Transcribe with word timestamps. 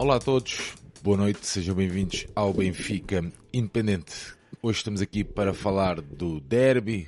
Olá 0.00 0.16
a 0.16 0.18
todos, 0.18 0.72
boa 1.02 1.18
noite, 1.18 1.46
sejam 1.46 1.74
bem-vindos 1.74 2.26
ao 2.34 2.54
Benfica 2.54 3.22
Independente. 3.52 4.34
Hoje 4.62 4.78
estamos 4.78 5.02
aqui 5.02 5.22
para 5.22 5.52
falar 5.52 6.00
do 6.00 6.40
derby, 6.40 7.06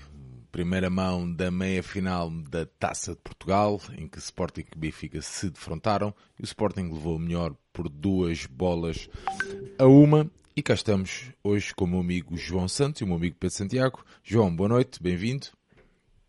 primeira 0.50 0.90
mão 0.90 1.32
da 1.32 1.50
meia-final 1.50 2.28
da 2.30 2.66
Taça 2.66 3.12
de 3.12 3.20
Portugal, 3.22 3.80
em 3.96 4.06
que 4.06 4.18
Sporting 4.18 4.66
e 4.76 4.78
Benfica 4.78 5.22
se 5.22 5.48
defrontaram 5.48 6.14
e 6.38 6.42
o 6.42 6.44
Sporting 6.44 6.90
levou 6.92 7.18
melhor 7.18 7.54
por 7.72 7.88
duas 7.88 8.44
bolas 8.44 9.08
a 9.78 9.86
uma. 9.86 10.30
E 10.54 10.62
cá 10.62 10.74
estamos 10.74 11.30
hoje 11.42 11.74
com 11.74 11.86
o 11.86 11.88
meu 11.88 12.00
amigo 12.00 12.36
João 12.36 12.68
Santos 12.68 13.00
e 13.00 13.04
o 13.04 13.06
meu 13.06 13.16
amigo 13.16 13.36
Pedro 13.40 13.56
Santiago. 13.56 14.04
João, 14.22 14.54
boa 14.54 14.68
noite, 14.68 15.02
bem-vindo. 15.02 15.46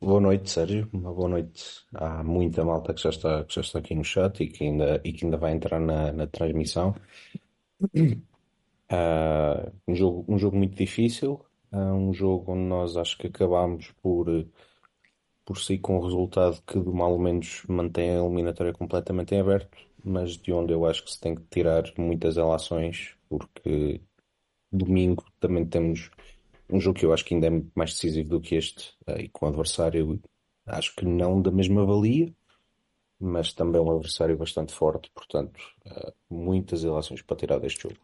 Boa 0.03 0.19
noite, 0.19 0.49
Sérgio. 0.49 0.89
Uma 0.91 1.13
boa 1.13 1.29
noite. 1.29 1.63
Há 1.93 2.23
muita 2.23 2.63
malta 2.65 2.93
que 2.93 3.01
já 3.01 3.09
está, 3.09 3.43
que 3.45 3.55
já 3.55 3.61
está 3.61 3.79
aqui 3.79 3.95
no 3.95 4.03
chat 4.03 4.43
e 4.43 4.47
que 4.47 4.65
ainda, 4.65 5.01
e 5.03 5.13
que 5.13 5.23
ainda 5.25 5.37
vai 5.37 5.53
entrar 5.53 5.79
na, 5.79 6.11
na 6.11 6.27
transmissão. 6.27 6.93
Ah, 8.89 9.71
um 9.87 9.95
jogo, 9.95 10.25
um 10.27 10.37
jogo 10.37 10.55
muito 10.57 10.75
difícil, 10.75 11.43
ah, 11.71 11.93
um 11.93 12.13
jogo 12.13 12.51
onde 12.51 12.61
nós 12.63 12.95
acho 12.97 13.17
que 13.17 13.27
acabámos 13.27 13.91
por, 14.01 14.27
por 15.45 15.57
sair 15.59 15.79
com 15.79 15.97
um 15.97 16.01
resultado 16.01 16.61
que, 16.65 16.79
do 16.79 16.93
mal 16.93 17.17
menos, 17.19 17.63
mantém 17.67 18.11
a 18.11 18.23
eliminatória 18.23 18.73
completamente 18.73 19.35
em 19.35 19.39
aberto, 19.39 19.77
mas 20.03 20.37
de 20.37 20.51
onde 20.53 20.73
eu 20.73 20.85
acho 20.85 21.03
que 21.03 21.11
se 21.11 21.19
tem 21.19 21.35
que 21.35 21.43
tirar 21.49 21.83
muitas 21.97 22.35
relações, 22.37 23.15
porque 23.29 24.01
domingo 24.71 25.25
também 25.39 25.65
temos 25.65 26.11
um 26.69 26.79
jogo 26.79 26.97
que 26.97 27.05
eu 27.05 27.13
acho 27.13 27.25
que 27.25 27.33
ainda 27.33 27.47
é 27.47 27.63
mais 27.75 27.91
decisivo 27.91 28.29
do 28.29 28.41
que 28.41 28.55
este, 28.55 28.93
eh, 29.07 29.23
e 29.23 29.29
com 29.29 29.45
o 29.45 29.49
adversário 29.49 30.19
acho 30.65 30.95
que 30.95 31.05
não 31.05 31.41
da 31.41 31.51
mesma 31.51 31.85
valia, 31.85 32.33
mas 33.19 33.53
também 33.53 33.81
um 33.81 33.91
adversário 33.91 34.37
bastante 34.37 34.73
forte, 34.73 35.09
portanto, 35.13 35.59
eh, 35.85 36.13
muitas 36.29 36.83
relações 36.83 37.21
para 37.21 37.37
tirar 37.37 37.59
deste 37.59 37.83
jogo. 37.83 37.95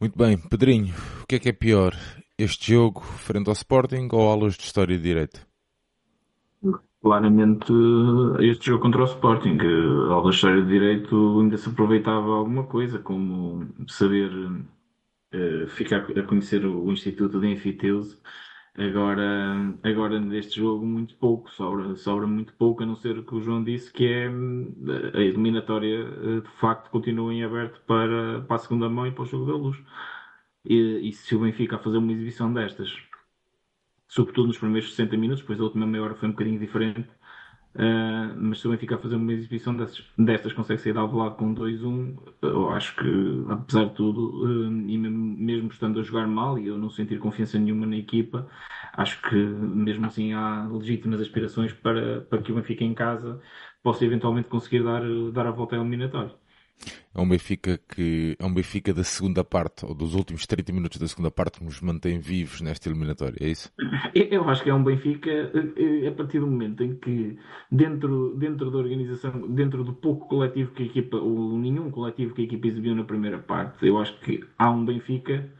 Muito 0.00 0.18
bem, 0.18 0.36
Pedrinho, 0.36 0.92
o 1.22 1.26
que 1.26 1.36
é 1.36 1.38
que 1.38 1.48
é 1.48 1.52
pior? 1.52 1.94
Este 2.36 2.72
jogo 2.72 3.02
frente 3.02 3.48
ao 3.48 3.52
Sporting 3.52 4.08
ou 4.12 4.28
aulas 4.28 4.54
de 4.54 4.64
História 4.64 4.96
de 4.96 5.02
Direito? 5.02 5.46
Claramente, 7.00 7.72
este 8.40 8.66
jogo 8.66 8.82
contra 8.82 9.02
o 9.02 9.04
Sporting, 9.04 9.58
a 10.08 10.12
aula 10.12 10.30
de 10.30 10.36
História 10.36 10.62
de 10.62 10.68
Direito 10.68 11.40
ainda 11.40 11.56
se 11.56 11.68
aproveitava 11.68 12.36
alguma 12.36 12.64
coisa, 12.64 12.98
como 13.00 13.66
saber 13.88 14.30
uh, 15.34 15.68
ficar 15.68 15.98
a 15.98 16.22
conhecer 16.24 16.64
o, 16.64 16.84
o 16.84 16.92
Instituto 16.92 17.40
de 17.40 17.48
Enfiteuse. 17.48 18.18
Agora, 18.74 19.76
agora 19.82 20.18
neste 20.18 20.56
jogo, 20.56 20.84
muito 20.86 21.14
pouco, 21.16 21.50
sobra, 21.50 21.94
sobra 21.94 22.26
muito 22.26 22.54
pouco, 22.54 22.82
a 22.82 22.86
não 22.86 22.96
ser 22.96 23.18
o 23.18 23.24
que 23.24 23.34
o 23.34 23.40
João 23.42 23.62
disse, 23.62 23.92
que 23.92 24.06
é 24.06 24.28
a 24.28 25.20
eliminatória 25.20 25.98
eh, 26.08 26.40
de 26.40 26.48
facto 26.58 26.90
continua 26.90 27.34
em 27.34 27.44
aberto 27.44 27.82
para, 27.86 28.40
para 28.42 28.56
a 28.56 28.58
segunda 28.58 28.88
mão 28.88 29.06
e 29.06 29.12
para 29.12 29.24
o 29.24 29.26
jogo 29.26 29.46
da 29.46 29.58
luz. 29.58 29.76
E, 30.64 31.08
e 31.08 31.12
se 31.12 31.34
o 31.34 31.40
Benfica 31.40 31.76
a 31.76 31.78
fazer 31.78 31.98
uma 31.98 32.12
exibição 32.12 32.52
destas, 32.52 32.90
sobretudo 34.08 34.48
nos 34.48 34.58
primeiros 34.58 34.90
60 34.94 35.16
minutos, 35.16 35.42
depois 35.42 35.60
a 35.60 35.64
última 35.64 35.86
meia 35.86 36.04
hora 36.04 36.14
foi 36.14 36.28
um 36.28 36.32
bocadinho 36.32 36.58
diferente, 36.58 37.08
Uh, 37.74 38.36
mas 38.36 38.60
se 38.60 38.68
o 38.68 38.70
Benfica 38.70 38.98
fazer 38.98 39.16
uma 39.16 39.32
exibição 39.32 39.74
destas, 39.74 40.04
destas 40.18 40.52
consegue 40.52 40.80
sair 40.82 40.92
de 40.92 40.98
lado 40.98 41.36
com 41.36 41.54
2-1, 41.54 42.18
eu 42.42 42.68
acho 42.70 42.94
que, 42.96 43.46
apesar 43.48 43.86
de 43.86 43.94
tudo, 43.94 44.44
uh, 44.44 44.90
e 44.90 44.98
mesmo 44.98 45.68
estando 45.70 45.98
a 45.98 46.02
jogar 46.02 46.26
mal 46.26 46.58
e 46.58 46.66
eu 46.66 46.76
não 46.76 46.90
sentir 46.90 47.18
confiança 47.18 47.58
nenhuma 47.58 47.86
na 47.86 47.96
equipa, 47.96 48.46
acho 48.92 49.22
que 49.22 49.34
mesmo 49.36 50.04
assim 50.06 50.34
há 50.34 50.68
legítimas 50.68 51.20
aspirações 51.20 51.72
para, 51.72 52.20
para 52.22 52.42
que 52.42 52.52
o 52.52 52.54
Benfica 52.56 52.84
em 52.84 52.94
casa 52.94 53.40
possa 53.82 54.04
eventualmente 54.04 54.48
conseguir 54.48 54.82
dar, 54.84 55.02
dar 55.32 55.46
a 55.46 55.50
volta 55.50 55.76
ao 55.76 55.82
eliminatório. 55.82 56.41
É 57.14 57.20
um 57.20 57.28
Benfica 57.28 57.78
que 57.94 58.36
é 58.38 58.44
um 58.44 58.52
Benfica 58.52 58.92
da 58.92 59.04
segunda 59.04 59.44
parte, 59.44 59.84
ou 59.84 59.94
dos 59.94 60.14
últimos 60.14 60.46
30 60.46 60.72
minutos 60.72 60.98
da 60.98 61.06
segunda 61.06 61.30
parte, 61.30 61.58
que 61.58 61.64
nos 61.64 61.80
mantém 61.80 62.18
vivos 62.18 62.60
nesta 62.60 62.88
eliminatória, 62.88 63.36
é 63.40 63.48
isso? 63.48 63.70
Eu 64.14 64.48
acho 64.48 64.62
que 64.62 64.70
é 64.70 64.74
um 64.74 64.82
Benfica 64.82 65.30
eh, 65.30 66.08
a 66.08 66.12
partir 66.12 66.40
do 66.40 66.46
momento 66.46 66.82
em 66.82 66.96
que, 66.96 67.38
dentro, 67.70 68.34
dentro 68.36 68.70
da 68.70 68.78
organização, 68.78 69.46
dentro 69.48 69.84
do 69.84 69.92
pouco 69.92 70.28
coletivo 70.28 70.72
que 70.72 70.82
a 70.84 70.86
equipa, 70.86 71.18
ou 71.18 71.58
nenhum 71.58 71.90
coletivo 71.90 72.34
que 72.34 72.42
a 72.42 72.44
equipa 72.44 72.66
exibiu 72.66 72.94
na 72.94 73.04
primeira 73.04 73.38
parte, 73.38 73.86
eu 73.86 73.98
acho 73.98 74.18
que 74.20 74.42
há 74.58 74.70
um 74.70 74.84
Benfica 74.84 75.52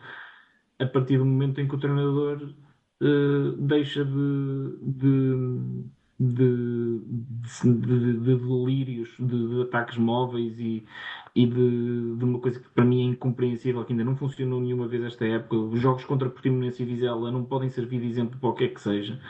a 0.79 0.87
partir 0.87 1.19
do 1.19 1.25
momento 1.25 1.61
em 1.61 1.69
que 1.69 1.75
o 1.75 1.79
treinador 1.79 2.55
uh, 3.03 3.53
deixa 3.59 4.05
de, 4.05 4.79
de 4.83 5.85
de, 6.23 7.01
de, 7.65 8.19
de 8.21 8.37
delírios, 8.37 9.15
de, 9.19 9.63
ataques 9.63 9.99
móveis 9.99 10.59
e, 10.59 10.85
e 11.35 11.47
de, 11.47 12.25
uma 12.25 12.39
coisa 12.39 12.61
que 12.61 12.69
para 12.69 12.85
mim 12.85 13.03
é 13.03 13.05
incompreensível, 13.11 13.85
que 13.85 13.93
ainda 13.93 14.05
não 14.05 14.17
funcionou 14.17 14.61
nenhuma 14.61 14.87
vez 14.87 15.03
esta 15.03 15.27
época. 15.27 15.57
Os 15.57 15.81
jogos 15.81 16.05
contra 16.05 16.31
Portimonense 16.31 16.83
e 16.83 16.87
Vizela 16.87 17.33
não 17.33 17.45
podem 17.45 17.69
servir 17.69 18.01
de 18.01 18.07
exemplo 18.07 18.39
para 18.39 18.51
o 18.51 18.55
que 18.55 18.65
é 18.65 18.69
que 18.69 18.81
seja. 18.81 19.21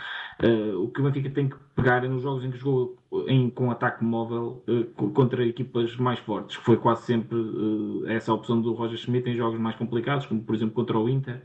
Uh, 0.42 0.82
o 0.82 0.88
que 0.88 1.00
o 1.00 1.04
Benfica 1.04 1.30
tem 1.30 1.48
que 1.48 1.56
pegar 1.75 2.04
é 2.04 2.08
nos 2.08 2.22
jogos 2.22 2.44
em 2.44 2.50
que 2.50 2.58
jogou 2.58 2.98
em, 3.26 3.48
com 3.48 3.70
ataque 3.70 4.04
móvel 4.04 4.62
uh, 4.69 5.10
contra 5.12 5.47
equipas 5.47 5.97
mais 5.97 6.19
fortes, 6.19 6.56
que 6.56 6.64
foi 6.64 6.76
quase 6.76 7.03
sempre 7.03 7.38
uh, 7.38 8.06
essa 8.09 8.32
opção 8.34 8.60
do 8.60 8.72
Roger 8.74 8.98
Schmidt 8.98 9.30
em 9.30 9.36
jogos 9.36 9.59
mais 9.59 9.76
complicados, 9.76 10.26
como 10.26 10.42
por 10.42 10.54
exemplo 10.54 10.74
contra 10.74 10.98
o 10.98 11.09
Inter 11.09 11.42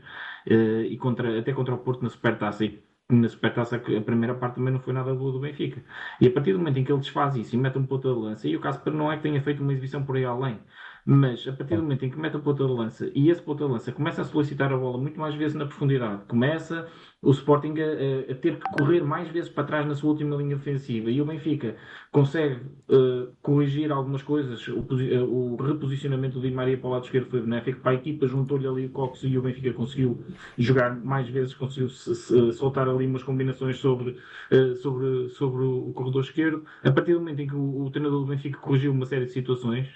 e 0.90 0.96
contra, 0.96 1.38
até 1.38 1.52
contra 1.52 1.74
o 1.74 1.78
Porto 1.78 2.02
na 2.02 2.08
Supertaça. 2.08 2.64
E 2.64 2.82
Supertaça 3.28 3.76
a 3.76 4.00
primeira 4.02 4.34
parte 4.34 4.56
também 4.56 4.72
não 4.72 4.80
foi 4.80 4.92
nada 4.92 5.14
boa 5.14 5.32
do 5.32 5.40
Benfica. 5.40 5.82
E 6.20 6.26
a 6.26 6.30
partir 6.30 6.52
do 6.52 6.58
momento 6.58 6.78
em 6.78 6.84
que 6.84 6.92
ele 6.92 7.00
desfaz 7.00 7.36
isso 7.36 7.54
e 7.56 7.58
mete 7.58 7.78
um 7.78 7.86
ponto 7.86 8.06
de 8.12 8.20
lança, 8.20 8.46
e 8.46 8.54
o 8.54 8.60
caso 8.60 8.82
não 8.90 9.10
é 9.10 9.16
que 9.16 9.22
tenha 9.22 9.40
feito 9.42 9.62
uma 9.62 9.72
exibição 9.72 10.04
por 10.04 10.16
aí 10.16 10.26
além, 10.26 10.60
mas 11.06 11.46
a 11.48 11.52
partir 11.54 11.76
do 11.76 11.82
momento 11.82 12.04
em 12.04 12.10
que 12.10 12.18
mete 12.18 12.36
o 12.36 12.42
ponto 12.42 12.66
de 12.66 12.70
lança 12.70 13.10
e 13.14 13.30
esse 13.30 13.40
ponto 13.40 13.64
de 13.64 13.72
lança 13.72 13.92
começa 13.92 14.20
a 14.20 14.24
solicitar 14.26 14.70
a 14.72 14.76
bola 14.76 14.98
muito 14.98 15.18
mais 15.18 15.34
vezes 15.34 15.54
na 15.56 15.64
profundidade, 15.64 16.26
começa 16.26 16.86
o 17.20 17.32
Sporting 17.32 17.74
a, 17.80 18.32
a, 18.32 18.34
ter 18.36 18.58
que 18.58 18.72
correr 18.78 19.02
mais 19.02 19.28
vezes 19.28 19.50
para 19.50 19.64
trás 19.64 19.86
na 19.86 19.94
sua 19.94 20.10
última 20.10 20.36
linha 20.36 20.56
defensiva 20.56 21.10
e 21.10 21.20
o 21.20 21.24
Benfica 21.24 21.76
consegue 22.12 22.60
uh, 22.88 23.32
corrigir 23.42 23.90
algumas 23.90 24.22
coisas. 24.22 24.66
O, 24.68 24.80
uh, 24.80 25.54
o, 25.54 25.56
reposicionamento 25.56 26.38
do 26.38 26.48
Di 26.48 26.54
Maria 26.54 26.78
para 26.78 26.86
o 26.86 26.90
lado 26.92 27.04
esquerdo 27.04 27.28
foi 27.28 27.40
benéfico 27.40 27.80
para 27.80 27.92
a 27.92 27.94
equipa, 27.94 28.28
juntou-lhe 28.28 28.68
ali 28.68 28.86
o 28.86 28.90
Cox 28.90 29.24
e 29.24 29.36
o 29.36 29.42
Benfica 29.42 29.72
conseguiu 29.72 30.22
jogar 30.56 30.94
mais 30.94 31.28
vezes, 31.28 31.54
conseguiu 31.54 31.88
soltar 31.88 32.88
ali 32.88 33.06
umas 33.06 33.24
combinações 33.24 33.78
sobre, 33.78 34.10
uh, 34.52 34.76
sobre, 34.76 35.28
sobre 35.30 35.64
o 35.64 35.92
corredor 35.92 36.22
esquerdo. 36.22 36.64
A 36.84 36.92
partir 36.92 37.14
do 37.14 37.18
momento 37.18 37.40
em 37.40 37.48
que 37.48 37.56
o, 37.56 37.84
o 37.84 37.90
treinador 37.90 38.20
do 38.20 38.26
Benfica 38.26 38.58
corrigiu 38.60 38.92
uma 38.92 39.06
série 39.06 39.24
de 39.24 39.32
situações 39.32 39.88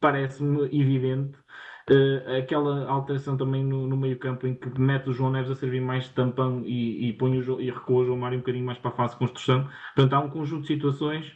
parece-me 0.00 0.64
evidente 0.64 1.38
uh, 1.90 2.38
aquela 2.38 2.88
alteração 2.88 3.36
também 3.36 3.64
no, 3.64 3.86
no 3.86 3.96
meio 3.96 4.18
campo 4.18 4.46
em 4.46 4.54
que 4.54 4.80
mete 4.80 5.10
o 5.10 5.12
João 5.12 5.30
Neves 5.30 5.50
a 5.50 5.56
servir 5.56 5.80
mais 5.80 6.04
de 6.04 6.10
tampão 6.10 6.62
e, 6.64 7.08
e, 7.08 7.12
põe 7.12 7.38
o, 7.38 7.60
e 7.60 7.70
recua 7.70 8.02
o 8.02 8.06
João 8.06 8.18
Mário 8.18 8.38
um 8.38 8.40
bocadinho 8.40 8.64
mais 8.64 8.78
para 8.78 8.90
a 8.90 8.94
fase 8.94 9.14
de 9.14 9.18
construção. 9.18 9.68
Portanto, 9.94 10.14
há 10.14 10.20
um 10.20 10.30
conjunto 10.30 10.62
de 10.62 10.68
situações 10.68 11.32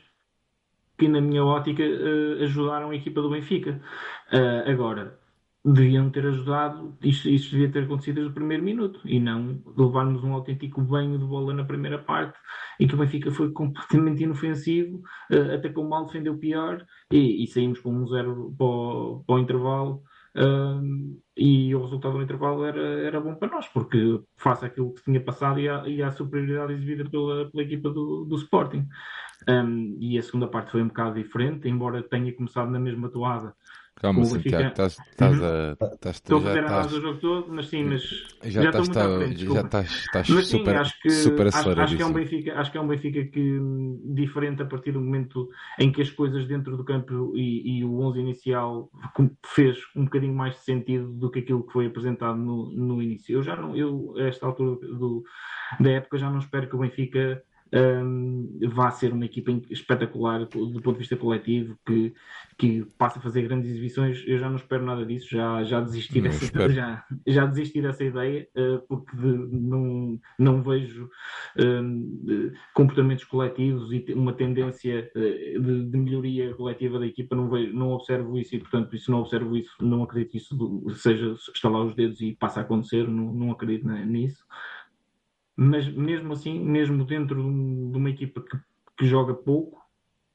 que, 0.96 1.08
na 1.08 1.20
minha 1.20 1.44
ótica, 1.44 1.82
uh, 1.82 2.42
ajudaram 2.44 2.90
a 2.90 2.96
equipa 2.96 3.20
do 3.20 3.30
Benfica. 3.30 3.80
Uh, 4.32 4.70
agora, 4.70 5.18
deviam 5.64 6.10
ter 6.10 6.26
ajudado, 6.26 6.94
isto, 7.02 7.28
isto 7.28 7.52
devia 7.52 7.72
ter 7.72 7.84
acontecido 7.84 8.16
desde 8.16 8.30
o 8.30 8.34
primeiro 8.34 8.62
minuto 8.62 9.00
e 9.04 9.18
não 9.18 9.62
levarmos 9.76 10.22
um 10.22 10.34
autêntico 10.34 10.82
banho 10.82 11.18
de 11.18 11.24
bola 11.24 11.54
na 11.54 11.64
primeira 11.64 11.98
parte 11.98 12.38
e 12.78 12.86
que 12.86 12.94
o 12.94 12.98
Benfica 12.98 13.30
foi 13.30 13.50
completamente 13.50 14.22
inofensivo, 14.22 15.02
uh, 15.32 15.54
atacou 15.54 15.88
mal, 15.88 16.04
defendeu 16.06 16.36
pior 16.36 16.84
e, 17.10 17.42
e 17.42 17.46
saímos 17.46 17.80
com 17.80 17.94
um 17.94 18.06
zero 18.06 18.54
para 18.58 18.66
o, 18.66 19.24
para 19.26 19.36
o 19.36 19.38
intervalo. 19.38 20.02
E 21.36 21.74
o 21.74 21.82
resultado 21.82 22.16
do 22.16 22.22
intervalo 22.22 22.64
era, 22.64 22.80
era 22.80 23.20
bom 23.20 23.34
para 23.34 23.50
nós, 23.50 23.68
porque 23.68 24.20
face 24.36 24.64
àquilo 24.64 24.94
que 24.94 25.02
tinha 25.02 25.20
passado 25.20 25.60
e 25.60 25.68
à, 25.68 25.86
e 25.86 26.02
à 26.02 26.10
superioridade 26.10 26.72
exibida 26.72 27.08
pela, 27.08 27.50
pela 27.50 27.62
equipa 27.62 27.90
do, 27.90 28.24
do 28.24 28.36
Sporting. 28.36 28.86
Um, 29.48 29.96
e 30.00 30.16
a 30.18 30.22
segunda 30.22 30.48
parte 30.48 30.70
foi 30.70 30.82
um 30.82 30.88
bocado 30.88 31.14
diferente, 31.16 31.68
embora 31.68 32.02
tenha 32.02 32.32
começado 32.34 32.70
na 32.70 32.78
mesma 32.78 33.08
toada 33.10 33.54
Calma, 33.96 34.24
Santiago, 34.24 34.68
estás, 34.68 34.98
estás 34.98 35.42
a. 35.42 35.72
Estás, 35.94 36.16
estou 36.16 36.38
a 36.38 36.42
fazer 36.42 36.64
análise 36.64 36.94
do 36.94 37.00
jogo 37.00 37.20
todo, 37.20 37.46
mas 37.52 37.68
sim, 37.68 37.84
mas 37.84 38.02
já, 38.42 38.62
já 38.62 38.70
estás, 38.70 38.88
estou 38.88 39.02
muito 39.02 39.14
à 39.14 39.18
frente, 39.18 39.54
já 39.54 39.60
estás, 39.60 39.90
estás 39.90 40.28
mas, 40.28 40.46
sim, 40.48 40.58
super, 40.58 40.76
acho 40.76 41.00
que, 41.00 41.10
super 41.10 41.46
acho, 41.46 41.80
acho, 41.80 41.96
que 41.96 42.02
é 42.02 42.06
um 42.06 42.12
Benfica, 42.12 42.58
acho 42.58 42.72
que 42.72 42.78
é 42.78 42.80
um 42.80 42.88
Benfica 42.88 43.24
que, 43.24 43.60
diferente 44.06 44.62
a 44.62 44.66
partir 44.66 44.92
do 44.92 45.00
momento 45.00 45.48
em 45.78 45.92
que 45.92 46.02
as 46.02 46.10
coisas 46.10 46.44
dentro 46.46 46.76
do 46.76 46.84
campo 46.84 47.32
e, 47.36 47.78
e 47.78 47.84
o 47.84 48.00
11 48.00 48.18
inicial 48.20 48.90
fez 49.46 49.78
um 49.94 50.04
bocadinho 50.04 50.34
mais 50.34 50.54
de 50.56 50.64
sentido 50.64 51.12
do 51.12 51.30
que 51.30 51.38
aquilo 51.38 51.64
que 51.64 51.72
foi 51.72 51.86
apresentado 51.86 52.36
no, 52.36 52.70
no 52.72 53.00
início. 53.00 53.32
Eu 53.32 53.42
já 53.42 53.54
não, 53.54 53.76
eu, 53.76 54.12
a 54.18 54.22
esta 54.24 54.44
altura 54.44 54.86
do, 54.88 55.22
da 55.78 55.90
época, 55.90 56.18
já 56.18 56.28
não 56.28 56.40
espero 56.40 56.68
que 56.68 56.74
o 56.74 56.80
Benfica 56.80 57.42
um, 57.72 58.58
vá 58.68 58.90
ser 58.90 59.12
uma 59.12 59.24
equipa 59.24 59.50
espetacular 59.70 60.44
do 60.46 60.80
ponto 60.80 60.92
de 60.92 60.98
vista 60.98 61.16
coletivo, 61.16 61.76
que, 61.84 62.14
que 62.56 62.84
passa 62.96 63.18
a 63.18 63.22
fazer 63.22 63.42
grandes 63.42 63.70
exibições. 63.70 64.22
Eu 64.26 64.38
já 64.38 64.48
não 64.48 64.56
espero 64.56 64.84
nada 64.84 65.04
disso, 65.04 65.28
já, 65.30 65.64
já, 65.64 65.80
desisti, 65.80 66.20
dessa, 66.20 66.70
já, 66.70 67.04
já 67.26 67.46
desisti 67.46 67.82
dessa 67.82 68.04
ideia, 68.04 68.48
uh, 68.56 68.80
porque 68.86 69.16
de, 69.16 69.26
não, 69.26 70.20
não 70.38 70.62
vejo 70.62 71.10
um, 71.58 72.52
comportamentos 72.72 73.24
coletivos 73.24 73.92
e 73.92 74.04
uma 74.14 74.32
tendência 74.32 75.10
uh, 75.16 75.60
de, 75.60 75.84
de, 75.84 75.96
melhoria 75.98 76.54
coletiva 76.54 76.98
da 76.98 77.06
equipa, 77.06 77.34
não, 77.34 77.48
vejo, 77.48 77.72
não 77.72 77.90
observo 77.90 78.38
isso 78.38 78.54
e, 78.54 78.60
portanto, 78.60 78.94
isso 78.94 79.10
não 79.10 79.20
observo 79.20 79.56
isso, 79.56 79.74
não 79.80 80.02
acredito 80.02 80.32
que 80.32 80.38
isso 80.38 80.84
seja 80.96 81.34
estalar 81.52 81.84
os 81.84 81.94
dedos 81.94 82.20
e 82.20 82.34
passa 82.34 82.60
a 82.60 82.62
acontecer, 82.62 83.08
não, 83.08 83.32
não 83.32 83.50
acredito 83.50 83.88
nisso 83.88 84.44
mas 85.56 85.88
mesmo 85.88 86.32
assim, 86.32 86.58
mesmo 86.58 87.04
dentro 87.04 87.36
de 87.36 87.96
uma 87.96 88.10
equipa 88.10 88.40
que, 88.42 88.56
que 88.98 89.06
joga 89.06 89.34
pouco, 89.34 89.80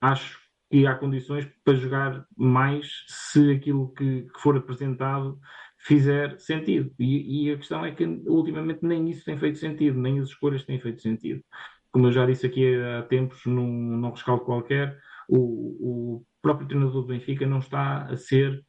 acho 0.01 0.39
que 0.69 0.85
há 0.85 0.95
condições 0.95 1.47
para 1.63 1.75
jogar 1.75 2.25
mais 2.37 3.05
se 3.07 3.51
aquilo 3.51 3.91
que, 3.93 4.23
que 4.23 4.39
for 4.39 4.55
apresentado 4.55 5.39
fizer 5.79 6.37
sentido. 6.39 6.93
E, 6.99 7.47
e, 7.47 7.51
a 7.51 7.57
questão 7.57 7.85
é 7.85 7.91
que 7.91 8.05
ultimamente 8.27 8.85
nem 8.85 9.09
isso 9.09 9.25
tem 9.25 9.37
feito 9.37 9.57
sentido, 9.57 9.99
nem 9.99 10.19
as 10.19 10.29
escolhas 10.29 10.63
têm 10.65 10.79
feito 10.79 11.01
sentido. 11.01 11.43
Como 11.91 12.07
eu 12.07 12.11
já 12.11 12.25
disse 12.25 12.45
aqui 12.45 12.75
há 12.75 13.03
tempos, 13.03 13.45
num, 13.45 13.97
num 13.97 14.11
rescaldo 14.11 14.43
qualquer, 14.43 14.97
o, 15.27 16.17
o 16.17 16.25
próprio 16.41 16.67
treinador 16.67 17.01
do 17.01 17.07
Benfica 17.07 17.45
não 17.45 17.59
está 17.59 18.03
a 18.05 18.15
ser 18.15 18.63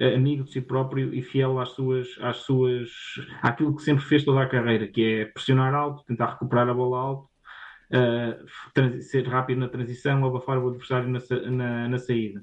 amigo 0.00 0.44
de 0.44 0.52
si 0.52 0.60
próprio 0.60 1.14
e 1.14 1.22
fiel 1.22 1.58
às 1.58 1.70
suas, 1.70 2.08
às 2.20 2.38
suas, 2.38 2.90
àquilo 3.42 3.74
que 3.76 3.82
sempre 3.82 4.04
fez 4.04 4.24
toda 4.24 4.42
a 4.42 4.48
carreira, 4.48 4.86
que 4.88 5.02
é 5.02 5.24
pressionar 5.26 5.74
alto, 5.74 6.04
tentar 6.04 6.32
recuperar 6.32 6.68
a 6.68 6.74
bola 6.74 6.98
alto, 6.98 7.28
uh, 7.92 9.02
ser 9.02 9.26
rápido 9.28 9.58
na 9.58 9.68
transição, 9.68 10.24
abafar 10.24 10.58
o 10.58 10.68
adversário 10.68 11.08
na, 11.08 11.20
na, 11.50 11.88
na, 11.88 11.98
saída. 11.98 12.42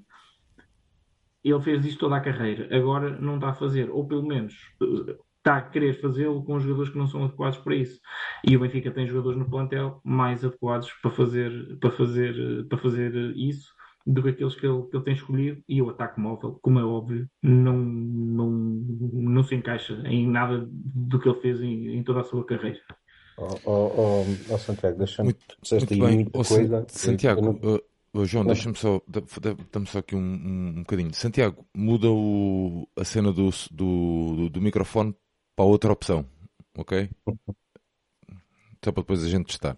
Ele 1.43 1.61
fez 1.61 1.85
isto 1.85 1.99
toda 1.99 2.17
a 2.17 2.21
carreira, 2.21 2.67
agora 2.75 3.09
não 3.19 3.35
está 3.35 3.49
a 3.49 3.53
fazer, 3.53 3.89
ou 3.89 4.07
pelo 4.07 4.25
menos 4.25 4.55
está 5.37 5.57
a 5.57 5.61
querer 5.61 5.99
fazê-lo 6.01 6.43
com 6.43 6.59
jogadores 6.59 6.91
que 6.91 6.97
não 6.97 7.07
são 7.07 7.23
adequados 7.23 7.57
para 7.59 7.75
isso. 7.75 7.99
E 8.45 8.55
o 8.55 8.59
Benfica 8.59 8.91
tem 8.91 9.07
jogadores 9.07 9.39
no 9.39 9.49
plantel 9.49 10.01
mais 10.03 10.43
adequados 10.43 10.91
para 11.01 11.11
fazer, 11.11 11.77
para 11.79 11.91
fazer, 11.91 12.67
para 12.67 12.77
fazer 12.77 13.13
isso 13.37 13.73
do 14.05 14.23
que 14.23 14.29
aqueles 14.29 14.55
que 14.55 14.65
ele, 14.65 14.83
que 14.83 14.97
ele 14.97 15.03
tem 15.03 15.13
escolhido 15.13 15.63
e 15.67 15.81
o 15.81 15.89
ataque 15.89 16.19
móvel, 16.19 16.57
como 16.61 16.79
é 16.79 16.83
óbvio, 16.83 17.29
não, 17.43 17.77
não, 17.77 18.49
não 18.49 19.43
se 19.43 19.55
encaixa 19.55 19.93
em 20.05 20.27
nada 20.27 20.67
do 20.71 21.19
que 21.19 21.29
ele 21.29 21.41
fez 21.41 21.61
em, 21.61 21.95
em 21.95 22.03
toda 22.03 22.21
a 22.21 22.23
sua 22.23 22.45
carreira. 22.45 22.79
Oh, 23.37 23.55
oh, 23.65 23.71
oh, 23.71 24.25
oh 24.53 24.57
Santiago, 24.57 24.97
deixa-me 24.97 25.27
muito, 25.27 25.45
muito 25.71 25.87
bem. 25.87 26.15
muita 26.15 26.39
oh, 26.39 26.43
coisa. 26.43 26.85
Santiago, 26.89 27.41
não... 27.41 27.79
oh, 28.13 28.25
João, 28.25 28.45
deixa-me 28.45 28.75
só, 28.75 29.01
dá-me 29.07 29.87
só 29.87 29.99
aqui 29.99 30.15
um, 30.15 30.19
um, 30.19 30.67
um 30.77 30.83
bocadinho. 30.83 31.13
Santiago, 31.13 31.65
muda 31.75 32.09
o, 32.09 32.87
a 32.97 33.05
cena 33.05 33.31
do, 33.31 33.49
do, 33.71 34.35
do, 34.35 34.49
do 34.49 34.61
microfone 34.61 35.15
para 35.55 35.65
outra 35.65 35.93
opção, 35.93 36.25
ok? 36.77 37.09
Só 38.83 38.93
para 38.93 39.03
depois 39.03 39.23
a 39.25 39.27
gente 39.27 39.47
testar. 39.47 39.75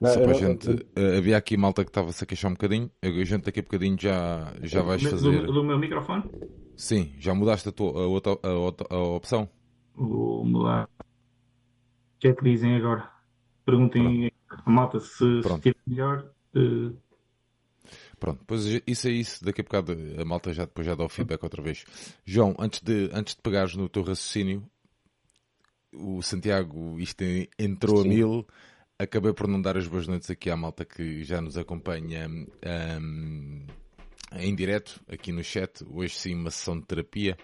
Não, 0.00 0.14
Só 0.14 0.20
para 0.20 0.30
a 0.30 0.34
gente. 0.34 0.70
Uh, 0.70 1.18
havia 1.18 1.36
aqui 1.36 1.56
malta 1.58 1.84
que 1.84 1.90
estava-se 1.90 2.24
a 2.24 2.26
queixar 2.26 2.50
um 2.50 2.54
bocadinho. 2.54 2.90
A 3.02 3.24
gente 3.24 3.44
daqui 3.44 3.60
a 3.60 3.62
bocadinho 3.62 3.96
já, 4.00 4.54
já 4.62 4.80
vais 4.82 5.02
fazer. 5.02 5.46
Do, 5.46 5.52
do 5.52 5.64
meu 5.64 5.78
microfone? 5.78 6.24
Sim, 6.74 7.12
já 7.18 7.34
mudaste 7.34 7.68
a, 7.68 7.72
tua, 7.72 7.90
a, 7.90 8.06
outra, 8.06 8.38
a, 8.42 8.52
outra, 8.52 8.86
a 8.88 8.98
opção? 8.98 9.46
Vou 9.94 10.42
mudar. 10.46 10.84
O 10.84 12.18
que 12.18 12.28
é 12.28 12.32
que 12.32 12.42
dizem 12.42 12.76
agora? 12.76 13.10
Perguntem 13.66 14.32
Pronto. 14.48 14.62
a 14.64 14.70
malta 14.70 15.00
se, 15.00 15.40
estiver 15.40 15.76
melhor. 15.86 16.26
Uh... 16.56 16.96
Pronto, 18.18 18.42
pois 18.46 18.64
isso 18.86 19.08
é 19.08 19.10
isso. 19.10 19.44
Daqui 19.44 19.60
a 19.60 19.64
bocado 19.64 19.94
a 20.18 20.24
malta 20.24 20.54
já 20.54 20.64
depois 20.64 20.86
já 20.86 20.94
dá 20.94 21.04
o 21.04 21.08
feedback 21.10 21.42
outra 21.42 21.62
vez. 21.62 21.84
João, 22.24 22.54
antes 22.58 22.80
de, 22.80 23.10
antes 23.12 23.34
de 23.34 23.42
pegares 23.42 23.76
no 23.76 23.88
teu 23.88 24.02
raciocínio, 24.02 24.64
o 25.92 26.22
Santiago, 26.22 26.98
isto 26.98 27.22
entrou 27.58 28.02
Sim. 28.02 28.08
a 28.08 28.08
mil 28.08 28.46
acabei 29.02 29.32
por 29.32 29.48
não 29.48 29.60
dar 29.60 29.76
as 29.78 29.86
boas 29.88 30.06
noites 30.06 30.30
aqui 30.30 30.50
à 30.50 30.56
malta 30.56 30.84
que 30.84 31.24
já 31.24 31.40
nos 31.40 31.56
acompanha 31.56 32.28
um, 32.28 33.66
em 34.34 34.54
direto 34.54 35.00
aqui 35.08 35.32
no 35.32 35.42
chat. 35.42 35.82
Hoje 35.88 36.14
sim, 36.14 36.34
uma 36.34 36.50
sessão 36.50 36.78
de 36.78 36.86
terapia. 36.86 37.36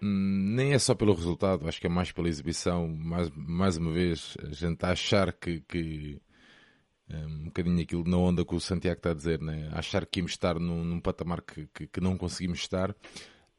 Hum, 0.00 0.54
nem 0.54 0.72
é 0.72 0.78
só 0.78 0.94
pelo 0.94 1.12
resultado, 1.12 1.68
acho 1.68 1.80
que 1.80 1.88
é 1.88 1.90
mais 1.90 2.12
pela 2.12 2.28
exibição. 2.28 2.86
Mais, 2.86 3.28
mais 3.34 3.76
uma 3.76 3.92
vez, 3.92 4.36
a 4.40 4.52
gente 4.52 4.74
está 4.74 4.88
a 4.88 4.92
achar 4.92 5.32
que, 5.32 5.60
que 5.62 6.20
um, 7.10 7.24
um 7.24 7.44
bocadinho 7.46 7.82
aquilo 7.82 8.04
na 8.08 8.16
onda 8.16 8.44
que 8.44 8.54
o 8.54 8.60
Santiago 8.60 8.98
está 8.98 9.10
a 9.10 9.14
dizer, 9.14 9.40
né? 9.40 9.68
achar 9.72 10.06
que 10.06 10.20
íamos 10.20 10.32
estar 10.32 10.60
num, 10.60 10.84
num 10.84 11.00
patamar 11.00 11.42
que, 11.42 11.66
que, 11.74 11.88
que, 11.88 12.00
não 12.00 12.16
conseguimos 12.16 12.60
estar. 12.60 12.94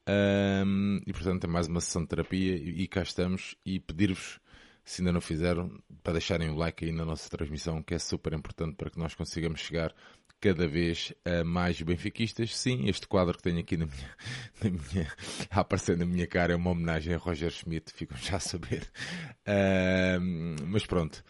Um, 0.07 1.01
e 1.05 1.11
portanto 1.11 1.45
é 1.45 1.47
mais 1.47 1.67
uma 1.67 1.81
sessão 1.81 2.03
de 2.03 2.07
terapia 2.07 2.55
e, 2.55 2.83
e 2.83 2.87
cá 2.87 3.01
estamos 3.01 3.55
e 3.65 3.79
pedir-vos 3.79 4.39
se 4.85 5.01
ainda 5.01 5.11
não 5.11 5.19
fizeram, 5.19 5.71
para 6.03 6.13
deixarem 6.13 6.49
o 6.49 6.55
like 6.55 6.85
aí 6.85 6.91
na 6.91 7.03
nossa 7.03 7.27
transmissão, 7.27 7.81
que 7.81 7.95
é 7.95 7.99
super 7.99 8.33
importante 8.33 8.75
para 8.75 8.91
que 8.91 8.99
nós 8.99 9.15
consigamos 9.15 9.59
chegar 9.59 9.93
cada 10.39 10.67
vez 10.67 11.11
a 11.25 11.43
mais 11.43 11.81
benfiquistas. 11.81 12.55
Sim, 12.55 12.87
este 12.87 13.07
quadro 13.07 13.35
que 13.35 13.41
tenho 13.41 13.59
aqui 13.59 13.75
na 13.75 13.87
minha, 13.87 14.15
na 14.63 14.69
minha, 14.69 15.11
a 15.49 15.61
aparecer 15.61 15.97
na 15.97 16.05
minha 16.05 16.27
cara 16.27 16.53
é 16.53 16.55
uma 16.55 16.69
homenagem 16.69 17.15
a 17.15 17.17
Roger 17.17 17.49
Schmidt, 17.49 17.91
ficam 17.91 18.15
já 18.17 18.37
a 18.37 18.39
saber. 18.39 18.83
Uh, 19.41 20.21
mas 20.67 20.85
pronto. 20.85 21.23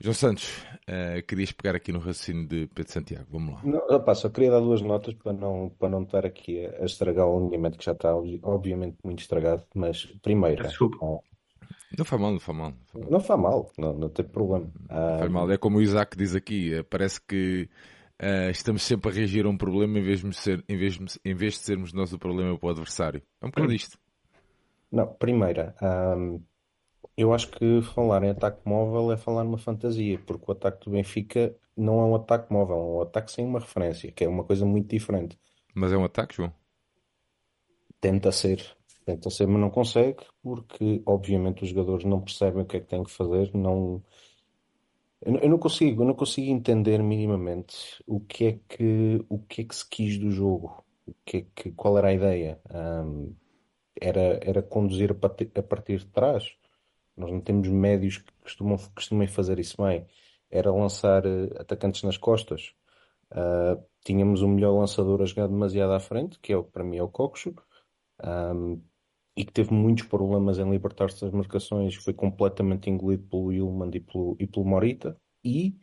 João 0.00 0.14
Santos, 0.14 0.48
uh, 0.88 1.22
querias 1.28 1.52
pegar 1.52 1.76
aqui 1.76 1.92
no 1.92 1.98
raciocínio 1.98 2.48
de 2.48 2.66
Pedro 2.74 2.92
Santiago, 2.92 3.26
vamos 3.30 3.54
lá. 3.54 3.60
Não, 3.62 3.96
opa, 3.96 4.14
só 4.14 4.28
queria 4.30 4.50
dar 4.50 4.60
duas 4.60 4.80
notas 4.80 5.14
para 5.14 5.32
não, 5.32 5.70
para 5.78 5.90
não 5.90 6.02
estar 6.02 6.24
aqui 6.26 6.64
a, 6.66 6.82
a 6.82 6.84
estragar 6.86 7.26
o 7.26 7.36
alinhamento 7.36 7.78
que 7.78 7.84
já 7.84 7.92
está 7.92 8.14
obviamente 8.14 8.96
muito 9.04 9.20
estragado, 9.20 9.64
mas 9.74 10.06
primeiro, 10.22 10.66
Desculpa. 10.66 11.22
Não 11.96 12.04
faz 12.04 12.20
mal, 12.20 12.32
não 12.32 12.40
faz 12.40 12.58
mal. 12.58 12.74
Não 13.10 13.20
faz 13.20 13.40
mal, 13.40 13.72
não, 13.78 13.94
não 13.94 14.08
tem 14.08 14.24
problema. 14.24 14.70
Não 14.88 15.18
faz 15.18 15.30
mal, 15.30 15.50
é 15.50 15.56
como 15.56 15.78
o 15.78 15.82
Isaac 15.82 16.16
diz 16.16 16.34
aqui, 16.34 16.74
eh, 16.74 16.82
parece 16.82 17.20
que 17.20 17.68
uh, 18.22 18.50
estamos 18.50 18.82
sempre 18.82 19.10
a 19.10 19.14
reagir 19.14 19.46
a 19.46 19.48
um 19.48 19.56
problema 19.56 19.98
em 19.98 20.02
vez, 20.02 20.20
de 20.20 20.34
ser, 20.34 20.64
em, 20.68 20.76
vez, 20.76 20.98
em 21.24 21.34
vez 21.34 21.54
de 21.54 21.60
sermos 21.60 21.92
nós 21.92 22.12
o 22.12 22.18
problema 22.18 22.58
para 22.58 22.66
o 22.66 22.70
adversário. 22.70 23.22
É 23.40 23.46
um 23.46 23.50
bocado 23.50 23.68
hum. 23.68 23.74
isto. 23.74 23.98
Não, 24.90 25.06
primeira, 25.06 25.74
um, 26.16 26.40
eu 27.16 27.32
acho 27.32 27.50
que 27.50 27.82
falar 27.82 28.22
em 28.22 28.30
ataque 28.30 28.60
móvel 28.64 29.12
é 29.12 29.16
falar 29.16 29.44
numa 29.44 29.58
fantasia, 29.58 30.18
porque 30.24 30.44
o 30.48 30.52
ataque 30.52 30.84
do 30.84 30.92
Benfica 30.92 31.54
não 31.76 32.00
é 32.00 32.04
um 32.04 32.14
ataque 32.14 32.52
móvel, 32.52 32.76
é 32.76 32.98
um 32.98 33.02
ataque 33.02 33.32
sem 33.32 33.44
uma 33.44 33.60
referência, 33.60 34.12
que 34.12 34.24
é 34.24 34.28
uma 34.28 34.44
coisa 34.44 34.64
muito 34.64 34.88
diferente. 34.88 35.38
Mas 35.74 35.92
é 35.92 35.96
um 35.96 36.04
ataque, 36.04 36.36
João? 36.36 36.52
Tenta 38.00 38.30
ser. 38.30 38.76
Tenta 39.04 39.28
ser, 39.30 39.46
mas 39.46 39.60
não 39.60 39.70
consegue, 39.70 40.24
porque 40.42 41.02
obviamente 41.04 41.62
os 41.62 41.68
jogadores 41.70 42.04
não 42.04 42.20
percebem 42.20 42.62
o 42.62 42.66
que 42.66 42.78
é 42.78 42.80
que 42.80 42.86
têm 42.86 43.04
que 43.04 43.10
fazer, 43.10 43.54
não. 43.54 44.02
Eu 45.20 45.48
não 45.48 45.58
consigo, 45.58 46.02
eu 46.02 46.06
não 46.06 46.14
consigo 46.14 46.50
entender 46.50 47.02
minimamente 47.02 48.02
o 48.06 48.20
que 48.20 48.46
é 48.46 48.60
que, 48.68 49.24
o 49.28 49.38
que 49.38 49.62
é 49.62 49.64
que 49.64 49.74
se 49.74 49.88
quis 49.88 50.18
do 50.18 50.30
jogo, 50.30 50.84
o 51.06 51.14
que 51.24 51.38
é 51.38 51.46
que, 51.54 51.72
qual 51.72 51.98
era 51.98 52.08
a 52.08 52.14
ideia. 52.14 52.60
Um, 52.70 53.34
era, 54.00 54.38
era 54.42 54.62
conduzir 54.62 55.12
a 55.12 55.14
partir, 55.14 55.50
a 55.54 55.62
partir 55.62 55.98
de 55.98 56.06
trás. 56.06 56.56
Nós 57.16 57.30
não 57.30 57.40
temos 57.40 57.68
médios 57.68 58.18
que 58.18 58.32
costumam, 58.42 58.76
costumem 58.94 59.28
fazer 59.28 59.58
isso 59.58 59.82
bem. 59.82 60.06
Era 60.50 60.72
lançar 60.72 61.26
uh, 61.26 61.60
atacantes 61.60 62.02
nas 62.02 62.16
costas. 62.16 62.74
Uh, 63.30 63.82
tínhamos 64.04 64.42
o 64.42 64.48
melhor 64.48 64.78
lançador 64.78 65.22
a 65.22 65.26
jogar 65.26 65.48
demasiado 65.48 65.92
à 65.92 66.00
frente, 66.00 66.38
que 66.40 66.52
é 66.52 66.56
o, 66.56 66.64
para 66.64 66.84
mim 66.84 66.98
é 66.98 67.02
o 67.02 67.08
Coxo. 67.08 67.54
Um, 68.22 68.80
e 69.36 69.44
que 69.44 69.52
teve 69.52 69.72
muitos 69.72 70.06
problemas 70.06 70.58
em 70.58 70.70
libertar-se 70.70 71.20
das 71.20 71.32
marcações, 71.32 71.96
foi 71.96 72.12
completamente 72.12 72.88
engolido 72.88 73.24
pelo 73.24 73.52
Ilman 73.52 73.90
e 73.92 74.00
pelo, 74.00 74.36
e 74.38 74.46
pelo 74.46 74.64
Morita, 74.64 75.16
e 75.44 75.76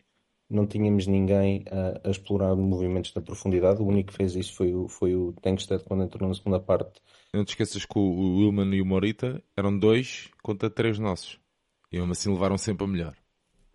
não 0.49 0.65
tínhamos 0.67 1.07
ninguém 1.07 1.63
a, 1.69 2.07
a, 2.07 2.11
explorar 2.11 2.55
movimentos 2.55 3.13
na 3.13 3.21
profundidade. 3.21 3.81
O 3.81 3.85
único 3.85 4.11
que 4.11 4.17
fez 4.17 4.35
isso 4.35 4.53
foi 4.55 4.73
o, 4.73 4.87
foi 4.87 5.15
o 5.15 5.33
Tankstead 5.41 5.83
quando 5.83 6.03
entrou 6.03 6.27
na 6.27 6.35
segunda 6.35 6.59
parte. 6.59 7.01
Não 7.33 7.45
te 7.45 7.49
esqueças 7.49 7.85
que 7.85 7.97
o 7.97 8.37
Willman 8.37 8.75
e 8.75 8.81
o 8.81 8.85
Morita 8.85 9.41
eram 9.55 9.77
dois 9.77 10.29
contra 10.43 10.69
três 10.69 10.99
nossos. 10.99 11.39
E 11.91 11.97
mesmo 11.97 12.11
assim 12.11 12.31
levaram 12.31 12.57
sempre 12.57 12.85
a 12.85 12.87
melhor. 12.87 13.15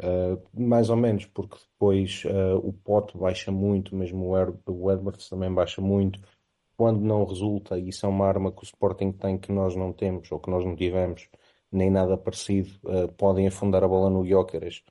Uh, 0.02 0.38
mais 0.52 0.90
ou 0.90 0.96
menos, 0.96 1.24
porque 1.24 1.56
depois 1.72 2.22
uh, 2.26 2.58
o 2.58 2.72
Pote 2.72 3.16
baixa 3.16 3.50
muito, 3.50 3.96
mesmo 3.96 4.34
o, 4.34 4.60
o 4.66 4.92
Edwards 4.92 5.28
também 5.28 5.52
baixa 5.52 5.80
muito 5.80 6.20
quando 6.76 7.00
não 7.00 7.24
resulta, 7.24 7.78
e 7.78 7.88
isso 7.88 8.06
é 8.06 8.08
uma 8.08 8.26
arma 8.26 8.52
que 8.52 8.62
o 8.62 8.64
Sporting 8.64 9.12
tem 9.12 9.38
que 9.38 9.52
nós 9.52 9.74
não 9.76 9.92
temos, 9.92 10.30
ou 10.30 10.38
que 10.40 10.50
nós 10.50 10.64
não 10.64 10.76
tivemos, 10.76 11.28
nem 11.72 11.90
nada 11.90 12.16
parecido, 12.18 12.70
uh, 12.84 13.12
podem 13.14 13.46
afundar 13.48 13.82
a 13.84 13.88
bola 13.88 14.10
no 14.10 14.26
Jóqueres, 14.26 14.84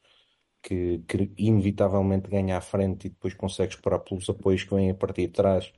que, 0.62 1.00
que, 1.08 1.32
inevitavelmente 1.38 2.30
ganha 2.30 2.58
à 2.58 2.62
frente 2.62 3.08
e 3.08 3.10
depois 3.10 3.34
consegue 3.36 3.74
esperar 3.74 4.00
pelos 4.00 4.30
apoios 4.30 4.64
que 4.64 4.74
vêm 4.76 4.90
a 4.92 4.96
partir 4.96 5.28
de 5.28 5.34
trás. 5.34 5.72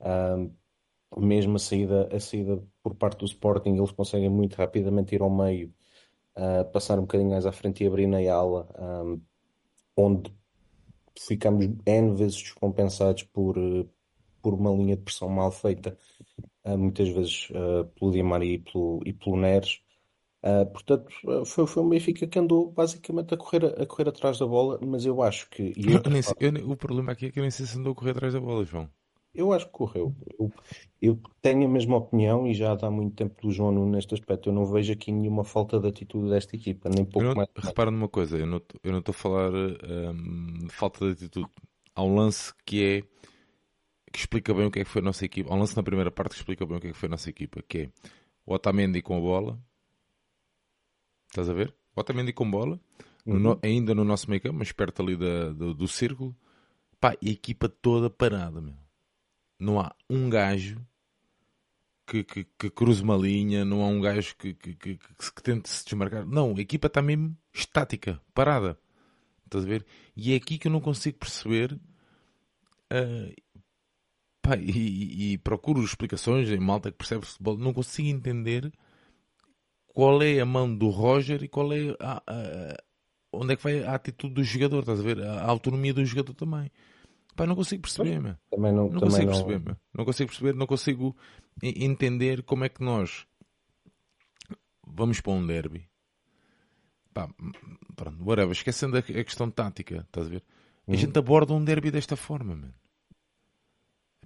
Uh, 0.00 0.52
mesmo 1.18 1.56
a 1.56 1.58
saída, 1.58 2.08
a 2.14 2.20
saída 2.20 2.62
por 2.82 2.94
parte 2.96 3.18
do 3.20 3.26
Sporting, 3.26 3.76
eles 3.76 3.92
conseguem 3.92 4.30
muito 4.30 4.56
rapidamente 4.56 5.14
ir 5.14 5.22
ao 5.22 5.30
meio, 5.30 5.72
uh, 6.36 6.70
passar 6.72 6.98
um 6.98 7.02
bocadinho 7.02 7.30
mais 7.30 7.46
à 7.46 7.52
frente 7.52 7.84
e 7.84 7.86
abrir 7.86 8.06
na 8.06 8.18
ala. 8.32 8.68
onde 9.96 10.32
ficamos 11.18 11.64
N 11.86 12.14
vezes 12.14 12.36
descompensados 12.36 13.22
por, 13.24 13.56
uh, 13.58 13.88
por 14.46 14.54
uma 14.54 14.70
linha 14.70 14.94
de 14.94 15.02
pressão 15.02 15.28
mal 15.28 15.50
feita, 15.50 15.98
uh, 16.64 16.78
muitas 16.78 17.08
vezes 17.08 17.48
pelo 17.98 18.12
Di 18.12 18.22
Maria 18.22 18.54
e 18.54 18.58
pelo, 18.58 19.00
e 19.04 19.12
pelo 19.12 19.36
Neres. 19.36 19.80
portanto, 20.72 21.10
foi, 21.44 21.66
foi 21.66 21.82
um 21.82 21.88
Benfica 21.88 22.28
que 22.28 22.38
andou 22.38 22.70
basicamente 22.70 23.34
a 23.34 23.36
correr, 23.36 23.64
a 23.82 23.84
correr 23.84 24.08
atrás 24.08 24.38
da 24.38 24.46
bola, 24.46 24.78
mas 24.80 25.04
eu 25.04 25.20
acho 25.20 25.50
que. 25.50 25.72
Eu, 25.76 25.98
eu 26.14 26.22
sei, 26.22 26.34
eu, 26.38 26.70
o 26.70 26.76
problema 26.76 27.10
aqui 27.10 27.26
é 27.26 27.30
que 27.32 27.40
eu 27.40 27.42
nem 27.42 27.50
sei 27.50 27.66
se 27.66 27.76
andou 27.76 27.90
a 27.90 27.96
correr 27.96 28.12
atrás 28.12 28.34
da 28.34 28.40
bola, 28.40 28.64
João. 28.64 28.88
Eu 29.36 29.52
acho 29.52 29.66
que 29.66 29.72
correu. 29.72 30.14
Eu, 30.38 30.52
eu, 31.00 31.20
tenho 31.42 31.66
a 31.66 31.68
mesma 31.68 31.98
opinião 31.98 32.46
e 32.46 32.54
já 32.54 32.72
há 32.72 32.90
muito 32.90 33.16
tempo 33.16 33.42
do 33.42 33.50
João 33.50 33.70
Nuno 33.70 33.92
neste 33.92 34.14
aspecto. 34.14 34.48
Eu 34.48 34.54
não 34.54 34.64
vejo 34.64 34.92
aqui 34.94 35.12
nenhuma 35.12 35.44
falta 35.44 35.78
de 35.78 35.88
atitude 35.88 36.30
desta 36.30 36.56
equipa, 36.56 36.88
nem 36.88 37.04
pouco 37.04 37.28
não, 37.28 37.34
mais. 37.34 37.48
Repara 37.54 37.90
numa 37.90 38.08
coisa, 38.08 38.38
eu 38.38 38.46
não 38.46 38.56
estou 38.56 39.10
a 39.10 39.12
falar 39.12 39.52
um, 39.52 40.66
de 40.66 40.72
falta 40.72 41.04
de 41.04 41.12
atitude. 41.12 41.50
Há 41.94 42.02
um 42.02 42.14
lance 42.14 42.54
que 42.64 42.82
é 42.82 43.02
que 44.16 44.22
explica 44.22 44.54
bem 44.54 44.66
o 44.66 44.70
que 44.70 44.80
é 44.80 44.84
que 44.84 44.90
foi 44.90 45.02
a 45.02 45.04
nossa 45.04 45.24
equipa. 45.24 45.50
Há 45.50 45.54
um 45.54 45.58
lance 45.58 45.76
na 45.76 45.82
primeira 45.82 46.10
parte 46.10 46.30
que 46.30 46.38
explica 46.38 46.64
bem 46.66 46.78
o 46.78 46.80
que 46.80 46.88
é 46.88 46.92
que 46.92 46.98
foi 46.98 47.08
a 47.08 47.10
nossa 47.10 47.28
equipa, 47.28 47.62
que 47.62 47.78
é 47.78 47.90
o 48.44 48.54
Otamendi 48.54 49.02
com 49.02 49.16
a 49.16 49.20
bola. 49.20 49.58
Estás 51.28 51.50
a 51.50 51.52
ver? 51.52 51.74
O 51.94 52.00
Otamendi 52.00 52.32
com 52.32 52.50
bola, 52.50 52.80
uhum. 53.26 53.38
no, 53.38 53.60
ainda 53.62 53.94
no 53.94 54.04
nosso 54.04 54.30
meio 54.30 54.40
campo, 54.40 54.58
mas 54.58 54.72
perto 54.72 55.02
ali 55.02 55.16
da, 55.16 55.50
do, 55.50 55.74
do 55.74 55.86
círculo. 55.88 56.34
Pá, 56.98 57.14
e 57.20 57.28
a 57.28 57.32
equipa 57.32 57.68
toda 57.68 58.08
parada, 58.08 58.60
meu 58.60 58.74
não 59.58 59.80
há 59.80 59.94
um 60.08 60.28
gajo 60.28 60.80
que, 62.06 62.22
que, 62.22 62.44
que 62.58 62.70
cruze 62.70 63.02
uma 63.02 63.16
linha, 63.16 63.64
não 63.64 63.82
há 63.82 63.86
um 63.88 64.00
gajo 64.00 64.36
que, 64.36 64.54
que, 64.54 64.74
que, 64.74 64.96
que 64.96 65.42
tente 65.42 65.68
se 65.68 65.84
desmarcar. 65.84 66.24
Não, 66.24 66.54
a 66.56 66.60
equipa 66.60 66.86
está 66.86 67.02
mesmo 67.02 67.36
estática, 67.52 68.20
parada. 68.32 68.78
Estás 69.44 69.64
a 69.64 69.68
ver? 69.68 69.84
E 70.16 70.32
é 70.32 70.36
aqui 70.36 70.58
que 70.58 70.68
eu 70.68 70.72
não 70.72 70.80
consigo 70.80 71.18
perceber. 71.18 71.72
Uh, 72.92 73.34
pá, 74.46 74.56
e, 74.56 75.32
e, 75.32 75.38
procuro 75.38 75.82
explicações 75.82 76.48
em 76.50 76.60
malta 76.60 76.90
que 76.90 76.98
percebe 76.98 77.26
futebol. 77.26 77.58
Não 77.58 77.72
consigo 77.72 78.08
entender 78.08 78.72
qual 79.88 80.22
é 80.22 80.38
a 80.38 80.46
mão 80.46 80.72
do 80.72 80.88
Roger 80.88 81.42
e 81.42 81.48
qual 81.48 81.72
é 81.72 81.96
a, 81.98 82.22
a, 82.26 82.76
onde 83.32 83.54
é 83.54 83.56
que 83.56 83.62
vai 83.62 83.82
a 83.82 83.94
atitude 83.94 84.34
do 84.34 84.44
jogador. 84.44 84.80
Estás 84.80 85.00
a 85.00 85.02
ver? 85.02 85.20
A, 85.20 85.40
a 85.40 85.50
autonomia 85.50 85.92
do 85.92 86.04
jogador 86.04 86.34
também. 86.34 86.70
Pá, 87.34 87.46
não 87.46 87.56
consigo 87.56 87.82
perceber, 87.82 88.20
meu. 88.20 88.36
Também 88.50 88.72
não, 88.72 88.88
não 88.88 89.00
também 89.00 89.00
consigo 89.00 89.26
não... 89.26 89.32
perceber, 89.32 89.64
meu. 89.64 89.76
Não 89.92 90.04
consigo 90.04 90.28
perceber, 90.28 90.54
não 90.54 90.66
consigo 90.66 91.16
entender 91.62 92.42
como 92.42 92.64
é 92.64 92.68
que 92.68 92.82
nós 92.82 93.26
vamos 94.86 95.20
para 95.20 95.32
um 95.32 95.46
derby. 95.46 95.88
Pá, 97.12 97.28
pronto, 97.94 98.24
whatever, 98.24 98.52
esquecendo 98.52 98.96
a, 98.96 99.02
questão 99.02 99.50
tática, 99.50 100.04
estás 100.06 100.26
a 100.26 100.30
ver? 100.30 100.44
Uhum. 100.86 100.94
A 100.94 100.96
gente 100.96 101.18
aborda 101.18 101.52
um 101.52 101.64
derby 101.64 101.90
desta 101.90 102.16
forma, 102.16 102.54
mano. 102.54 102.74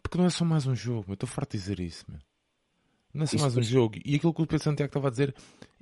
Porque 0.02 0.18
não 0.18 0.26
é 0.26 0.30
só 0.30 0.44
mais 0.44 0.66
um 0.66 0.74
jogo, 0.74 1.12
estou 1.12 1.28
farto 1.28 1.52
de 1.52 1.58
dizer 1.58 1.80
isso, 1.80 2.04
mano. 2.08 2.22
Não 3.12 3.24
é 3.24 3.26
só 3.26 3.36
isso 3.36 3.44
mais 3.44 3.56
um 3.56 3.62
jogo. 3.62 3.98
E 4.04 4.14
aquilo 4.14 4.32
que 4.32 4.42
o 4.42 4.46
Pedro 4.46 4.64
Santiago 4.64 4.88
estava 4.88 5.08
a 5.08 5.10
dizer 5.10 5.34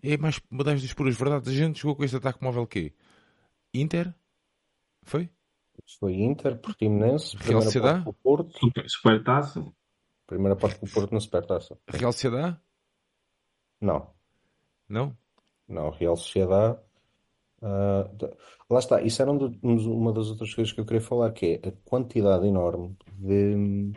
é 0.03 0.17
mais 0.17 0.41
uma 0.51 0.65
das 0.65 0.93
puras 0.95 1.17
verdades. 1.17 1.49
A 1.49 1.53
gente 1.53 1.81
jogou 1.81 1.97
com 1.97 2.05
este 2.05 2.17
ataque 2.17 2.43
móvel 2.43 2.67
quê? 2.67 2.93
Inter? 3.75 4.15
Foi? 5.03 5.31
Foi 5.99 6.15
Inter, 6.15 6.59
Portimonense, 6.59 7.37
Real 7.37 7.63
Sociedade, 7.63 8.05
Porto. 8.23 8.53
Supertaça. 8.87 9.65
Primeira 10.27 10.57
parte 10.57 10.81
do 10.81 10.91
Porto 10.91 11.13
na 11.13 11.21
Supertaça. 11.21 11.79
Real 11.89 12.13
Sociedade? 12.13 12.59
Não. 13.81 14.11
Não? 14.89 15.17
Não, 15.67 15.91
Real 15.91 16.17
Sociedade. 16.17 16.79
Uh, 17.61 18.37
lá 18.71 18.79
está, 18.79 19.03
isso 19.03 19.21
era 19.21 19.31
uma 19.31 20.13
das 20.13 20.29
outras 20.29 20.55
coisas 20.55 20.73
que 20.73 20.81
eu 20.81 20.85
queria 20.85 21.01
falar, 21.01 21.33
que 21.33 21.61
é 21.63 21.69
a 21.69 21.73
quantidade 21.85 22.47
enorme 22.47 22.97
de, 23.17 23.93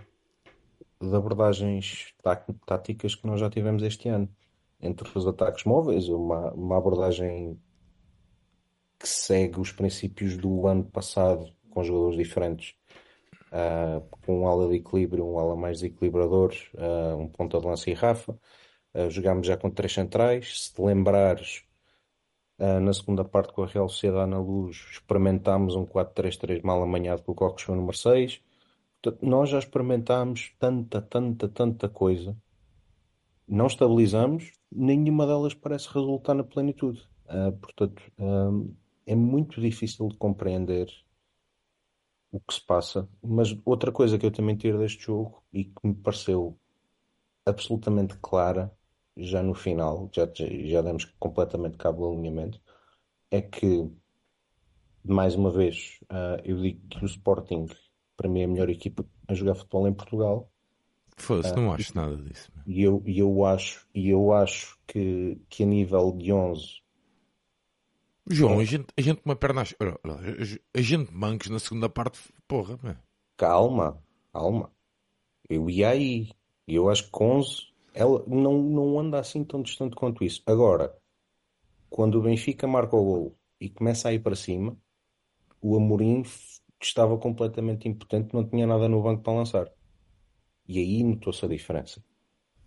de 1.08 1.16
abordagens 1.16 2.14
táticas 2.66 3.16
que 3.16 3.28
nós 3.28 3.40
já 3.40 3.50
tivemos 3.50 3.84
este 3.84 4.10
ano. 4.10 4.30
Entre 4.80 5.08
os 5.16 5.28
ataques 5.28 5.64
móveis, 5.64 6.10
uma, 6.10 6.52
uma 6.54 6.78
abordagem 6.78 7.60
que 8.98 9.08
segue 9.08 9.60
os 9.60 9.72
princípios 9.72 10.38
do 10.38 10.68
ano 10.68 10.84
passado 10.84 11.52
com 11.70 11.84
jogadores 11.84 12.18
diferentes, 12.18 12.76
uh, 13.52 14.02
com 14.26 14.42
um 14.42 14.48
ala 14.48 14.68
de 14.70 14.76
equilíbrio, 14.76 15.26
um 15.26 15.40
ala 15.40 15.56
mais 15.56 15.80
desequilibrador, 15.80 16.54
uh, 16.76 17.16
um 17.18 17.28
ponta 17.28 17.60
de 17.60 17.66
lança 17.66 17.90
e 17.90 17.94
Rafa. 17.94 18.38
Uh, 18.94 19.10
jogámos 19.10 19.48
já 19.48 19.58
com 19.58 19.70
três 19.70 19.94
centrais. 19.94 20.66
Se 20.66 20.74
te 20.74 20.82
lembrares, 20.82 21.64
na 22.60 22.94
segunda 22.94 23.26
parte 23.26 23.52
com 23.54 23.64
a 23.64 23.66
Real 23.66 23.90
Sociedade 23.90 24.30
na 24.30 24.38
luz, 24.38 24.86
experimentámos 24.92 25.76
um 25.76 25.84
4-3-3 25.84 26.62
mal 26.64 26.80
amanhado 26.84 27.24
com 27.24 27.32
o 27.32 27.36
Coque 27.36 27.68
no 27.68 27.76
número 27.76 27.98
6. 27.98 28.40
Nós 29.22 29.50
já 29.50 29.60
experimentámos 29.60 30.54
tanta, 30.60 31.02
tanta, 31.02 31.48
tanta 31.50 31.90
coisa. 31.90 32.36
Não 33.48 33.68
estabilizamos, 33.68 34.52
nenhuma 34.72 35.26
delas 35.26 35.54
parece 35.54 35.88
resultar 35.94 36.34
na 36.34 36.44
plenitude. 36.44 37.02
Uh, 37.26 37.52
portanto, 37.58 38.02
é 39.06 39.16
muito 39.16 39.60
difícil 39.60 40.08
de 40.10 40.18
compreender 40.18 40.88
o 42.32 42.40
que 42.40 42.54
se 42.54 42.66
passa. 42.66 43.10
Mas 43.22 43.56
outra 43.66 43.92
coisa 43.92 44.18
que 44.18 44.26
eu 44.26 44.32
também 44.32 44.56
tiro 44.56 44.80
deste 44.80 45.04
jogo 45.04 45.44
e 45.52 45.66
que 45.66 45.88
me 45.88 45.94
pareceu 45.94 46.58
absolutamente 47.46 48.16
clara 48.22 48.72
já 49.18 49.44
no 49.44 49.54
final, 49.54 50.10
já, 50.14 50.30
já 50.36 50.82
demos 50.82 51.06
completamente 51.20 51.78
cabo 51.78 52.08
do 52.08 52.14
alinhamento, 52.14 52.62
é 53.30 53.42
que, 53.42 53.90
mais 55.04 55.36
uma 55.36 55.52
vez, 55.52 56.00
uh, 56.04 56.42
eu 56.44 56.62
digo 56.62 56.88
que 56.88 57.04
o 57.04 57.06
Sporting, 57.06 57.68
para 58.22 58.30
mim, 58.30 58.42
é 58.42 58.46
a 58.46 58.48
melhor 58.48 58.70
equipa 58.70 59.04
a 59.28 59.34
jogar 59.34 59.56
futebol 59.56 59.88
em 59.88 59.94
Portugal. 59.94 60.52
Fosse, 61.18 61.52
uh, 61.52 61.56
não 61.56 61.74
acho 61.74 61.96
nada 61.96 62.16
disso. 62.18 62.52
E 62.68 62.84
eu, 62.84 63.02
e 63.06 63.20
eu 63.20 63.44
acho, 63.46 63.88
e 63.94 64.10
eu 64.10 64.32
acho 64.32 64.78
que, 64.88 65.42
que 65.50 65.64
a 65.64 65.66
nível 65.66 66.12
de 66.12 66.32
11 66.32 66.82
João, 68.30 68.60
a 68.60 68.64
gente, 68.64 68.86
a 68.96 69.02
gente 69.02 69.22
uma 69.26 69.36
perna. 69.36 69.64
A 70.74 70.82
gente 70.82 71.12
mancos 71.12 71.50
na 71.50 71.60
segunda 71.60 71.90
parte, 71.90 72.20
porra, 72.48 72.80
man. 72.82 72.96
Calma, 73.36 74.02
calma. 74.32 74.72
Eu 75.50 75.70
ia 75.70 75.90
aí. 75.90 76.30
E 76.68 76.76
eu 76.76 76.90
acho 76.90 77.12
que 77.12 77.24
11 77.24 77.72
ela 77.94 78.24
não, 78.28 78.62
não 78.62 79.00
anda 79.00 79.20
assim 79.20 79.44
tão 79.44 79.62
distante 79.62 79.96
quanto 79.96 80.24
isso. 80.24 80.42
Agora, 80.46 80.96
quando 81.90 82.20
o 82.20 82.22
Benfica 82.22 82.68
marca 82.68 82.96
o 82.96 83.04
gol 83.04 83.36
e 83.60 83.70
começa 83.70 84.08
a 84.08 84.14
ir 84.14 84.20
para 84.20 84.36
cima, 84.36 84.78
o 85.62 85.76
Amorim 85.76 86.24
estava 86.86 87.18
completamente 87.18 87.88
impotente, 87.88 88.34
não 88.34 88.48
tinha 88.48 88.66
nada 88.68 88.88
no 88.90 89.02
banco 89.02 89.24
para 89.24 89.34
lançar. 89.34 89.72
E 90.68 90.80
aí 90.80 91.04
notou-se 91.04 91.44
a 91.46 91.48
diferença. 91.48 92.04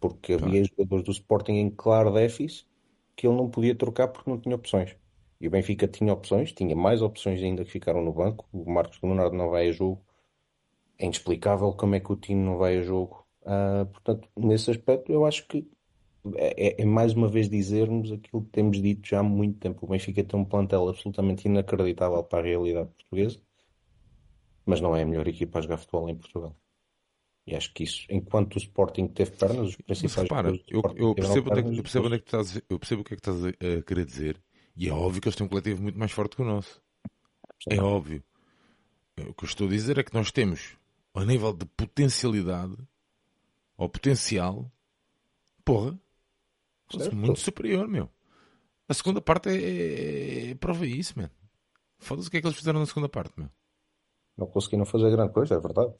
Porque 0.00 0.35
havia 0.35 0.64
jogadores 0.64 1.04
do 1.04 1.12
Sporting 1.12 1.52
em 1.52 1.71
claro 1.71 2.12
déficit 2.12 2.68
que 3.16 3.26
ele 3.26 3.37
não 3.37 3.49
podia 3.49 3.75
trocar 3.75 4.09
porque 4.09 4.28
não 4.28 4.38
tinha 4.38 4.56
opções. 4.56 4.97
E 5.40 5.49
o 5.49 5.50
Benfica 5.50 5.87
tinha 5.88 6.12
opções, 6.12 6.52
tinha 6.52 6.75
mais 6.75 7.02
opções 7.02 7.42
ainda 7.42 7.64
que 7.64 7.71
ficaram 7.71 8.02
no 8.02 8.12
banco. 8.12 8.47
O 8.52 8.71
Marcos 8.71 9.00
Leonardo 9.02 9.37
não 9.37 9.50
vai 9.50 9.68
a 9.68 9.73
jogo. 9.73 10.04
É 10.99 11.04
inexplicável 11.04 11.73
como 11.73 11.94
é 11.94 12.00
que 12.00 12.12
o 12.12 12.16
time 12.16 12.42
não 12.42 12.56
vai 12.59 12.78
a 12.78 12.83
jogo. 12.83 13.26
Uh, 13.42 13.87
portanto, 13.87 14.28
nesse 14.37 14.71
aspecto, 14.71 15.12
eu 15.12 15.26
acho 15.26 15.47
que 15.47 15.68
é, 16.37 16.80
é, 16.80 16.83
é, 16.83 16.85
mais 16.87 17.12
uma 17.12 17.28
vez 17.28 17.49
dizermos 17.50 18.11
aquilo 18.11 18.42
que 18.44 18.50
temos 18.50 18.80
dito 18.80 19.06
já 19.06 19.21
há 19.21 19.23
muito 19.23 19.59
tempo. 19.59 19.85
O 19.85 19.88
Benfica 19.88 20.25
tem 20.25 20.40
um 20.40 20.44
plantel 20.44 20.88
absolutamente 20.88 21.47
inacreditável 21.47 22.23
para 22.25 22.38
a 22.38 22.42
realidade 22.42 22.88
portuguesa, 22.90 23.40
mas 24.64 24.80
não 24.80 24.94
é 24.94 25.02
a 25.02 25.06
melhor 25.06 25.26
equipa 25.28 25.59
a 25.59 25.62
jogar 25.62 25.76
futebol 25.78 26.09
em 26.09 26.16
Portugal. 26.16 26.56
E 27.47 27.54
acho 27.54 27.73
que 27.75 27.85
isso, 27.85 28.06
enquanto 28.09 28.54
o 28.54 28.59
Sporting 28.59 29.06
teve 29.09 29.33
pernas, 29.33 29.68
os 29.68 29.76
principais. 29.76 30.16
Mas 30.16 30.23
repara, 30.23 30.49
eu, 30.68 30.83
eu, 30.97 31.14
percebo 31.14 31.50
pernas, 31.50 31.76
eu, 31.76 31.83
percebo 31.83 32.06
onde 32.06 32.16
é 32.16 32.18
que 32.18 32.25
estás, 32.25 32.62
eu 32.68 32.78
percebo 32.78 33.02
o 33.02 33.04
que 33.04 33.14
é 33.14 33.16
que 33.16 33.21
estás 33.21 33.44
a 33.44 33.83
querer 33.83 34.04
dizer 34.06 34.40
e 34.76 34.88
é 34.88 34.92
óbvio 34.92 35.21
que 35.21 35.28
eles 35.28 35.37
têm 35.37 35.47
um 35.47 35.49
coletivo 35.49 35.83
muito 35.83 35.99
mais 35.99 36.11
forte 36.11 36.37
que 36.37 36.42
o 36.42 36.44
nosso. 36.44 36.83
É 37.68 37.80
óbvio. 37.80 38.23
O 39.16 39.33
que 39.33 39.44
eu 39.44 39.49
estou 39.49 39.66
a 39.66 39.71
dizer 39.71 39.99
é 39.99 40.02
que 40.02 40.12
nós 40.12 40.33
temos, 40.33 40.76
a 41.14 41.25
nível 41.25 41.52
de 41.52 41.64
potencialidade, 41.64 42.76
ou 43.76 43.88
potencial, 43.88 44.71
porra, 45.64 45.99
muito 47.12 47.38
superior, 47.38 47.87
meu. 47.87 48.11
A 48.88 48.94
segunda 48.94 49.21
parte 49.21 49.49
é, 49.49 49.54
é, 49.54 50.50
é 50.50 50.54
prova 50.56 50.87
isso, 50.87 51.16
mano. 51.16 51.30
Foda-se 51.99 52.28
o 52.28 52.30
que 52.30 52.38
é 52.38 52.40
que 52.40 52.47
eles 52.47 52.59
fizeram 52.59 52.80
na 52.80 52.87
segunda 52.87 53.09
parte, 53.09 53.33
meu. 53.37 53.49
Não 54.37 54.47
conseguiram 54.47 54.85
fazer 54.85 55.11
grande 55.11 55.33
coisa, 55.33 55.55
é 55.55 55.61
verdade. 55.61 55.93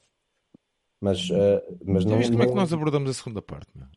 Mas, 1.01 1.29
uh, 1.29 1.61
mas 1.85 2.05
não, 2.05 2.21
como 2.21 2.43
é 2.43 2.47
que 2.47 2.55
nós 2.55 2.73
abordamos 2.73 3.09
a 3.09 3.13
segunda 3.13 3.41
parte, 3.41 3.69
meu? 3.75 3.87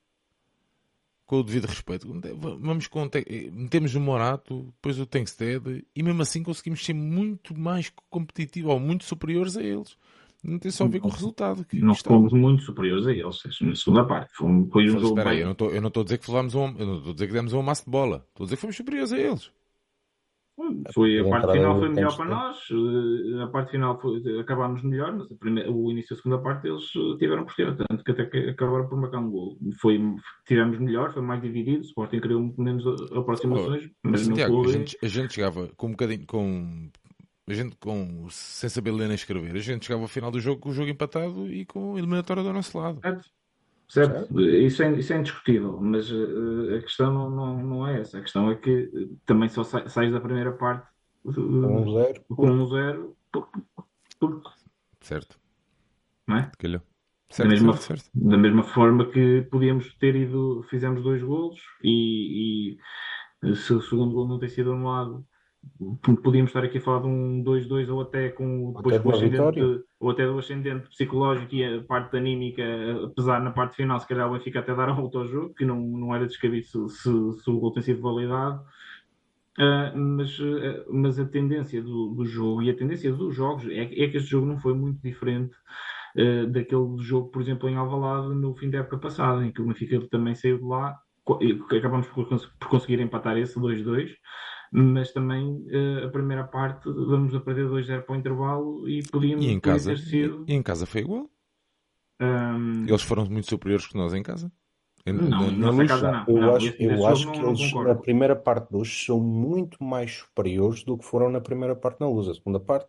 com 1.29 1.41
o 1.41 1.43
devido 1.45 1.67
respeito. 1.67 2.09
Vamos 2.59 2.89
com, 2.89 3.09
metemos 3.53 3.95
o 3.95 4.01
Morato, 4.01 4.73
depois 4.77 4.99
o 4.99 5.05
Tankstead, 5.05 5.85
e 5.95 6.03
mesmo 6.03 6.23
assim 6.23 6.43
conseguimos 6.43 6.83
ser 6.83 6.95
muito 6.95 7.57
mais 7.57 7.93
competitivos 8.09 8.73
ou 8.73 8.81
muito 8.81 9.05
superiores 9.05 9.55
a 9.57 9.63
eles. 9.63 9.97
Não 10.43 10.59
tem 10.59 10.71
só 10.71 10.85
a 10.85 10.89
ver 10.89 11.01
com 11.01 11.09
o 11.09 11.11
resultado. 11.11 11.65
Que 11.67 11.81
não 11.81 11.95
fomos 11.95 12.33
muito 12.33 12.63
superiores 12.63 13.07
a 13.07 13.13
eles, 13.13 13.61
na 13.61 13.75
segunda 13.75 14.07
parte. 14.07 14.33
Foi, 14.35 14.49
foi 14.73 14.85
um 14.85 14.99
jogo. 15.01 15.09
Espera 15.09 15.31
aí, 15.31 15.41
eu 15.41 15.47
não 15.83 15.89
estou 15.89 16.01
a 16.01 16.05
dizer 16.05 16.19
que 16.19 16.25
falámos 16.25 16.55
um, 16.55 16.75
eu 16.79 16.87
não 16.87 16.97
estou 16.97 17.11
a 17.11 17.15
dizer 17.15 17.27
que 17.27 17.33
demos 17.35 17.53
um 17.53 17.63
maço 17.63 17.85
de 17.85 17.91
bola. 17.91 18.25
Estou 18.29 18.45
a 18.45 18.47
dizer 18.47 18.57
que 18.57 18.61
fomos 18.63 18.77
superiores 18.77 19.13
a 19.13 19.19
eles. 19.19 19.51
Foi, 20.93 21.19
a, 21.19 21.23
a 21.23 21.29
parte 21.29 21.53
final 21.53 21.79
foi 21.79 21.89
melhor 21.89 22.17
para 22.17 22.25
nós, 22.25 22.59
eh, 22.71 23.43
a 23.43 23.47
parte 23.47 23.71
final 23.71 24.01
foi, 24.01 24.41
acabámos 24.41 24.83
melhor, 24.83 25.13
mas 25.13 25.29
primeira, 25.39 25.71
o 25.71 25.91
início 25.91 26.17
da 26.17 26.23
segunda 26.23 26.43
parte 26.43 26.67
eles 26.67 26.83
eh, 26.97 27.17
tiveram 27.19 27.45
por 27.45 27.55
cima, 27.55 27.77
tanto 27.77 28.03
que 28.03 28.11
até 28.11 28.27
que 28.27 28.39
acabaram 28.51 28.89
por 28.89 28.99
marcar 28.99 29.21
um 29.21 29.31
gol. 29.31 29.57
Foi, 29.81 30.01
tivemos 30.47 30.79
melhor, 30.81 31.13
foi 31.13 31.23
mais 31.23 31.41
dividido, 31.41 31.79
o 31.79 31.85
Sporting 31.85 32.19
criou 32.19 32.41
muito 32.41 32.61
menos 32.61 32.85
aproximações, 33.13 33.87
oh, 33.87 34.09
mas 34.09 34.23
Santiago, 34.23 34.57
não 34.57 34.65
foi... 34.65 34.73
a, 34.73 34.79
gente, 34.79 34.99
a 35.01 35.07
gente 35.09 35.35
chegava 35.35 35.69
com 35.77 35.87
um 35.87 35.91
bocadinho, 35.91 36.27
com 36.27 36.91
a 37.47 37.55
gente 37.55 37.77
com, 37.77 38.27
sem 38.29 38.69
saber 38.69 38.91
ler 38.91 39.07
nem 39.07 39.15
escrever, 39.15 39.55
a 39.55 39.61
gente 39.61 39.87
chegava 39.87 40.03
ao 40.03 40.09
final 40.09 40.31
do 40.31 40.41
jogo 40.41 40.61
com 40.61 40.71
o 40.71 40.75
jogo 40.75 40.91
empatado 40.91 41.47
e 41.53 41.65
com 41.67 41.95
a 41.95 41.99
eliminatória 41.99 42.43
do 42.43 42.53
nosso 42.53 42.77
lado. 42.77 43.01
Certo. 43.01 43.38
Certo, 43.89 44.39
Isso, 44.39 44.83
é, 44.83 44.93
isso 44.93 45.13
é 45.15 45.19
indiscutível, 45.19 45.81
mas 45.81 46.11
uh, 46.11 46.77
a 46.77 46.83
questão 46.83 47.13
não, 47.13 47.31
não, 47.31 47.63
não 47.63 47.87
é 47.87 48.01
essa. 48.01 48.19
A 48.19 48.21
questão 48.21 48.51
é 48.51 48.55
que 48.55 48.83
uh, 48.93 49.19
também 49.25 49.49
só 49.49 49.65
sa 49.65 49.89
sais 49.89 50.13
da 50.13 50.21
primeira 50.21 50.53
parte 50.53 50.87
uh, 51.25 51.33
com 51.33 51.41
um 51.41 51.93
zero, 51.95 52.25
com 52.29 52.51
um 52.51 52.67
zero 52.67 53.17
porque, 53.33 53.61
porque, 54.21 54.51
certo, 55.01 55.41
não 56.27 56.37
é? 56.37 56.51
Calhou. 56.59 56.83
Certo, 57.31 57.49
da, 57.49 57.55
mesma, 57.55 57.73
certo, 57.77 58.03
certo. 58.03 58.11
da 58.15 58.37
mesma 58.37 58.63
forma 58.63 59.11
que 59.11 59.43
podíamos 59.51 59.95
ter 59.95 60.15
ido, 60.17 60.63
fizemos 60.69 61.03
dois 61.03 61.23
golos 61.23 61.61
e, 61.83 62.77
e 63.43 63.57
se 63.57 63.73
o 63.73 63.81
segundo 63.81 64.15
gol 64.15 64.29
não 64.29 64.39
tem 64.39 64.49
sido 64.49 64.73
anulado 64.73 65.27
podíamos 66.23 66.51
estar 66.51 66.65
aqui 66.65 66.79
a 66.79 66.81
falar 66.81 67.03
de 67.03 67.07
um 67.07 67.43
2-2 67.45 67.89
ou 67.89 68.01
até 68.01 68.31
com 68.31 68.73
depois 68.73 68.97
até 68.97 69.03
com 69.03 69.09
o 69.09 69.15
ascendente, 69.15 69.85
ou 70.01 70.11
até 70.11 70.27
do 70.27 70.39
ascendente 70.39 70.89
psicológico 70.89 71.55
e 71.55 71.65
a 71.65 71.83
parte 71.83 72.17
anímica, 72.17 72.63
apesar 73.05 73.41
na 73.41 73.51
parte 73.51 73.77
final, 73.77 73.99
se 74.01 74.07
calhar 74.07 74.29
o 74.29 74.33
Benfica 74.33 74.61
até 74.61 74.75
dar 74.75 74.89
a 74.89 74.93
volta 74.93 75.19
ao 75.19 75.27
jogo, 75.27 75.55
que 75.55 75.65
não, 75.65 75.81
não 75.81 76.15
era 76.15 76.27
descabido 76.27 76.67
se, 76.67 76.89
se, 76.89 77.43
se 77.43 77.51
o 77.51 77.59
gol 77.59 77.73
tem 77.73 77.83
sido 77.83 78.01
validado. 78.01 78.63
Uh, 79.59 79.99
mas, 79.99 80.39
uh, 80.39 80.85
mas 80.89 81.19
a 81.19 81.25
tendência 81.25 81.83
do, 81.83 82.15
do, 82.15 82.25
jogo 82.25 82.63
e 82.63 82.71
a 82.71 82.77
tendência 82.77 83.13
dos 83.13 83.35
jogos 83.35 83.67
é, 83.67 83.83
é 83.83 84.09
que 84.09 84.17
este 84.17 84.31
jogo 84.31 84.47
não 84.47 84.57
foi 84.61 84.73
muito 84.73 85.03
diferente 85.03 85.53
uh, 86.17 86.47
daquele 86.47 86.97
jogo, 86.99 87.29
por 87.31 87.43
exemplo, 87.43 87.69
em 87.69 87.75
Alvalade 87.75 88.37
no 88.37 88.55
fim 88.55 88.71
da 88.71 88.79
época 88.79 88.99
passada, 88.99 89.45
em 89.45 89.51
que 89.51 89.61
o 89.61 89.67
Benfica 89.67 90.01
também 90.13 90.37
saiu 90.37 90.59
de 90.59 90.65
lá, 90.65 90.97
acabamos 91.77 92.07
por, 92.07 92.29
por 92.29 92.69
conseguir 92.69 93.01
empatar 93.01 93.37
esse 93.37 93.59
2-2 93.59 94.15
mas 94.73 95.13
também 95.13 95.67
uh, 95.67 96.07
a 96.07 96.09
primeira 96.11 96.45
parte 96.45 96.85
vamos 96.85 97.35
a 97.35 97.41
perder 97.41 97.67
2-0 97.67 98.03
para 98.03 98.13
o 98.13 98.17
intervalo 98.17 98.89
e 98.89 99.03
podíamos 99.03 99.45
e 99.45 99.49
em 99.49 99.61
casa, 99.61 99.91
ter 99.91 99.99
sido. 99.99 100.45
E 100.47 100.55
em 100.55 100.63
casa 100.63 100.87
foi 100.87 101.03
igual? 101.03 101.31
Um... 102.21 102.85
Eles 102.87 103.03
foram 103.03 103.27
muito 103.27 103.49
superiores 103.49 103.87
que 103.87 103.97
nós 103.97 104.13
em 104.15 104.23
casa? 104.23 104.51
Não, 105.07 105.51
na 105.51 105.73
nossa 105.73 105.87
casa 105.87 106.13
não. 106.13 106.25
Eu 106.29 106.43
não, 106.43 106.57
acho, 106.57 106.75
eu 106.79 107.07
acho 107.07 107.33
que 107.33 107.41
eles 107.41 107.73
na 107.73 107.95
primeira 107.95 108.37
parte 108.37 108.71
de 108.71 108.77
hoje 108.77 109.07
são 109.07 109.21
muito 109.21 109.83
mais 109.83 110.13
superiores 110.13 110.83
do 110.83 110.99
que 110.99 111.05
foram 111.05 111.31
na 111.31 111.41
primeira 111.41 111.75
parte 111.75 112.01
na 112.01 112.09
luz. 112.09 112.29
A 112.29 112.35
segunda 112.35 112.61
parte 112.61 112.89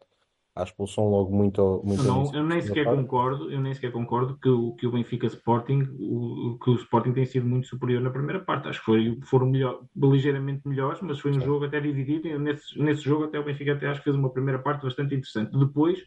a 0.60 0.64
expulsão 0.64 1.10
logo 1.10 1.36
muito, 1.36 1.82
muito 1.86 2.04
não, 2.04 2.34
eu 2.34 2.44
nem 2.44 2.62
sequer 2.62 2.86
concordo 2.86 3.52
eu 3.52 3.62
nem 3.62 3.74
sequer 3.74 3.92
concordo 3.92 4.38
que 4.38 4.50
o 4.50 4.74
que 4.74 4.86
o 4.86 4.92
Benfica 4.92 5.28
Sporting 5.28 5.88
o, 6.00 6.58
que 6.62 6.70
o 6.70 6.76
Sporting 6.76 7.14
tem 7.14 7.26
sido 7.26 7.46
muito 7.46 7.68
superior 7.68 8.02
na 8.02 8.10
primeira 8.10 8.40
parte. 8.40 8.68
Acho 8.68 8.80
que 8.80 8.86
foi, 8.86 9.20
foram 9.24 9.48
melhor, 9.48 9.82
ligeiramente 9.96 10.68
melhores 10.68 11.02
mas 11.02 11.20
foi 11.20 11.32
um 11.32 11.40
Sim. 11.40 11.46
jogo 11.46 11.66
até 11.66 11.80
dividido. 11.80 12.28
E 12.28 12.38
nesse, 12.38 12.78
nesse 12.80 13.02
jogo 13.02 13.26
até 13.26 13.40
o 13.40 13.44
Benfica 13.44 13.74
até 13.74 13.88
acho 13.88 14.00
que 14.00 14.06
fez 14.06 14.16
uma 14.16 14.30
primeira 14.30 14.60
parte 14.60 14.84
bastante 14.84 15.16
interessante. 15.16 15.58
Depois 15.58 16.00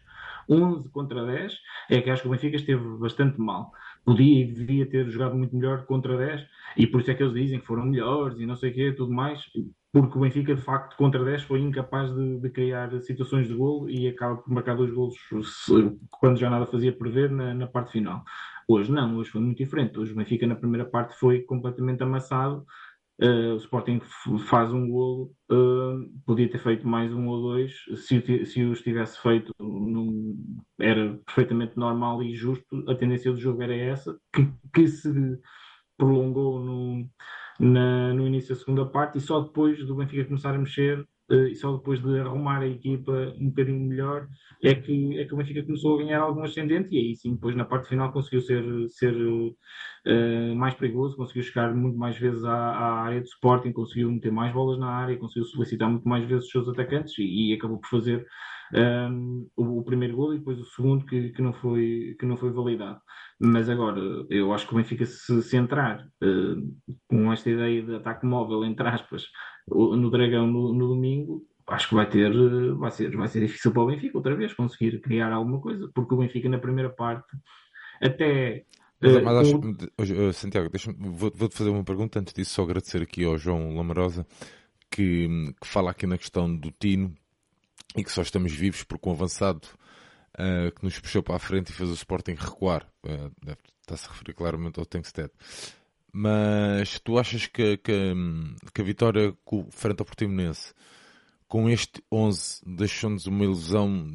11 0.49 0.91
contra 0.91 1.25
10 1.25 1.55
é 1.91 2.01
que 2.01 2.11
acho 2.11 2.23
que 2.23 2.29
o 2.29 2.31
Benfica 2.31 2.57
esteve 2.57 2.85
bastante 2.99 3.41
mal. 3.41 3.73
Podia 4.05 4.45
e 4.45 4.53
devia 4.53 4.87
ter 4.87 5.09
jogado 5.09 5.35
muito 5.35 5.57
melhor 5.57 5.85
contra 5.87 6.17
10 6.17 6.45
e 6.77 6.87
por 6.87 7.01
isso 7.01 7.11
é 7.11 7.15
que 7.15 7.23
eles 7.23 7.35
dizem 7.35 7.61
que 7.61 7.67
foram 7.67 7.87
melhores 7.87 8.39
e 8.39 8.47
não 8.47 8.57
sei 8.57 8.71
o 8.71 8.75
quê, 8.75 8.93
tudo 8.93 9.13
mais 9.13 9.41
porque 9.93 10.17
o 10.17 10.21
Benfica, 10.23 10.55
de 10.55 10.63
facto, 10.63 10.97
contra 10.97 11.23
10 11.23 11.43
foi 11.43 11.61
incapaz 11.61 12.13
de, 12.15 12.39
de 12.41 12.51
criar 12.51 12.99
situações 13.03 13.47
de 13.47 13.55
golo 13.55 13.91
e 13.91 14.09
acaba 14.09 14.37
por 14.37 14.51
marcar 14.51 14.75
dois 14.75 14.91
golos 14.91 15.17
quando 16.11 16.39
já 16.39 16.49
nada 16.49 16.65
fazia 16.65 16.97
prever 16.97 17.31
na, 17.31 17.53
na, 17.53 17.67
parte 17.67 17.93
final. 17.93 18.25
Hoje 18.67 18.91
não, 18.91 19.19
hoje 19.19 19.31
foi 19.31 19.43
muito 19.43 19.59
diferente. 19.59 19.99
Hoje 19.99 20.13
o 20.13 20.17
Benfica, 20.17 20.47
na 20.47 20.57
primeira 20.57 20.87
parte, 20.87 21.15
foi 21.19 21.43
completamente 21.43 22.03
amassado. 22.03 22.65
Uh, 23.21 23.53
o 23.53 23.57
Sporting 23.57 24.01
faz 24.49 24.73
um 24.73 24.89
golo, 24.89 25.31
uh, 25.51 26.11
podia 26.25 26.51
ter 26.51 26.59
feito 26.59 26.89
mais 26.89 27.13
um 27.13 27.29
ou 27.29 27.43
dois. 27.43 27.75
Se, 27.95 28.47
se 28.47 28.65
os 28.65 28.81
tivesse 28.81 29.21
feito, 29.21 29.53
num, 29.61 30.35
era 30.81 31.21
perfeitamente 31.27 31.77
normal 31.77 32.23
e 32.23 32.35
justo. 32.35 32.83
A 32.88 32.95
tendência 32.95 33.31
do 33.31 33.38
jogo 33.38 33.62
era 33.62 33.77
essa, 33.77 34.19
que, 34.35 34.51
que 34.73 34.88
se 34.88 35.38
prolongou 35.99 36.64
no 36.64 37.07
na, 37.62 38.12
no 38.12 38.27
início 38.27 38.55
da 38.55 38.61
segunda 38.61 38.85
parte 38.85 39.18
e 39.18 39.20
só 39.20 39.40
depois 39.40 39.79
do 39.87 39.94
Benfica 39.94 40.25
começar 40.25 40.53
a 40.53 40.59
mexer 40.59 40.98
uh, 41.31 41.46
e 41.46 41.55
só 41.55 41.77
depois 41.77 42.03
de 42.03 42.18
arrumar 42.18 42.61
a 42.61 42.66
equipa 42.66 43.12
um 43.38 43.51
bocadinho 43.51 43.79
melhor 43.79 44.27
é 44.61 44.75
que, 44.75 45.16
é 45.18 45.25
que 45.25 45.33
o 45.33 45.37
Benfica 45.37 45.62
começou 45.62 45.94
a 45.94 46.03
ganhar 46.03 46.20
algum 46.20 46.42
ascendente 46.42 46.88
e 46.92 46.98
aí 46.98 47.16
sim, 47.16 47.35
depois 47.35 47.55
na 47.55 47.64
parte 47.64 47.88
final 47.88 48.12
conseguiu 48.12 48.40
ser, 48.40 48.64
ser 48.88 49.14
uh, 49.14 50.57
mais 50.57 50.75
perigoso, 50.75 51.16
conseguiu 51.16 51.44
chegar 51.44 51.72
muito 51.72 51.96
mais 51.96 52.18
vezes 52.18 52.44
à, 52.44 52.53
à, 52.53 53.03
área 53.03 53.20
de 53.20 53.29
Sporting, 53.29 53.70
conseguiu 53.70 54.11
meter 54.11 54.33
mais 54.33 54.53
bolas 54.53 54.79
na 54.81 54.88
área, 54.88 55.16
conseguiu 55.16 55.44
solicitar 55.44 55.88
muito 55.88 56.09
mais 56.09 56.25
vezes 56.25 56.46
os 56.46 56.51
seus 56.51 56.68
atacantes 56.68 57.16
e, 57.18 57.53
e 57.53 57.55
acabou 57.55 57.79
por 57.79 57.88
fazer 57.88 58.27
um, 58.75 59.49
o, 59.57 59.79
o, 59.79 59.85
primeiro 59.85 60.17
gol 60.17 60.35
e 60.35 60.39
depois 60.39 60.59
o 60.59 60.65
segundo 60.65 61.05
que, 61.05 61.31
que, 61.31 61.43
não 61.43 61.53
foi, 61.53 62.17
que 62.19 62.27
não 62.27 62.37
foi 62.37 62.51
validado. 62.51 63.01
Mas 63.39 63.69
agora, 63.69 64.01
eu 64.31 64.53
acho 64.53 64.67
que 64.67 64.75
o 64.75 64.77
Benfica 64.77 65.05
se 65.05 65.43
centrar 65.43 66.07
uh, 66.23 66.97
com 67.07 67.33
esta 67.33 67.51
ideia 67.51 67.83
de 67.83 67.97
ataque 67.97 68.25
móvel, 68.25 68.65
entre 68.65 68.89
aspas, 68.89 69.25
no 69.69 70.11
Dragão 70.11 70.47
no, 70.47 70.73
no 70.73 70.89
domingo, 70.89 71.45
acho 71.69 71.89
que 71.89 71.95
vai 71.95 72.09
ter, 72.09 72.33
vai 72.75 72.91
ser, 72.91 73.15
vai 73.17 73.29
ser 73.29 73.41
difícil 73.41 73.73
para 73.73 73.83
o 73.83 73.87
Benfica 73.87 74.17
outra 74.17 74.35
vez 74.35 74.55
conseguir 74.55 75.01
criar 75.01 75.33
alguma 75.33 75.61
coisa, 75.61 75.91
porque 75.95 76.15
o 76.15 76.19
Benfica 76.19 76.49
na 76.49 76.59
primeira 76.59 76.91
parte 76.91 77.37
até 78.01 78.65
mas, 79.01 79.21
mas 79.21 79.49
acho. 79.49 80.33
Santiago, 80.33 80.71
vou-te 80.97 81.37
vou 81.37 81.51
fazer 81.51 81.71
uma 81.71 81.83
pergunta 81.83 82.21
antes 82.21 82.33
disso, 82.33 82.55
só 82.55 82.63
agradecer 82.63 83.03
aqui 83.03 83.25
ao 83.25 83.37
João 83.37 83.75
Lamarosa 83.75 84.25
que, 84.89 85.27
que 85.61 85.67
fala 85.67 85.91
aqui 85.91 86.07
na 86.07 86.19
questão 86.19 86.55
do 86.55 86.71
Tino 86.71 87.13
e 87.96 88.05
que 88.05 88.11
só 88.11 88.22
estamos 88.22 88.52
vivos 88.52 88.83
porque 88.85 89.09
um 89.09 89.12
avançado 89.12 89.66
uh, 90.35 90.72
que 90.72 90.85
nos 90.85 90.98
puxou 90.98 91.22
para 91.22 91.37
a 91.37 91.38
frente 91.38 91.70
e 91.70 91.72
fez 91.72 91.90
o 91.90 91.94
Sporting 91.94 92.35
recuar. 92.35 92.87
Uh, 93.05 93.31
Está-se 93.81 94.07
a 94.07 94.12
referir 94.12 94.35
claramente 94.35 94.78
ao 94.78 94.87
Tenkstead. 94.87 95.31
Mas 96.12 97.00
tu 97.00 97.18
achas 97.18 97.46
que, 97.46 97.78
que, 97.78 98.14
que, 98.72 98.81
a 98.81 98.85
vitória 98.85 99.35
frente 99.70 100.00
ao 100.00 100.07
Portimonense 100.07 100.72
com 101.48 101.68
este 101.68 102.02
11 102.11 102.62
deixou-nos 102.66 103.26
uma 103.26 103.44
ilusão 103.44 104.07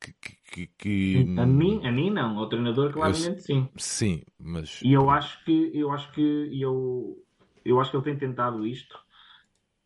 que, 0.00 0.14
que, 0.50 0.66
que, 0.78 1.26
A 1.38 1.46
mim, 1.46 1.86
a 1.86 1.92
mim 1.92 2.10
não, 2.10 2.38
ao 2.38 2.48
treinador 2.48 2.92
claramente 2.92 3.38
eu, 3.38 3.40
sim. 3.40 3.68
Sim, 3.76 4.22
mas 4.38 4.80
e 4.82 4.92
eu 4.92 5.10
acho 5.10 5.44
que 5.44 5.70
eu 5.74 5.90
acho 5.90 6.10
que 6.12 6.48
eu, 6.60 7.22
eu 7.64 7.80
acho 7.80 7.90
que 7.90 7.96
ele 7.96 8.04
tem 8.04 8.16
tentado 8.16 8.66
isto 8.66 8.98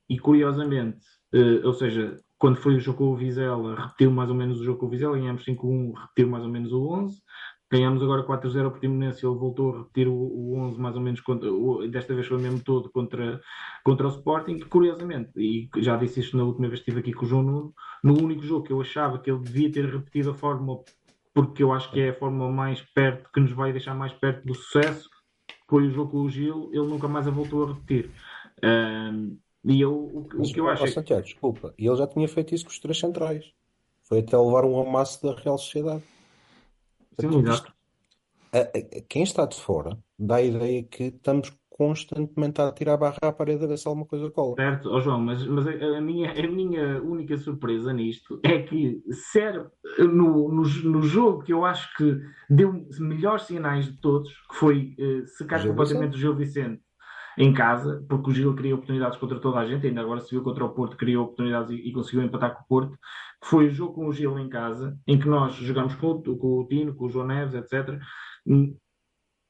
e 0.08 0.18
curiosamente, 0.18 1.04
uh, 1.32 1.66
ou 1.66 1.72
seja, 1.72 2.16
quando 2.40 2.57
foi 2.57 2.74
o 2.74 2.81
jogo 2.81 2.98
com 2.98 3.05
o 3.12 3.16
Vizela, 3.16 3.79
repetiu 3.79 4.11
mais 4.11 4.31
ou 4.31 4.35
menos 4.35 4.59
o 4.59 4.64
jogo 4.64 4.79
com 4.79 4.87
o 4.87 4.88
Vizela, 4.88 5.18
ganhamos 5.18 5.44
5-1, 5.44 5.92
repetiu 5.94 6.26
mais 6.26 6.42
ou 6.42 6.48
menos 6.48 6.72
o 6.72 6.88
11. 6.88 7.22
Ganhamos 7.70 8.03
agora 8.03 8.26
4-0 8.26 8.64
ao 8.64 8.70
Portimonense, 8.70 9.24
ele 9.24 9.37
voltou 9.37 9.74
a 9.74 9.79
repetir 9.81 10.09
o, 10.09 10.14
o 10.14 10.57
11 10.59 10.81
mais 10.81 10.96
ou 10.96 11.03
menos, 11.03 11.20
contra, 11.20 11.53
o, 11.53 11.87
desta 11.87 12.14
vez 12.14 12.26
foi 12.26 12.38
mesmo 12.38 12.59
todo 12.64 12.90
contra, 12.90 13.40
contra 13.85 14.07
o 14.07 14.11
Sporting, 14.11 14.59
curiosamente, 14.61 15.31
e 15.37 15.68
já 15.76 15.96
disse 15.96 16.20
isto 16.20 16.37
na 16.37 16.42
última 16.42 16.66
vez 16.66 16.81
que 16.81 16.90
estive 16.90 17.00
aqui 17.00 17.12
com 17.12 17.26
o 17.26 17.29
João 17.29 17.42
Nuno, 17.42 17.74
no 18.03 18.18
único 18.20 18.42
jogo 18.42 18.64
que 18.64 18.72
eu 18.72 18.81
achava 18.81 19.18
que 19.18 19.31
ele 19.31 19.38
devia 19.40 19.70
ter 19.70 19.85
repetido 19.85 20.31
a 20.31 20.35
fórmula, 20.35 20.81
porque 21.35 21.62
eu 21.62 21.72
acho 21.72 21.92
que 21.92 22.00
é 22.00 22.09
a 22.09 22.18
fórmula 22.18 22.50
mais 22.50 22.81
perto, 22.81 23.31
que 23.33 23.38
nos 23.38 23.53
vai 23.53 23.70
deixar 23.70 23.94
mais 23.94 24.14
perto 24.14 24.46
do 24.46 24.55
sucesso, 24.55 25.09
foi 25.68 25.87
o 25.87 25.90
jogo 25.90 26.11
com 26.11 26.22
o 26.22 26.31
Gil, 26.31 26.70
ele 26.72 26.88
nunca 26.88 27.07
mais 27.07 27.29
a 27.29 27.31
voltou 27.31 27.64
a 27.64 27.68
repetir. 27.68 28.11
Um, 28.64 29.38
e 29.64 29.81
eu, 29.81 29.92
o, 29.92 30.20
o 30.20 30.42
que 30.42 30.61
eu 30.61 30.68
acho. 30.68 30.85
É 30.85 30.88
Santiago, 30.88 31.23
desculpa, 31.23 31.75
e 31.79 31.87
ele 31.87 31.96
já 31.96 32.07
tinha 32.07 32.27
feito 32.29 32.55
isso 32.55 32.64
com 32.64 32.70
os 32.70 32.79
três 32.79 32.99
centrais. 32.99 33.53
Foi 34.03 34.20
até 34.20 34.37
levar 34.37 34.64
um 34.64 34.81
amasso 34.81 35.23
da 35.23 35.35
Real 35.35 35.59
Sociedade. 35.59 36.03
Sim, 37.20 37.40
exato. 37.40 37.73
Quem 39.09 39.23
está 39.23 39.46
de 39.46 39.61
fora 39.61 39.96
dá 40.18 40.37
a 40.37 40.42
ideia 40.42 40.83
que 40.83 41.05
estamos 41.05 41.53
constantemente 41.81 42.61
a 42.61 42.70
tirar 42.73 42.94
a 42.94 42.96
barra 42.99 43.18
à 43.23 43.33
parede 43.33 43.64
a 43.64 43.66
ver 43.66 43.79
se 43.79 43.88
alguma 43.88 44.05
coisa 44.05 44.31
cola. 44.31 44.55
Certo, 44.57 44.90
oh, 44.90 45.01
João, 45.01 45.18
mas, 45.18 45.46
mas 45.46 45.66
a, 45.66 45.70
a, 45.96 46.01
minha, 46.01 46.31
a 46.31 46.46
minha 46.46 47.03
única 47.03 47.38
surpresa 47.38 47.90
nisto 47.90 48.38
é 48.42 48.61
que 48.61 49.03
ser 49.33 49.66
no, 49.99 50.53
no, 50.53 50.62
no, 50.62 51.03
jogo 51.03 51.42
que 51.42 51.55
eu 51.55 51.64
acho 51.64 51.96
que 51.96 52.20
deu 52.51 52.85
melhores 52.99 53.44
sinais 53.44 53.87
de 53.87 53.99
todos, 53.99 54.31
que 54.51 54.57
foi 54.57 54.94
uh, 54.99 55.27
secar 55.27 55.66
completamente 55.66 56.16
o 56.16 56.18
Gil 56.18 56.37
Vicente 56.37 56.83
em 57.40 57.55
casa, 57.55 58.05
porque 58.07 58.31
o 58.31 58.35
Gil 58.35 58.55
criou 58.55 58.74
oportunidades 58.74 59.18
contra 59.18 59.40
toda 59.40 59.59
a 59.59 59.66
gente, 59.66 59.87
ainda 59.87 60.03
agora 60.03 60.20
se 60.20 60.31
viu 60.31 60.42
contra 60.42 60.62
o 60.62 60.74
Porto, 60.74 60.94
criou 60.94 61.24
oportunidades 61.24 61.70
e, 61.70 61.88
e 61.88 61.92
conseguiu 61.92 62.22
empatar 62.22 62.55
com 62.55 62.62
o 62.62 62.66
Porto. 62.66 62.98
Foi 63.42 63.68
o 63.68 63.70
jogo 63.70 63.94
com 63.94 64.09
o 64.09 64.12
Gil 64.12 64.38
em 64.38 64.48
casa, 64.50 64.98
em 65.07 65.18
que 65.18 65.26
nós 65.26 65.55
jogamos 65.55 65.94
com, 65.94 66.22
com 66.22 66.61
o 66.61 66.68
Tino, 66.68 66.94
com 66.94 67.07
o 67.07 67.09
João 67.09 67.26
Neves, 67.26 67.55
etc. 67.55 67.98
E, 68.46 68.76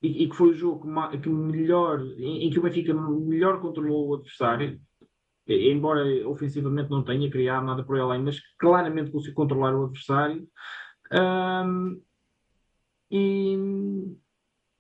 e 0.03 0.29
que 0.29 0.37
foi 0.37 0.51
o 0.51 0.55
jogo 0.55 0.87
que 1.21 1.29
melhor, 1.29 2.01
em, 2.17 2.47
em, 2.47 2.51
que 2.51 2.61
o 2.61 2.63
Benfica 2.63 2.95
melhor 2.95 3.61
controlou 3.61 4.09
o 4.11 4.15
adversário. 4.15 4.81
embora 5.49 6.05
ofensivamente 6.29 6.91
não 6.91 7.03
tenha 7.03 7.29
criado 7.29 7.67
nada 7.67 7.83
por 7.85 7.99
além, 7.99 8.23
mas 8.23 8.39
claramente 8.57 9.11
conseguiu 9.11 9.35
controlar 9.35 9.75
o 9.75 9.87
adversário. 9.87 10.47
Um, 11.13 12.01
e, 13.11 13.57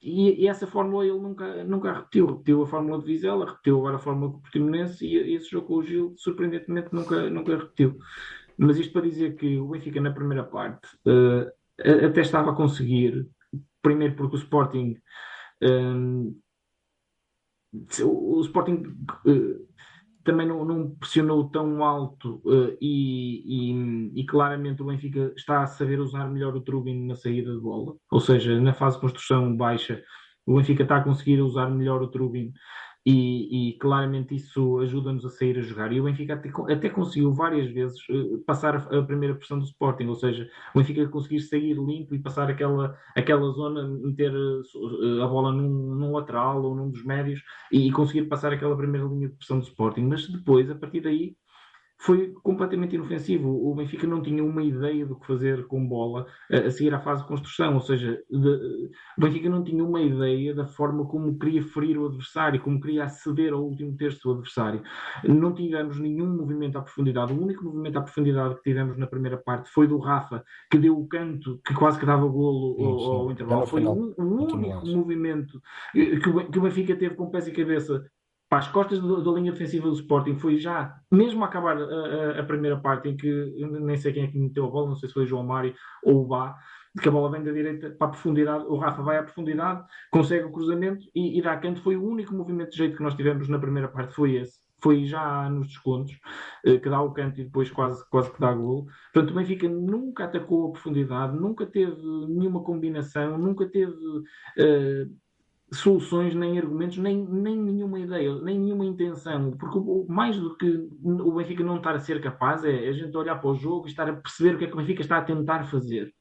e, 0.03 0.45
e, 0.45 0.49
essa 0.49 0.67
fórmula 0.67 1.05
ele 1.05 1.19
nunca, 1.19 1.65
nunca 1.65 1.93
repetiu. 1.93 2.27
Repetiu 2.27 2.63
a 2.63 2.67
fórmula 2.67 2.99
de 2.99 3.05
Vizela, 3.05 3.47
repetiu 3.47 3.79
agora 3.79 3.97
a 3.97 3.99
fórmula 4.01 4.33
com 4.33 4.39
o 4.39 4.41
Portimonense 4.41 5.05
e, 5.05 5.15
e 5.15 5.35
esse 5.35 5.51
jogo 5.51 5.67
com 5.67 5.75
o 5.75 5.83
Gil, 5.83 6.15
surpreendentemente, 6.17 6.89
nunca, 6.93 7.29
nunca 7.29 7.57
repetiu. 7.57 7.99
Mas 8.57 8.79
isto 8.79 8.93
para 8.93 9.03
dizer 9.03 9.37
que 9.37 9.59
o 9.59 9.69
Benfica 9.69 10.01
na 10.01 10.13
primeira 10.13 10.45
parte 10.45 10.87
uh, 11.07 11.51
até 12.07 12.21
estava 12.21 12.51
a 12.51 12.55
conseguir, 12.55 13.29
primeiro 13.83 14.17
porque 14.17 14.37
o 14.37 14.39
Sporting 14.39 14.97
um, 15.63 16.39
o 18.03 18.41
Sporting 18.41 18.83
uh, 19.27 19.70
também 20.31 20.47
não, 20.47 20.65
não, 20.65 20.91
pressionou 20.91 21.51
tão 21.51 21.83
alto 21.85 22.41
uh, 22.45 22.77
e, 22.81 23.73
e, 23.73 24.21
e, 24.21 24.25
claramente 24.25 24.81
o 24.81 24.87
Benfica 24.87 25.33
está 25.37 25.63
a 25.63 25.67
saber 25.67 25.99
usar 25.99 26.29
melhor 26.29 26.55
o 26.55 26.61
Trubin 26.61 27.07
na 27.07 27.17
saída 27.17 27.53
de 27.53 27.61
bola, 27.61 27.97
ou 28.11 28.21
seja, 28.21 28.61
na 28.61 28.73
fase 28.73 28.97
de 28.97 29.03
construção 29.03 29.57
baixa, 29.57 30.03
o 30.47 30.57
Benfica 30.57 30.85
está 30.85 30.99
a 30.99 31.05
conseguir 31.05 31.41
usar 31.41 31.69
melhor 31.69 32.01
o 32.01 32.09
Trubin 32.09 32.53
e, 33.05 33.71
e, 33.71 33.79
claramente 33.79 34.35
isso 34.35 34.79
ajuda-nos 34.81 35.25
a 35.25 35.31
sair 35.31 35.59
a 35.59 35.63
jogar. 35.63 35.91
E 35.93 36.01
o 36.01 36.05
Benfica 36.05 36.35
até, 36.35 36.51
até 36.71 36.89
conseguiu 36.91 37.33
várias 37.33 37.71
vezes 37.71 37.99
uh, 38.11 38.39
passar 38.47 38.77
a, 38.77 39.03
primeira 39.03 39.35
pressão 39.35 39.59
do 39.59 39.65
Sporting, 39.65 40.07
ou 40.07 40.15
seja, 40.15 40.49
o 40.75 40.79
Benfica 40.79 41.09
conseguir 41.09 41.41
sair 41.41 41.75
limpo 41.75 42.15
e 42.15 42.19
passar 42.19 42.51
aquela, 42.51 42.97
aquela 43.17 43.51
zona, 43.53 43.89
meter 43.89 44.33
uh, 44.35 45.23
a 45.23 45.27
bola 45.27 45.51
num, 45.51 45.95
num, 45.95 46.13
lateral 46.13 46.63
ou 46.63 46.75
num 46.75 46.91
dos 46.91 47.05
médios 47.05 47.43
e, 47.73 47.89
e, 47.89 47.93
conseguir 47.93 48.25
passar 48.25 48.53
aquela 48.53 48.77
primeira 48.77 49.07
linha 49.07 49.29
de 49.29 49.35
pressão 49.35 49.59
do 49.59 49.65
Sporting. 49.65 50.03
Mas 50.03 50.29
depois, 50.29 50.71
a 50.71 50.75
partir 50.75 51.01
daí, 51.01 51.35
foi 52.01 52.33
completamente 52.43 52.95
inofensivo. 52.95 53.51
O 53.51 53.75
Benfica 53.75 54.07
não 54.07 54.23
tinha 54.23 54.43
uma 54.43 54.63
ideia 54.63 55.05
do 55.05 55.17
que 55.17 55.27
fazer 55.27 55.67
com 55.67 55.87
bola 55.87 56.27
a, 56.51 56.71
seguir 56.71 56.95
à 56.95 56.99
fase 56.99 57.21
de 57.21 57.29
construção, 57.29 57.75
ou 57.75 57.81
seja, 57.81 58.19
de, 58.31 58.91
o 59.19 59.21
Benfica 59.21 59.51
não 59.51 59.63
tinha 59.63 59.85
uma 59.85 60.01
ideia 60.01 60.55
da 60.55 60.67
forma 60.67 61.07
como 61.07 61.39
queria 61.39 61.63
ferir 61.63 61.99
o 61.99 62.07
adversário, 62.07 62.61
como 62.63 62.81
queria 62.81 63.05
aceder 63.05 63.53
ao 63.53 63.63
último 63.63 63.95
terço 63.99 64.21
do 64.25 64.31
adversário. 64.33 64.83
Não 65.25 65.53
tivemos 65.53 66.01
nenhum 66.01 66.35
movimento 66.35 66.79
à 66.79 66.83
profundidade. 66.83 67.35
O 67.35 67.43
único 67.43 67.65
movimento 67.65 67.99
à 67.99 68.03
profundidade 68.03 68.55
que 68.55 68.63
tivemos 68.63 68.97
na 68.97 69.07
primeira 69.07 69.37
parte 69.37 69.69
foi 69.69 69.87
do 69.87 69.99
Rafa, 69.99 70.43
que 70.71 70.79
deu 70.79 70.99
o 70.99 71.07
canto 71.07 71.61
que 71.67 71.75
quase 71.75 72.01
que 72.01 72.07
dava 72.07 72.27
golo 72.27 72.77
sim, 72.79 72.85
ao, 72.85 73.13
ao 73.13 73.31
intervalo. 73.31 73.67
Foi 73.67 73.85
o, 73.85 74.15
único 74.17 74.57
movimento 74.87 75.61
que 75.93 76.59
o 76.59 76.63
Benfica 76.63 76.97
teve 76.97 77.15
com 77.15 77.31
pés 77.31 77.47
e 77.47 77.53
cabeça 77.53 78.03
para 78.51 78.59
as 78.59 78.69
costas 78.69 78.99
da, 79.01 79.31
linha 79.31 79.53
defensiva 79.53 79.89
do 79.89 79.95
Sporting 79.95 80.37
foi 80.37 80.59
já, 80.59 80.99
mesmo 81.09 81.45
a 81.45 81.47
acabar 81.47 81.77
a, 81.77 81.85
a, 81.85 82.41
a, 82.41 82.43
primeira 82.43 82.77
parte, 82.77 83.09
em 83.09 83.17
que 83.17 83.55
nem 83.81 83.97
sei 83.97 84.13
quem 84.13 84.25
é 84.25 84.27
que 84.27 84.37
meteu 84.37 84.65
a 84.65 84.69
bola, 84.69 84.89
não 84.89 84.97
sei 84.97 85.09
se 85.09 85.15
foi 85.15 85.25
João 85.25 85.47
Mário 85.47 85.73
ou 86.03 86.25
o 86.25 86.27
Bá, 86.27 86.59
que 87.01 87.09
a 87.09 87.13
bola 87.13 87.31
vem 87.31 87.45
da 87.45 87.53
direita 87.53 87.91
para 87.91 88.09
a 88.09 88.11
profundidade, 88.11 88.65
o 88.65 88.77
Rafa 88.77 89.03
vai 89.03 89.19
à 89.19 89.23
profundidade, 89.23 89.85
consegue 90.11 90.47
o 90.47 90.51
cruzamento 90.51 91.07
e, 91.15 91.39
e 91.39 91.43
dá 91.43 91.57
canto. 91.59 91.81
Foi 91.81 91.97
o 91.97 92.05
único 92.05 92.35
movimento 92.35 92.73
de 92.73 92.79
jeito 92.79 92.97
que 92.97 93.03
nós 93.05 93.15
tivemos 93.15 93.49
na 93.49 93.61
primeira 93.61 93.87
parte, 93.87 94.15
foi 94.15 94.35
esse. 94.35 94.59
Foi 94.83 95.05
já 95.05 95.49
nos 95.49 95.69
descontos, 95.69 96.19
eh, 96.65 96.79
que 96.79 96.89
dá 96.89 97.01
o 97.01 97.13
canto 97.13 97.41
e 97.41 97.45
depois 97.45 97.71
quase, 97.71 98.03
quase 98.09 98.33
que 98.33 98.41
dá 98.41 98.53
gol. 98.53 98.87
Portanto, 99.13 99.31
o 99.31 99.35
Benfica 99.35 99.69
nunca 99.69 100.25
atacou 100.25 100.69
a 100.69 100.73
profundidade, 100.73 101.39
nunca 101.39 101.67
teve 101.67 102.03
nenhuma 102.29 102.65
combinação, 102.65 103.39
nunca 103.39 103.69
teve. 103.69 103.93
Uh, 103.93 105.30
soluções, 105.73 106.35
nem 106.35 106.59
argumentos, 106.59 106.99
nem, 106.99 107.25
nem 107.25 107.57
nenhuma 107.57 108.01
ideia, 108.01 108.35
nem 108.41 108.59
nenhuma 108.59 108.85
intenção. 108.85 109.53
Porque 109.53 109.79
mais 110.09 110.37
do 110.37 110.57
que 110.57 110.89
o 111.03 111.33
Benfica 111.35 111.63
não 111.63 111.77
estar 111.77 111.95
a 111.95 112.01
ser 112.01 112.21
capaz 112.21 112.65
é 112.65 112.89
a 112.89 112.93
gente 112.93 113.17
olhar 113.17 113.37
para 113.37 113.51
o 113.51 113.55
jogo 113.55 113.87
e 113.87 113.91
estar 113.91 114.09
a 114.09 114.13
perceber 114.13 114.55
o 114.55 114.59
que 114.59 114.65
é 114.65 114.67
que 114.67 114.75
o 114.75 114.77
Benfica 114.77 115.03
está 115.03 115.19
a 115.19 115.25
tentar 115.25 115.65
fazer. 115.65 116.13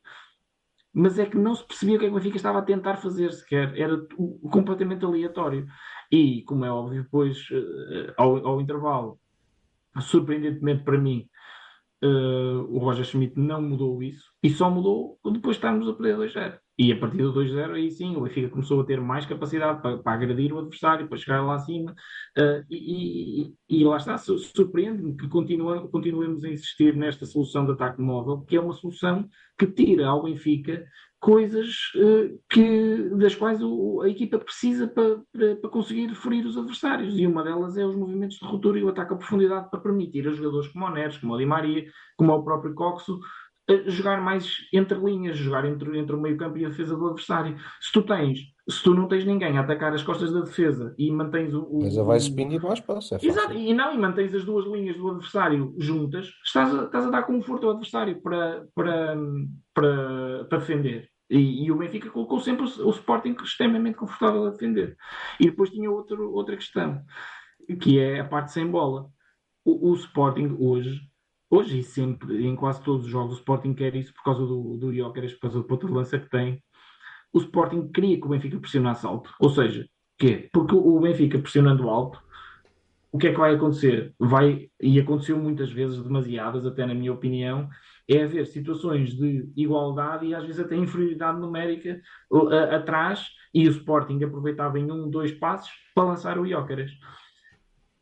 Mas 0.93 1.19
é 1.19 1.25
que 1.25 1.37
não 1.37 1.55
se 1.55 1.65
percebia 1.65 1.95
o 1.95 1.99
que 1.99 2.05
é 2.05 2.07
que 2.09 2.13
o 2.13 2.17
Benfica 2.17 2.37
estava 2.37 2.59
a 2.59 2.63
tentar 2.63 2.97
fazer 2.97 3.31
sequer. 3.31 3.77
Era 3.77 3.97
completamente 4.51 5.05
aleatório. 5.05 5.67
E, 6.11 6.43
como 6.43 6.65
é 6.65 6.71
óbvio, 6.71 7.03
depois, 7.03 7.37
eh, 7.51 8.13
ao, 8.17 8.45
ao 8.45 8.61
intervalo, 8.61 9.19
surpreendentemente 9.99 10.83
para 10.83 10.97
mim, 10.97 11.27
Uh, 12.01 12.63
o 12.69 12.79
Roger 12.79 13.03
Schmidt 13.03 13.37
não 13.37 13.61
mudou 13.61 14.01
isso 14.01 14.31
e 14.41 14.49
só 14.49 14.69
mudou 14.69 15.19
depois 15.21 15.57
de 15.57 15.59
estarmos 15.59 15.85
a 15.85 15.93
perder 15.93 16.15
2-0. 16.15 16.57
E 16.79 16.93
a 16.93 16.97
partir 16.97 17.17
do 17.17 17.33
2-0, 17.33 17.73
aí 17.73 17.91
sim, 17.91 18.15
o 18.15 18.21
Benfica 18.21 18.47
começou 18.47 18.79
a 18.79 18.85
ter 18.85 19.01
mais 19.01 19.25
capacidade 19.25 19.81
para, 19.81 19.97
para 19.97 20.13
agredir 20.13 20.53
o 20.53 20.59
adversário, 20.59 21.09
para 21.09 21.17
chegar 21.17 21.45
lá 21.45 21.55
acima. 21.55 21.91
Uh, 22.37 22.63
e, 22.69 23.41
e, 23.41 23.81
e, 23.81 23.83
lá 23.83 23.97
está, 23.97 24.17
surpreende-me 24.17 25.17
que 25.17 25.27
continua, 25.27 25.85
continuemos 25.89 26.41
a 26.45 26.47
insistir 26.47 26.95
nesta 26.95 27.25
solução 27.25 27.65
de 27.65 27.73
ataque 27.73 28.01
móvel, 28.01 28.45
que 28.47 28.55
é 28.55 28.61
uma 28.61 28.71
solução 28.71 29.27
que 29.57 29.67
tira 29.67 30.07
ao 30.07 30.23
Benfica 30.23 30.85
coisas 31.19 31.91
uh, 31.97 32.39
que, 32.49 33.09
das 33.17 33.35
quais 33.35 33.61
o, 33.61 33.99
a 34.01 34.07
equipa 34.07 34.39
precisa 34.39 34.87
para, 34.87 35.21
para, 35.33 35.57
para, 35.57 35.69
conseguir 35.69 36.15
ferir 36.15 36.45
os 36.45 36.57
adversários. 36.57 37.19
E 37.19 37.27
uma 37.27 37.43
delas 37.43 37.77
é 37.77 37.85
os 37.85 37.93
movimentos 37.93 38.37
de 38.37 38.47
ruptura 38.47 38.79
e 38.79 38.83
o 38.85 38.87
ataque 38.87 39.13
à 39.13 39.17
profundidade 39.17 39.69
para 39.69 39.81
permitir 39.81 40.25
a 40.29 40.31
jogadores 40.31 40.69
como 40.69 40.85
o 40.85 40.89
Neres, 40.89 41.17
como 41.17 41.33
o 41.33 41.37
Di 41.37 41.45
Maria, 41.45 41.85
como 42.15 42.31
o 42.31 42.41
próprio 42.41 42.73
Coxo, 42.73 43.19
jogar 43.85 44.21
mais 44.21 44.57
entre 44.73 44.97
linhas, 44.97 45.37
jogar 45.37 45.65
entre, 45.65 45.97
entre 45.97 46.15
o 46.15 46.19
meio 46.19 46.37
campo 46.37 46.57
e 46.57 46.65
a 46.65 46.69
defesa 46.69 46.95
do 46.95 47.07
adversário. 47.07 47.55
Se 47.79 47.91
tu 47.91 48.01
tens, 48.01 48.39
se 48.67 48.83
tu 48.83 48.93
não 48.93 49.07
tens 49.07 49.25
ninguém 49.25 49.57
a 49.57 49.61
atacar 49.61 49.93
as 49.93 50.03
costas 50.03 50.31
da 50.31 50.41
defesa 50.41 50.95
e 50.97 51.11
mantens 51.11 51.53
o. 51.53 51.63
o 51.63 51.83
Mas 51.83 51.95
vai 51.95 52.19
subindo 52.19 52.53
e 52.53 52.59
mais 52.59 52.79
espaço. 52.79 53.15
É 53.15 53.19
Exato, 53.21 53.53
e 53.53 53.73
não, 53.73 53.93
e 53.93 53.97
mantens 53.97 54.33
as 54.33 54.43
duas 54.43 54.65
linhas 54.65 54.97
do 54.97 55.09
adversário 55.09 55.75
juntas, 55.77 56.29
estás 56.43 56.73
a, 56.73 56.85
estás 56.85 57.05
a 57.05 57.09
dar 57.09 57.23
conforto 57.23 57.65
ao 57.65 57.71
adversário 57.73 58.21
para, 58.21 58.65
para, 58.73 59.17
para, 59.73 60.45
para 60.45 60.57
defender. 60.57 61.09
E, 61.29 61.65
e, 61.65 61.71
o 61.71 61.77
Benfica 61.77 62.09
colocou 62.09 62.39
sempre 62.39 62.65
o, 62.65 62.87
o 62.87 62.89
Sporting 62.89 63.35
extremamente 63.43 63.97
confortável 63.97 64.47
a 64.47 64.49
defender. 64.49 64.97
E 65.39 65.45
depois 65.45 65.69
tinha 65.69 65.89
outro, 65.91 66.31
outra 66.33 66.55
questão, 66.55 67.03
que 67.79 67.99
é 67.99 68.19
a 68.19 68.25
parte 68.25 68.51
sem 68.51 68.65
bola. 68.65 69.07
O, 69.63 69.91
o 69.91 69.93
Sporting 69.93 70.57
hoje 70.59 70.99
hoje 71.49 71.79
e 71.79 71.83
sempre, 71.83 72.45
em 72.45 72.55
quase 72.55 72.83
todos 72.83 73.05
os 73.05 73.11
jogos, 73.11 73.35
o 73.35 73.37
Sporting 73.39 73.73
quer 73.73 73.95
isso 73.95 74.13
por 74.13 74.23
causa 74.23 74.45
do, 74.45 74.77
do 74.77 74.93
Jóqueres, 74.93 75.33
por 75.33 75.41
causa 75.41 75.57
do 75.59 75.65
ponto 75.65 75.87
de 75.87 75.93
lança 75.93 76.19
que 76.19 76.29
tem. 76.29 76.63
O 77.33 77.39
Sporting 77.39 77.91
queria 77.91 78.19
que 78.19 78.25
o 78.25 78.29
Benfica 78.29 78.59
pressionasse 78.59 79.05
alto. 79.05 79.33
Ou 79.39 79.49
seja, 79.49 79.87
que 80.17 80.49
Porque 80.51 80.75
o 80.75 80.99
Benfica 80.99 81.39
pressionando 81.39 81.89
alto, 81.89 82.21
o 83.11 83.17
que 83.17 83.27
é 83.27 83.31
que 83.31 83.39
vai 83.39 83.55
acontecer? 83.55 84.13
Vai, 84.19 84.69
e 84.79 84.99
aconteceu 84.99 85.37
muitas 85.37 85.71
vezes, 85.71 86.03
demasiadas, 86.03 86.65
até 86.65 86.85
na 86.85 86.93
minha 86.93 87.11
opinião, 87.11 87.67
é 88.07 88.23
haver 88.23 88.45
situações 88.45 89.15
de 89.15 89.51
igualdade 89.55 90.27
e 90.27 90.35
às 90.35 90.43
vezes 90.43 90.59
até 90.59 90.75
inferioridade 90.75 91.39
numérica 91.39 91.99
uh, 92.31 92.49
atrás, 92.75 93.27
e 93.53 93.67
o 93.67 93.71
Sporting 93.71 94.23
aproveitava 94.23 94.79
em 94.79 94.91
um, 94.91 95.09
dois 95.09 95.31
passos 95.31 95.71
para 95.95 96.03
lançar 96.03 96.37
o 96.37 96.47
Jóqueres. 96.47 96.91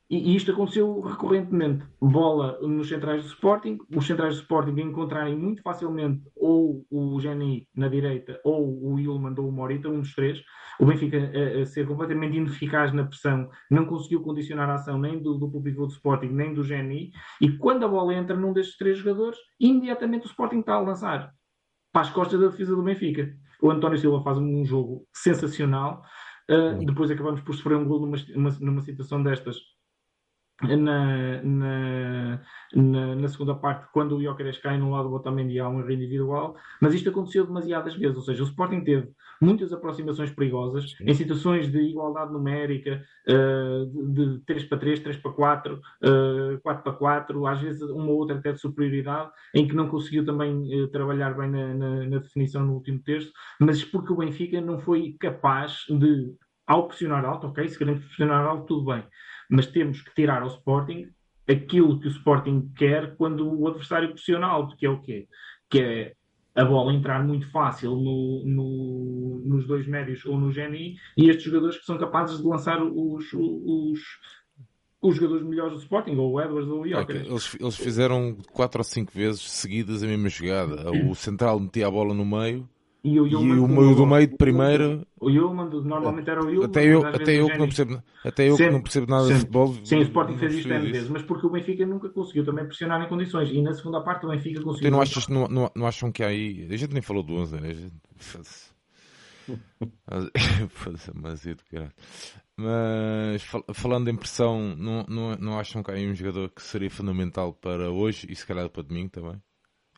E, 0.10 0.36
isto 0.36 0.52
aconteceu 0.52 1.02
recorrentemente. 1.02 1.86
Bola 2.00 2.58
nos 2.62 2.88
centrais 2.88 3.24
do 3.24 3.28
Sporting, 3.28 3.78
os 3.94 4.06
centrais 4.06 4.36
do 4.36 4.42
Sporting 4.42 4.80
encontrarem 4.80 5.38
muito 5.38 5.62
facilmente 5.62 6.24
ou 6.36 6.86
o 6.90 7.20
Geni 7.20 7.68
na 7.76 7.90
direita, 7.90 8.40
ou 8.44 8.94
o 8.94 9.00
Ilman 9.00 9.36
ou 9.38 9.50
o 9.50 9.52
Morita, 9.52 9.90
um 9.90 10.00
dos 10.00 10.16
três. 10.16 10.42
O 10.80 10.86
Benfica 10.86 11.18
a, 11.18 11.62
a, 11.62 11.66
ser 11.66 11.86
completamente 11.86 12.38
ineficaz 12.38 12.94
na 12.94 13.04
pressão, 13.04 13.50
não 13.70 13.86
conseguiu 13.86 14.22
condicionar 14.22 14.70
a 14.70 14.76
ação 14.76 14.98
nem 14.98 15.22
do, 15.22 15.34
do 15.34 15.52
público 15.52 15.86
do 15.86 15.92
Sporting, 15.92 16.28
nem 16.28 16.54
do 16.54 16.64
Geni. 16.64 17.12
E 17.42 17.52
quando 17.58 17.84
a 17.84 17.88
bola 17.88 18.14
entra 18.14 18.38
num 18.38 18.54
destes 18.54 18.78
três 18.78 18.98
jogadores, 19.00 19.38
imediatamente 19.60 20.26
o 20.26 20.30
Sporting 20.30 20.60
está 20.60 20.76
a 20.76 20.82
lançar 20.82 21.34
para 21.92 22.02
as 22.02 22.10
costas 22.10 22.40
da 22.40 22.48
defesa 22.48 22.76
do 22.76 22.84
Benfica. 22.84 23.30
O 23.62 23.72
António 23.72 23.98
Silva 23.98 24.24
faz 24.24 24.38
um 24.38 24.64
jogo 24.64 25.06
sensacional. 25.14 26.02
Uh, 26.50 26.86
depois 26.86 27.12
acabamos 27.12 27.42
por 27.42 27.54
sofrer 27.54 27.76
um 27.76 27.86
gol 27.86 28.00
numa, 28.00 28.18
numa, 28.36 28.50
numa 28.62 28.82
situação 28.82 29.22
destas 29.22 29.58
na, 30.62 31.42
na, 31.44 32.40
na, 32.74 33.16
na, 33.16 33.28
segunda 33.28 33.54
parte, 33.54 33.88
quando 33.94 34.16
o 34.16 34.24
Jóqueres 34.24 34.58
cai 34.58 34.78
no 34.78 34.90
lado 34.90 35.08
do 35.08 35.16
Otamendi 35.16 35.60
há 35.60 35.70
um 35.70 35.80
erro 35.80 35.92
individual, 35.92 36.56
mas 36.82 36.96
isto 36.96 37.10
aconteceu 37.10 37.46
demasiadas 37.46 37.96
vezes, 37.96 38.18
ou 38.18 38.24
seja, 38.24 38.42
o 38.42 38.48
Sporting 38.48 38.82
teve 38.82 39.08
muitas 39.40 39.72
aproximações 39.72 40.32
perigosas 40.32 40.96
em 41.00 41.14
situações 41.14 41.72
de 41.72 41.80
igualdade 41.80 42.34
numérica, 42.34 43.04
uh, 43.30 43.86
de, 44.12 44.38
de 44.38 44.46
3 44.46 44.64
para 44.64 44.78
3, 44.80 45.00
3 45.02 45.18
para 45.18 45.32
4, 45.32 45.76
uh, 45.76 46.60
4 46.64 46.84
para 46.84 46.94
4, 46.94 47.48
às 47.48 47.62
vezes 47.62 47.82
uma 47.84 48.10
ou 48.10 48.18
outra 48.18 48.38
até 48.38 48.52
de 48.52 48.60
superioridade, 48.60 49.30
em 49.54 49.68
que 49.68 49.76
não 49.76 49.88
conseguiu 49.88 50.26
também 50.26 50.84
uh, 50.84 50.88
trabalhar 50.88 51.38
bem 51.38 51.52
na, 51.52 51.74
na, 51.76 52.06
na 52.08 52.18
definição 52.18 52.66
no 52.66 52.74
último 52.74 53.00
terço, 53.04 53.32
mas 53.60 53.84
porque 53.84 54.12
o 54.12 54.18
Benfica 54.18 54.60
não 54.60 54.80
foi 54.80 55.16
capaz 55.20 55.86
de, 55.88 56.34
ao 56.66 56.88
pressionar 56.88 57.24
alto, 57.24 57.46
ok, 57.46 57.68
se 57.70 57.78
queremos 57.78 58.04
pressionar 58.06 58.44
alto, 58.44 58.66
tudo 58.66 58.86
bem 58.86 59.04
mas 59.50 59.68
temos 59.68 60.02
que 60.02 60.14
tirar 60.14 60.42
ao 60.42 60.48
Sporting 60.48 61.10
aquilo 61.48 62.00
que 62.00 62.08
o 62.08 62.12
Sporting 62.12 62.72
quer 62.76 63.16
quando 63.16 63.48
o 63.48 63.68
adversário 63.68 64.12
pressiona 64.12 64.48
alto, 64.48 64.76
que 64.76 64.86
é 64.86 64.90
o 64.90 65.02
quê? 65.02 65.28
Que 65.70 65.80
é 65.80 66.14
a 66.56 66.66
bola 66.66 66.94
entrar 66.94 67.24
muito 67.24 67.50
fácil 67.52 67.92
no, 67.92 68.44
no, 68.46 69.42
nos 69.46 69.68
dois 69.68 69.88
médios 69.88 70.26
ou 70.26 70.38
no 70.38 70.52
GNI 70.52 70.96
e 71.16 71.30
estes 71.30 71.46
jogadores 71.46 71.78
que 71.78 71.86
são 71.86 71.98
capazes 71.98 72.40
de 72.40 72.44
lançar 72.44 72.82
os, 72.82 73.32
os, 73.34 74.00
os 75.02 75.16
jogadores 75.16 75.46
melhores 75.46 75.74
do 75.74 75.80
Sporting, 75.80 76.16
ou 76.16 76.34
o 76.34 76.42
Edwards 76.42 76.70
ou 76.70 76.82
o 76.82 76.88
Joker. 76.88 77.16
Eles, 77.16 77.56
eles 77.60 77.78
fizeram 77.78 78.36
quatro 78.52 78.80
ou 78.80 78.84
cinco 78.84 79.12
vezes 79.14 79.42
seguidas 79.42 80.02
a 80.02 80.08
mesma 80.08 80.30
jogada. 80.30 80.92
O 81.08 81.16
central 81.16 81.60
metia 81.60 81.88
a 81.88 81.92
bola 81.92 82.14
no 82.14 82.26
meio 82.26 82.68
e 83.04 83.20
o, 83.20 83.28
e 83.28 83.36
o 83.36 83.68
meio 83.68 83.96
do 83.96 84.06
meio 84.06 84.28
de 84.28 84.36
primeira. 84.36 85.06
O 85.20 85.30
Yulman, 85.30 85.70
normalmente 85.70 86.30
era 86.30 86.44
o 86.44 86.50
Yulman. 86.50 86.66
Até 86.66 86.86
eu, 86.86 87.06
até 87.06 87.40
eu 87.40 87.48
que 87.48 87.58
não 87.58 87.68
percebo, 87.68 88.04
até 88.26 88.50
eu 88.50 88.58
que 88.58 88.70
não 88.70 88.82
percebo 88.82 89.08
nada 89.08 89.28
de 89.28 89.36
futebol. 89.36 89.76
Sim, 89.84 89.98
o 89.98 90.02
Sporting 90.02 90.38
fez 90.38 90.56
isto 90.56 90.74
N 90.74 90.92
vezes, 90.92 91.10
mas 91.10 91.22
porque 91.22 91.46
o 91.46 91.50
Benfica 91.50 91.86
nunca 91.86 92.10
conseguiu 92.10 92.44
também 92.44 92.66
pressionar 92.66 93.02
em 93.02 93.08
condições. 93.08 93.50
E 93.50 93.62
na 93.62 93.74
segunda 93.74 94.02
parte 94.02 94.26
o 94.26 94.30
Benfica 94.30 94.62
conseguiu. 94.62 94.92
Não, 94.92 95.02
achas, 95.02 95.28
não, 95.28 95.48
não, 95.48 95.72
não 95.76 95.88
acham 95.88 96.12
que 96.12 96.24
há 96.24 96.28
aí. 96.28 96.68
A 96.70 96.76
gente 96.76 96.94
nem 96.94 97.02
falou 97.02 97.24
do 97.24 97.36
11, 97.36 97.62
né? 97.62 97.70
A 97.70 97.74
gente... 97.74 97.94
mas, 100.06 101.44
mas 102.58 103.44
falando 103.74 104.10
em 104.10 104.16
pressão, 104.16 104.76
não, 104.76 105.06
não, 105.08 105.36
não 105.38 105.60
acham 105.60 105.82
que 105.82 105.92
há 105.92 105.94
aí 105.94 106.10
um 106.10 106.16
jogador 106.16 106.50
que 106.50 106.62
seria 106.62 106.90
fundamental 106.90 107.54
para 107.54 107.90
hoje 107.90 108.28
e 108.30 108.36
se 108.36 108.46
calhar 108.46 108.70
para 108.70 108.84
domingo 108.84 109.10
também? 109.10 109.42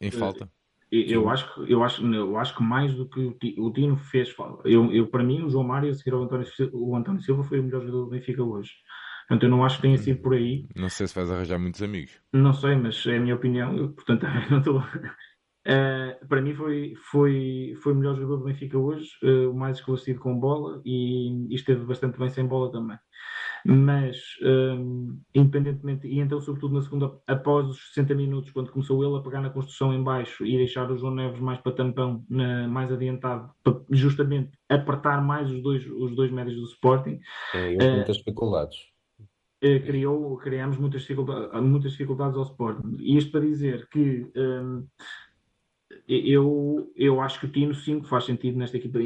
Em 0.02 0.12
falta? 0.12 0.50
Eu 0.92 1.30
acho, 1.30 1.54
que, 1.54 1.72
eu, 1.72 1.84
acho, 1.84 2.04
eu 2.14 2.38
acho 2.38 2.56
que 2.56 2.64
mais 2.64 2.96
do 2.96 3.08
que 3.08 3.34
o 3.60 3.72
Tino 3.72 3.96
fez. 3.96 4.34
Eu, 4.66 4.92
eu, 4.92 5.08
para 5.08 5.24
mim, 5.24 5.44
o 5.44 5.50
João 5.50 5.64
Mário, 5.64 5.92
a 5.92 5.94
seguir 5.94 6.14
ao 6.14 6.24
António, 6.24 6.48
o 6.74 6.96
António 6.96 7.22
Silva, 7.22 7.44
foi 7.44 7.60
o 7.60 7.64
melhor 7.64 7.82
jogador 7.82 8.06
do 8.06 8.10
Benfica 8.10 8.44
hoje. 8.44 8.72
Portanto, 9.28 9.44
eu 9.44 9.50
não 9.50 9.64
acho 9.64 9.76
que 9.76 9.84
tenha 9.84 9.98
sido 10.00 10.20
por 10.24 10.34
aí. 10.34 10.66
Não 10.76 10.90
sei 10.90 11.08
se 11.08 11.14
vais 11.14 11.30
arranjar 11.30 11.60
muitos 11.60 11.84
amigos. 11.84 12.20
Não 12.34 12.52
sei, 12.52 12.76
mas 12.76 13.06
é 13.06 13.18
a 13.18 13.20
minha 13.20 13.36
opinião. 13.36 13.78
Eu, 13.78 13.90
portanto, 13.90 14.26
não 14.50 14.58
estou. 14.58 14.80
Uh, 14.80 16.28
para 16.28 16.42
mim 16.42 16.56
foi, 16.56 16.96
foi, 17.12 17.78
foi 17.84 17.94
o 17.94 17.96
melhor 17.96 18.16
jogador 18.16 18.38
do 18.38 18.46
Benfica 18.46 18.78
hoje, 18.78 19.10
uh, 19.22 19.52
o 19.52 19.54
mais 19.54 19.78
esclarecido 19.78 20.20
com 20.20 20.40
bola 20.40 20.82
e, 20.84 21.48
e, 21.48 21.54
esteve 21.54 21.86
bastante 21.86 22.18
bem 22.18 22.30
sem 22.30 22.48
bola 22.48 22.72
também. 22.72 22.98
Mas, 23.66 24.18
um, 24.42 25.20
independentemente, 25.34 26.08
e 26.08 26.20
então, 26.20 26.40
sobretudo 26.42 26.76
na 26.76 26.82
segunda, 26.82 27.12
após 27.28 27.68
os 27.68 27.94
60 27.94 28.16
minutos, 28.16 28.52
quando 28.52 28.72
começou 28.72 29.04
ele 29.04 29.18
a 29.18 29.22
pegar 29.22 29.42
na 29.42 29.50
construção 29.50 29.94
em 29.94 30.04
baixo 30.04 30.46
e 30.46 30.58
deixar 30.58 30.90
o 30.92 30.98
João 30.98 31.14
Neves 31.14 31.40
mais 31.40 31.60
para 31.60 31.74
tampão, 31.74 32.24
na, 32.30 32.68
mais 32.68 32.92
adiantado, 32.92 33.52
para 33.64 33.82
justamente 33.92 34.52
apertar 34.68 35.22
mais 35.22 35.52
os 35.52 35.62
dois, 35.62 35.86
os 35.86 36.16
dois 36.16 36.32
médios 36.32 36.58
do 36.58 36.66
Sporting. 36.66 37.20
É, 37.54 37.76
uh, 37.76 37.96
muitas 37.96 38.18
dificuldades. 38.18 38.78
Uh, 39.64 39.84
criou, 39.86 40.38
criámos 40.38 40.78
muitas 40.78 41.02
dificuldades, 41.02 41.62
muitas 41.62 41.92
dificuldades 41.92 42.38
ao 42.38 42.44
Sporting. 42.44 42.96
E 43.00 43.18
isto 43.18 43.32
para 43.32 43.42
dizer 43.42 43.88
que 43.90 44.32
um, 44.36 44.88
eu, 46.10 46.92
eu 46.96 47.22
acho 47.22 47.40
que 47.40 47.46
o 47.46 47.52
Tino 47.52 47.74
sim 47.76 48.02
faz 48.04 48.26
sentido 48.26 48.58
nesta 48.58 48.78
equipa, 48.78 48.98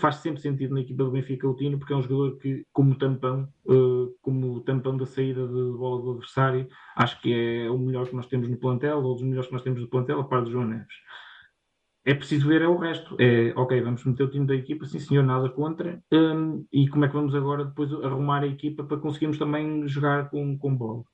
faz 0.00 0.16
sempre 0.16 0.40
sentido 0.40 0.74
na 0.74 0.80
equipa 0.80 1.04
do 1.04 1.12
Benfica 1.12 1.48
o 1.48 1.54
Tino, 1.54 1.78
porque 1.78 1.92
é 1.92 1.96
um 1.96 2.02
jogador 2.02 2.36
que, 2.38 2.66
como 2.72 2.96
tampão, 2.96 3.48
uh, 3.66 4.12
como 4.20 4.60
tampão 4.62 4.96
da 4.96 5.06
saída 5.06 5.46
de 5.46 5.52
bola 5.78 6.02
do 6.02 6.10
adversário, 6.10 6.68
acho 6.96 7.20
que 7.22 7.32
é 7.32 7.70
o 7.70 7.78
melhor 7.78 8.08
que 8.08 8.16
nós 8.16 8.26
temos 8.26 8.48
no 8.48 8.56
plantel, 8.56 9.02
ou 9.02 9.14
dos 9.14 9.22
melhores 9.22 9.46
que 9.46 9.52
nós 9.52 9.62
temos 9.62 9.80
no 9.80 9.88
plantel, 9.88 10.18
a 10.18 10.24
par 10.24 10.42
do 10.42 10.50
João 10.50 10.66
Neves. 10.66 10.96
É 12.04 12.14
preciso 12.14 12.48
ver 12.48 12.62
é 12.62 12.66
o 12.66 12.76
resto. 12.76 13.14
É, 13.20 13.52
ok, 13.56 13.80
vamos 13.80 14.04
meter 14.04 14.24
o 14.24 14.30
time 14.30 14.44
da 14.44 14.56
equipa, 14.56 14.84
sim 14.86 14.98
senhor, 14.98 15.22
nada 15.22 15.48
contra. 15.48 16.02
Um, 16.12 16.66
e 16.72 16.88
como 16.88 17.04
é 17.04 17.08
que 17.08 17.14
vamos 17.14 17.34
agora 17.36 17.64
depois 17.64 17.92
arrumar 17.92 18.42
a 18.42 18.48
equipa 18.48 18.82
para 18.82 18.96
conseguirmos 18.96 19.38
também 19.38 19.86
jogar 19.86 20.28
com, 20.28 20.58
com 20.58 20.76
bola? 20.76 21.04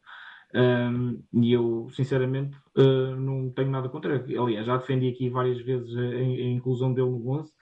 Um, 0.54 1.22
e 1.34 1.52
eu, 1.52 1.88
sinceramente, 1.92 2.56
uh, 2.76 3.14
não 3.16 3.50
tenho 3.50 3.70
nada 3.70 3.88
contra. 3.88 4.14
Aliás, 4.16 4.66
já 4.66 4.76
defendi 4.76 5.08
aqui 5.08 5.28
várias 5.28 5.60
vezes 5.60 5.94
a, 5.96 6.00
a 6.00 6.50
inclusão 6.50 6.92
dele 6.92 7.10
no 7.10 7.30
11. 7.30 7.52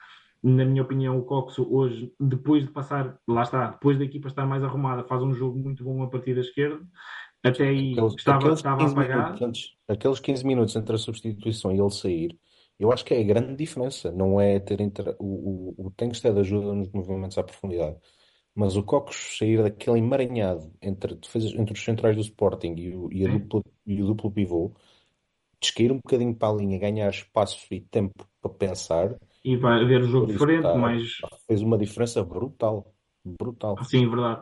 Na 0.42 0.64
minha 0.64 0.82
opinião, 0.82 1.18
o 1.18 1.24
Coxo 1.24 1.66
hoje, 1.68 2.12
depois 2.20 2.64
de 2.64 2.70
passar, 2.70 3.18
lá 3.26 3.42
está, 3.42 3.70
depois 3.70 3.98
da 3.98 4.04
equipa 4.04 4.28
estar 4.28 4.46
mais 4.46 4.62
arrumada, 4.62 5.02
faz 5.02 5.22
um 5.22 5.34
jogo 5.34 5.58
muito 5.58 5.82
bom 5.82 6.02
a 6.02 6.06
partir 6.06 6.34
da 6.34 6.40
esquerda. 6.40 6.80
Até 7.42 7.68
aí 7.68 7.92
aqueles, 7.92 8.14
estava, 8.14 8.38
aqueles 8.38 8.58
estava 8.58 8.84
apagado. 8.84 9.44
Antes, 9.44 9.76
aqueles 9.88 10.20
15 10.20 10.46
minutos 10.46 10.76
entre 10.76 10.94
a 10.94 10.98
substituição 10.98 11.72
e 11.72 11.80
ele 11.80 11.90
sair, 11.90 12.38
eu 12.78 12.92
acho 12.92 13.04
que 13.04 13.14
é 13.14 13.20
a 13.20 13.24
grande 13.24 13.56
diferença. 13.56 14.12
Não 14.12 14.40
é 14.40 14.60
ter 14.60 14.80
inter... 14.80 15.16
o, 15.18 15.74
o, 15.76 15.86
o 15.86 15.90
Tengsted 15.90 16.38
ajuda 16.38 16.74
nos 16.74 16.92
movimentos 16.92 17.38
à 17.38 17.42
profundidade 17.42 17.96
mas 18.56 18.74
o 18.74 18.82
Cocos 18.82 19.36
sair 19.38 19.62
daquele 19.62 19.98
emaranhado 19.98 20.72
entre, 20.80 21.14
defesas, 21.14 21.52
entre 21.52 21.74
os 21.74 21.84
centrais 21.84 22.16
do 22.16 22.22
Sporting 22.22 22.74
e 22.78 22.96
o, 22.96 23.12
e, 23.12 23.28
duplo, 23.28 23.62
e 23.86 24.02
o 24.02 24.06
duplo 24.06 24.30
pivô, 24.30 24.72
descair 25.60 25.92
um 25.92 25.96
bocadinho 25.96 26.34
para 26.34 26.48
a 26.48 26.56
linha, 26.56 26.78
ganhar 26.78 27.10
espaço 27.10 27.66
e 27.70 27.82
tempo 27.82 28.26
para 28.40 28.50
pensar. 28.50 29.14
E 29.44 29.56
vai 29.56 29.84
ver 29.84 30.00
o 30.00 30.08
jogo 30.08 30.26
diferente, 30.26 30.62
tá, 30.62 30.74
mas. 30.74 31.18
Fez 31.46 31.60
uma 31.60 31.76
diferença 31.76 32.24
brutal. 32.24 32.92
Brutal. 33.38 33.76
Sim, 33.84 34.08
verdade. 34.08 34.40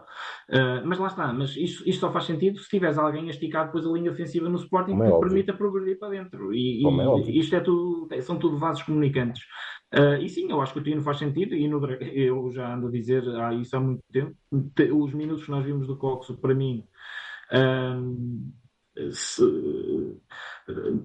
Uh, 0.50 0.84
mas 0.84 0.98
lá 0.98 1.06
está, 1.06 1.32
mas 1.32 1.56
isto, 1.56 1.88
isto 1.88 2.00
só 2.00 2.12
faz 2.12 2.26
sentido 2.26 2.58
se 2.58 2.68
tiveres 2.68 2.98
alguém 2.98 3.26
a 3.26 3.30
esticar 3.30 3.66
depois 3.66 3.86
a 3.86 3.90
linha 3.90 4.10
ofensiva 4.12 4.46
no 4.48 4.58
Sporting 4.58 4.92
Como 4.92 5.04
que 5.04 5.10
é 5.10 5.18
permita 5.20 5.54
progredir 5.54 5.98
para 5.98 6.10
dentro. 6.10 6.52
E, 6.52 6.82
e 6.82 6.86
é 6.86 7.30
isto 7.30 7.56
é 7.56 7.60
tudo, 7.60 8.08
são 8.20 8.38
tudo 8.38 8.58
vasos 8.58 8.82
comunicantes. 8.82 9.42
Uh, 9.92 10.16
e 10.20 10.28
sim, 10.28 10.50
eu 10.50 10.60
acho 10.60 10.72
que 10.72 10.80
o 10.80 10.82
Tino 10.82 11.02
faz 11.02 11.18
sentido, 11.18 11.54
e 11.54 11.68
no, 11.68 11.84
eu 11.84 12.50
já 12.50 12.74
ando 12.74 12.88
a 12.88 12.90
dizer 12.90 13.28
há 13.36 13.54
isso 13.54 13.76
há 13.76 13.80
muito 13.80 14.02
tempo. 14.12 14.36
Os 14.92 15.14
minutos 15.14 15.44
que 15.44 15.50
nós 15.50 15.64
vimos 15.64 15.86
do 15.86 15.96
Coxo, 15.96 16.36
para 16.36 16.54
mim, 16.54 16.84
um, 17.52 18.52
se, 19.12 19.42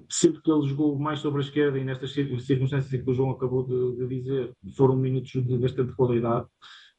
sempre 0.08 0.42
que 0.42 0.50
ele 0.50 0.66
jogou 0.66 0.98
mais 0.98 1.20
sobre 1.20 1.40
a 1.40 1.44
esquerda 1.44 1.78
e 1.78 1.84
nestas 1.84 2.12
circunstâncias 2.12 3.02
que 3.02 3.10
o 3.10 3.14
João 3.14 3.30
acabou 3.30 3.64
de, 3.64 3.96
de 3.96 4.22
dizer, 4.22 4.52
foram 4.76 4.96
minutos 4.96 5.30
de 5.30 5.58
bastante 5.58 5.92
qualidade. 5.94 6.46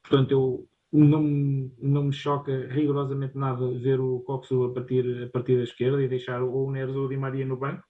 Portanto, 0.02 0.32
eu 0.32 0.68
não, 0.92 1.72
não 1.80 2.04
me 2.04 2.14
choca 2.14 2.68
rigorosamente 2.70 3.38
nada 3.38 3.68
ver 3.80 4.00
o 4.00 4.20
Coxo 4.22 4.64
a 4.64 4.74
partir, 4.74 5.24
a 5.24 5.30
partir 5.30 5.58
da 5.58 5.64
esquerda 5.64 6.04
e 6.04 6.08
deixar 6.08 6.42
ou 6.42 6.68
o 6.68 6.72
Neres 6.72 6.96
ou 6.96 7.06
o 7.06 7.10
Di 7.10 7.18
Maria 7.18 7.46
no 7.46 7.58
banco. 7.58 7.84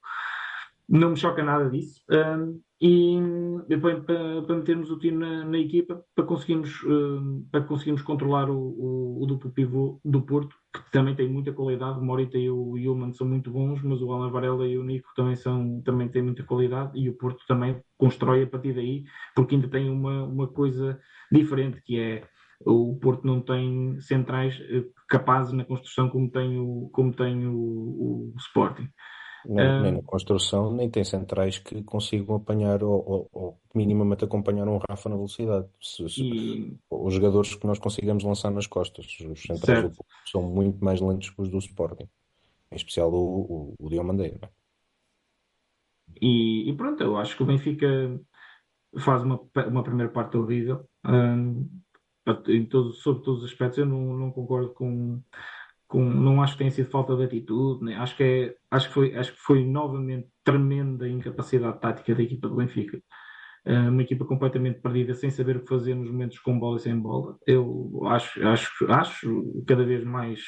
Não 0.88 1.10
me 1.10 1.16
choca 1.16 1.42
nada 1.42 1.68
disso. 1.70 2.02
Um, 2.10 2.60
e 2.84 3.16
para, 3.80 4.42
para 4.42 4.56
metermos 4.56 4.90
o 4.90 4.98
time 4.98 5.16
na, 5.16 5.44
na 5.44 5.58
equipa 5.58 6.04
para 6.16 6.24
conseguirmos, 6.24 6.82
uh, 6.82 7.46
para 7.52 7.62
conseguirmos 7.62 8.02
controlar 8.02 8.50
o, 8.50 8.58
o, 8.58 9.22
o, 9.22 9.26
duplo 9.26 9.52
pivô 9.52 10.00
do 10.04 10.20
Porto, 10.20 10.56
que 10.74 10.90
também 10.90 11.14
tem 11.14 11.28
muita 11.28 11.52
qualidade. 11.52 12.00
O 12.00 12.02
Morita 12.02 12.36
e 12.36 12.50
o 12.50 12.72
Human 12.72 13.12
são 13.12 13.28
muito 13.28 13.52
bons, 13.52 13.80
mas 13.82 14.02
o 14.02 14.12
Alan 14.12 14.32
Varela 14.32 14.66
e 14.66 14.76
o 14.76 14.82
Nico 14.82 15.08
também, 15.14 15.36
são, 15.36 15.80
também 15.82 16.08
têm 16.08 16.22
muita 16.22 16.42
qualidade 16.42 16.98
e 16.98 17.08
o 17.08 17.16
Porto 17.16 17.44
também 17.46 17.80
constrói 17.96 18.42
a 18.42 18.46
partir 18.48 18.72
daí, 18.72 19.04
porque 19.32 19.54
ainda 19.54 19.68
tem 19.68 19.88
uma, 19.88 20.24
uma 20.24 20.48
coisa 20.48 20.98
diferente 21.30 21.80
que 21.84 22.00
é 22.00 22.26
o 22.66 22.98
Porto 23.00 23.26
não 23.26 23.40
tem 23.40 24.00
centrais 24.00 24.60
eh, 24.60 24.84
capazes 25.08 25.52
na 25.52 25.64
construção 25.64 26.08
como 26.08 26.30
tem 26.30 26.58
o, 26.58 26.90
como 26.92 27.12
tem 27.12 27.46
o, 27.46 27.54
o 27.54 28.34
Sporting. 28.38 28.88
Nem, 29.44 29.68
um, 29.68 29.82
nem, 29.82 29.92
na 29.92 30.02
construção, 30.02 30.72
nem 30.72 30.88
tem 30.88 31.04
centrais 31.04 31.58
que 31.58 31.82
consigam 31.82 32.36
apanhar 32.36 32.82
ou, 32.82 33.04
ou, 33.04 33.28
ou 33.32 33.60
minimamente 33.74 34.24
acompanhar 34.24 34.68
um 34.68 34.78
Rafa 34.88 35.08
na 35.08 35.16
velocidade. 35.16 35.66
Se, 35.80 36.08
se, 36.08 36.22
e... 36.22 36.78
Os 36.90 37.14
jogadores 37.14 37.54
que 37.54 37.66
nós 37.66 37.78
consigamos 37.78 38.24
lançar 38.24 38.50
nas 38.50 38.66
costas, 38.66 39.06
os 39.20 39.42
centrais 39.42 39.82
do, 39.82 40.04
são 40.26 40.42
muito 40.42 40.82
mais 40.84 41.00
lentos 41.00 41.30
que 41.30 41.40
os 41.40 41.48
do 41.48 41.58
Sporting, 41.58 42.08
em 42.70 42.76
especial 42.76 43.12
o, 43.12 43.74
o, 43.78 43.86
o. 43.86 44.22
É? 44.22 44.48
E, 46.20 46.70
e, 46.70 46.76
pronto, 46.76 47.02
eu 47.02 47.16
acho 47.16 47.36
que 47.36 47.42
o 47.42 47.46
Benfica 47.46 47.86
faz 48.98 49.22
uma, 49.22 49.40
uma 49.68 49.82
primeira 49.82 50.12
parte 50.12 50.36
horrível. 50.36 50.86
Um, 51.04 51.68
em 52.46 52.64
todo, 52.66 52.92
sobre 52.92 53.24
todos 53.24 53.42
os 53.42 53.50
aspectos, 53.50 53.78
eu 53.78 53.86
não, 53.86 54.16
não 54.16 54.30
concordo 54.30 54.72
com, 54.74 55.20
com, 55.92 56.02
não 56.02 56.42
acho 56.42 56.54
que 56.54 56.60
tenha 56.60 56.70
sido 56.70 56.90
falta 56.90 57.14
de 57.14 57.24
atitude, 57.24 57.84
né? 57.84 57.96
acho, 57.96 58.16
que 58.16 58.22
é, 58.24 58.54
acho, 58.70 58.88
que 58.88 58.94
foi, 58.94 59.14
acho 59.14 59.32
que 59.34 59.40
foi 59.40 59.62
novamente 59.62 60.26
tremenda 60.42 61.06
incapacidade 61.06 61.80
tática 61.80 62.14
da 62.14 62.22
equipa 62.22 62.48
do 62.48 62.56
Benfica. 62.56 62.98
Uh, 63.66 63.90
uma 63.90 64.02
equipa 64.02 64.24
completamente 64.24 64.80
perdida, 64.80 65.12
sem 65.14 65.30
saber 65.30 65.58
o 65.58 65.60
que 65.60 65.68
fazer 65.68 65.94
nos 65.94 66.10
momentos 66.10 66.38
com 66.38 66.58
bola 66.58 66.78
e 66.78 66.80
sem 66.80 66.98
bola. 66.98 67.36
Eu 67.46 68.00
acho, 68.06 68.42
acho, 68.48 68.90
acho 68.90 69.64
cada 69.66 69.84
vez 69.84 70.02
mais 70.02 70.40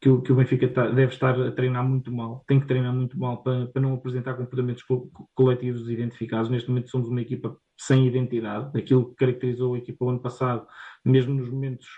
que 0.00 0.08
o, 0.08 0.22
que 0.22 0.32
o 0.32 0.36
Benfica 0.36 0.68
tá, 0.68 0.88
deve 0.88 1.12
estar 1.12 1.38
a 1.40 1.50
treinar 1.50 1.84
muito 1.86 2.12
mal, 2.12 2.44
tem 2.46 2.60
que 2.60 2.66
treinar 2.66 2.94
muito 2.94 3.18
mal 3.18 3.42
para, 3.42 3.66
para 3.66 3.82
não 3.82 3.94
apresentar 3.94 4.34
comportamentos 4.34 4.84
co 4.84 5.10
coletivos 5.34 5.90
identificados. 5.90 6.48
Neste 6.48 6.68
momento 6.68 6.88
somos 6.88 7.08
uma 7.08 7.20
equipa 7.20 7.56
sem 7.78 8.06
identidade, 8.06 8.78
aquilo 8.78 9.10
que 9.10 9.16
caracterizou 9.16 9.74
a 9.74 9.78
equipa 9.78 10.04
o 10.04 10.10
ano 10.10 10.22
passado, 10.22 10.66
mesmo 11.04 11.34
nos 11.34 11.50
momentos 11.50 11.88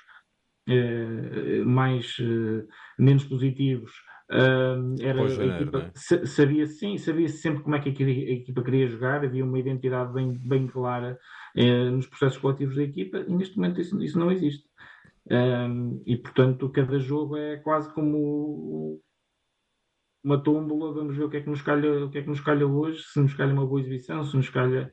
mais 1.67 2.19
uh, 2.19 2.67
menos 2.99 3.25
positivos 3.25 3.93
era 4.31 5.29
janeiro, 5.29 5.53
a 5.53 5.57
equipa 5.57 5.93
é? 5.95 6.27
sabia 6.27 6.67
sim 6.67 6.97
sabia 6.97 7.29
sempre 7.29 7.63
como 7.63 7.77
é 7.77 7.81
que 7.81 7.91
a 7.91 8.33
equipa 8.33 8.63
queria 8.63 8.89
jogar 8.89 9.23
havia 9.23 9.45
uma 9.45 9.59
identidade 9.59 10.15
bem 10.15 10.33
bem 10.33 10.67
clara 10.67 11.19
nos 11.93 12.07
processos 12.07 12.39
coletivos 12.39 12.77
da 12.77 12.83
equipa 12.83 13.19
e 13.19 13.35
neste 13.35 13.57
momento 13.57 13.83
isso, 13.83 14.03
isso 14.03 14.19
não 14.19 14.33
existe 14.33 14.67
e 16.07 16.17
portanto 16.17 16.71
cada 16.71 16.99
jogo 16.99 17.37
é 17.37 17.59
quase 17.59 17.93
como 17.93 18.99
uma 20.25 20.43
tómbola, 20.43 20.95
vamos 20.95 21.15
ver 21.17 21.25
o 21.25 21.29
que 21.29 21.37
é 21.37 21.41
que 21.43 21.51
nos 21.51 21.61
calha, 21.61 22.07
o 22.07 22.11
que 22.11 22.19
é 22.19 22.23
que 22.23 22.29
nos 22.29 22.41
calha 22.41 22.67
hoje, 22.67 23.03
se 23.03 23.21
nos 23.21 23.35
calha 23.35 23.53
uma 23.53 23.67
boa 23.67 23.79
exibição, 23.79 24.25
se 24.25 24.35
nos 24.35 24.49
calha 24.49 24.91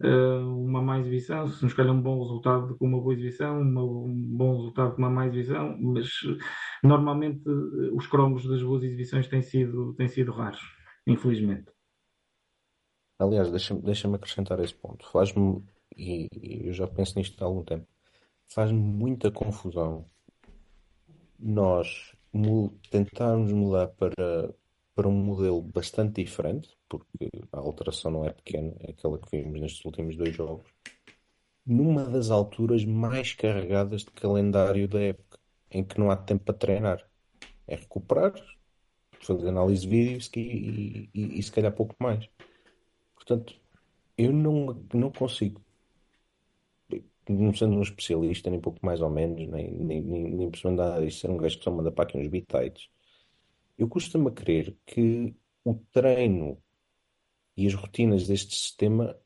uma 0.00 0.82
má 0.82 1.00
exibição, 1.00 1.48
se 1.48 1.62
nos 1.62 1.72
calhar 1.72 1.94
um 1.94 2.02
bom 2.02 2.20
resultado 2.20 2.76
com 2.76 2.86
uma 2.86 3.00
boa 3.00 3.14
exibição, 3.14 3.60
uma, 3.60 3.82
um 3.82 4.36
bom 4.36 4.56
resultado 4.56 4.94
com 4.94 4.98
uma 4.98 5.10
má 5.10 5.26
exibição, 5.26 5.76
mas 5.80 6.08
normalmente 6.82 7.42
os 7.92 8.06
cromos 8.06 8.46
das 8.46 8.62
boas 8.62 8.82
exibições 8.82 9.28
têm 9.28 9.42
sido, 9.42 9.94
têm 9.94 10.08
sido 10.08 10.32
raros, 10.32 10.60
infelizmente. 11.06 11.72
Aliás, 13.18 13.50
deixa-me 13.50 13.80
deixa 13.80 14.14
acrescentar 14.14 14.60
esse 14.60 14.74
ponto. 14.74 15.10
Faz-me, 15.10 15.64
e, 15.96 16.28
e 16.34 16.66
eu 16.66 16.74
já 16.74 16.86
penso 16.86 17.18
nisto 17.18 17.42
há 17.42 17.46
algum 17.46 17.64
tempo, 17.64 17.86
faz-me 18.46 18.78
muita 18.78 19.30
confusão 19.30 20.04
nós 21.38 22.14
tentarmos 22.90 23.52
mudar 23.52 23.88
para, 23.88 24.54
para 24.94 25.08
um 25.08 25.12
modelo 25.12 25.62
bastante 25.62 26.22
diferente, 26.22 26.75
porque 26.88 27.30
a 27.52 27.58
alteração 27.58 28.10
não 28.10 28.24
é 28.24 28.32
pequena, 28.32 28.74
é 28.80 28.90
aquela 28.90 29.18
que 29.18 29.30
vimos 29.30 29.60
nestes 29.60 29.84
últimos 29.84 30.16
dois 30.16 30.34
jogos, 30.34 30.70
numa 31.66 32.04
das 32.04 32.30
alturas 32.30 32.84
mais 32.84 33.32
carregadas 33.32 34.02
de 34.02 34.10
calendário 34.12 34.88
da 34.88 35.00
época, 35.00 35.38
em 35.70 35.84
que 35.84 35.98
não 35.98 36.10
há 36.10 36.16
tempo 36.16 36.44
para 36.44 36.54
treinar. 36.54 37.10
É 37.66 37.74
recuperar, 37.74 38.34
fazer 39.20 39.48
análise 39.48 39.82
de 39.82 39.88
vídeos 39.88 40.30
e, 40.36 41.10
e, 41.12 41.38
e 41.38 41.42
se 41.42 41.50
calhar 41.50 41.72
pouco 41.72 41.94
mais. 41.98 42.28
Portanto, 43.14 43.60
eu 44.16 44.32
não, 44.32 44.80
não 44.94 45.10
consigo, 45.10 45.60
não 47.28 47.52
sendo 47.52 47.76
um 47.76 47.82
especialista, 47.82 48.50
nem 48.50 48.60
pouco 48.60 48.78
mais 48.84 49.00
ou 49.00 49.10
menos, 49.10 49.48
nem, 49.48 49.70
nem, 49.70 50.00
nem, 50.00 50.30
nem 50.30 51.10
ser 51.10 51.30
um 51.30 51.36
gajo 51.36 51.58
que 51.58 51.64
só 51.64 51.70
manda 51.70 51.90
para 51.90 52.04
aqui 52.04 52.16
uns 52.16 52.28
bitites, 52.28 52.88
eu 53.76 53.88
costumo 53.88 54.30
crer 54.30 54.76
que 54.86 55.34
o 55.64 55.74
treino 55.92 56.62
e 57.56 57.66
as 57.66 57.74
rotinas 57.74 58.26
deste 58.26 58.54
sistema, 58.54 59.16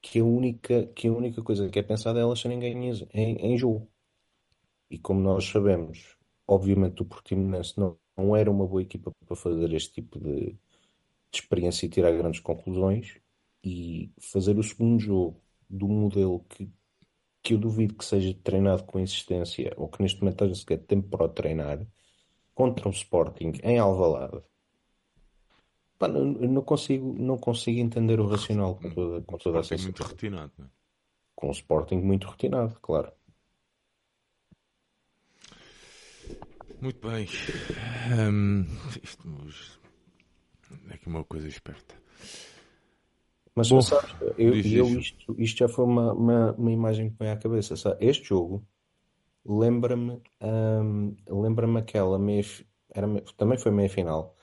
que 0.00 0.20
a 0.20 0.24
única, 0.24 0.86
que 0.88 1.08
a 1.08 1.12
única 1.12 1.42
coisa 1.42 1.68
que 1.68 1.78
é 1.78 1.82
pensada 1.82 2.18
é 2.18 2.22
elas 2.22 2.40
serem 2.40 2.58
ganhas 2.58 3.04
em, 3.12 3.36
em 3.36 3.58
jogo. 3.58 3.88
E 4.90 4.98
como 4.98 5.20
nós 5.20 5.46
sabemos, 5.46 6.16
obviamente 6.46 7.02
o 7.02 7.04
Portimonense 7.04 7.78
não, 7.78 7.98
não 8.16 8.36
era 8.36 8.50
uma 8.50 8.66
boa 8.66 8.82
equipa 8.82 9.10
para 9.26 9.36
fazer 9.36 9.72
este 9.72 9.92
tipo 9.94 10.18
de, 10.18 10.52
de 10.52 10.58
experiência 11.32 11.86
e 11.86 11.88
tirar 11.88 12.12
grandes 12.12 12.40
conclusões, 12.40 13.18
e 13.64 14.12
fazer 14.20 14.58
o 14.58 14.62
segundo 14.62 15.00
jogo 15.00 15.40
do 15.68 15.88
modelo 15.88 16.40
que, 16.50 16.70
que 17.42 17.54
eu 17.54 17.58
duvido 17.58 17.94
que 17.94 18.04
seja 18.04 18.34
treinado 18.44 18.84
com 18.84 19.00
insistência 19.00 19.72
ou 19.76 19.88
que 19.88 20.02
neste 20.02 20.20
momento 20.20 20.44
esteja 20.44 20.60
sequer 20.60 20.78
tempo 20.84 21.08
para 21.08 21.24
o 21.24 21.28
treinar 21.28 21.86
contra 22.54 22.88
um 22.88 22.92
Sporting 22.92 23.52
em 23.62 23.78
Alvalade 23.78 24.42
Pá, 26.04 26.08
não, 26.08 26.24
não, 26.24 26.62
consigo, 26.62 27.14
não 27.18 27.38
consigo 27.38 27.80
entender 27.80 28.20
o 28.20 28.26
racional 28.26 28.74
com 28.74 28.90
toda, 28.90 29.22
com 29.22 29.38
toda 29.38 29.58
essa 29.60 29.74
muito 29.78 30.02
retinado, 30.02 30.52
é? 30.60 30.64
Com 31.34 31.48
o 31.48 31.52
Sporting 31.52 31.96
muito 31.96 32.28
retinado, 32.28 32.78
claro. 32.82 33.10
Muito 36.78 37.08
bem. 37.08 37.26
Um, 38.18 38.66
isto 39.02 39.26
é 40.90 40.94
aqui 40.94 41.08
uma 41.08 41.24
coisa 41.24 41.48
esperta. 41.48 41.94
Mas 43.54 43.70
Bom, 43.70 43.80
sabes, 43.80 44.14
eu, 44.36 44.54
eu 44.54 44.86
isto, 44.98 45.34
isto, 45.38 45.58
já 45.58 45.68
foi 45.68 45.86
uma, 45.86 46.12
uma, 46.12 46.52
uma, 46.52 46.70
imagem 46.70 47.08
que 47.08 47.16
me 47.18 47.30
à 47.30 47.36
cabeça. 47.36 47.76
Sabe? 47.76 48.04
Este 48.04 48.28
jogo 48.28 48.62
lembra-me 49.46 50.20
um, 50.42 51.16
lembra-me 51.26 51.78
aquela 51.78 52.18
meia, 52.18 52.44
era, 52.90 53.08
também 53.38 53.56
foi 53.56 53.72
meia 53.72 53.88
final 53.88 54.33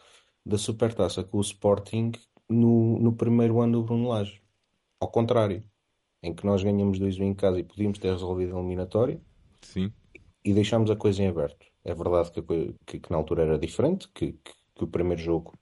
da 0.46 0.58
Supertaça 0.58 1.24
com 1.24 1.38
o 1.38 1.42
Sporting 1.42 2.12
no, 2.50 3.00
no 3.00 3.14
primeiro 3.14 3.62
ano 3.62 3.80
do 3.80 3.84
Bruno 3.84 4.10
Lage. 4.10 4.42
Ao 5.00 5.08
contrário, 5.08 5.64
em 6.22 6.34
que 6.34 6.46
nós 6.46 6.64
ganhamos 6.64 7.00
2-1 7.00 7.22
em 7.22 7.34
casa 7.34 7.60
e 7.60 7.64
podíamos 7.64 7.98
ter 8.00 8.12
resolvido 8.12 8.56
a 8.56 8.60
eliminatória 8.60 9.20
Sim. 9.62 9.92
e 10.44 10.54
deixámos 10.54 10.92
a 10.92 10.96
coisa 10.96 11.24
em 11.24 11.28
aberto. 11.28 11.66
É 11.84 11.94
verdade 11.94 12.32
que, 12.32 12.42
que, 12.86 13.00
que 13.00 13.12
na 13.12 13.18
altura 13.18 13.44
era 13.44 13.58
diferente, 13.58 14.08
que, 14.14 14.34
que, 14.34 14.84
o 14.84 14.88
primeiro 14.88 15.22
jogo 15.22 15.58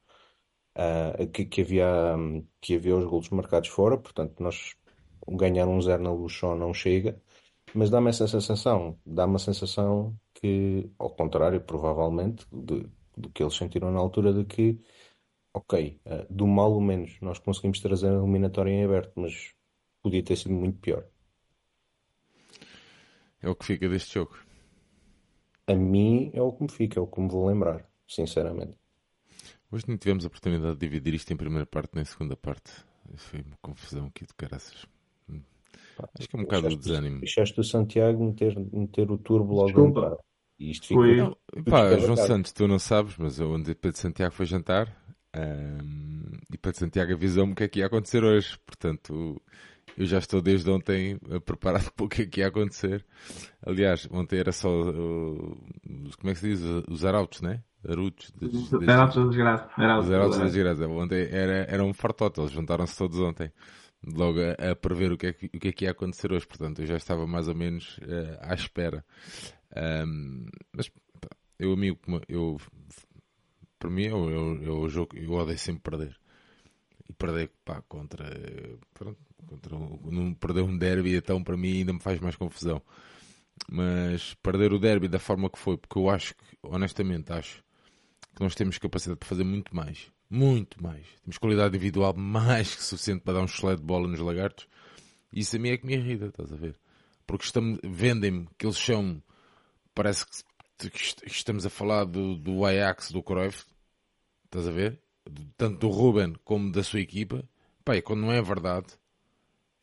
uh, 0.75 1.27
que, 1.27 1.61
havia, 1.61 2.15
que 2.61 2.75
havia 2.75 2.95
os 2.95 3.05
golos 3.05 3.29
marcados 3.29 3.69
fora, 3.69 3.97
portanto, 3.97 4.41
nós 4.41 4.75
ganhar 5.27 5.67
um 5.67 5.81
zero 5.81 6.03
na 6.03 6.29
só 6.29 6.55
não 6.55 6.73
chega, 6.73 7.21
mas 7.73 7.89
dá-me 7.89 8.09
essa 8.09 8.27
sensação, 8.27 8.97
dá-me 9.05 9.35
a 9.35 9.39
sensação 9.39 10.15
que, 10.33 10.89
ao 10.97 11.09
contrário, 11.09 11.61
provavelmente, 11.61 12.45
de, 12.51 12.85
do 13.19 13.29
que 13.29 13.43
eles 13.43 13.55
sentiram 13.55 13.91
na 13.91 13.99
altura, 13.99 14.33
de 14.33 14.45
que, 14.45 14.79
ok, 15.53 15.99
uh, 16.05 16.33
do 16.33 16.47
mal 16.47 16.71
ou 16.71 16.81
menos, 16.81 17.19
nós 17.21 17.39
conseguimos 17.39 17.79
trazer 17.79 18.09
a 18.09 18.15
eliminatória 18.15 18.71
em 18.71 18.83
aberto, 18.83 19.11
mas 19.15 19.53
podia 20.01 20.23
ter 20.23 20.37
sido 20.37 20.53
muito 20.53 20.79
pior. 20.79 21.05
É 23.41 23.49
o 23.49 23.55
que 23.55 23.65
fica 23.65 23.87
deste 23.87 24.13
jogo. 24.13 24.37
A 25.67 25.75
mim 25.75 26.31
é 26.33 26.41
o 26.41 26.51
que 26.51 26.63
me 26.63 26.71
fica, 26.71 26.99
é 26.99 27.03
o 27.03 27.07
que 27.07 27.21
me 27.21 27.29
vou 27.29 27.47
lembrar, 27.47 27.87
sinceramente. 28.07 28.77
Hoje 29.71 29.85
não 29.87 29.97
tivemos 29.97 30.23
a 30.25 30.27
oportunidade 30.27 30.73
de 30.73 30.79
dividir 30.79 31.13
isto 31.13 31.31
em 31.31 31.37
primeira 31.37 31.65
parte 31.65 31.91
nem 31.93 32.01
em 32.01 32.05
segunda 32.05 32.35
parte. 32.35 32.71
Foi 33.15 33.41
uma 33.41 33.57
confusão 33.61 34.07
aqui 34.07 34.25
de 34.25 34.33
caraças. 34.33 34.87
Acho 36.17 36.29
que 36.29 36.35
é 36.35 36.39
um 36.39 36.43
bocado 36.43 36.67
o 36.67 36.77
desânimo. 36.77 37.19
Deixaste 37.19 37.59
o 37.59 37.63
Santiago 37.63 38.23
meter, 38.23 38.57
meter 38.71 39.11
o 39.11 39.17
turbo 39.17 39.53
logo 39.53 39.83
a 39.83 39.87
entrar. 39.87 40.17
E 40.59 40.71
isto 40.71 40.87
ficou. 40.87 41.05
Não, 41.05 41.37
pá, 41.63 41.97
João 41.97 42.17
Santos, 42.17 42.51
tu 42.51 42.67
não 42.67 42.79
sabes, 42.79 43.15
mas 43.17 43.39
onde 43.39 43.73
Pedro 43.73 43.97
Santiago 43.97 44.33
foi 44.33 44.45
jantar 44.45 44.93
um, 45.35 46.37
e 46.51 46.57
Pedro 46.57 46.79
Santiago 46.79 47.13
avisou-me 47.13 47.53
o 47.53 47.55
que 47.55 47.63
é 47.63 47.67
que 47.67 47.79
ia 47.79 47.85
acontecer 47.85 48.23
hoje. 48.23 48.57
Portanto, 48.65 49.41
eu 49.97 50.05
já 50.05 50.17
estou 50.17 50.41
desde 50.41 50.69
ontem 50.69 51.17
preparado 51.45 51.91
para 51.95 52.05
o 52.05 52.09
que 52.09 52.23
é 52.23 52.25
que 52.25 52.39
ia 52.41 52.47
acontecer. 52.47 53.05
Aliás, 53.65 54.07
ontem 54.11 54.39
era 54.39 54.51
só. 54.51 54.69
Uh, 54.69 55.57
como 56.19 56.31
é 56.31 56.33
que 56.33 56.39
se 56.39 56.49
diz? 56.49 56.61
Os 56.87 57.05
arautos, 57.05 57.41
né? 57.41 57.61
Arutos. 57.87 58.33
Arautos 58.87 59.15
da 59.15 59.25
desgraça. 59.25 59.69
Os 59.77 60.11
Arautos 60.11 60.37
da 60.37 60.45
desgraça. 60.45 60.87
Ontem 60.87 61.27
era, 61.31 61.65
era 61.69 61.83
um 61.83 61.93
fartote, 61.93 62.39
eles 62.41 62.51
juntaram-se 62.51 62.97
todos 62.97 63.19
ontem. 63.19 63.51
Logo 64.01 64.39
a, 64.39 64.71
a, 64.71 64.75
prever 64.75 65.11
o 65.11 65.17
que, 65.17 65.27
é 65.27 65.33
que, 65.33 65.45
o 65.47 65.59
que 65.59 65.67
é 65.67 65.71
que 65.71 65.85
ia 65.85 65.91
acontecer 65.91 66.31
hoje. 66.31 66.47
Portanto, 66.47 66.81
eu 66.81 66.85
já 66.85 66.97
estava 66.97 67.27
mais 67.27 67.47
ou 67.47 67.55
menos 67.55 67.97
uh, 67.99 68.37
à 68.41 68.53
espera. 68.53 69.05
Um, 69.75 70.45
mas 70.73 70.91
eu, 71.57 71.73
amigo, 71.73 71.99
eu, 72.27 72.57
para 73.77 73.89
mim, 73.89 74.03
eu, 74.03 74.29
eu, 74.29 74.63
eu, 74.63 74.89
jogo, 74.89 75.17
eu 75.17 75.31
odeio 75.31 75.57
sempre 75.57 75.81
perder. 75.91 76.17
E 77.07 77.13
perder 77.13 77.51
pá, 77.65 77.81
contra. 77.87 78.25
Pronto, 78.93 79.17
contra 79.47 79.77
não 79.77 80.33
perder 80.33 80.61
um 80.61 80.77
derby, 80.77 81.15
então 81.15 81.43
para 81.43 81.57
mim 81.57 81.79
ainda 81.79 81.93
me 81.93 81.99
faz 81.99 82.19
mais 82.19 82.35
confusão. 82.35 82.81
Mas 83.69 84.35
perder 84.35 84.71
o 84.73 84.79
derby 84.79 85.07
da 85.07 85.19
forma 85.19 85.49
que 85.49 85.59
foi, 85.59 85.77
porque 85.77 85.97
eu 85.97 86.09
acho 86.09 86.35
que, 86.35 86.43
honestamente, 86.63 87.31
acho 87.33 87.63
que 88.35 88.41
nós 88.41 88.55
temos 88.55 88.77
capacidade 88.77 89.19
para 89.19 89.27
fazer 89.27 89.43
muito 89.43 89.75
mais. 89.75 90.11
Muito 90.29 90.81
mais. 90.81 91.05
Temos 91.23 91.37
qualidade 91.37 91.75
individual 91.75 92.13
mais 92.17 92.75
que 92.75 92.83
suficiente 92.83 93.21
para 93.21 93.33
dar 93.33 93.41
um 93.41 93.47
chulé 93.47 93.75
de 93.75 93.81
bola 93.81 94.07
nos 94.07 94.19
lagartos. 94.19 94.67
Isso 95.33 95.55
a 95.55 95.59
mim 95.59 95.69
é 95.69 95.77
que 95.77 95.85
me 95.85 95.93
irrita, 95.93 96.27
estás 96.27 96.51
a 96.51 96.55
ver? 96.55 96.75
Porque 97.25 97.45
vendem-me 97.83 98.47
que 98.57 98.65
eles 98.65 98.77
são. 98.77 99.21
Parece 99.99 100.25
que, 100.25 101.29
estamos 101.29 101.65
a 101.65 101.69
falar 101.69 102.05
do, 102.05 102.37
do 102.37 102.63
Ajax, 102.63 103.11
do 103.11 103.21
Cruyff. 103.21 103.65
Estás 104.45 104.65
a 104.65 104.71
ver? 104.71 104.97
Tanto 105.57 105.77
do 105.77 105.89
Ruben 105.89 106.35
como 106.45 106.71
da 106.71 106.81
sua 106.83 107.01
equipa. 107.01 107.43
Pai, 107.83 108.01
quando 108.01 108.21
não 108.21 108.31
é 108.31 108.41
verdade. 108.41 108.87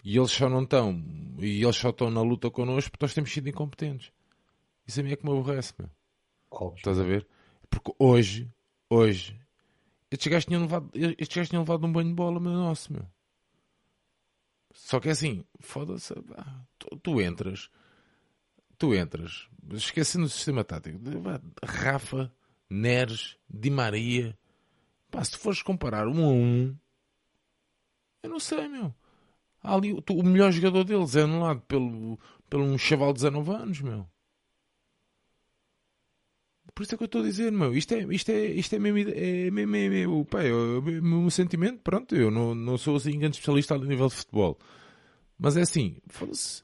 E 0.02 0.16
eles 0.16 0.30
só 0.30 0.48
não 0.48 0.62
estão. 0.62 1.04
E 1.38 1.62
eles 1.62 1.76
só 1.76 1.90
estão 1.90 2.10
na 2.10 2.22
luta 2.22 2.50
connosco 2.50 2.92
porque 2.92 3.04
nós 3.04 3.12
temos 3.12 3.30
sido 3.30 3.50
incompetentes. 3.50 4.10
Isso 4.86 5.00
a 5.00 5.02
mim 5.02 5.12
é 5.12 5.16
que 5.16 5.24
me 5.26 5.32
aborrece, 5.32 5.74
meu. 5.78 5.90
Óbvio. 6.50 6.78
Estás 6.78 6.98
a 6.98 7.02
ver? 7.02 7.26
Porque 7.68 7.92
hoje, 7.98 8.50
hoje, 8.88 9.38
estes 10.10 10.32
gajos 10.32 10.46
tinham 10.46 10.62
levado, 10.62 10.90
estes 10.94 11.36
gajos 11.36 11.50
tinham 11.50 11.62
levado 11.62 11.86
um 11.86 11.92
banho 11.92 12.08
de 12.08 12.14
bola, 12.14 12.40
meu 12.40 12.52
nosso, 12.52 12.90
meu. 12.90 13.06
Só 14.72 14.98
que 14.98 15.10
é 15.10 15.12
assim, 15.12 15.44
foda-se, 15.60 16.14
tu, 16.78 16.96
tu, 17.02 17.20
entras, 17.20 17.68
tu 18.78 18.94
entras, 18.94 19.48
esquecendo 19.72 20.26
o 20.26 20.28
sistema 20.28 20.64
tático, 20.64 20.98
Rafa, 21.64 22.32
Neres, 22.68 23.36
Di 23.48 23.70
Maria, 23.70 24.36
pá, 25.10 25.22
se 25.24 25.32
tu 25.32 25.38
fores 25.38 25.62
comparar 25.62 26.06
um 26.08 26.24
a 26.24 26.28
um, 26.28 26.76
eu 28.22 28.30
não 28.30 28.40
sei, 28.40 28.68
meu. 28.68 28.94
Ali, 29.62 29.92
o 29.92 30.22
melhor 30.22 30.52
jogador 30.52 30.84
deles 30.84 31.16
é 31.16 31.22
anulado 31.22 31.60
pelo, 31.62 32.18
pelo 32.48 32.64
um 32.64 32.78
chaval 32.78 33.12
de 33.12 33.20
19 33.20 33.50
anos, 33.52 33.80
meu. 33.80 34.06
Por 36.74 36.82
isso 36.82 36.94
é 36.94 36.98
que 36.98 37.04
eu 37.04 37.06
estou 37.06 37.22
a 37.22 37.24
dizer, 37.24 37.50
meu, 37.50 37.74
isto 37.74 37.94
é, 37.94 38.00
isto 38.14 38.30
é, 38.30 38.46
isto 38.48 38.76
é 38.76 38.78
mesmo, 38.78 38.98
é 38.98 39.50
mesmo, 39.50 39.76
é 39.76 39.88
mesmo 39.88 40.24
pá, 40.26 40.42
é 40.42 40.52
o 40.52 40.82
meu 40.82 41.30
sentimento, 41.30 41.80
pronto, 41.82 42.14
eu 42.14 42.30
não, 42.30 42.54
não 42.54 42.76
sou 42.76 42.96
assim 42.96 43.18
grande 43.18 43.36
especialista 43.36 43.74
a 43.74 43.78
nível 43.78 44.08
de 44.08 44.14
futebol. 44.14 44.58
Mas 45.38 45.56
é 45.56 45.62
assim, 45.62 45.96
foda-se, 46.06 46.62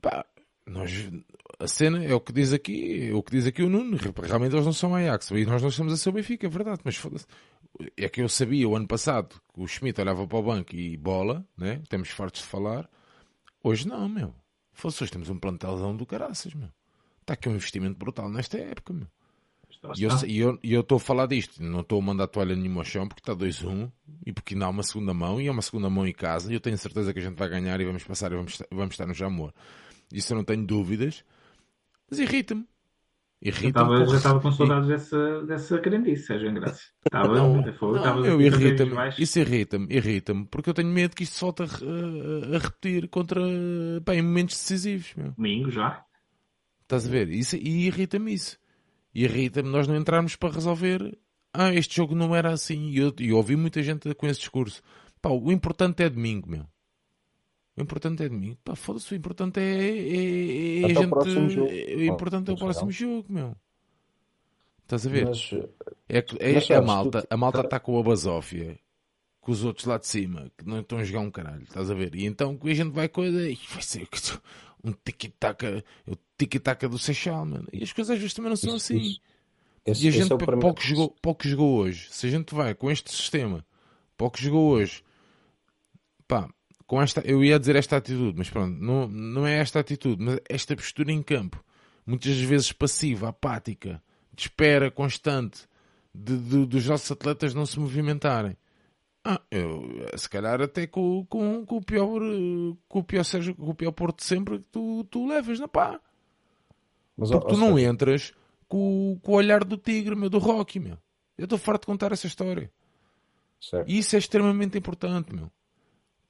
pá, 0.00 0.24
nós, 0.72 1.10
a 1.58 1.66
cena 1.68 2.02
é 2.04 2.14
o 2.14 2.20
que 2.20 2.32
diz 2.32 2.52
aqui, 2.52 3.10
é 3.10 3.14
o 3.14 3.22
que 3.22 3.32
diz 3.32 3.46
aqui 3.46 3.62
o 3.62 3.68
Nuno, 3.68 3.96
realmente 3.96 4.54
eles 4.54 4.64
não 4.64 4.72
são 4.72 4.94
Ajax, 4.94 5.30
e 5.30 5.44
nós 5.44 5.62
não 5.62 5.68
estamos 5.68 5.92
a 5.92 5.96
ser 5.96 6.08
o 6.08 6.12
Benfica, 6.12 6.46
é 6.46 6.50
verdade, 6.50 6.80
mas 6.84 6.96
foda-se. 6.96 7.26
É 7.96 8.08
que 8.08 8.20
eu 8.20 8.28
sabia 8.28 8.68
o 8.68 8.76
ano 8.76 8.86
passado 8.86 9.40
que 9.54 9.60
o 9.60 9.66
Schmidt 9.66 10.00
olhava 10.00 10.26
para 10.26 10.38
o 10.38 10.42
banco 10.42 10.74
e 10.74 10.96
bola, 10.96 11.46
né? 11.56 11.82
Temos 11.88 12.10
fartos 12.10 12.42
de 12.42 12.46
falar. 12.46 12.88
Hoje 13.62 13.88
não, 13.88 14.08
meu. 14.08 14.34
Fosse 14.72 15.02
hoje 15.02 15.12
temos 15.12 15.30
um 15.30 15.38
plantelzão 15.38 15.96
do 15.96 16.04
caraças, 16.04 16.54
meu. 16.54 16.68
Está 17.20 17.34
aqui 17.34 17.48
um 17.48 17.54
investimento 17.54 17.96
brutal 17.96 18.28
nesta 18.28 18.58
época, 18.58 18.92
meu. 18.92 19.06
E 20.26 20.38
eu 20.72 20.80
estou 20.80 20.96
a 20.96 21.00
falar 21.00 21.26
disto, 21.26 21.62
não 21.62 21.80
estou 21.80 21.98
a 21.98 22.02
mandar 22.02 22.26
toalha 22.28 22.54
nenhuma 22.54 22.82
ao 22.82 22.84
chão 22.84 23.08
porque 23.08 23.20
está 23.20 23.34
2-1 23.34 23.90
e 24.24 24.32
porque 24.32 24.54
ainda 24.54 24.66
há 24.66 24.68
uma 24.68 24.82
segunda 24.82 25.12
mão 25.14 25.40
e 25.40 25.48
é 25.48 25.50
uma 25.50 25.62
segunda 25.62 25.88
mão 25.88 26.06
em 26.06 26.12
casa 26.12 26.52
e 26.52 26.54
eu 26.54 26.60
tenho 26.60 26.76
certeza 26.78 27.12
que 27.12 27.18
a 27.18 27.22
gente 27.22 27.36
vai 27.36 27.48
ganhar 27.48 27.80
e 27.80 27.84
vamos 27.84 28.04
passar 28.04 28.30
e 28.32 28.36
vamos, 28.36 28.62
vamos 28.70 28.94
estar 28.94 29.06
no 29.06 29.14
Jamor. 29.14 29.52
Isso 30.12 30.32
eu 30.32 30.36
não 30.36 30.44
tenho 30.44 30.66
dúvidas, 30.66 31.24
mas 32.10 32.18
irrita-me. 32.18 32.66
Irrita-me. 33.40 34.06
Já 34.06 34.16
estava 34.16 34.40
com 34.40 34.52
saudades 34.52 34.88
dessa, 34.88 35.42
dessa 35.46 35.78
crendice, 35.80 36.26
Sérgio 36.26 36.48
Engraça. 36.48 36.80
Estava, 37.04 37.34
não, 37.34 37.72
foi, 37.72 37.98
não, 37.98 38.24
eu 38.24 38.40
irrita-me, 38.40 38.92
isso 39.18 39.40
irrita-me, 39.40 39.86
irrita-me, 39.90 40.46
porque 40.46 40.70
eu 40.70 40.74
tenho 40.74 40.88
medo 40.88 41.16
que 41.16 41.24
isto 41.24 41.34
se 41.34 41.40
volte 41.40 41.62
a, 41.62 41.64
a, 41.64 42.56
a 42.56 42.58
repetir 42.60 43.08
contra, 43.08 43.40
pá, 44.04 44.14
em 44.14 44.22
momentos 44.22 44.56
decisivos. 44.56 45.12
Meu. 45.16 45.32
Domingo 45.32 45.70
já. 45.72 46.04
Estás 46.82 47.06
a 47.06 47.10
ver? 47.10 47.30
Isso, 47.30 47.56
e 47.56 47.86
irrita-me 47.86 48.32
isso. 48.32 48.58
Irrita-me 49.14 49.68
nós 49.68 49.88
não 49.88 49.96
entrarmos 49.96 50.36
para 50.36 50.54
resolver. 50.54 51.18
Ah, 51.52 51.74
este 51.74 51.96
jogo 51.96 52.14
não 52.14 52.36
era 52.36 52.52
assim. 52.52 52.90
E 52.90 52.98
eu, 52.98 53.12
eu 53.18 53.36
ouvi 53.36 53.56
muita 53.56 53.82
gente 53.82 54.14
com 54.14 54.26
esse 54.26 54.40
discurso. 54.40 54.82
Pá, 55.20 55.30
o 55.30 55.50
importante 55.50 56.02
é 56.02 56.08
domingo, 56.08 56.48
meu. 56.48 56.66
O 57.76 57.82
importante 57.82 58.22
é 58.22 58.28
domingo. 58.28 58.58
Pá, 58.62 58.74
foda-se, 58.76 59.12
o 59.12 59.16
importante 59.16 59.58
é, 59.58 59.62
é, 59.62 59.68
é, 59.68 60.82
é 60.82 60.84
a 60.84 60.88
gente. 60.88 61.96
O 61.96 62.02
importante 62.02 62.50
é 62.50 62.54
o 62.54 62.56
próximo 62.56 62.90
jogo, 62.90 63.26
meu. 63.28 63.56
Estás 64.82 65.06
a 65.06 65.10
ver? 65.10 65.26
Mas, 65.26 65.52
é, 66.08 66.18
é, 66.18 66.54
mas, 66.54 66.70
a 66.70 66.82
malta, 66.82 67.26
a 67.30 67.36
malta 67.36 67.60
está 67.60 67.80
com 67.80 67.98
a 67.98 68.02
basófia 68.02 68.78
com 69.42 69.50
os 69.50 69.64
outros 69.64 69.86
lá 69.86 69.98
de 69.98 70.06
cima 70.06 70.50
que 70.56 70.64
não 70.64 70.80
estão 70.80 70.98
a 70.98 71.04
jogar 71.04 71.20
um 71.20 71.30
caralho, 71.30 71.64
estás 71.64 71.90
a 71.90 71.94
ver? 71.94 72.14
E 72.14 72.24
então 72.24 72.58
a 72.62 72.74
gente 72.74 72.92
vai 72.92 73.08
coisa 73.08 73.50
e 73.50 73.58
vai 73.68 73.82
ser 73.82 74.08
um 74.82 74.92
tiki-taka, 74.92 75.84
o 76.06 76.16
tiki-taka 76.38 76.88
do 76.88 76.98
Seixal, 76.98 77.44
mano. 77.44 77.68
E 77.72 77.82
as 77.82 77.92
coisas 77.92 78.14
às 78.14 78.18
vezes 78.18 78.34
também 78.34 78.50
não 78.50 78.56
são 78.56 78.74
assim. 78.74 78.98
Isso. 78.98 79.20
Esse, 79.84 80.04
e 80.04 80.08
a 80.08 80.10
gente, 80.12 80.32
é 80.32 80.36
pouco, 80.36 80.80
jogou, 80.80 81.10
pouco 81.20 81.46
jogou 81.46 81.76
hoje. 81.76 82.06
Se 82.10 82.26
a 82.26 82.30
gente 82.30 82.54
vai 82.54 82.72
com 82.72 82.88
este 82.88 83.10
sistema, 83.10 83.66
pouco 84.16 84.38
jogou 84.38 84.70
hoje, 84.70 85.02
pá, 86.28 86.48
com 86.92 87.00
esta, 87.00 87.22
eu 87.22 87.42
ia 87.42 87.58
dizer 87.58 87.74
esta 87.74 87.96
atitude, 87.96 88.36
mas 88.36 88.50
pronto, 88.50 88.78
não, 88.78 89.08
não 89.08 89.46
é 89.46 89.56
esta 89.56 89.80
atitude, 89.80 90.22
mas 90.22 90.38
esta 90.46 90.76
postura 90.76 91.10
em 91.10 91.22
campo, 91.22 91.64
muitas 92.04 92.36
vezes 92.36 92.70
passiva, 92.70 93.30
apática, 93.30 94.02
de 94.30 94.42
espera 94.42 94.90
constante, 94.90 95.66
de, 96.14 96.36
de, 96.36 96.66
dos 96.66 96.86
nossos 96.86 97.10
atletas 97.10 97.54
não 97.54 97.64
se 97.64 97.80
movimentarem. 97.80 98.58
Ah, 99.24 99.40
eu, 99.50 100.06
se 100.18 100.28
calhar 100.28 100.60
até 100.60 100.86
com, 100.86 101.24
com, 101.30 101.64
com 101.64 101.76
o 101.78 101.82
pior 101.82 102.20
com 102.86 102.98
o 102.98 103.02
pior 103.02 103.24
Sérgio, 103.24 103.54
com 103.54 103.70
o 103.70 103.74
pior 103.74 103.92
Porto 103.92 104.18
de 104.18 104.24
sempre 104.24 104.58
que 104.58 104.66
tu, 104.66 105.02
tu 105.04 105.26
levas 105.26 105.58
na 105.58 105.68
pá. 105.68 105.98
Mas, 107.16 107.30
Porque 107.30 107.54
tu 107.54 107.56
não 107.56 107.78
entras 107.78 108.34
com, 108.68 109.18
com 109.22 109.32
o 109.32 109.36
olhar 109.36 109.64
do 109.64 109.78
tigre, 109.78 110.14
meu, 110.14 110.28
do 110.28 110.38
Rocky, 110.38 110.78
meu. 110.78 110.98
Eu 111.38 111.44
estou 111.44 111.58
farto 111.58 111.84
de 111.84 111.86
contar 111.86 112.12
essa 112.12 112.26
história. 112.26 112.70
Certo. 113.58 113.90
E 113.90 113.96
isso 113.96 114.14
é 114.14 114.18
extremamente 114.18 114.76
importante, 114.76 115.34
meu. 115.34 115.50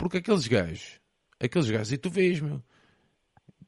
Porque 0.02 0.18
aqueles 0.18 0.48
gajos, 0.48 1.00
aqueles 1.38 1.70
gajos, 1.70 1.92
e 1.92 1.96
tu 1.96 2.10
vês, 2.10 2.40
meu, 2.40 2.60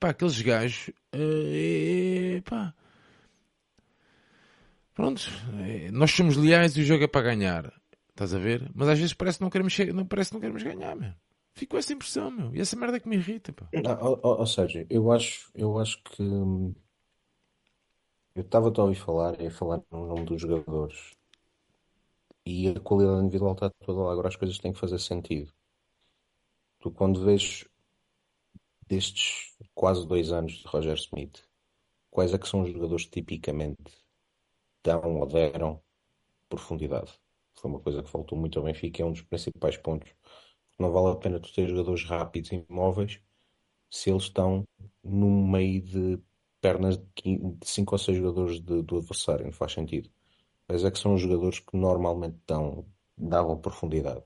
pá, 0.00 0.08
aqueles 0.08 0.42
gajos, 0.42 0.88
uh, 1.14 1.14
é, 1.14 2.40
pá, 2.40 2.74
pronto, 4.92 5.22
é, 5.64 5.92
nós 5.92 6.10
somos 6.10 6.36
leais 6.36 6.76
e 6.76 6.80
o 6.80 6.84
jogo 6.84 7.04
é 7.04 7.06
para 7.06 7.22
ganhar. 7.22 7.72
Estás 8.08 8.34
a 8.34 8.38
ver? 8.40 8.68
Mas 8.74 8.88
às 8.88 8.98
vezes 8.98 9.14
parece 9.14 9.38
que 9.38 9.44
não 9.44 9.48
queremos, 9.48 9.78
não, 9.94 10.04
parece 10.04 10.30
que 10.30 10.34
não 10.34 10.40
queremos 10.40 10.64
ganhar, 10.64 10.96
meu. 10.96 11.12
Fico 11.52 11.70
com 11.70 11.78
essa 11.78 11.92
impressão, 11.92 12.32
meu. 12.32 12.52
E 12.52 12.60
essa 12.60 12.74
merda 12.74 12.96
é 12.96 13.00
que 13.00 13.08
me 13.08 13.14
irrita, 13.14 13.52
pá. 13.52 13.68
Ou, 14.02 14.44
seja, 14.44 14.84
eu 14.90 15.12
acho, 15.12 15.52
eu 15.54 15.78
acho 15.78 16.02
que 16.02 16.20
hum, 16.20 16.74
eu 18.34 18.42
estava 18.42 18.72
a 18.76 18.82
ouvir 18.82 18.96
falar 18.96 19.40
e 19.40 19.46
a 19.46 19.50
falar 19.52 19.80
no 19.88 20.08
nome 20.08 20.24
dos 20.24 20.42
jogadores 20.42 21.12
e 22.44 22.70
a 22.70 22.80
qualidade 22.80 23.20
individual 23.20 23.52
está 23.52 23.70
toda 23.70 24.00
lá. 24.00 24.10
Agora 24.10 24.26
as 24.26 24.34
coisas 24.34 24.58
têm 24.58 24.72
que 24.72 24.80
fazer 24.80 24.98
sentido. 24.98 25.52
Tu 26.84 26.90
quando 26.90 27.24
vês 27.24 27.66
destes 28.86 29.56
quase 29.74 30.06
dois 30.06 30.30
anos 30.32 30.52
de 30.52 30.66
Roger 30.66 30.94
Smith, 30.96 31.42
quais 32.10 32.34
é 32.34 32.38
que 32.38 32.46
são 32.46 32.60
os 32.60 32.70
jogadores 32.70 33.06
que 33.06 33.22
tipicamente 33.22 34.04
dão 34.82 35.18
ou 35.18 35.26
deram 35.26 35.82
profundidade? 36.46 37.18
foi 37.54 37.70
uma 37.70 37.80
coisa 37.80 38.02
que 38.02 38.10
faltou 38.10 38.36
muito 38.36 38.58
ao 38.58 38.66
Benfica, 38.66 39.00
é 39.00 39.06
um 39.06 39.12
dos 39.12 39.22
principais 39.22 39.78
pontos. 39.78 40.12
Não 40.78 40.92
vale 40.92 41.12
a 41.12 41.16
pena 41.16 41.40
tu 41.40 41.50
ter 41.54 41.66
jogadores 41.66 42.04
rápidos 42.04 42.52
e 42.52 42.62
móveis 42.68 43.18
se 43.90 44.10
eles 44.10 44.24
estão 44.24 44.68
no 45.02 45.30
meio 45.30 45.80
de 45.80 46.22
pernas 46.60 46.98
de 46.98 47.56
5 47.62 47.94
ou 47.94 47.98
6 47.98 48.18
jogadores 48.18 48.60
de, 48.60 48.82
do 48.82 48.98
adversário, 48.98 49.46
não 49.46 49.52
faz 49.52 49.72
sentido. 49.72 50.10
Mas 50.68 50.84
é 50.84 50.90
que 50.90 50.98
são 50.98 51.14
os 51.14 51.22
jogadores 51.22 51.60
que 51.60 51.78
normalmente 51.78 52.36
dão, 52.46 52.86
davam 53.16 53.58
profundidade. 53.58 54.22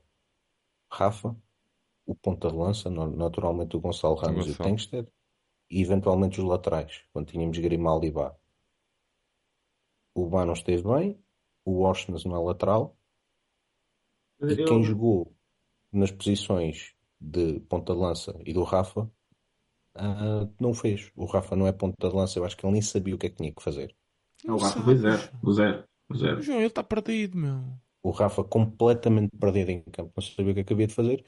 Rafa, 0.90 1.36
o 2.08 2.14
ponta 2.14 2.48
de 2.48 2.56
lança, 2.56 2.88
naturalmente 2.88 3.76
o 3.76 3.80
Gonçalo 3.80 4.14
Ramos 4.14 4.46
e 4.46 4.52
o 4.52 4.56
Tengsted, 4.56 5.06
e 5.70 5.82
eventualmente 5.82 6.40
os 6.40 6.46
laterais, 6.46 7.04
quando 7.12 7.26
tínhamos 7.26 7.58
Grimaldi 7.58 8.06
e 8.06 8.10
Bá. 8.10 8.34
O 10.14 10.26
Bá 10.26 10.46
não 10.46 10.54
esteve 10.54 10.82
bem, 10.82 11.22
o 11.66 11.82
Washington 11.82 12.30
não 12.30 12.36
é 12.36 12.46
lateral, 12.46 12.96
e 14.40 14.58
eu... 14.58 14.64
quem 14.64 14.82
jogou 14.82 15.36
nas 15.92 16.10
posições 16.10 16.94
de 17.20 17.60
ponta 17.60 17.92
de 17.92 18.00
lança 18.00 18.40
e 18.46 18.54
do 18.54 18.62
Rafa 18.62 19.02
uh, 19.02 20.50
não 20.58 20.72
fez. 20.72 21.12
O 21.14 21.26
Rafa 21.26 21.54
não 21.54 21.66
é 21.66 21.72
ponta 21.72 22.08
de 22.08 22.16
lança, 22.16 22.38
eu 22.38 22.44
acho 22.46 22.56
que 22.56 22.64
ele 22.64 22.72
nem 22.72 22.82
sabia 22.82 23.14
o 23.14 23.18
que 23.18 23.26
é 23.26 23.28
que 23.28 23.36
tinha 23.36 23.52
que 23.52 23.62
fazer. 23.62 23.94
Não, 24.46 24.54
o 24.54 24.58
Rafa 24.58 24.80
foi 24.80 24.96
zero. 24.96 25.30
O 25.42 25.52
zero. 25.52 25.84
O 26.08 26.14
zero. 26.16 26.40
João, 26.40 26.58
ele 26.58 26.68
está 26.68 26.82
perdido, 26.82 27.36
meu. 27.36 27.62
O 28.02 28.10
Rafa 28.12 28.42
completamente 28.42 29.36
perdido 29.36 29.70
em 29.70 29.82
campo, 29.82 30.10
não 30.16 30.22
sabia 30.22 30.52
o 30.52 30.54
que 30.54 30.60
é 30.60 30.64
que 30.64 30.72
havia 30.72 30.86
de 30.86 30.94
fazer. 30.94 31.22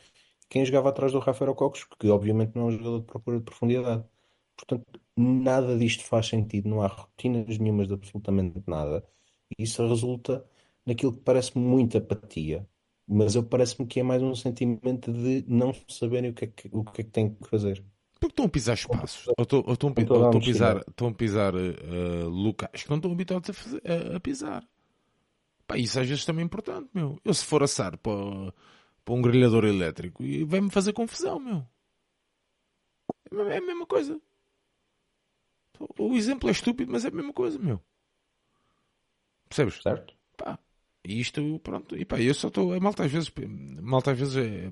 Quem 0.50 0.64
jogava 0.66 0.90
atrás 0.90 1.12
do 1.12 1.18
Rafa 1.18 1.44
era 1.44 1.52
o 1.52 1.54
Cocos, 1.54 1.84
que 1.98 2.08
obviamente 2.08 2.54
não 2.54 2.64
é 2.64 2.66
um 2.66 2.70
jogador 2.72 3.00
de 3.00 3.06
procura 3.06 3.38
de 3.38 3.44
profundidade. 3.44 4.04
Portanto, 4.56 5.00
nada 5.16 5.78
disto 5.78 6.04
faz 6.04 6.26
sentido, 6.28 6.68
não 6.68 6.82
há 6.82 6.88
rotinas 6.88 7.58
nenhumas 7.58 7.88
de 7.88 7.94
absolutamente 7.94 8.62
nada. 8.66 9.02
E 9.58 9.62
isso 9.62 9.86
resulta 9.88 10.44
naquilo 10.84 11.14
que 11.14 11.20
parece 11.22 11.56
muita 11.56 11.98
apatia 11.98 12.68
mas 13.12 13.34
eu 13.34 13.42
parece-me 13.42 13.88
que 13.88 13.98
é 13.98 14.02
mais 14.04 14.22
um 14.22 14.36
sentimento 14.36 15.12
de 15.12 15.44
não 15.48 15.74
saberem 15.88 16.30
o 16.30 16.32
que 16.32 16.44
é 16.44 16.46
que, 16.46 16.68
o 16.70 16.84
que, 16.84 17.00
é 17.00 17.04
que 17.04 17.10
têm 17.10 17.34
que 17.34 17.48
fazer. 17.48 17.84
Porque 18.20 18.32
estão 18.32 18.44
a 18.44 18.48
pisar 18.48 18.74
espaços. 18.74 19.26
Ou 19.36 19.42
estão, 19.42 19.64
ou 19.66 19.72
estão, 19.72 19.88
ou 19.88 20.04
estão 20.04 20.30
a 20.30 20.40
pisar, 20.40 20.76
estão 20.88 21.08
a 21.08 21.12
pisar 21.12 21.54
uh, 21.56 22.28
locais 22.28 22.84
que 22.84 22.88
não 22.88 22.98
estão 22.98 23.10
habituados 23.10 23.50
a, 23.50 23.52
fazer, 23.52 23.82
a, 23.84 24.16
a, 24.16 24.20
pisar. 24.20 24.64
Pá, 25.66 25.76
isso 25.76 25.98
às 25.98 26.06
vezes 26.06 26.24
também 26.24 26.42
é 26.42 26.46
importante, 26.46 26.88
meu. 26.94 27.18
Eu 27.24 27.34
se 27.34 27.44
for 27.44 27.64
assar 27.64 27.98
para, 27.98 28.54
para 29.04 29.14
um 29.14 29.22
grelhador 29.22 29.64
elétrico, 29.64 30.22
vai-me 30.46 30.70
fazer 30.70 30.92
confusão, 30.92 31.38
meu. 31.38 31.66
É 33.48 33.58
a 33.58 33.60
mesma 33.60 33.86
coisa. 33.86 34.20
O 35.98 36.14
exemplo 36.14 36.48
é 36.48 36.52
estúpido, 36.52 36.92
mas 36.92 37.04
é 37.04 37.08
a 37.08 37.12
mesma 37.12 37.32
coisa, 37.32 37.58
meu. 37.58 37.80
Percebes? 39.48 39.82
Certo. 39.82 40.14
Pá, 40.36 40.58
e 41.04 41.20
isto, 41.20 41.58
pronto, 41.60 41.96
e 41.96 42.04
pá, 42.04 42.20
eu 42.20 42.34
só 42.34 42.48
estou. 42.48 42.74
A 42.74 42.80
malta 42.80 43.04
às 43.04 43.10
vezes, 43.10 43.32
malta 43.80 44.12
às 44.12 44.18
vezes 44.18 44.36
é. 44.36 44.70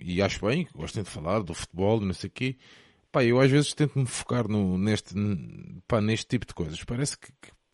E 0.00 0.20
acho 0.20 0.44
bem, 0.44 0.68
gostem 0.74 1.02
de 1.02 1.10
falar 1.10 1.40
do 1.42 1.54
futebol, 1.54 2.00
não 2.00 2.12
sei 2.12 2.28
o 2.28 2.32
quê. 2.32 2.56
Pá, 3.10 3.24
eu 3.24 3.40
às 3.40 3.50
vezes 3.50 3.72
tento 3.72 3.98
me 3.98 4.06
focar 4.06 4.46
no, 4.48 4.76
neste, 4.76 5.14
pá, 5.88 6.00
neste 6.00 6.26
tipo 6.26 6.46
de 6.46 6.54
coisas. 6.54 6.82
Parece 6.84 7.18
que, 7.18 7.32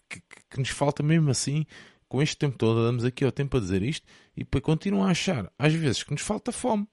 que, 0.08 0.22
que, 0.50 0.58
nos 0.60 0.68
falta 0.68 1.02
mesmo 1.02 1.30
assim, 1.30 1.66
com 2.12 2.20
este 2.20 2.36
tempo 2.36 2.58
todo, 2.58 2.80
andamos 2.80 3.06
aqui 3.06 3.24
ao 3.24 3.32
tempo 3.32 3.56
a 3.56 3.60
dizer 3.60 3.82
isto 3.82 4.06
e 4.36 4.44
para 4.44 4.60
continuar 4.60 5.06
a 5.06 5.12
achar, 5.12 5.50
às 5.58 5.72
vezes, 5.72 6.02
que 6.02 6.10
nos 6.10 6.20
falta 6.20 6.52
fome. 6.52 6.86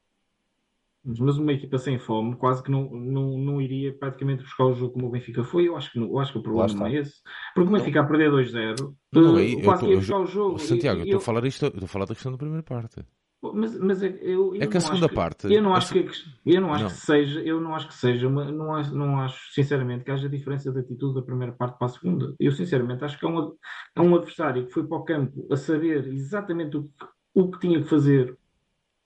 Mas 1.04 1.38
uma 1.38 1.52
equipa 1.52 1.78
sem 1.78 2.00
fome 2.00 2.38
quase 2.38 2.64
que 2.64 2.72
não, 2.72 2.90
não, 2.90 3.38
não 3.38 3.62
iria 3.62 3.94
praticamente 3.94 4.44
buscar 4.44 4.64
o 4.68 4.74
jogo 4.74 4.94
como 4.94 5.08
o 5.08 5.10
Benfica 5.10 5.44
foi. 5.44 5.68
Eu 5.68 5.76
acho 5.76 5.92
que, 5.92 6.00
eu 6.00 6.20
acho 6.20 6.32
que 6.32 6.38
o 6.38 6.42
problema 6.42 6.74
não 6.74 6.88
é 6.88 6.96
esse. 6.96 7.16
Porque 7.54 7.70
o 7.70 7.74
Benfica 7.74 8.00
a 8.00 8.06
perder 8.06 8.32
2-0, 8.32 8.82
uh, 8.82 9.64
quase 9.64 9.84
que 9.84 9.92
ia 9.92 9.98
buscar 9.98 10.20
o 10.20 10.26
jogo. 10.26 10.58
Santiago, 10.58 11.02
eu 11.02 11.04
estou 11.04 11.18
a 11.18 11.22
falar 11.22 11.46
isto, 11.46 11.66
estou 11.66 11.84
a 11.84 11.88
falar 11.88 12.06
da 12.06 12.14
questão 12.14 12.32
da 12.32 12.38
primeira 12.38 12.64
parte. 12.64 13.06
Mas, 13.42 13.78
mas 13.80 14.04
é, 14.04 14.08
eu, 14.22 14.54
eu 14.54 14.62
é 14.62 14.68
que 14.68 14.76
a 14.76 14.82
segunda 14.82 15.08
que, 15.08 15.16
parte. 15.16 15.54
Eu 15.54 15.62
não 15.62 15.74
acho 15.74 15.94
que, 15.94 16.06
eu 16.46 16.62
não 16.62 16.74
acho 16.74 16.84
não. 16.84 16.92
que 16.92 16.98
seja, 16.98 17.40
eu 17.40 17.62
não 17.62 17.74
acho 17.74 17.88
que 17.88 17.94
seja 17.94 18.28
uma, 18.28 18.52
não 18.52 18.76
acho, 18.76 18.94
não 18.94 19.20
acho 19.20 19.54
sinceramente 19.54 20.04
que 20.04 20.12
haja 20.12 20.28
diferença 20.28 20.72
de 20.72 20.80
atitude 20.80 21.16
da 21.16 21.22
primeira 21.22 21.54
parte 21.54 21.78
para 21.78 21.88
a 21.88 21.90
segunda. 21.90 22.36
Eu 22.38 22.52
sinceramente 22.52 23.04
acho 23.06 23.18
que 23.18 23.26
é 23.26 23.30
um, 23.30 23.56
é 23.96 24.02
um 24.02 24.16
adversário 24.16 24.66
que 24.66 24.74
foi 24.74 24.86
para 24.86 24.98
o 24.98 25.06
campo 25.06 25.48
a 25.50 25.56
saber 25.56 26.06
exatamente 26.08 26.76
o 26.76 26.84
que, 26.84 27.06
o 27.34 27.50
que 27.50 27.60
tinha 27.60 27.82
que 27.82 27.88
fazer, 27.88 28.38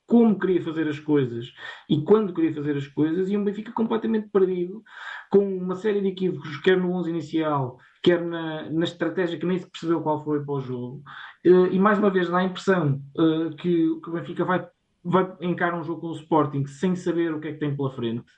como 0.07 0.39
queria 0.39 0.63
fazer 0.63 0.88
as 0.88 0.99
coisas 0.99 1.53
e 1.88 2.01
quando 2.01 2.34
queria 2.34 2.55
fazer 2.55 2.75
as 2.75 2.88
coisas, 2.88 3.29
e 3.29 3.38
um 3.38 3.43
Benfica 3.43 3.71
completamente 3.71 4.29
perdido, 4.29 4.84
com 5.29 5.57
uma 5.57 5.75
série 5.75 6.01
de 6.01 6.07
equívocos, 6.07 6.57
quer 6.61 6.77
no 6.77 6.91
11 6.91 7.09
inicial, 7.11 7.77
quer 8.03 8.21
na, 8.21 8.69
na 8.69 8.83
estratégia 8.83 9.39
que 9.39 9.45
nem 9.45 9.57
se 9.57 9.69
percebeu 9.69 10.01
qual 10.01 10.23
foi 10.23 10.43
para 10.43 10.53
o 10.53 10.61
jogo. 10.61 11.01
Uh, 11.45 11.67
e 11.71 11.79
mais 11.79 11.97
uma 11.97 12.09
vez 12.09 12.29
dá 12.29 12.39
a 12.39 12.43
impressão 12.43 13.01
uh, 13.17 13.49
que, 13.55 13.99
que, 14.01 14.09
o 14.09 14.13
Benfica 14.13 14.43
vai, 14.43 14.67
vai 15.03 15.33
encarar 15.41 15.79
um 15.79 15.83
jogo 15.83 16.01
com 16.01 16.07
o 16.07 16.15
Sporting 16.15 16.65
sem 16.65 16.95
saber 16.95 17.33
o 17.33 17.39
que 17.39 17.47
é 17.47 17.53
que 17.53 17.59
tem 17.59 17.75
pela 17.75 17.91
frente. 17.91 18.29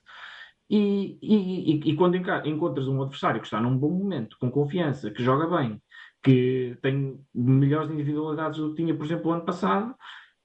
E, 0.69 1.17
e, 1.21 1.91
e, 1.91 1.95
quando 1.95 2.15
encontras 2.15 2.87
um 2.87 3.01
adversário 3.01 3.39
que 3.39 3.45
está 3.45 3.61
num 3.61 3.77
bom 3.77 3.91
momento, 3.91 4.35
com 4.39 4.49
confiança, 4.49 5.11
que 5.11 5.23
joga 5.23 5.45
bem, 5.57 5.79
que 6.23 6.75
tem 6.81 7.19
melhores 7.33 7.91
individualidades 7.91 8.59
do 8.59 8.69
que 8.69 8.81
tinha, 8.81 8.95
por 8.95 9.05
exemplo, 9.05 9.29
o 9.29 9.33
ano 9.33 9.45
passado, 9.45 9.95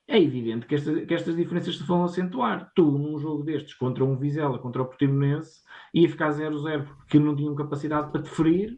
é 0.07 0.21
evidente 0.21 0.67
que, 0.67 0.75
esta, 0.75 1.07
que 1.07 1.15
estas 1.15 1.37
diferenças 1.37 1.79
se 1.79 1.85
vão 1.85 2.05
acentuar. 2.05 2.71
Tu, 2.75 2.85
num 2.85 3.19
jogo 3.19 3.45
destes, 3.45 3.75
contra 3.75 4.05
um 4.05 4.19
Vizela, 4.19 4.59
contra 4.59 4.83
o 4.83 4.87
Portimonense, 4.87 5.63
ia 5.95 6.09
ficar 6.09 6.31
0-0 6.31 6.85
porque 6.85 7.19
não 7.19 7.35
tinham 7.35 7.55
capacidade 7.55 8.11
para 8.11 8.21
te 8.21 8.29
ferir, 8.29 8.77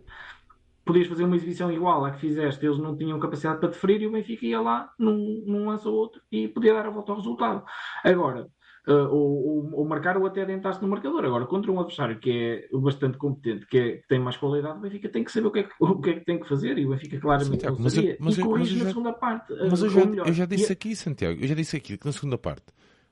podias 0.85 1.09
fazer 1.09 1.25
uma 1.25 1.37
exibição 1.37 1.71
igual 1.71 2.05
à 2.05 2.11
que 2.11 2.21
fizeste, 2.21 2.65
eles 2.65 2.79
não 2.79 2.97
tinham 2.97 3.19
capacidade 3.19 3.61
para 3.61 3.71
te 3.71 3.79
ferir 3.79 4.03
e 4.03 4.07
o 4.07 4.13
Benfica 4.13 4.47
ia 4.47 4.61
lá 4.61 4.93
num, 4.99 5.43
num 5.47 5.69
lance 5.69 5.87
ou 5.87 5.95
outro 5.95 6.21
e 6.31 6.49
podia 6.49 6.75
dar 6.75 6.87
a 6.87 6.91
volta 6.91 7.13
ao 7.13 7.19
resultado. 7.19 7.65
Agora, 8.05 8.49
uh, 8.87 8.93
ou, 8.93 9.47
ou, 9.47 9.75
ou, 9.75 9.85
marcar 9.85 10.17
ou 10.17 10.27
até 10.27 10.43
adentrar-se 10.43 10.83
no 10.83 10.89
marcador. 10.89 11.25
Agora, 11.25 11.47
contra 11.47 11.71
um 11.71 11.79
adversário 11.79 12.19
que 12.19 12.69
é 12.73 12.77
bastante 12.79 13.17
competente, 13.17 13.67
que, 13.67 13.79
é, 13.79 13.97
que, 13.99 14.09
tem 14.09 14.19
mais 14.19 14.37
qualidade, 14.37 14.79
o 14.79 14.81
Benfica 14.81 15.09
tem 15.09 15.25
que 15.25 15.33
saber 15.33 15.47
o 15.47 15.51
que 15.51 15.61
é 15.61 15.63
que, 15.65 15.73
o 15.79 16.01
que, 16.01 16.11
é 16.11 16.15
que 16.15 16.25
tem 16.25 16.41
que 16.41 16.49
fazer 16.49 16.79
e 16.79 16.87
o 16.87 16.91
Benfica 16.91 17.19
claramente 17.19 17.51
Santiago, 17.51 17.83
não 17.83 17.91
sabia. 17.91 18.17
Mas, 18.19 18.39
eu, 18.39 18.45
mas, 18.45 18.53
corrige 18.53 18.79
na 18.79 18.85
já, 18.85 18.91
segunda 18.91 19.13
parte. 19.13 19.53
Uh, 19.53 19.69
mas 19.71 19.83
eu 19.83 19.91
já, 19.91 20.01
eu 20.01 20.33
já 20.33 20.47
disse 20.47 20.71
e... 20.71 20.73
aqui, 20.73 20.97
Santiago, 20.97 21.41
eu 21.41 21.47
já 21.47 21.55
disse 21.55 21.77
aqui 21.77 21.97
que 21.97 22.07
na 22.07 22.13
segunda 22.13 22.39
parte, 22.39 22.67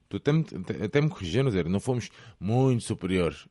tu 0.08 0.16
até 0.16 0.32
me, 0.32 0.44
até 0.84 1.00
me 1.00 1.08
corrigindo, 1.08 1.48
dizer, 1.48 1.68
não 1.68 1.80
fomos 1.80 2.10
muito 2.38 2.82
superiores. 2.82 3.46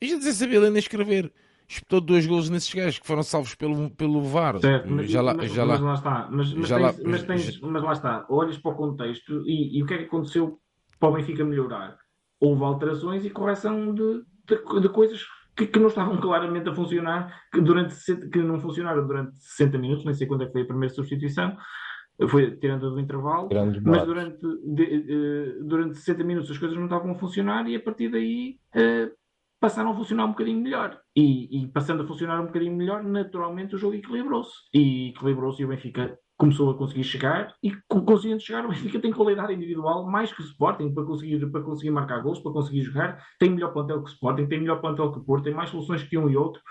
Eu 0.00 0.08
já 0.08 0.18
disse 0.18 0.46
ler 0.46 0.70
nem 0.70 0.78
escrever 0.78 1.32
espetou 1.68 2.00
dois 2.00 2.26
golos 2.26 2.48
nesses 2.48 2.72
gajos 2.72 2.98
que 2.98 3.06
foram 3.06 3.22
salvos 3.22 3.54
pelo, 3.54 3.90
pelo 3.90 4.22
VAR. 4.22 4.58
Certo, 4.58 4.90
mas, 4.90 5.10
já 5.10 5.20
lá, 5.20 5.34
mas, 5.34 5.52
já 5.52 5.66
mas 5.66 5.80
lá, 5.80 5.86
lá 5.86 5.94
está. 5.94 6.28
Mas, 6.30 6.54
mas, 6.54 6.68
tens, 6.68 6.80
lá, 6.80 6.94
mas, 7.04 7.22
tens, 7.24 7.60
mas 7.60 7.82
lá 7.82 7.92
está. 7.92 8.26
Olhas 8.30 8.58
para 8.58 8.72
o 8.72 8.74
contexto 8.74 9.42
e, 9.46 9.78
e 9.78 9.82
o 9.82 9.86
que 9.86 9.94
é 9.94 9.98
que 9.98 10.04
aconteceu 10.04 10.58
para 10.98 11.10
o 11.10 11.12
Benfica 11.12 11.44
melhorar. 11.44 11.96
Houve 12.40 12.64
alterações 12.64 13.24
e 13.24 13.30
correção 13.30 13.92
de, 13.94 14.22
de, 14.46 14.80
de 14.80 14.88
coisas 14.88 15.22
que, 15.54 15.66
que, 15.66 15.78
não 15.78 15.88
estavam 15.88 16.16
claramente 16.18 16.68
a 16.68 16.74
funcionar, 16.74 17.42
que, 17.52 17.60
durante, 17.60 17.94
que 18.30 18.38
não 18.38 18.60
funcionaram 18.60 19.06
durante 19.06 19.36
60 19.36 19.78
minutos, 19.78 20.04
nem 20.04 20.14
sei 20.14 20.26
quando 20.26 20.42
é 20.42 20.46
que 20.46 20.52
foi 20.52 20.62
a 20.62 20.66
primeira 20.66 20.94
substituição, 20.94 21.56
foi 22.28 22.56
tirando 22.56 22.90
do 22.90 23.00
intervalo, 23.00 23.48
Grande 23.48 23.80
mas 23.80 24.04
durante, 24.04 24.40
de, 24.40 25.60
uh, 25.60 25.64
durante 25.64 25.98
60 25.98 26.24
minutos 26.24 26.50
as 26.50 26.58
coisas 26.58 26.76
não 26.76 26.84
estavam 26.84 27.12
a 27.12 27.14
funcionar 27.14 27.68
e 27.68 27.76
a 27.76 27.80
partir 27.80 28.08
daí 28.08 28.58
uh, 28.74 29.10
passaram 29.60 29.90
a 29.90 29.94
funcionar 29.94 30.24
um 30.24 30.30
bocadinho 30.30 30.60
melhor. 30.60 30.98
E, 31.14 31.62
e, 31.62 31.68
passando 31.68 32.02
a 32.02 32.06
funcionar 32.06 32.40
um 32.40 32.46
bocadinho 32.46 32.76
melhor, 32.76 33.02
naturalmente 33.02 33.74
o 33.74 33.78
jogo 33.78 33.94
equilibrou-se. 33.94 34.52
E 34.72 35.10
equilibrou-se 35.10 35.60
e 35.60 35.64
o 35.64 35.68
Benfica 35.68 36.18
começou 36.36 36.70
a 36.70 36.78
conseguir 36.78 37.04
chegar. 37.04 37.54
E 37.62 37.72
conseguindo 37.88 38.40
chegar 38.40 38.64
o 38.64 38.68
Benfica 38.68 39.00
tem 39.00 39.12
qualidade 39.12 39.52
individual 39.52 40.08
mais 40.08 40.32
que 40.32 40.40
o 40.40 40.44
Sporting 40.44 40.94
para 40.94 41.04
conseguir, 41.04 41.44
para 41.50 41.62
conseguir 41.62 41.90
marcar 41.90 42.22
gols, 42.22 42.38
para 42.38 42.52
conseguir 42.52 42.82
jogar, 42.82 43.22
tem 43.38 43.50
melhor 43.50 43.72
plantel 43.72 44.02
que 44.02 44.10
o 44.10 44.12
Sporting, 44.12 44.46
tem 44.46 44.60
melhor 44.60 44.80
plantel 44.80 45.12
que 45.12 45.18
o 45.18 45.24
Porto, 45.24 45.44
tem 45.44 45.54
mais 45.54 45.70
soluções 45.70 46.02
que 46.02 46.16
um 46.16 46.30
e 46.30 46.36
outro. 46.36 46.62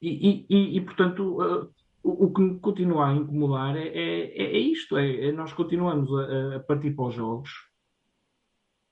E, 0.00 0.46
e, 0.48 0.76
e 0.76 0.80
portanto 0.82 1.40
uh, 1.42 1.70
o, 2.02 2.26
o, 2.26 2.32
que 2.32 2.40
me 2.40 2.60
continua 2.60 3.08
a 3.08 3.14
incomodar 3.14 3.76
é, 3.76 3.88
é, 3.88 4.56
é 4.56 4.58
isto, 4.58 4.96
é, 4.96 5.28
é, 5.28 5.32
nós 5.32 5.52
continuamos 5.52 6.12
a, 6.14 6.56
a, 6.56 6.60
partir 6.60 6.92
para 6.94 7.06
os 7.06 7.14
jogos. 7.14 7.50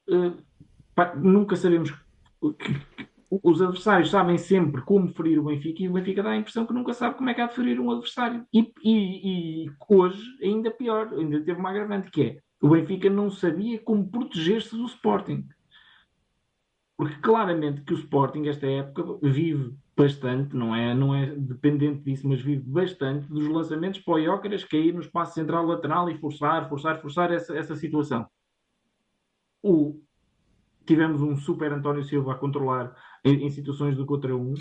Uh, 0.09 0.37
pá, 0.95 1.15
nunca 1.15 1.55
sabemos 1.55 1.95
os 3.31 3.61
adversários 3.61 4.11
sabem 4.11 4.39
sempre 4.39 4.83
como 4.83 5.09
ferir 5.09 5.39
o 5.39 5.45
Benfica 5.45 5.83
e 5.83 5.89
o 5.89 5.93
Benfica 5.93 6.23
dá 6.23 6.31
a 6.31 6.37
impressão 6.37 6.67
que 6.67 6.73
nunca 6.73 6.93
sabe 6.93 7.17
como 7.17 7.31
é 7.31 7.35
que 7.35 7.41
há 7.41 7.47
de 7.47 7.55
ferir 7.55 7.81
um 7.81 7.91
adversário. 7.91 8.47
E, 8.53 8.73
e, 8.83 9.65
e 9.65 9.71
hoje, 9.89 10.23
ainda 10.43 10.71
pior, 10.71 11.13
ainda 11.13 11.41
teve 11.41 11.59
uma 11.59 11.71
agravante, 11.71 12.11
que 12.11 12.23
é 12.23 12.39
o 12.65 12.71
Benfica 12.71 13.11
não 13.11 13.31
sabia 13.31 13.79
como 13.79 14.09
proteger-se 14.09 14.75
do 14.75 14.87
Sporting. 14.87 15.47
Porque 16.97 17.17
claramente 17.17 17.83
que 17.83 17.93
o 17.93 17.99
Sporting, 17.99 18.47
esta 18.47 18.67
época, 18.67 19.19
vive 19.23 19.77
bastante, 19.97 20.57
não 20.57 20.75
é, 20.75 20.95
não 20.95 21.15
é 21.15 21.27
dependente 21.27 22.03
disso, 22.03 22.29
mas 22.29 22.41
vive 22.41 22.63
bastante 22.63 23.29
dos 23.29 23.47
lançamentos 23.49 24.01
para 24.01 24.15
o 24.15 24.23
Jóqueras 24.23 24.65
cair 24.65 24.95
no 24.95 25.01
espaço 25.01 25.35
central 25.35 25.67
lateral 25.67 26.09
e 26.09 26.19
forçar, 26.19 26.69
forçar, 26.69 27.01
forçar 27.01 27.33
essa, 27.33 27.57
essa 27.57 27.77
situação. 27.77 28.27
O, 29.63 30.01
tivemos 30.87 31.21
um 31.23 31.37
super 31.37 31.73
António 31.73 32.05
Silva 32.05 32.33
a 32.33 32.39
controlar 32.39 32.95
em, 33.25 33.47
em 33.47 33.51
situações 33.51 33.97
do 33.97 34.07
contra 34.07 34.37
um, 34.37 34.55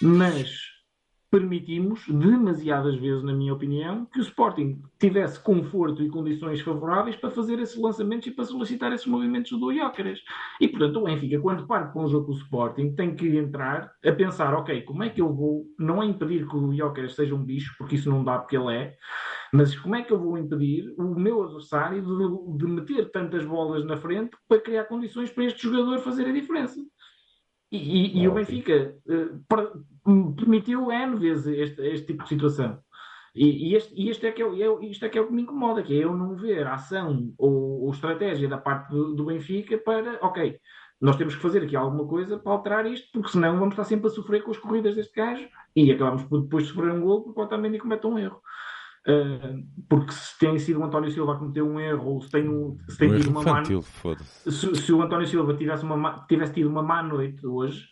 mas 0.00 0.74
permitimos 1.34 2.06
demasiadas 2.06 2.94
vezes, 2.94 3.24
na 3.24 3.32
minha 3.32 3.52
opinião, 3.52 4.06
que 4.06 4.20
o 4.20 4.22
Sporting 4.22 4.80
tivesse 5.00 5.42
conforto 5.42 6.00
e 6.00 6.08
condições 6.08 6.60
favoráveis 6.60 7.16
para 7.16 7.28
fazer 7.28 7.58
esses 7.58 7.76
lançamentos 7.76 8.28
e 8.28 8.30
para 8.30 8.44
solicitar 8.44 8.92
esses 8.92 9.08
movimentos 9.08 9.50
do 9.58 9.72
Iócaras. 9.72 10.20
E, 10.60 10.68
portanto, 10.68 11.00
o 11.00 11.02
Benfica, 11.02 11.40
quando 11.40 11.66
parte 11.66 11.92
para 11.92 12.02
um 12.02 12.08
jogo 12.08 12.26
com 12.26 12.32
o 12.34 12.36
Sporting, 12.36 12.94
tem 12.94 13.16
que 13.16 13.36
entrar 13.36 13.90
a 14.04 14.12
pensar, 14.12 14.54
ok, 14.54 14.82
como 14.82 15.02
é 15.02 15.08
que 15.08 15.20
eu 15.20 15.34
vou, 15.34 15.64
não 15.76 16.00
é 16.00 16.06
impedir 16.06 16.46
que 16.46 16.54
o 16.56 16.72
Iócaras 16.72 17.16
seja 17.16 17.34
um 17.34 17.44
bicho, 17.44 17.74
porque 17.78 17.96
isso 17.96 18.08
não 18.08 18.22
dá 18.22 18.38
porque 18.38 18.56
ele 18.56 18.72
é, 18.72 18.96
mas 19.52 19.76
como 19.76 19.96
é 19.96 20.04
que 20.04 20.12
eu 20.12 20.20
vou 20.20 20.38
impedir 20.38 20.94
o 20.96 21.18
meu 21.18 21.42
adversário 21.42 22.00
de, 22.00 22.58
de 22.58 22.70
meter 22.70 23.10
tantas 23.10 23.44
bolas 23.44 23.84
na 23.84 23.96
frente 23.96 24.36
para 24.48 24.60
criar 24.60 24.84
condições 24.84 25.30
para 25.30 25.46
este 25.46 25.64
jogador 25.64 25.98
fazer 25.98 26.26
a 26.26 26.32
diferença? 26.32 26.80
E, 27.74 28.18
e, 28.18 28.22
e 28.22 28.28
o 28.28 28.32
Benfica 28.32 28.94
uh, 29.06 30.34
permitiu 30.36 30.92
N 30.92 31.16
vezes 31.16 31.46
este, 31.46 31.82
este, 31.88 32.06
tipo 32.06 32.22
de 32.22 32.28
situação. 32.28 32.78
E, 33.34 33.70
e, 33.70 33.74
este, 33.74 33.92
e 34.00 34.10
este 34.10 34.26
é 34.28 34.32
que 34.32 34.40
é, 34.40 34.46
é, 34.46 34.84
isto 34.86 35.04
é 35.04 35.08
que 35.08 35.18
é 35.18 35.20
o 35.20 35.26
que 35.26 35.32
me 35.32 35.42
incomoda, 35.42 35.82
que 35.82 35.98
é 35.98 36.04
eu 36.04 36.16
não 36.16 36.36
ver 36.36 36.64
a 36.68 36.74
ação 36.74 37.34
ou, 37.36 37.82
ou 37.82 37.90
estratégia 37.90 38.48
da 38.48 38.58
parte 38.58 38.90
do, 38.90 39.12
do, 39.12 39.24
Benfica 39.24 39.76
para, 39.76 40.20
ok, 40.22 40.56
nós 41.00 41.16
temos 41.16 41.34
que 41.34 41.42
fazer 41.42 41.64
aqui 41.64 41.74
alguma 41.74 42.06
coisa 42.06 42.38
para 42.38 42.52
alterar 42.52 42.86
isto, 42.86 43.08
porque 43.12 43.30
senão 43.30 43.58
vamos 43.58 43.72
estar 43.72 43.82
sempre 43.82 44.06
a 44.06 44.10
sofrer 44.10 44.44
com 44.44 44.52
as 44.52 44.58
corridas 44.58 44.94
deste 44.94 45.16
gajo 45.16 45.48
e 45.74 45.90
acabamos 45.90 46.22
por 46.22 46.42
depois 46.42 46.68
sofrer 46.68 46.92
um 46.92 47.00
gol 47.00 47.24
porque 47.24 47.40
o 47.40 47.42
Otamendi 47.42 47.78
comete 47.78 48.06
um 48.06 48.16
erro. 48.16 48.40
Uh, 49.06 49.62
porque 49.86 50.12
se 50.12 50.38
tem 50.38 50.58
sido 50.58 50.80
o 50.80 50.84
António 50.84 51.10
Silva 51.10 51.34
a 51.34 51.36
cometer 51.36 51.60
um 51.60 51.78
erro 51.78 52.14
ou 52.14 52.22
se 52.22 52.30
tem, 52.30 52.48
um, 52.48 52.78
se 52.88 52.96
tem 52.96 53.12
um 53.12 53.16
tido 53.20 53.30
uma 53.30 53.42
infantil, 53.42 53.84
má 54.02 54.16
se, 54.16 54.74
se, 54.76 54.92
o 54.94 55.02
António 55.02 55.26
Silva 55.26 55.54
tivesse, 55.54 55.84
uma, 55.84 56.24
tivesse 56.26 56.54
tido 56.54 56.70
uma 56.70 56.82
má 56.82 57.02
noite 57.02 57.46
hoje, 57.46 57.86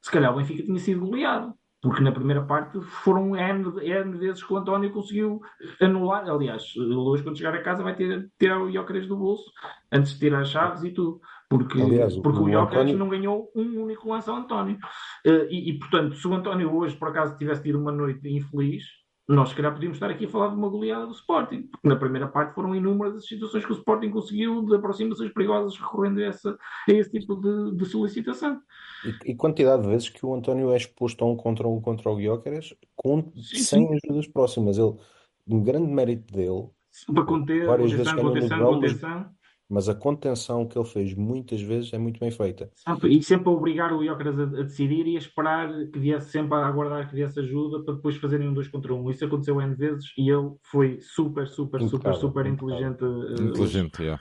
se 0.00 0.10
calhar 0.10 0.32
o 0.32 0.36
Benfica 0.36 0.64
tinha 0.64 0.78
sido 0.78 1.06
goleado. 1.06 1.54
Porque 1.84 2.02
na 2.02 2.12
primeira 2.12 2.42
parte 2.42 2.80
foram 2.80 3.36
N, 3.36 3.78
N 3.82 4.16
vezes 4.16 4.42
que 4.42 4.50
o 4.50 4.56
António 4.56 4.90
conseguiu 4.90 5.42
anular. 5.78 6.26
Aliás, 6.26 6.74
hoje, 6.76 7.22
quando 7.22 7.36
chegar 7.36 7.54
a 7.54 7.62
casa, 7.62 7.82
vai 7.82 7.94
ter 7.94 8.26
tirar 8.38 8.58
o 8.58 8.70
Iócares 8.70 9.06
do 9.06 9.18
bolso 9.18 9.52
antes 9.92 10.14
de 10.14 10.18
tirar 10.18 10.40
as 10.40 10.48
chaves 10.48 10.82
e 10.82 10.92
tudo. 10.92 11.20
Porque, 11.46 11.82
Aliás, 11.82 12.16
porque 12.16 12.38
o, 12.38 12.44
o 12.44 12.48
Iócares 12.48 12.84
António... 12.84 12.98
não 12.98 13.08
ganhou 13.10 13.52
um 13.54 13.82
único 13.82 14.08
lance 14.08 14.30
ao 14.30 14.36
António. 14.36 14.78
Uh, 15.26 15.44
e, 15.50 15.72
e, 15.72 15.78
portanto, 15.78 16.14
se 16.14 16.26
o 16.26 16.32
António 16.32 16.74
hoje, 16.74 16.96
por 16.96 17.08
acaso, 17.08 17.36
tivesse 17.36 17.62
tido 17.62 17.78
uma 17.78 17.92
noite 17.92 18.26
infeliz, 18.30 18.84
nós, 19.26 19.48
se 19.48 19.54
calhar, 19.54 19.72
podíamos 19.72 19.96
estar 19.96 20.10
aqui 20.10 20.26
a 20.26 20.28
falar 20.28 20.48
de 20.48 20.56
uma 20.56 20.68
goleada 20.68 21.06
do 21.06 21.12
Sporting, 21.12 21.62
porque 21.62 21.88
na 21.88 21.96
primeira 21.96 22.28
parte 22.28 22.54
foram 22.54 22.74
inúmeras 22.74 23.16
as 23.16 23.26
situações 23.26 23.64
que 23.64 23.72
o 23.72 23.76
Sporting 23.76 24.10
conseguiu 24.10 24.62
de 24.66 24.74
aproximações 24.74 25.32
perigosas 25.32 25.78
recorrendo 25.78 26.20
a, 26.20 26.24
essa, 26.24 26.58
a 26.88 26.92
esse 26.92 27.10
tipo 27.10 27.34
de, 27.36 27.74
de 27.74 27.86
solicitação. 27.86 28.60
E, 29.04 29.30
e, 29.30 29.34
quantidade 29.34 29.82
de 29.82 29.88
vezes 29.88 30.10
que 30.10 30.26
o 30.26 30.34
António 30.34 30.72
é 30.72 30.76
exposto 30.76 31.24
a 31.24 31.28
um 31.28 31.36
contra 31.36 31.66
um 31.66 31.80
contra 31.80 32.10
o 32.10 32.16
Guiócaras 32.16 32.74
com, 32.94 33.32
sem 33.36 33.88
ajudas 33.94 34.26
próximas. 34.26 34.76
Ele, 34.76 34.94
um 35.48 35.62
grande 35.62 35.90
mérito 35.90 36.32
dele, 36.32 36.68
para 37.12 37.24
conter, 37.24 37.66
várias 37.66 37.92
contenção, 37.92 38.32
vezes 38.32 38.48
contenção, 38.50 38.74
contenção 38.74 39.34
mas 39.74 39.88
a 39.88 39.94
contenção 39.94 40.68
que 40.68 40.78
ele 40.78 40.86
fez 40.86 41.12
muitas 41.14 41.60
vezes 41.60 41.92
é 41.92 41.98
muito 41.98 42.20
bem 42.20 42.30
feita. 42.30 42.70
E 43.02 43.20
sempre 43.24 43.48
a 43.48 43.52
obrigar 43.52 43.92
o 43.92 44.04
Iócaras 44.04 44.38
a, 44.38 44.42
a, 44.44 44.62
decidir 44.62 45.04
e 45.08 45.16
a 45.16 45.18
esperar 45.18 45.68
que 45.88 45.98
viesse 45.98 46.30
sempre 46.30 46.54
a 46.54 46.64
aguardar 46.64 47.08
que 47.08 47.16
viesse 47.16 47.40
ajuda 47.40 47.82
para 47.82 47.94
depois 47.94 48.16
fazerem 48.16 48.48
um 48.48 48.54
2 48.54 48.68
contra 48.68 48.94
1. 48.94 48.96
Um. 49.04 49.10
Isso 49.10 49.24
aconteceu 49.24 49.60
N 49.60 49.74
vezes 49.74 50.12
e 50.16 50.30
ele 50.30 50.52
foi 50.62 51.00
super, 51.00 51.48
super, 51.48 51.82
impecável, 51.82 52.20
super, 52.20 52.44
super 52.44 52.46
inteligente. 52.46 53.02
Uh, 53.02 53.48
inteligente, 53.48 54.04
é. 54.04 54.18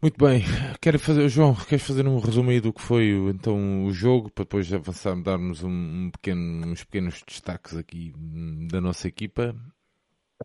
Muito 0.00 0.18
bem, 0.18 0.42
quero 0.80 0.98
fazer, 0.98 1.28
João, 1.28 1.54
queres 1.54 1.86
fazer 1.86 2.08
um 2.08 2.18
resumo 2.18 2.48
aí 2.48 2.60
do 2.60 2.72
que 2.72 2.80
foi 2.80 3.10
então 3.28 3.84
o 3.84 3.92
jogo 3.92 4.30
para 4.30 4.44
depois 4.44 4.72
avançar, 4.72 5.14
darmos 5.22 5.62
um, 5.62 5.68
um 5.68 6.10
pequeno, 6.10 6.66
uns 6.66 6.82
pequenos 6.82 7.22
destaques 7.28 7.76
aqui 7.76 8.12
hum, 8.16 8.66
da 8.68 8.80
nossa 8.80 9.06
equipa 9.06 9.54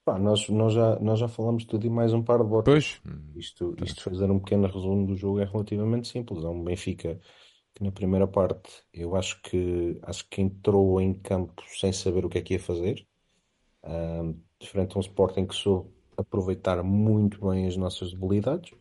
Epá, 0.07 0.17
nós, 0.17 0.47
nós, 0.47 0.71
já, 0.71 0.97
nós 1.01 1.19
já 1.19 1.27
falamos 1.27 1.65
tudo 1.65 1.85
e 1.85 1.89
mais 1.89 2.13
um 2.13 2.23
par 2.23 2.41
de 2.41 2.45
botas. 2.45 3.01
Pois. 3.03 3.15
Isto, 3.35 3.75
isto 3.83 4.01
fazer 4.01 4.31
um 4.31 4.39
pequeno 4.39 4.65
resumo 4.65 5.05
do 5.05 5.17
jogo 5.17 5.41
é 5.41 5.43
relativamente 5.43 6.07
simples. 6.07 6.45
É 6.45 6.47
um 6.47 6.63
Benfica 6.63 7.19
que 7.75 7.83
na 7.83 7.91
primeira 7.91 8.25
parte 8.25 8.71
eu 8.93 9.17
acho 9.17 9.41
que 9.41 9.99
acho 10.03 10.25
que 10.29 10.41
entrou 10.41 11.01
em 11.01 11.13
campo 11.13 11.61
sem 11.77 11.91
saber 11.91 12.23
o 12.23 12.29
que 12.29 12.37
é 12.37 12.41
que 12.41 12.53
ia 12.53 12.59
fazer. 12.59 13.05
Um, 13.83 14.39
diferente 14.57 14.95
a 14.95 14.99
um 14.99 15.01
Sporting 15.01 15.45
que 15.45 15.55
soube 15.55 15.89
aproveitar 16.15 16.81
muito 16.83 17.45
bem 17.45 17.67
as 17.67 17.75
nossas 17.75 18.13
debilidades. 18.13 18.71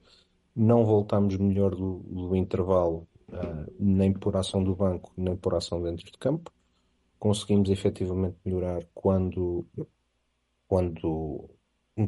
Não 0.54 0.84
voltámos 0.84 1.36
melhor 1.38 1.74
do, 1.74 2.04
do 2.08 2.36
intervalo, 2.36 3.08
uh, 3.30 3.74
nem 3.80 4.12
por 4.12 4.36
ação 4.36 4.62
do 4.62 4.76
banco, 4.76 5.12
nem 5.16 5.34
por 5.34 5.56
ação 5.56 5.82
dentro 5.82 6.04
de 6.04 6.18
campo. 6.18 6.52
Conseguimos 7.18 7.68
efetivamente 7.68 8.36
melhorar 8.44 8.86
quando 8.94 9.66
quando 10.68 11.50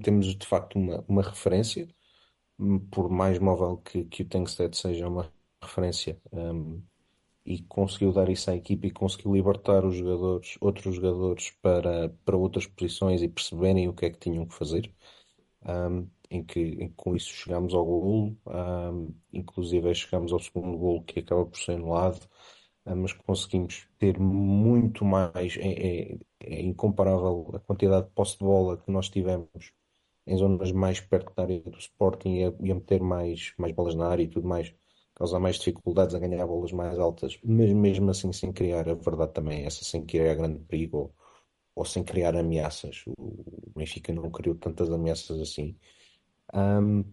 temos 0.03 0.27
de 0.37 0.47
facto 0.47 0.79
uma, 0.79 1.05
uma 1.09 1.23
referência, 1.23 1.89
por 2.91 3.09
mais 3.11 3.39
móvel 3.39 3.79
que, 3.79 4.05
que 4.05 4.23
o 4.23 4.29
Tankstead 4.29 4.77
seja 4.77 5.09
uma 5.09 5.33
referência. 5.63 6.21
Um, 6.33 6.83
e 7.45 7.63
conseguiu 7.63 8.13
dar 8.13 8.29
isso 8.29 8.51
à 8.51 8.57
equipa 8.57 8.87
e 8.87 8.91
conseguiu 8.91 9.33
libertar 9.35 9.85
os 9.85 9.97
jogadores, 9.97 10.59
outros 10.61 10.95
jogadores 10.97 11.51
para, 11.63 12.11
para 12.25 12.37
outras 12.37 12.67
posições 12.67 13.23
e 13.23 13.29
perceberem 13.29 13.89
o 13.89 13.95
que 13.95 14.05
é 14.07 14.11
que 14.11 14.19
tinham 14.19 14.47
que 14.47 14.55
fazer. 14.55 14.93
Um, 15.67 16.09
em 16.31 16.45
que, 16.45 16.61
em 16.61 16.91
com 16.91 17.17
isso 17.17 17.29
chegámos 17.31 17.75
ao 17.75 17.85
gol, 17.85 18.37
um, 18.47 19.15
inclusive 19.33 19.95
chegámos 19.95 20.33
ao 20.33 20.41
segundo 20.41 20.77
gol 20.77 21.03
que 21.05 21.21
acaba 21.21 21.47
por 21.47 21.59
ser 21.59 21.73
anulado, 21.73 22.29
mas 22.95 23.13
conseguimos 23.13 23.89
ter 23.99 24.19
muito 24.19 25.05
mais, 25.05 25.57
é, 25.59 26.13
é, 26.13 26.19
é, 26.41 26.63
incomparável 26.63 27.51
a 27.55 27.61
quantidade 27.61 28.07
de 28.07 28.13
posse 28.13 28.39
de 28.39 28.45
bola 28.45 28.77
que 28.77 28.91
nós 28.91 29.09
tivemos 29.09 29.49
em 30.27 30.37
zonas 30.37 30.73
mais 30.73 31.01
perto 31.01 31.35
da 31.35 31.43
área 31.43 31.61
do 31.61 31.79
Sporting 31.79 32.37
e 32.37 32.45
a, 32.45 32.53
e 32.61 32.71
a 32.71 32.75
meter 32.75 33.01
mais, 33.03 33.53
mais 33.59 33.73
bolas 33.75 33.95
na 33.95 34.09
área 34.09 34.23
e 34.23 34.29
tudo 34.29 34.47
mais 34.49 34.75
causar 35.19 35.41
mais 35.41 35.57
dificuldades 35.59 36.15
a 36.15 36.19
ganhar 36.21 36.47
bolas 36.47 36.73
mais 36.73 36.99
altas, 36.99 37.39
mas 37.45 37.73
mesmo 37.73 38.11
assim 38.11 38.33
sem 38.33 38.53
criar, 38.53 38.89
a 38.89 38.95
verdade 38.95 39.33
também 39.33 39.63
é 39.63 39.67
essa, 39.67 39.85
sem 39.85 40.07
criar 40.07 40.35
grande 40.37 40.61
perigo 40.61 40.97
ou, 40.99 41.15
ou 41.75 41.85
sem 41.85 42.05
criar 42.05 42.37
ameaças. 42.37 43.05
O 43.19 43.73
Benfica 43.77 44.13
não 44.13 44.31
criou 44.31 44.55
tantas 44.57 44.91
ameaças 44.93 45.41
assim. 45.41 45.77
Um, 46.55 47.05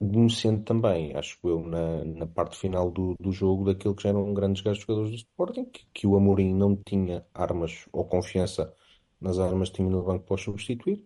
beneficiando 0.00 0.62
também, 0.64 1.14
acho 1.16 1.38
eu, 1.44 1.60
na, 1.66 2.04
na 2.04 2.26
parte 2.26 2.56
final 2.58 2.90
do, 2.90 3.14
do 3.20 3.32
jogo, 3.32 3.64
daquilo 3.64 3.94
que 3.94 4.02
já 4.02 4.10
eram 4.10 4.34
grandes 4.34 4.62
gajos 4.62 4.82
jogadores 4.82 5.10
do 5.10 5.16
Sporting, 5.16 5.64
que, 5.66 5.86
que 5.92 6.06
o 6.06 6.16
Amorim 6.16 6.54
não 6.54 6.76
tinha 6.76 7.24
armas 7.34 7.86
ou 7.92 8.04
confiança 8.04 8.72
nas 9.20 9.38
armas 9.38 9.70
que 9.70 9.76
tinha 9.76 9.88
no 9.88 10.02
banco 10.02 10.26
para 10.26 10.36
substituir 10.36 11.04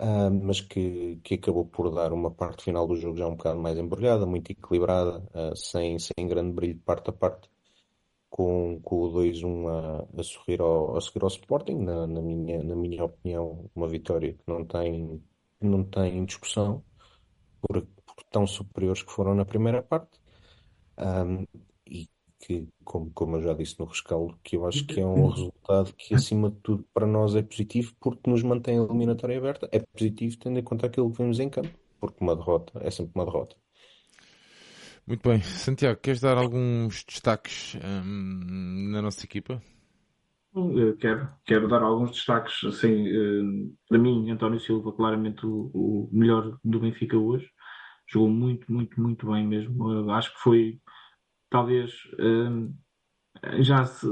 uh, 0.00 0.30
mas 0.30 0.60
que, 0.60 1.20
que 1.22 1.34
acabou 1.34 1.66
por 1.66 1.90
dar 1.90 2.12
uma 2.12 2.30
parte 2.30 2.64
final 2.64 2.86
do 2.86 2.96
jogo 2.96 3.16
já 3.16 3.26
um 3.26 3.36
bocado 3.36 3.60
mais 3.60 3.78
embrulhada, 3.78 4.26
muito 4.26 4.50
equilibrada, 4.50 5.18
uh, 5.34 5.56
sem, 5.56 5.98
sem 5.98 6.26
grande 6.28 6.52
brilho 6.52 6.74
de 6.74 6.80
parte 6.80 7.10
a 7.10 7.12
parte, 7.12 7.48
com, 8.30 8.80
com 8.82 9.02
o 9.02 9.12
2-1 9.12 9.68
a, 9.68 9.98
a, 10.00 10.18
a 10.18 11.00
seguir 11.00 11.22
ao 11.22 11.28
Sporting, 11.28 11.76
na, 11.78 12.06
na, 12.06 12.20
minha, 12.22 12.62
na 12.64 12.76
minha 12.76 13.04
opinião, 13.04 13.70
uma 13.74 13.88
vitória 13.88 14.34
que 14.34 14.42
não 14.46 14.64
tem, 14.64 15.22
não 15.60 15.84
tem 15.84 16.24
discussão, 16.24 16.84
por 17.62 17.86
tão 18.30 18.46
superiores 18.46 19.02
que 19.02 19.12
foram 19.12 19.34
na 19.34 19.44
primeira 19.44 19.82
parte. 19.82 20.20
Um, 20.98 21.46
e 21.86 22.08
que, 22.38 22.68
como, 22.84 23.10
como 23.12 23.36
eu 23.36 23.42
já 23.42 23.54
disse 23.54 23.78
no 23.78 23.86
rescaldo, 23.86 24.38
que 24.42 24.56
eu 24.56 24.66
acho 24.66 24.86
que 24.86 25.00
é 25.00 25.06
um 25.06 25.28
resultado 25.28 25.92
que, 25.94 26.14
acima 26.14 26.50
de 26.50 26.56
tudo, 26.56 26.84
para 26.92 27.06
nós 27.06 27.34
é 27.34 27.42
positivo 27.42 27.94
porque 27.98 28.30
nos 28.30 28.42
mantém 28.42 28.78
a 28.78 28.82
eliminatória 28.82 29.38
aberta. 29.38 29.68
É 29.72 29.78
positivo 29.78 30.36
tendo 30.38 30.58
em 30.58 30.62
conta 30.62 30.86
aquilo 30.86 31.10
que 31.10 31.18
vemos 31.18 31.40
em 31.40 31.48
campo, 31.48 31.70
porque 31.98 32.22
uma 32.22 32.36
derrota 32.36 32.78
é 32.82 32.90
sempre 32.90 33.12
uma 33.14 33.24
derrota. 33.24 33.56
Muito 35.06 35.28
bem. 35.28 35.40
Santiago, 35.42 36.00
queres 36.00 36.20
dar 36.20 36.38
alguns 36.38 37.04
destaques 37.04 37.76
hum, 37.76 38.90
na 38.90 39.02
nossa 39.02 39.24
equipa? 39.24 39.60
Quero, 41.00 41.28
quero 41.44 41.68
dar 41.68 41.82
alguns 41.82 42.12
destaques. 42.12 42.64
Assim, 42.64 43.08
hum, 43.12 43.74
para 43.88 43.98
mim, 43.98 44.30
António 44.30 44.60
Silva, 44.60 44.92
claramente 44.92 45.44
o, 45.44 45.70
o 45.74 46.08
melhor 46.12 46.58
do 46.64 46.80
Benfica 46.80 47.18
hoje. 47.18 47.46
Jogou 48.06 48.28
muito, 48.28 48.72
muito, 48.72 49.00
muito 49.00 49.30
bem 49.30 49.46
mesmo. 49.46 50.10
Acho 50.10 50.32
que 50.34 50.40
foi 50.40 50.80
talvez 51.50 51.92
hum, 52.18 52.74
já 53.60 53.84
se, 53.84 54.06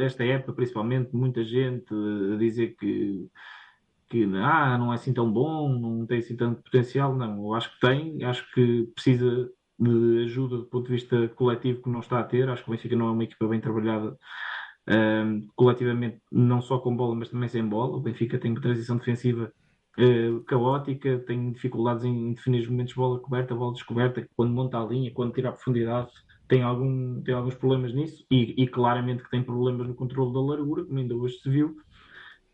esta 0.00 0.24
época, 0.24 0.52
principalmente, 0.52 1.14
muita 1.14 1.44
gente 1.44 1.92
a 2.34 2.36
dizer 2.36 2.76
que, 2.76 3.28
que 4.08 4.24
ah, 4.36 4.78
não 4.78 4.92
é 4.92 4.96
assim 4.96 5.12
tão 5.12 5.30
bom, 5.30 5.68
não 5.78 6.06
tem 6.06 6.18
assim 6.18 6.36
tanto 6.36 6.62
potencial. 6.62 7.14
Não, 7.16 7.46
eu 7.46 7.54
acho 7.54 7.72
que 7.74 7.80
tem, 7.80 8.24
acho 8.24 8.50
que 8.52 8.84
precisa 8.94 9.50
de 9.78 10.24
ajuda 10.24 10.56
do 10.58 10.66
ponto 10.66 10.86
de 10.86 10.92
vista 10.94 11.28
coletivo 11.28 11.82
que 11.82 11.90
não 11.90 12.00
está 12.00 12.20
a 12.20 12.24
ter. 12.24 12.48
Acho 12.48 12.64
que 12.64 12.70
o 12.70 12.72
Benfica 12.72 12.96
não 12.96 13.08
é 13.08 13.10
uma 13.12 13.24
equipa 13.24 13.46
bem 13.46 13.60
trabalhada 13.60 14.18
um, 14.88 15.46
coletivamente, 15.54 16.20
não 16.32 16.60
só 16.60 16.78
com 16.78 16.96
bola, 16.96 17.14
mas 17.14 17.28
também 17.30 17.48
sem 17.48 17.66
bola. 17.66 17.96
O 17.96 18.00
Benfica 18.00 18.38
tem 18.38 18.50
uma 18.50 18.60
transição 18.60 18.96
defensiva 18.96 19.52
uh, 19.98 20.40
caótica, 20.44 21.18
tem 21.26 21.52
dificuldades 21.52 22.04
em 22.04 22.32
definir 22.32 22.62
os 22.62 22.68
momentos 22.68 22.92
de 22.92 22.96
bola 22.96 23.18
coberta, 23.18 23.54
bola 23.54 23.72
descoberta, 23.72 24.28
quando 24.36 24.52
monta 24.52 24.78
a 24.78 24.86
linha, 24.86 25.12
quando 25.12 25.32
tira 25.32 25.50
a 25.50 25.52
profundidade 25.52 26.10
tem, 26.48 26.62
algum, 26.62 27.20
tem 27.22 27.34
alguns 27.34 27.54
problemas 27.54 27.94
nisso 27.94 28.24
e, 28.30 28.54
e, 28.56 28.66
claramente 28.66 29.22
que 29.22 29.30
tem 29.30 29.42
problemas 29.42 29.86
no 29.86 29.94
controle 29.94 30.32
da 30.32 30.40
largura, 30.40 30.84
como 30.84 30.98
ainda 30.98 31.14
hoje 31.14 31.38
se 31.38 31.50
viu. 31.50 31.76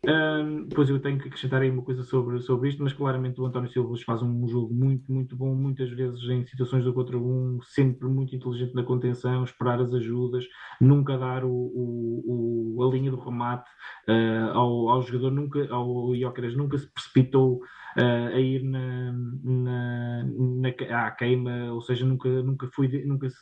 Um, 0.07 0.67
depois 0.67 0.91
eu 0.91 1.01
tenho 1.01 1.19
que 1.19 1.29
acrescentar 1.29 1.63
aí 1.63 1.71
uma 1.71 1.83
coisa 1.83 2.03
sobre, 2.03 2.39
sobre 2.41 2.69
isto, 2.69 2.83
mas 2.83 2.93
claramente 2.93 3.41
o 3.41 3.47
António 3.47 3.71
Silva 3.71 3.95
faz 4.05 4.23
um 4.23 4.47
jogo 4.47 4.73
muito, 4.75 5.11
muito 5.11 5.35
bom, 5.35 5.55
muitas 5.55 5.91
vezes 5.91 6.23
em 6.29 6.45
situações 6.45 6.85
do 6.85 6.93
contra 6.93 7.17
um, 7.17 7.59
sempre 7.63 8.07
muito 8.07 8.37
inteligente 8.37 8.75
na 8.75 8.83
contenção, 8.83 9.45
esperar 9.45 9.81
as 9.81 9.95
ajudas, 9.95 10.45
nunca 10.81 11.17
dar 11.17 11.45
o, 11.45 11.51
o, 11.51 12.77
o 12.77 12.83
a 12.85 12.93
linha 12.93 13.11
do 13.11 13.19
remate 13.19 13.71
uh, 14.09 14.51
ao, 14.53 14.91
ao 14.91 15.03
jogador, 15.03 15.31
nunca, 15.31 15.67
ao 15.73 16.15
Iócaras 16.15 16.55
nunca 16.55 16.77
se 16.77 16.87
precipitou 16.93 17.61
uh, 17.97 18.35
a 18.35 18.41
ir 18.41 18.63
na, 18.63 19.13
na, 19.43 20.25
na, 20.25 21.07
à 21.07 21.11
queima, 21.13 21.73
ou 21.73 21.81
seja, 21.81 22.05
nunca, 22.05 22.29
nunca, 22.43 22.69
foi, 22.75 22.89
nunca 23.07 23.31
se 23.31 23.39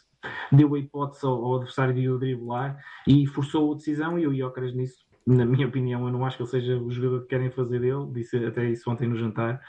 deu 0.52 0.74
a 0.74 0.78
hipótese 0.78 1.26
ao, 1.26 1.44
ao 1.44 1.56
adversário 1.56 1.94
de 1.94 2.08
o 2.08 2.18
driblar 2.18 2.76
e 3.06 3.26
forçou 3.26 3.72
a 3.72 3.76
decisão 3.76 4.16
e 4.16 4.26
o 4.26 4.32
Iócaras 4.32 4.74
nisso 4.74 5.11
na 5.26 5.44
minha 5.44 5.66
opinião, 5.66 6.06
eu 6.06 6.12
não 6.12 6.24
acho 6.24 6.36
que 6.36 6.42
ele 6.42 6.50
seja 6.50 6.76
o 6.78 6.90
jogador 6.90 7.22
que 7.22 7.28
querem 7.28 7.50
fazer 7.50 7.80
dele, 7.80 8.12
disse 8.12 8.44
até 8.44 8.68
isso 8.68 8.90
ontem 8.90 9.08
no 9.08 9.16
jantar. 9.16 9.60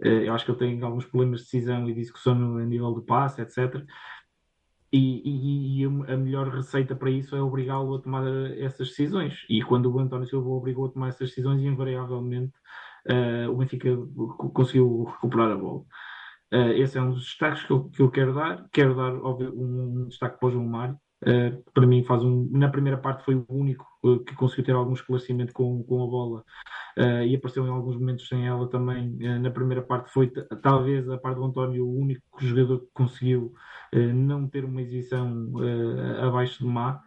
Eh, 0.00 0.28
eu 0.28 0.34
acho 0.34 0.44
que 0.44 0.50
ele 0.50 0.58
tem 0.58 0.82
alguns 0.82 1.04
problemas 1.04 1.40
de 1.40 1.44
decisão 1.46 1.88
e 1.88 1.94
discussão 1.94 2.34
no 2.34 2.58
nível 2.64 2.92
do 2.92 3.02
passe, 3.02 3.42
etc. 3.42 3.84
E, 4.92 5.22
e, 5.24 5.82
e, 5.82 5.84
a 5.84 6.16
melhor 6.18 6.48
receita 6.48 6.94
para 6.94 7.10
isso 7.10 7.34
é 7.34 7.42
obrigá-lo 7.42 7.94
a 7.94 8.02
tomar 8.02 8.26
essas 8.58 8.88
decisões. 8.88 9.44
E 9.48 9.62
quando 9.62 9.90
o 9.90 9.98
António 9.98 10.26
Silva 10.26 10.50
obrigou 10.50 10.86
a 10.86 10.90
tomar 10.90 11.08
essas 11.08 11.30
decisões, 11.30 11.62
invariavelmente 11.62 12.52
uh, 13.08 13.50
o 13.50 13.56
Benfica 13.56 13.88
conseguiu 14.52 15.04
recuperar 15.04 15.52
a 15.52 15.56
bola. 15.56 15.80
Uh, 16.52 16.72
esse 16.76 16.98
é 16.98 17.02
um 17.02 17.10
dos 17.10 17.24
destaques 17.24 17.64
que 17.64 17.70
eu, 17.70 17.88
que 17.88 18.02
eu 18.02 18.10
quero 18.10 18.34
dar. 18.34 18.68
Quero 18.70 18.94
dar 18.94 19.14
óbvio, 19.14 19.54
um, 19.54 20.02
um 20.02 20.08
destaque 20.08 20.38
para 20.38 20.48
o 20.48 20.52
João 20.52 20.66
Mário. 20.66 20.98
Uh, 21.22 21.62
para 21.72 21.86
mim, 21.86 22.02
faz 22.02 22.24
um, 22.24 22.48
na 22.50 22.68
primeira 22.68 22.98
parte 22.98 23.24
foi 23.24 23.36
o 23.36 23.46
único 23.48 23.86
uh, 24.02 24.18
que 24.24 24.34
conseguiu 24.34 24.64
ter 24.64 24.72
algum 24.72 24.92
esclarecimento 24.92 25.52
com, 25.52 25.80
com 25.84 26.02
a 26.02 26.06
bola 26.06 26.44
uh, 26.98 27.22
e 27.24 27.36
apareceu 27.36 27.64
em 27.64 27.70
alguns 27.70 27.96
momentos 27.96 28.26
sem 28.26 28.44
ela 28.44 28.68
também. 28.68 29.16
na 29.38 29.50
primeira 29.50 29.82
parte 29.82 30.12
foi 30.12 30.32
talvez 30.60 31.08
a 31.08 31.16
parte 31.16 31.36
do 31.36 31.44
António 31.44 31.86
o 31.86 31.96
único 31.96 32.22
jogador 32.40 32.80
que 32.80 32.88
conseguiu 32.92 33.54
não 33.92 34.48
ter 34.48 34.64
uma 34.64 34.80
exibição 34.80 35.52
abaixo 36.26 36.58
de 36.60 36.66
má. 36.66 37.00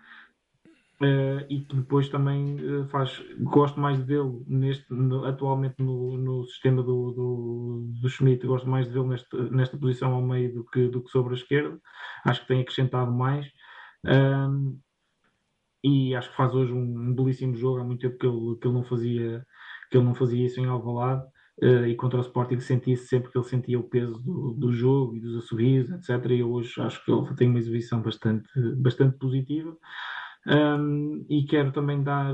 E 1.49 1.59
que 1.61 1.75
depois 1.75 2.07
também 2.09 2.57
faz. 2.89 3.21
Gosto 3.39 3.79
mais 3.79 3.97
de 3.97 4.03
vê-lo 4.05 4.45
neste, 4.47 4.85
no, 4.93 5.25
atualmente 5.25 5.75
no, 5.79 6.15
no 6.17 6.45
sistema 6.45 6.81
do, 6.81 7.11
do, 7.11 7.91
do, 8.01 8.09
Schmidt, 8.09 8.47
gosto 8.47 8.69
mais 8.69 8.85
de 8.85 8.93
vê-lo 8.93 9.07
nesta, 9.07 9.37
nesta 9.49 9.77
posição 9.77 10.13
ao 10.13 10.21
meio 10.21 10.53
do 10.53 10.63
que, 10.63 10.87
do 10.87 11.03
que 11.03 11.09
sobre 11.09 11.33
a 11.33 11.37
esquerda. 11.37 11.77
Acho 12.23 12.41
que 12.41 12.47
tem 12.47 12.61
acrescentado 12.61 13.11
mais. 13.11 13.45
Um, 14.07 14.79
e 15.83 16.15
acho 16.15 16.29
que 16.31 16.35
faz 16.35 16.53
hoje 16.53 16.73
um, 16.73 16.79
um, 16.79 17.13
belíssimo 17.13 17.55
jogo. 17.55 17.79
Há 17.79 17.83
muito 17.83 18.01
tempo 18.01 18.17
que 18.17 18.25
ele, 18.25 18.57
que 18.59 18.67
ele, 18.67 18.73
não, 18.73 18.83
fazia, 18.83 19.45
que 19.89 19.97
ele 19.97 20.05
não 20.05 20.15
fazia 20.15 20.45
isso 20.45 20.59
em 20.59 20.65
Alvalade. 20.65 21.23
Uh, 21.61 21.85
e 21.85 21.95
contra 21.95 22.19
o 22.19 22.21
Sporting 22.21 22.59
sentia-se 22.59 23.07
sempre 23.07 23.31
que 23.31 23.37
ele 23.37 23.45
sentia 23.45 23.79
o 23.79 23.83
peso 23.83 24.19
do, 24.19 24.53
do 24.53 24.73
jogo 24.73 25.15
e 25.15 25.21
dos 25.21 25.37
assobios, 25.37 25.89
etc. 25.89 26.31
E 26.31 26.43
hoje 26.43 26.81
acho 26.81 27.03
que 27.05 27.11
ele 27.11 27.35
tem 27.35 27.49
uma 27.49 27.59
exibição 27.59 28.01
bastante, 28.01 28.49
bastante 28.77 29.17
positiva. 29.17 29.77
Um, 30.47 31.25
e 31.27 31.43
quero 31.45 31.71
também 31.71 32.03
dar, 32.03 32.31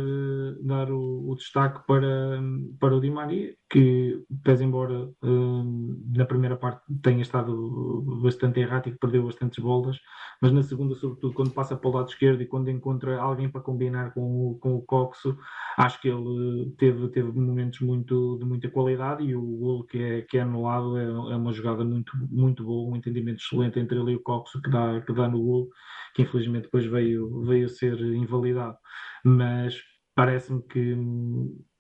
dar 0.62 0.92
o, 0.92 1.30
o, 1.30 1.36
destaque 1.36 1.80
para, 1.88 2.42
para 2.78 2.96
o 2.96 3.00
Di 3.00 3.10
Maria, 3.10 3.56
que, 3.70 4.22
pese 4.44 4.66
embora 4.66 5.10
um, 5.24 5.98
na 6.14 6.26
primeira 6.26 6.58
parte 6.58 6.82
tenha 7.02 7.22
estado 7.22 8.20
bastante 8.22 8.60
errático, 8.60 8.98
perdeu 9.00 9.24
bastantes 9.24 9.64
bolas, 9.64 9.98
mas 10.42 10.52
na 10.52 10.62
segunda, 10.62 10.94
sobretudo, 10.96 11.34
quando 11.34 11.52
passa 11.52 11.78
para 11.78 11.90
o 11.90 11.94
lado 11.94 12.10
esquerdo 12.10 12.42
e 12.42 12.48
quando 12.48 12.70
encontra 12.70 13.18
alguém 13.18 13.50
para 13.50 13.62
combinar 13.62 14.14
com 14.14 14.50
o, 14.50 14.60
com 14.60 14.76
o 14.76 14.82
Coxo, 14.82 15.38
acho 15.78 16.02
que 16.02 16.10
ele 16.10 16.74
teve, 16.78 17.08
teve 17.10 17.32
momentos 17.32 17.80
muito, 17.80 18.38
de 18.40 18.46
muita 18.46 18.70
qualidade 18.70 19.24
e 19.24 19.34
o 19.36 19.42
golo 19.42 19.86
que 19.86 19.98
é, 19.98 20.22
que 20.24 20.38
é 20.38 20.42
anulado 20.42 20.98
é, 20.98 21.06
é 21.06 21.36
uma 21.38 21.54
jogada 21.54 21.86
muito, 21.86 22.12
muito 22.30 22.66
boa, 22.66 22.92
um 22.92 22.98
entendimento 22.98 23.40
excelente 23.40 23.80
entre 23.80 23.98
ele 23.98 24.12
e 24.12 24.16
o 24.18 24.22
Coxo 24.22 24.62
que 24.62 24.70
dá, 24.70 25.00
que 25.00 25.14
dá 25.14 25.30
no 25.30 25.42
golo 25.42 25.70
que 26.14 26.24
infelizmente 26.24 26.64
depois 26.64 26.86
veio, 26.86 27.42
veio 27.44 27.70
ser 27.70 27.98
invalidado. 28.02 28.78
Mas 29.24 29.82
parece-me 30.16 30.62
que, 30.64 30.96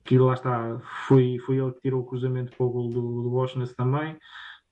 que 0.03 0.17
lá 0.17 0.33
está, 0.33 0.79
foi, 1.07 1.37
foi 1.39 1.57
ele 1.57 1.71
que 1.73 1.81
tirou 1.81 2.01
o 2.01 2.05
cruzamento 2.05 2.55
para 2.55 2.65
o 2.65 2.69
gol 2.69 2.89
do, 2.89 3.23
do 3.23 3.31
Washington 3.31 3.73
também. 3.75 4.17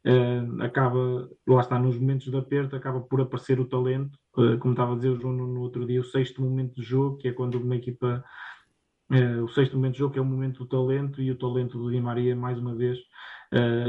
Uh, 0.06 0.64
acaba, 0.64 1.30
lá 1.46 1.60
está, 1.60 1.78
nos 1.78 1.98
momentos 1.98 2.32
de 2.32 2.38
aperto, 2.38 2.76
acaba 2.76 3.02
por 3.02 3.20
aparecer 3.20 3.60
o 3.60 3.66
talento, 3.66 4.18
uh, 4.38 4.58
como 4.58 4.74
estava 4.74 4.94
a 4.94 4.96
dizer 4.96 5.10
o 5.10 5.20
João 5.20 5.34
no, 5.34 5.60
outro 5.60 5.86
dia, 5.86 6.00
o 6.00 6.06
sexto 6.06 6.42
momento 6.42 6.74
de 6.76 6.84
jogo, 6.84 7.18
que 7.18 7.28
é 7.28 7.34
quando 7.34 7.56
uma 7.56 7.76
equipa, 7.76 8.24
uh, 9.12 9.44
o 9.44 9.50
sexto 9.50 9.76
momento 9.76 9.94
de 9.94 10.00
jogo, 10.00 10.14
que 10.14 10.20
é 10.20 10.22
o 10.22 10.26
momento 10.26 10.60
do 10.60 10.68
talento, 10.68 11.22
e 11.22 11.30
o 11.32 11.38
talento 11.38 11.78
do 11.78 11.92
Di 11.92 12.00
Maria, 12.00 12.34
mais 12.34 12.58
uma 12.58 12.74
vez, 12.76 12.98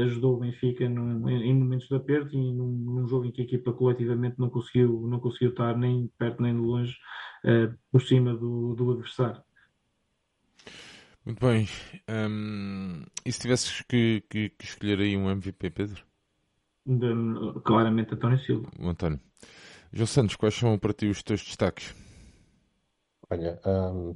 ajudou 0.03 0.35
o 0.35 0.39
Benfica 0.39 0.83
em, 0.83 1.53
momentos 1.53 1.87
de 1.87 1.95
aperto 1.95 2.35
e 2.35 2.51
num, 2.51 2.65
num, 2.65 3.07
jogo 3.07 3.25
em 3.25 3.31
que 3.31 3.41
a 3.41 3.43
equipa 3.43 3.71
coletivamente 3.71 4.39
não 4.39 4.49
conseguiu, 4.49 5.05
não 5.07 5.19
conseguiu 5.19 5.51
estar 5.51 5.77
nem 5.77 6.09
perto 6.17 6.41
nem 6.41 6.55
de 6.55 6.59
longe 6.59 6.97
uh, 7.45 7.77
por 7.91 8.01
cima 8.01 8.35
do, 8.35 8.75
do 8.75 8.91
adversário. 8.91 9.43
Muito 11.25 11.45
bem. 11.45 11.67
Um, 12.09 13.03
e 13.25 13.31
se 13.31 13.39
tivesses 13.39 13.81
que, 13.83 14.23
que, 14.29 14.49
que, 14.49 14.65
escolher 14.65 14.99
aí 14.99 15.15
um 15.15 15.29
MVP, 15.29 15.69
Pedro? 15.69 16.03
De, 16.85 17.07
claramente 17.63 18.13
António 18.13 18.39
Silva. 18.39 18.71
O 18.79 18.89
António. 18.89 19.19
João 19.93 20.07
Santos, 20.07 20.35
quais 20.35 20.55
são 20.55 20.79
para 20.79 20.93
ti 20.93 21.07
os 21.07 21.21
teus 21.21 21.43
destaques? 21.43 21.93
Olha, 23.29 23.61
um, 23.65 24.15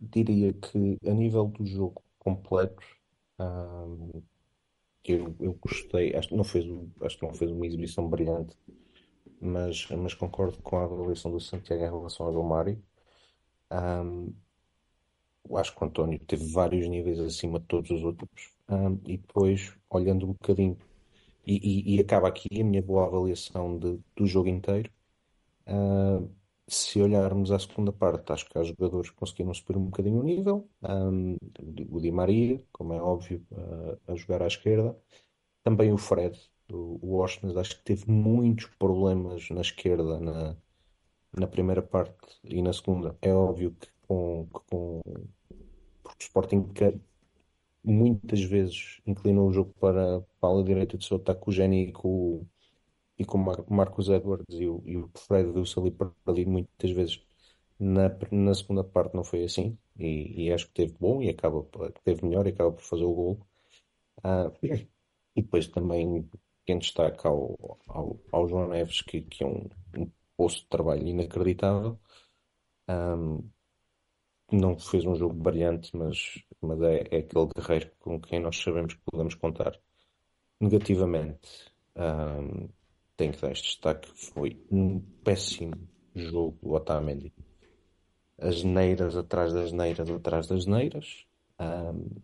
diria 0.00 0.52
que 0.52 0.98
a 1.04 1.12
nível 1.12 1.46
do 1.48 1.66
jogo 1.66 2.02
completo, 2.18 2.82
um, 3.40 4.22
eu, 5.04 5.34
eu 5.40 5.54
gostei, 5.54 6.14
acho 6.14 6.28
que 6.28 6.36
não 6.36 6.44
fez, 6.44 6.64
acho 7.02 7.18
que 7.18 7.26
não 7.26 7.34
fez 7.34 7.50
uma 7.50 7.66
exibição 7.66 8.08
brilhante, 8.08 8.56
mas, 9.40 9.86
mas 9.90 10.14
concordo 10.14 10.58
com 10.62 10.76
a 10.78 10.84
avaliação 10.84 11.30
do 11.30 11.40
Santiago 11.40 11.82
em 11.82 11.86
relação 11.86 12.26
ao 12.26 12.32
João 12.32 12.44
Mário. 12.46 12.82
Um, 13.70 14.34
acho 15.56 15.74
que 15.74 15.82
o 15.82 15.86
António 15.86 16.18
teve 16.20 16.44
vários 16.52 16.86
níveis 16.88 17.18
acima 17.20 17.58
de 17.60 17.66
todos 17.66 17.90
os 17.90 18.02
outros. 18.04 18.52
Um, 18.68 18.94
e 19.06 19.16
depois, 19.18 19.74
olhando 19.90 20.26
um 20.26 20.32
bocadinho, 20.32 20.78
e, 21.46 21.94
e, 21.94 21.96
e, 21.96 22.00
acaba 22.00 22.28
aqui 22.28 22.48
a 22.60 22.64
minha 22.64 22.82
boa 22.82 23.06
avaliação 23.06 23.78
de, 23.78 24.00
do 24.16 24.26
jogo 24.26 24.48
inteiro. 24.48 24.90
Uh, 25.66 26.30
se 26.68 27.00
olharmos 27.00 27.50
à 27.50 27.58
segunda 27.58 27.92
parte, 27.92 28.32
acho 28.32 28.46
que 28.48 28.58
há 28.58 28.62
jogadores 28.62 29.10
que 29.10 29.16
conseguiram 29.16 29.54
subir 29.54 29.76
um 29.78 29.86
bocadinho 29.86 30.20
o 30.20 30.22
nível. 30.22 30.68
Um, 30.82 31.36
o 31.90 32.00
Di 32.00 32.10
Maria, 32.12 32.62
como 32.72 32.92
é 32.92 33.00
óbvio, 33.02 33.44
uh, 33.52 33.98
a 34.12 34.14
jogar 34.16 34.42
à 34.42 34.46
esquerda. 34.46 34.96
Também 35.64 35.92
o 35.92 35.98
Fred, 35.98 36.38
o, 36.72 36.98
Washington, 37.02 37.58
acho 37.58 37.76
que 37.78 37.84
teve 37.84 38.10
muitos 38.10 38.66
problemas 38.78 39.48
na 39.50 39.60
esquerda 39.60 40.18
na, 40.20 40.56
na 41.36 41.46
primeira 41.46 41.82
parte 41.82 42.38
e 42.44 42.62
na 42.62 42.72
segunda. 42.72 43.16
É 43.22 43.32
óbvio 43.32 43.72
que 43.72 43.88
com, 44.06 44.46
com 44.50 45.02
porque 46.02 46.24
o 46.24 46.26
Sporting 46.26 46.70
muitas 47.84 48.42
vezes 48.42 49.00
inclinou 49.06 49.48
o 49.48 49.52
jogo 49.52 49.74
para, 49.80 50.20
para 50.40 50.60
a 50.60 50.62
direita 50.62 50.98
de 50.98 51.06
seu 51.06 51.16
ataque 51.18 51.48
o 51.48 51.52
Jenny 51.52 51.88
e 51.88 51.92
com, 51.92 52.46
e 53.18 53.24
com 53.24 53.38
o 53.38 53.74
Marcos 53.74 54.08
Edwards 54.08 54.46
e 54.50 54.66
o, 54.68 54.82
e 54.86 54.96
o 54.96 55.10
Fred 55.14 55.52
deu-se 55.52 55.78
ali 55.78 55.90
para 55.90 56.10
ali 56.26 56.46
muitas 56.46 56.90
vezes. 56.90 57.22
Na, 57.78 58.10
na 58.32 58.54
segunda 58.54 58.82
parte 58.84 59.14
não 59.14 59.22
foi 59.24 59.44
assim 59.44 59.78
e, 59.98 60.46
e 60.46 60.52
acho 60.52 60.66
que 60.68 60.74
teve 60.74 60.94
bom 60.98 61.22
e 61.22 61.28
acaba 61.28 61.64
teve 62.04 62.24
melhor 62.26 62.46
e 62.46 62.50
acaba 62.50 62.72
por 62.72 62.82
fazer 62.82 63.04
o 63.04 63.14
gol. 63.14 63.40
Ah, 64.22 64.50
e 65.36 65.42
depois 65.42 65.68
também 65.68 66.28
quem 66.68 66.78
destaca 66.78 67.30
ao, 67.30 67.78
ao, 67.88 68.20
ao 68.30 68.46
João 68.46 68.68
Neves, 68.68 69.00
que, 69.00 69.22
que 69.22 69.42
é 69.42 69.46
um, 69.46 69.70
um 69.96 70.10
poço 70.36 70.60
de 70.60 70.66
trabalho 70.66 71.08
inacreditável. 71.08 71.98
Um, 72.86 73.48
não 74.52 74.78
fez 74.78 75.06
um 75.06 75.14
jogo 75.14 75.32
brilhante, 75.32 75.96
mas, 75.96 76.44
mas 76.60 76.78
é, 76.82 77.08
é 77.10 77.18
aquele 77.20 77.48
guerreiro 77.56 77.90
com 77.98 78.20
quem 78.20 78.38
nós 78.38 78.58
sabemos 78.58 78.92
que 78.92 79.00
podemos 79.10 79.34
contar. 79.34 79.80
Negativamente, 80.60 81.72
um, 81.96 82.68
tenho 83.16 83.32
que 83.32 83.40
dar 83.40 83.52
este 83.52 83.68
destaque: 83.68 84.10
foi 84.14 84.62
um 84.70 85.00
péssimo 85.24 85.88
jogo 86.14 86.58
do 86.60 86.74
Otamendi. 86.74 87.32
As 88.36 88.62
neiras 88.62 89.16
atrás 89.16 89.54
das 89.54 89.72
neiras 89.72 90.10
atrás 90.10 90.46
das 90.46 90.66
neiras. 90.66 91.24
Um, 91.58 92.20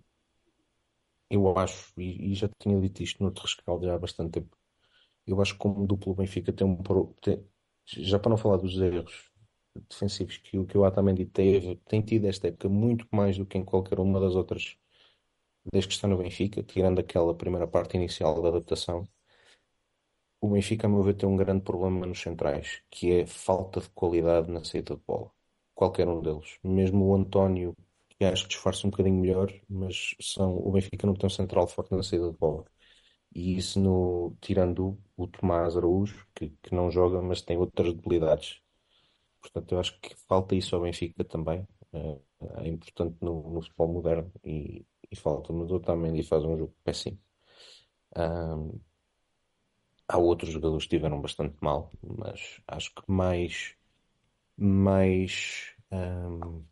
eu 1.30 1.56
acho, 1.58 1.92
e, 2.00 2.32
e, 2.32 2.34
já 2.34 2.48
tinha 2.58 2.80
dito 2.80 3.02
isto 3.02 3.22
no 3.22 3.30
rescaldo 3.30 3.86
já 3.86 3.94
há 3.94 3.98
bastante 3.98 4.32
tempo, 4.32 4.56
eu 5.26 5.40
acho 5.40 5.54
que 5.54 5.60
como 5.60 5.86
duplo 5.86 6.14
Benfica 6.14 6.52
tem 6.52 6.66
um. 6.66 6.76
Tem, 7.22 7.44
já 7.86 8.18
para 8.18 8.30
não 8.30 8.36
falar 8.38 8.58
dos 8.58 8.76
erros 8.78 9.30
defensivos 9.88 10.38
que, 10.38 10.58
o 10.58 10.66
que 10.66 10.78
o 10.78 10.82
Otamendi 10.86 11.26
teve, 11.26 11.76
tem 11.86 12.00
tido 12.02 12.26
esta 12.26 12.48
época 12.48 12.68
muito 12.68 13.06
mais 13.12 13.36
do 13.38 13.46
que 13.46 13.58
em 13.58 13.64
qualquer 13.64 13.98
uma 14.00 14.20
das 14.20 14.34
outras 14.36 14.78
desde 15.72 15.88
que 15.88 15.94
está 15.94 16.08
no 16.08 16.18
Benfica, 16.18 16.62
tirando 16.62 17.00
aquela 17.00 17.34
primeira 17.34 17.66
parte 17.66 17.96
inicial 17.96 18.40
da 18.42 18.48
adaptação. 18.48 19.08
O 20.40 20.48
Benfica, 20.50 20.86
a 20.86 20.90
meu 20.90 21.02
ver, 21.02 21.14
tem 21.14 21.28
um 21.28 21.36
grande 21.36 21.62
problema 21.64 22.06
nos 22.06 22.20
centrais, 22.20 22.82
que 22.90 23.10
é 23.12 23.26
falta 23.26 23.80
de 23.80 23.88
qualidade 23.90 24.50
na 24.50 24.62
saída 24.62 24.94
de 24.94 25.02
bola. 25.06 25.30
Qualquer 25.74 26.06
um 26.08 26.20
deles. 26.22 26.58
Mesmo 26.62 27.06
o 27.06 27.14
António, 27.16 27.74
acho 28.32 28.44
que 28.44 28.50
disfarça 28.50 28.86
um 28.86 28.90
bocadinho 28.90 29.20
melhor, 29.20 29.52
mas 29.68 30.14
são, 30.20 30.56
o 30.56 30.72
Benfica 30.72 30.98
tem 30.98 31.26
um 31.26 31.30
central 31.30 31.66
forte 31.68 31.94
na 31.94 32.02
saída 32.02 32.30
de 32.30 32.38
bola. 32.38 32.64
E 33.34 33.56
isso, 33.56 33.80
no, 33.80 34.36
tirando 34.40 34.98
o 35.16 35.26
Tomás 35.26 35.76
Araújo, 35.76 36.26
que, 36.34 36.50
que 36.62 36.74
não 36.74 36.90
joga, 36.90 37.20
mas 37.22 37.42
tem 37.42 37.56
outras 37.58 37.94
debilidades 37.94 38.62
Portanto, 39.44 39.72
eu 39.72 39.80
acho 39.80 40.00
que 40.00 40.14
falta 40.26 40.54
isso 40.54 40.74
ao 40.74 40.82
Benfica 40.82 41.22
também. 41.24 41.66
É, 41.92 42.18
é 42.64 42.68
importante 42.68 43.16
no, 43.20 43.50
no 43.50 43.62
futebol 43.62 43.88
moderno 43.88 44.32
e, 44.42 44.86
e 45.10 45.16
falta-nos 45.16 45.70
o 45.70 45.76
Otamendi 45.76 46.22
faz 46.22 46.44
um 46.44 46.56
jogo 46.56 46.74
péssimo. 46.82 47.18
Um, 48.16 48.80
há 50.08 50.18
outros 50.18 50.50
jogadores 50.50 50.86
que 50.86 50.94
estiveram 50.94 51.20
bastante 51.20 51.56
mal, 51.60 51.92
mas 52.02 52.60
acho 52.66 52.94
que 52.94 53.02
mais, 53.06 53.76
mais, 54.56 55.74
um, 55.92 56.64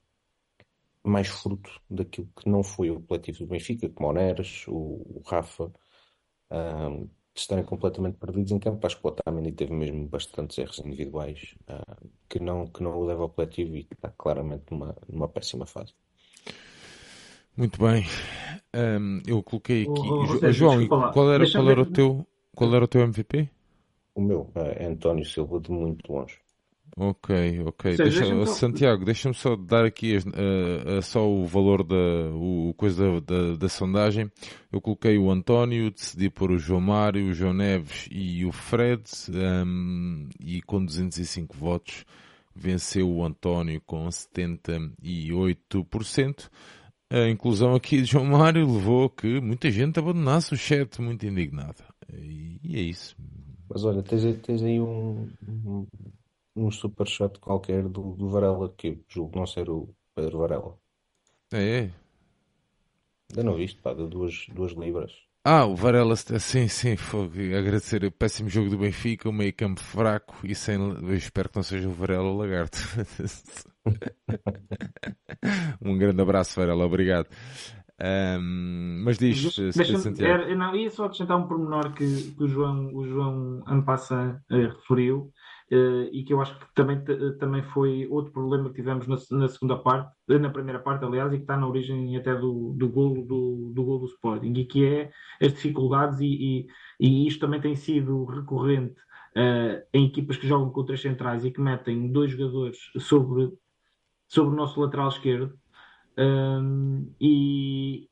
mais 1.05 1.29
fruto 1.29 1.71
daquilo 1.91 2.29
que 2.37 2.49
não 2.49 2.63
foi 2.63 2.91
o 2.91 3.01
coletivo 3.01 3.41
do 3.41 3.47
Benfica, 3.47 3.89
como 3.89 4.11
o 4.11 4.13
Neres, 4.13 4.65
o, 4.69 4.73
o 4.73 5.23
Rafa, 5.27 5.73
um, 6.51 7.09
de 7.35 7.41
estarem 7.41 7.65
completamente 7.65 8.19
perdidos 8.19 8.53
em 8.53 8.59
campo. 8.59 8.87
Acho 8.87 9.01
que 9.01 9.07
o 9.07 9.09
Otamendi 9.09 9.53
teve 9.53 9.73
mesmo 9.73 10.07
bastantes 10.07 10.59
erros 10.59 10.79
individuais 10.79 11.55
uh, 11.69 12.11
que, 12.29 12.39
não, 12.39 12.67
que 12.67 12.83
não 12.83 12.97
o 12.97 13.05
leva 13.05 13.23
ao 13.23 13.31
coletivo 13.31 13.77
e 13.77 13.89
está 13.91 14.11
claramente 14.11 14.65
numa, 14.71 14.95
numa 15.09 15.29
péssima 15.29 15.67
fase. 15.67 15.95
Muito 17.57 17.79
bem. 17.83 18.05
Um, 18.75 19.21
eu 19.27 19.43
coloquei 19.43 19.83
aqui. 19.83 19.91
Oh, 19.91 20.25
oh, 20.43 20.53
João, 20.53 20.87
qual 20.89 21.33
era, 21.33 21.51
qual, 21.51 21.71
era 21.71 21.83
o 21.83 21.87
teu, 21.87 22.27
qual 22.55 22.75
era 22.75 22.85
o 22.85 22.89
teu 22.89 23.03
MVP? 23.03 23.51
O 24.15 24.21
meu 24.21 24.51
é 24.55 24.87
António 24.87 25.25
Silva, 25.25 25.61
de 25.61 25.71
muito 25.71 26.11
longe. 26.13 26.39
Ok, 26.97 27.61
ok. 27.65 27.97
Seja, 27.97 28.21
deixa, 28.21 28.35
deixa 28.35 28.53
Santiago, 28.53 29.05
deixa-me 29.05 29.35
só 29.35 29.57
dar 29.57 29.85
aqui 29.85 30.17
uh, 30.17 30.99
uh, 30.99 31.03
só 31.03 31.27
o 31.27 31.47
valor 31.47 31.83
da 31.83 31.97
o, 32.35 32.75
coisa 32.77 33.19
da, 33.21 33.21
da, 33.21 33.57
da, 33.57 33.69
sondagem. 33.69 34.31
Eu 34.71 34.79
coloquei 34.79 35.17
o 35.17 35.31
António, 35.31 35.91
decidi 35.91 36.29
pôr 36.29 36.51
o 36.51 36.59
João 36.59 36.83
Mário, 36.83 37.31
o 37.31 37.33
João 37.33 37.55
Neves 37.55 38.07
e 38.11 38.45
o 38.45 38.53
Fred, 38.53 39.05
um, 39.67 40.29
e 40.39 40.61
com 40.61 40.85
205 40.85 41.57
votos 41.57 42.05
venceu 42.55 43.11
o 43.11 43.25
António 43.25 43.81
com 43.87 44.07
78%. 44.09 46.51
A 47.09 47.27
inclusão 47.29 47.75
aqui 47.75 48.03
de 48.03 48.07
João 48.07 48.27
Mário 48.27 48.71
levou 48.71 49.09
que 49.09 49.41
muita 49.41 49.71
gente 49.71 49.99
abandonasse 49.99 50.53
o 50.53 50.59
chat 50.59 51.01
muito 51.01 51.27
indignada. 51.27 51.83
E, 52.13 52.61
e 52.63 52.77
é 52.77 52.83
isso. 52.83 53.17
Mas 53.69 53.85
olha, 53.85 54.03
tens, 54.03 54.23
tens 54.41 54.63
aí 54.63 54.79
um, 54.79 55.27
um 55.49 55.87
um 56.55 56.71
superchat 56.71 57.39
qualquer 57.39 57.89
do, 57.89 58.15
do 58.15 58.29
Varela, 58.29 58.73
que 58.77 59.01
julgo 59.09 59.39
não 59.39 59.47
ser 59.47 59.69
o 59.71 59.95
Pedro 60.15 60.39
Varela. 60.39 60.79
É? 61.53 61.91
Ainda 63.31 63.45
não 63.45 63.55
viste, 63.55 63.81
pá, 63.81 63.95
de 63.95 64.07
duas, 64.07 64.47
duas 64.53 64.73
libras. 64.73 65.13
Ah, 65.45 65.67
o 65.67 65.75
Varela, 65.75 66.15
sim, 66.15 66.69
sim, 66.69 66.97
foi 66.97 67.55
agradecer 67.55 68.05
o 68.05 68.13
péssimo 68.13 68.49
jogo 68.49 68.71
do 68.71 68.79
Benfica, 68.79 69.29
o 69.29 69.33
meio 69.33 69.53
campo 69.53 69.81
fraco 69.81 70.37
e 70.45 70.55
sem, 70.55 70.79
eu 70.79 71.15
espero 71.15 71.49
que 71.49 71.57
não 71.57 71.65
seja 71.65 71.89
o 71.89 71.93
Varela 71.93 72.29
o 72.29 72.37
lagarto. 72.37 72.79
um 75.83 75.99
grande 75.99 76.23
abraço, 76.23 76.61
Varela, 76.61 76.85
obrigado. 76.85 77.29
Um, 78.01 79.03
mas 79.05 79.19
diz, 79.19 79.53
Santiago. 79.75 80.25
Era, 80.25 80.55
não, 80.55 80.77
ia 80.77 80.91
só 80.91 81.07
acrescentar 81.07 81.37
um 81.37 81.47
pormenor 81.47 81.93
que, 81.93 82.33
que 82.33 82.45
o 82.45 82.49
João, 82.49 82.95
o 82.95 83.05
João 83.05 83.65
Ampassa 83.67 84.41
eh, 84.51 84.67
referiu, 84.67 85.33
Uh, 85.33 85.52
e 86.13 86.23
que 86.25 86.35
eu 86.35 86.41
acho 86.41 86.59
que 86.59 86.67
também, 86.75 87.03
também 87.39 87.63
foi 87.63 88.07
outro 88.11 88.33
problema 88.33 88.69
que 88.69 88.75
tivemos 88.75 89.07
na, 89.07 89.17
na, 89.39 89.49
segunda 89.49 89.79
parte, 89.79 90.13
eh, 90.29 90.39
na 90.39 90.51
primeira 90.51 90.79
parte, 90.79 91.05
aliás, 91.05 91.33
e 91.33 91.37
que 91.37 91.43
está 91.43 91.57
na 91.57 91.67
origem 91.67 92.17
até 92.17 92.35
do, 92.35 92.75
do 92.77 92.89
golo 92.89 93.25
do, 93.25 93.73
do, 93.75 93.85
golo 93.85 94.01
do 94.01 94.07
Sporting, 94.07 94.53
e 94.53 94.67
que 94.67 94.85
é 94.85 95.11
as 95.41 95.53
dificuldades, 95.55 96.21
e, 96.21 96.27
e, 96.27 96.67
e 97.01 97.27
isto 97.27 97.41
também 97.41 97.61
tem 97.61 97.75
sido 97.75 98.25
recorrente 98.27 99.01
uh, 99.37 99.83
em 99.95 100.07
equipas 100.07 100.37
que 100.37 100.47
jogam 100.47 100.71
com 100.71 100.85
três 100.85 101.01
centrais 101.01 101.45
e 101.45 101.51
que 101.51 101.61
metem 101.61 102.13
dois 102.13 102.31
jogadores 102.33 102.79
sobre, 102.99 103.51
sobre 104.29 104.53
o 104.53 104.57
nosso 104.57 104.81
lateral 104.81 105.09
esquerdo. 105.09 105.55
Um, 106.19 107.11
e, 107.19 108.09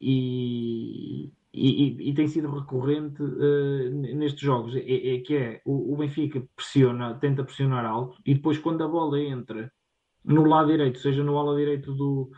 e, 1.53 2.11
e, 2.11 2.15
tem 2.15 2.29
sido 2.29 2.49
recorrente 2.49 3.21
uh, 3.23 3.91
nestes 4.17 4.41
jogos, 4.41 4.77
é, 4.77 4.81
é, 5.15 5.19
que 5.21 5.37
é 5.37 5.61
o, 5.65 5.93
o, 5.93 5.97
Benfica 5.97 6.43
pressiona, 6.55 7.15
tenta 7.15 7.43
pressionar 7.43 7.85
alto 7.85 8.19
e 8.25 8.35
depois 8.35 8.57
quando 8.59 8.85
a 8.85 8.89
bola 8.89 9.21
entra 9.21 9.73
no 10.25 10.45
lado 10.45 10.71
direito, 10.71 10.99
seja 10.99 11.25
no 11.25 11.37
ala 11.39 11.57
direito 11.57 11.93
do, 11.95 12.31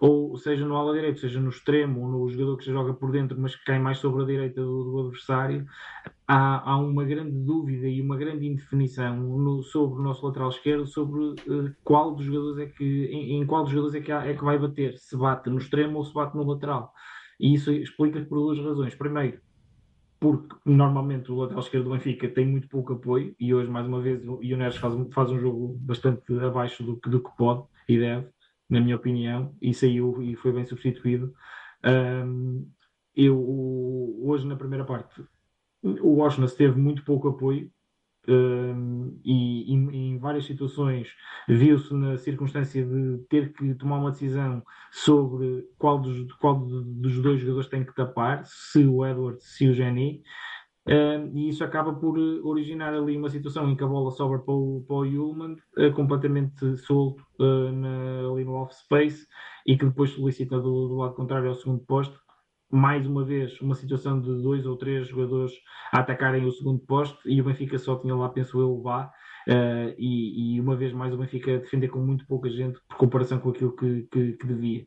ou 0.00 0.36
seja 0.38 0.66
no 0.66 0.74
ala 0.76 0.94
direito, 0.94 1.20
seja 1.20 1.38
no 1.38 1.50
extremo, 1.50 2.00
ou 2.00 2.08
no 2.08 2.28
jogador 2.28 2.56
que 2.56 2.64
joga 2.64 2.94
por 2.94 3.12
dentro, 3.12 3.38
mas 3.38 3.54
que 3.54 3.64
cai 3.64 3.78
mais 3.78 3.98
sobre 3.98 4.22
a 4.22 4.26
direita 4.26 4.62
do, 4.62 4.84
do 4.84 5.00
adversário, 5.00 5.66
há, 6.26 6.70
há, 6.70 6.78
uma 6.78 7.04
grande 7.04 7.32
dúvida 7.32 7.86
e 7.86 8.00
uma 8.00 8.16
grande 8.16 8.46
indefinição 8.46 9.16
no, 9.16 9.62
sobre 9.62 10.00
o 10.00 10.02
nosso 10.02 10.26
lateral 10.26 10.48
esquerdo, 10.48 10.86
sobre 10.86 11.20
uh, 11.20 11.74
qual 11.84 12.14
dos 12.14 12.24
jogadores 12.24 12.58
é 12.58 12.66
que, 12.66 13.04
em, 13.06 13.40
em, 13.40 13.46
qual 13.46 13.62
dos 13.62 13.72
jogadores 13.72 14.00
é 14.00 14.04
que, 14.04 14.10
há, 14.10 14.26
é 14.26 14.34
que 14.34 14.44
vai 14.44 14.58
bater, 14.58 14.96
se 14.96 15.16
bate 15.16 15.50
no 15.50 15.58
extremo 15.58 15.98
ou 15.98 16.04
se 16.04 16.14
bate 16.14 16.34
no 16.36 16.44
lateral. 16.44 16.92
E 17.40 17.54
isso 17.54 17.72
explica 17.72 18.20
por 18.20 18.38
duas 18.38 18.58
razões. 18.58 18.94
Primeiro, 18.94 19.40
porque 20.20 20.54
normalmente 20.66 21.32
o 21.32 21.36
lateral 21.36 21.62
esquerdo 21.62 21.84
do 21.84 21.90
Benfica 21.92 22.28
tem 22.28 22.46
muito 22.46 22.68
pouco 22.68 22.92
apoio 22.92 23.34
e 23.40 23.54
hoje, 23.54 23.70
mais 23.70 23.86
uma 23.86 24.02
vez, 24.02 24.22
o 24.28 24.38
Neres 24.42 24.76
faz, 24.76 24.94
faz 25.12 25.30
um 25.30 25.40
jogo 25.40 25.78
bastante 25.80 26.22
abaixo 26.38 26.84
do, 26.84 26.96
do 26.96 27.22
que 27.22 27.36
pode 27.38 27.64
e 27.88 27.98
deve, 27.98 28.28
na 28.68 28.80
minha 28.80 28.96
opinião, 28.96 29.56
e 29.62 29.72
saiu 29.72 30.22
e 30.22 30.36
foi 30.36 30.52
bem 30.52 30.66
substituído. 30.66 31.32
Um, 31.82 32.68
eu, 33.16 33.38
hoje, 34.22 34.46
na 34.46 34.56
primeira 34.56 34.84
parte, 34.84 35.24
o 35.82 36.16
Washington 36.16 36.54
teve 36.54 36.78
muito 36.78 37.02
pouco 37.02 37.28
apoio 37.28 37.72
um, 38.28 39.18
e, 39.24 39.72
e, 39.72 39.74
em 39.74 40.18
várias 40.18 40.44
situações 40.44 41.08
viu-se 41.48 41.94
na 41.94 42.18
circunstância 42.18 42.84
de 42.84 43.18
ter 43.28 43.52
que 43.52 43.74
tomar 43.74 43.98
uma 43.98 44.10
decisão 44.10 44.62
sobre 44.90 45.64
qual 45.78 45.98
dos, 45.98 46.30
qual 46.34 46.58
dos 46.58 47.20
dois 47.22 47.40
jogadores 47.40 47.68
tem 47.68 47.84
que 47.84 47.94
tapar, 47.94 48.44
se 48.44 48.84
o 48.84 49.06
Edwards, 49.06 49.44
se 49.56 49.68
o 49.68 49.74
Jenny. 49.74 50.22
Um, 50.86 51.36
e 51.36 51.50
isso 51.50 51.62
acaba 51.62 51.92
por 51.92 52.18
originar 52.18 52.92
ali 52.92 53.16
uma 53.16 53.28
situação 53.28 53.70
em 53.70 53.76
que 53.76 53.84
a 53.84 53.86
bola 53.86 54.10
sobra 54.10 54.38
para 54.38 54.54
o, 54.54 54.82
para 54.86 54.96
o 54.96 55.02
Ullman, 55.02 55.56
uh, 55.78 55.92
completamente 55.94 56.76
solto 56.78 57.22
uh, 57.38 57.70
na, 57.70 58.30
ali 58.32 58.44
no 58.44 58.54
off-space, 58.54 59.26
e 59.66 59.76
que 59.76 59.84
depois 59.84 60.10
solicita 60.10 60.56
do, 60.56 60.88
do 60.88 60.96
lado 60.96 61.14
contrário 61.14 61.48
ao 61.48 61.54
segundo 61.54 61.84
posto 61.84 62.18
mais 62.70 63.06
uma 63.06 63.24
vez 63.24 63.60
uma 63.60 63.74
situação 63.74 64.20
de 64.20 64.42
dois 64.42 64.64
ou 64.64 64.76
três 64.76 65.08
jogadores 65.08 65.52
a 65.92 66.00
atacarem 66.00 66.44
o 66.44 66.52
segundo 66.52 66.78
poste 66.80 67.18
e 67.26 67.40
o 67.40 67.44
Benfica 67.44 67.78
só 67.78 67.96
tinha 67.96 68.14
lá, 68.14 68.28
penso 68.28 68.60
eu, 68.60 68.76
Bá, 68.76 69.10
uh, 69.48 69.94
e, 69.98 70.56
e, 70.56 70.60
uma 70.60 70.76
vez 70.76 70.92
mais 70.92 71.12
o 71.12 71.18
Benfica 71.18 71.58
defender 71.58 71.88
com 71.88 71.98
muito 71.98 72.26
pouca 72.26 72.48
gente 72.48 72.78
por 72.88 72.96
comparação 72.96 73.40
com 73.40 73.50
aquilo 73.50 73.74
que, 73.74 74.02
que, 74.10 74.32
que 74.34 74.46
devia. 74.46 74.86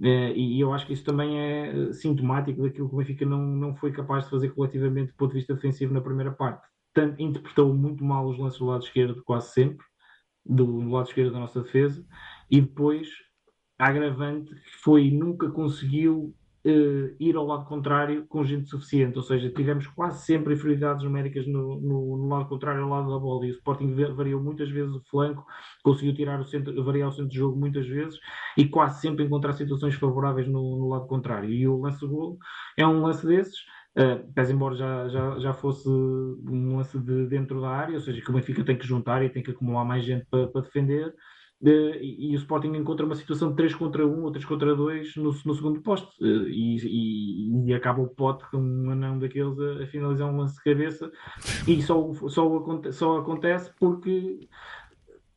Uh, 0.00 0.34
e, 0.34 0.60
eu 0.60 0.72
acho 0.72 0.86
que 0.86 0.92
isso 0.92 1.04
também 1.04 1.38
é 1.38 1.92
sintomático 1.92 2.62
daquilo 2.62 2.88
que 2.88 2.94
o 2.94 2.98
Benfica 2.98 3.24
não, 3.24 3.38
não 3.38 3.74
foi 3.74 3.90
capaz 3.92 4.24
de 4.24 4.30
fazer 4.30 4.50
coletivamente 4.50 5.12
do 5.12 5.16
ponto 5.16 5.30
de 5.30 5.38
vista 5.38 5.54
defensivo 5.54 5.94
na 5.94 6.00
primeira 6.00 6.32
parte. 6.32 6.66
Tanto, 6.92 7.20
interpretou 7.20 7.72
muito 7.74 8.04
mal 8.04 8.28
os 8.28 8.38
lances 8.38 8.58
do 8.58 8.66
lado 8.66 8.84
esquerdo, 8.84 9.22
quase 9.24 9.52
sempre, 9.52 9.84
do, 10.44 10.64
do 10.64 10.90
lado 10.90 11.08
esquerdo 11.08 11.32
da 11.32 11.40
nossa 11.40 11.62
defesa, 11.62 12.06
e 12.50 12.60
depois 12.60 13.08
agravante 13.78 14.54
foi 14.82 15.10
nunca 15.10 15.50
conseguiu 15.50 16.34
uh, 16.64 17.16
ir 17.20 17.36
ao 17.36 17.46
lado 17.46 17.66
contrário 17.66 18.26
com 18.26 18.44
gente 18.44 18.68
suficiente, 18.68 19.16
ou 19.16 19.22
seja, 19.22 19.50
tivemos 19.50 19.86
quase 19.88 20.24
sempre 20.24 20.54
inferioridades 20.54 21.04
numéricas 21.04 21.46
no, 21.46 21.80
no, 21.80 22.16
no, 22.16 22.28
lado 22.28 22.48
contrário 22.48 22.82
ao 22.82 22.88
lado 22.88 23.10
da 23.10 23.18
bola 23.18 23.46
e 23.46 23.50
o 23.50 23.52
Sporting 23.52 23.94
variou 24.14 24.42
muitas 24.42 24.70
vezes 24.70 24.94
o 24.94 25.02
flanco, 25.10 25.44
conseguiu 25.82 26.14
tirar 26.14 26.40
o 26.40 26.44
centro, 26.44 26.82
variar 26.84 27.08
o 27.08 27.12
centro 27.12 27.28
de 27.28 27.36
jogo 27.36 27.58
muitas 27.58 27.86
vezes 27.86 28.18
e 28.56 28.66
quase 28.68 29.00
sempre 29.00 29.24
encontrar 29.24 29.52
situações 29.52 29.94
favoráveis 29.94 30.48
no, 30.48 30.78
no 30.78 30.88
lado 30.88 31.06
contrário. 31.06 31.50
E 31.50 31.66
o 31.68 31.80
lance 31.80 32.06
gol 32.06 32.38
é 32.76 32.86
um 32.86 33.02
lance 33.02 33.26
desses. 33.26 33.58
Uh, 33.96 34.32
pese 34.32 34.52
embora 34.52 34.74
já, 34.74 35.08
já, 35.08 35.38
já 35.38 35.52
fosse 35.52 35.88
um 35.88 36.76
lance 36.76 36.98
de 36.98 37.28
dentro 37.28 37.60
da 37.60 37.68
área, 37.68 37.94
ou 37.94 38.00
seja, 38.00 38.20
que 38.20 38.28
o 38.28 38.34
Benfica 38.34 38.64
tem 38.64 38.76
que 38.76 38.84
juntar 38.84 39.22
e 39.22 39.28
tem 39.28 39.40
que 39.40 39.52
acumular 39.52 39.84
mais 39.84 40.04
gente 40.04 40.26
para, 40.28 40.48
para 40.48 40.62
defender, 40.62 41.14
e, 41.62 42.30
e, 42.30 42.34
o 42.34 42.38
Sporting 42.38 42.74
encontra 42.74 43.06
uma 43.06 43.14
situação 43.14 43.50
de 43.50 43.56
3 43.56 43.74
contra 43.74 44.06
1 44.06 44.22
ou 44.22 44.30
3 44.30 44.44
contra 44.44 44.74
2 44.74 45.16
no, 45.16 45.24
no 45.24 45.54
segundo 45.54 45.80
poste 45.80 46.12
e, 46.20 46.76
e, 46.76 47.70
e, 47.70 47.74
acaba 47.74 48.02
o 48.02 48.08
pote 48.08 48.44
com 48.50 48.58
um 48.58 48.90
anão 48.90 49.18
daqueles 49.18 49.58
a, 49.58 49.82
a, 49.82 49.86
finalizar 49.86 50.28
um 50.28 50.36
lance 50.36 50.56
de 50.56 50.62
cabeça 50.62 51.10
e 51.66 51.80
só, 51.80 52.12
só, 52.28 52.90
só 52.92 53.18
acontece 53.18 53.72
porque 53.78 54.48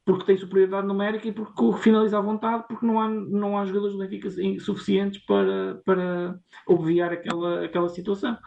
porque 0.08 0.26
tem 0.26 0.38
superioridade 0.38 0.88
numérica 0.88 1.28
e 1.28 1.34
porque 1.34 1.82
finaliza 1.84 2.18
à 2.18 2.22
vontade, 2.22 2.64
porque 2.70 2.86
não 2.86 2.98
há, 2.98 3.10
não 3.10 3.58
há 3.58 3.66
jogadores 3.66 3.94
do 3.94 4.00
Benfica 4.00 4.30
suficientes 4.62 5.22
para, 5.26 5.82
para 5.86 6.40
obviar 6.66 7.12
aquela, 7.12 7.66
aquela 7.66 7.90
situação. 7.90 8.38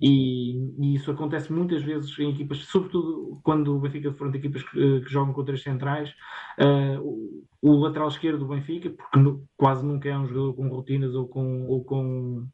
E, 0.00 0.52
e, 0.78 0.94
isso 0.94 1.10
acontece 1.10 1.52
muitas 1.52 1.82
vezes 1.82 2.16
em 2.18 2.30
equipas, 2.30 2.58
sobretudo 2.58 3.40
quando 3.42 3.74
o 3.74 3.80
Benfica 3.80 4.10
defronta 4.10 4.36
equipas 4.36 4.62
que, 4.62 5.00
que, 5.00 5.10
jogam 5.10 5.32
com 5.32 5.44
três 5.44 5.62
centrais. 5.62 6.10
Uh, 6.58 7.00
o, 7.00 7.44
o, 7.62 7.76
lateral 7.80 8.08
esquerdo 8.08 8.40
do 8.40 8.48
Benfica, 8.48 8.90
porque 8.90 9.18
no, 9.18 9.46
quase 9.56 9.84
nunca 9.84 10.08
é 10.08 10.18
um 10.18 10.26
jogador 10.26 10.54
com 10.54 10.68
rotinas 10.68 11.14
ou 11.14 11.28
com. 11.28 11.66
Ou 11.66 11.84
com 11.84 12.46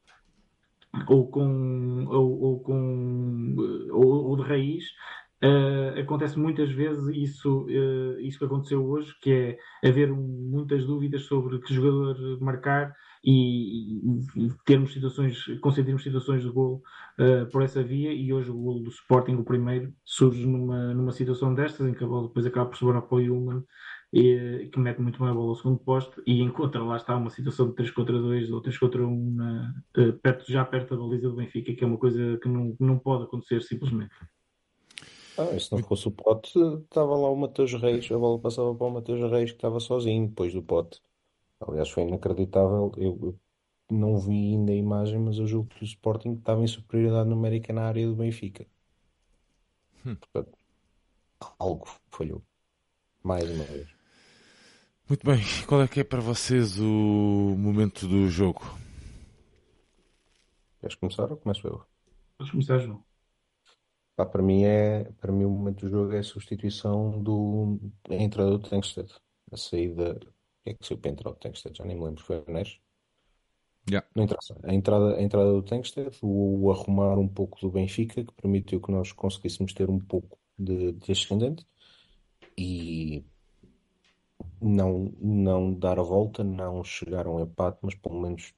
ou 1.08 1.26
com, 1.26 2.04
ou, 2.06 2.40
ou 2.42 2.60
com 2.60 3.56
ou, 3.90 4.28
ou 4.28 4.36
de 4.36 4.42
raiz, 4.42 4.84
Uh, 5.44 5.98
acontece 5.98 6.38
muitas 6.38 6.70
vezes 6.70 7.08
isso, 7.16 7.64
uh, 7.64 8.20
isso 8.20 8.38
que 8.38 8.44
aconteceu 8.44 8.86
hoje, 8.86 9.12
que 9.20 9.58
é 9.82 9.88
haver 9.88 10.08
muitas 10.08 10.86
dúvidas 10.86 11.22
sobre 11.22 11.58
que 11.58 11.74
jogador 11.74 12.40
marcar 12.40 12.94
e, 13.24 13.98
e, 14.36 14.52
termos 14.64 14.92
situações, 14.92 15.44
consentirmos 15.60 16.02
situações 16.02 16.42
de 16.42 16.48
gol 16.50 16.82
uh, 17.18 17.50
por 17.50 17.62
essa 17.62 17.82
via 17.82 18.12
e 18.12 18.32
hoje 18.32 18.50
o 18.50 18.56
gol 18.56 18.82
do 18.82 18.90
Sporting, 18.90 19.34
o 19.34 19.44
primeiro, 19.44 19.92
surge 20.04 20.44
numa, 20.44 20.92
numa 20.92 21.12
situação 21.12 21.54
destas, 21.54 21.86
em 21.86 21.94
que 21.94 22.02
a 22.02 22.06
bola 22.06 22.28
depois 22.28 22.44
acaba 22.46 22.68
por 22.68 22.76
sobrar 22.76 23.02
para 23.02 23.16
o 23.16 23.20
Human 23.20 23.64
e, 24.12 24.68
que 24.72 24.78
mete 24.78 25.00
muito 25.00 25.20
bem 25.20 25.28
a 25.28 25.34
bola 25.34 25.50
ao 25.50 25.54
segundo 25.54 25.78
posto 25.78 26.22
e 26.26 26.42
encontra 26.42 26.82
lá 26.82 26.96
está 26.96 27.16
uma 27.16 27.30
situação 27.30 27.68
de 27.68 27.76
3 27.76 27.90
contra 27.92 28.18
2 28.18 28.50
ou 28.50 28.60
3 28.60 28.76
contra 28.76 29.06
1 29.06 29.34
na, 29.34 29.74
perto, 30.20 30.50
já 30.50 30.64
perto 30.64 30.96
da 30.96 31.02
baliza 31.02 31.28
do 31.28 31.36
Benfica, 31.36 31.72
que 31.72 31.84
é 31.84 31.86
uma 31.86 31.98
coisa 31.98 32.38
que 32.42 32.48
não, 32.48 32.76
não 32.80 32.98
pode 32.98 33.24
acontecer 33.24 33.62
simplesmente. 33.62 34.14
Ah, 35.38 35.58
se 35.58 35.72
não 35.72 35.78
fosse 35.78 36.08
o 36.08 36.10
pote, 36.10 36.58
estava 36.58 37.16
lá 37.16 37.30
o 37.30 37.36
Mateus 37.36 37.72
Reis, 37.72 38.10
a 38.10 38.18
bola 38.18 38.38
passava 38.38 38.74
para 38.74 38.86
o 38.86 38.90
Mateus 38.90 39.30
Reis 39.30 39.50
que 39.50 39.56
estava 39.56 39.80
sozinho 39.80 40.28
depois 40.28 40.52
do 40.52 40.62
pote. 40.62 41.00
Aliás, 41.66 41.90
foi 41.90 42.04
inacreditável. 42.04 42.92
Eu, 42.96 43.18
eu 43.22 43.40
não 43.90 44.18
vi 44.18 44.52
ainda 44.52 44.72
a 44.72 44.76
imagem, 44.76 45.18
mas 45.18 45.38
eu 45.38 45.46
julgo 45.46 45.68
que 45.68 45.82
o 45.82 45.84
Sporting 45.84 46.34
estava 46.34 46.62
em 46.62 46.66
superioridade 46.66 47.28
numérica 47.28 47.72
na 47.72 47.86
área 47.86 48.06
do 48.06 48.16
Benfica. 48.16 48.66
Hum. 50.04 50.16
Portanto, 50.16 50.58
algo 51.58 51.86
falhou. 52.10 52.42
Mais 53.22 53.48
uma 53.50 53.64
vez. 53.64 53.88
Muito 55.08 55.26
bem, 55.26 55.40
qual 55.66 55.82
é 55.82 55.88
que 55.88 56.00
é 56.00 56.04
para 56.04 56.20
vocês 56.20 56.78
o 56.78 57.54
momento 57.58 58.08
do 58.08 58.28
jogo? 58.28 58.62
Queres 60.80 60.96
começar 60.96 61.30
ou 61.30 61.36
começo 61.36 61.66
eu? 61.66 61.84
Podes 62.38 62.50
começar, 62.50 62.78
João. 62.78 63.04
Pá, 64.16 64.26
para 64.26 64.42
mim 64.42 64.64
é, 64.64 65.04
para 65.20 65.32
mim 65.32 65.44
o 65.44 65.50
momento 65.50 65.86
do 65.86 65.88
jogo 65.90 66.12
é 66.12 66.18
a 66.18 66.22
substituição 66.22 67.22
do 67.22 67.78
a 68.08 68.14
entrada 68.14 68.50
do 68.50 68.58
Tankstead. 68.58 69.12
A 69.50 69.56
saída. 69.56 70.18
Que 70.64 70.70
é 70.70 70.74
que 70.74 70.86
saiu 70.86 70.98
para 70.98 71.10
entrar 71.10 71.30
o 71.30 71.34
Tankstead? 71.34 71.76
Já 71.76 71.84
nem 71.84 71.96
me 71.96 72.04
lembro, 72.04 72.22
foi 72.22 72.38
o 72.38 72.50
Neres? 72.50 72.78
Yeah. 73.90 74.06
Não 74.14 74.24
interessa. 74.24 74.56
A 74.62 74.72
entrada, 74.72 75.16
a 75.16 75.22
entrada 75.22 75.52
do 75.52 75.62
Tankstead, 75.62 76.16
o, 76.22 76.66
o 76.66 76.70
arrumar 76.70 77.18
um 77.18 77.26
pouco 77.26 77.60
do 77.60 77.70
Benfica, 77.70 78.24
que 78.24 78.32
permitiu 78.34 78.80
que 78.80 78.92
nós 78.92 79.10
conseguíssemos 79.12 79.72
ter 79.72 79.90
um 79.90 79.98
pouco 79.98 80.38
de, 80.56 80.92
de 80.92 81.12
ascendente 81.12 81.66
e 82.56 83.24
não, 84.60 85.12
não 85.20 85.74
dar 85.74 85.98
a 85.98 86.02
volta, 86.02 86.44
não 86.44 86.84
chegar 86.84 87.26
a 87.26 87.30
um 87.30 87.40
empate, 87.40 87.78
mas 87.82 87.94
pelo 87.96 88.20
menos 88.20 88.54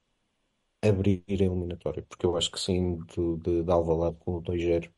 abrir 0.82 1.24
a 1.28 1.32
eliminatória, 1.32 2.02
porque 2.02 2.26
eu 2.26 2.36
acho 2.36 2.50
que 2.50 2.60
sim, 2.60 2.98
de, 2.98 3.36
de, 3.38 3.62
de 3.62 3.70
Alvalade 3.72 4.16
com 4.18 4.36
o 4.36 4.42
2-0 4.42 4.90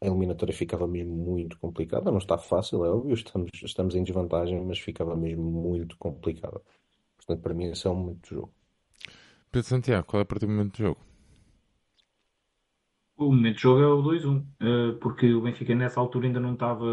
a 0.00 0.06
eliminatória 0.06 0.54
ficava 0.54 0.86
mesmo 0.86 1.14
muito 1.14 1.58
complicada. 1.58 2.10
Não 2.10 2.18
está 2.18 2.36
fácil, 2.36 2.84
é 2.84 2.90
óbvio, 2.90 3.14
estamos, 3.14 3.50
estamos 3.62 3.94
em 3.94 4.04
desvantagem, 4.04 4.64
mas 4.64 4.78
ficava 4.78 5.16
mesmo 5.16 5.42
muito 5.42 5.96
complicada. 5.98 6.60
Portanto, 7.16 7.42
para 7.42 7.54
mim, 7.54 7.66
esse 7.66 7.86
é 7.86 7.90
o 7.90 7.94
momento 7.94 8.28
do 8.28 8.34
jogo. 8.34 8.52
Pedro 9.50 9.68
Santiago, 9.68 10.06
qual 10.06 10.20
é 10.20 10.24
para 10.24 10.38
ti 10.38 10.44
o 10.44 10.48
momento 10.48 10.72
do 10.72 10.78
jogo? 10.78 11.00
O 13.16 13.32
momento 13.32 13.54
do 13.54 13.60
jogo 13.60 13.80
é 13.80 13.86
o 13.86 14.02
2-1, 14.02 14.44
eh, 14.60 14.98
porque 15.00 15.32
o 15.32 15.40
Benfica 15.40 15.74
nessa 15.74 15.98
altura 15.98 16.26
ainda 16.26 16.38
não 16.40 16.52
estava 16.52 16.84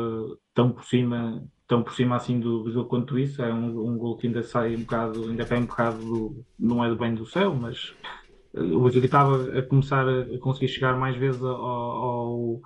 tão 0.53 0.71
por 0.71 0.85
cima, 0.85 1.43
tão 1.67 1.83
por 1.83 1.93
cima 1.93 2.15
assim 2.15 2.39
do, 2.39 2.63
do 2.63 2.71
jogo 2.71 2.87
quanto 2.87 3.19
isso. 3.19 3.41
É 3.41 3.53
um, 3.53 3.89
um 3.89 3.97
gol 3.97 4.15
que 4.15 4.27
ainda 4.27 4.41
sai 4.41 4.75
um 4.75 4.81
bocado, 4.81 5.23
ainda 5.25 5.45
cai 5.45 5.59
um 5.59 5.65
bocado 5.65 5.97
do, 5.97 6.45
não 6.57 6.83
é 6.83 6.87
do 6.87 6.95
bem 6.95 7.13
do 7.13 7.25
céu, 7.25 7.53
mas 7.53 7.93
o 8.53 8.83
Benfica 8.83 9.05
estava 9.05 9.59
a 9.59 9.63
começar 9.63 10.07
a 10.07 10.37
conseguir 10.39 10.67
chegar 10.67 10.95
mais 10.97 11.17
vezes 11.17 11.41
ao, 11.41 11.55
ao, 11.55 12.61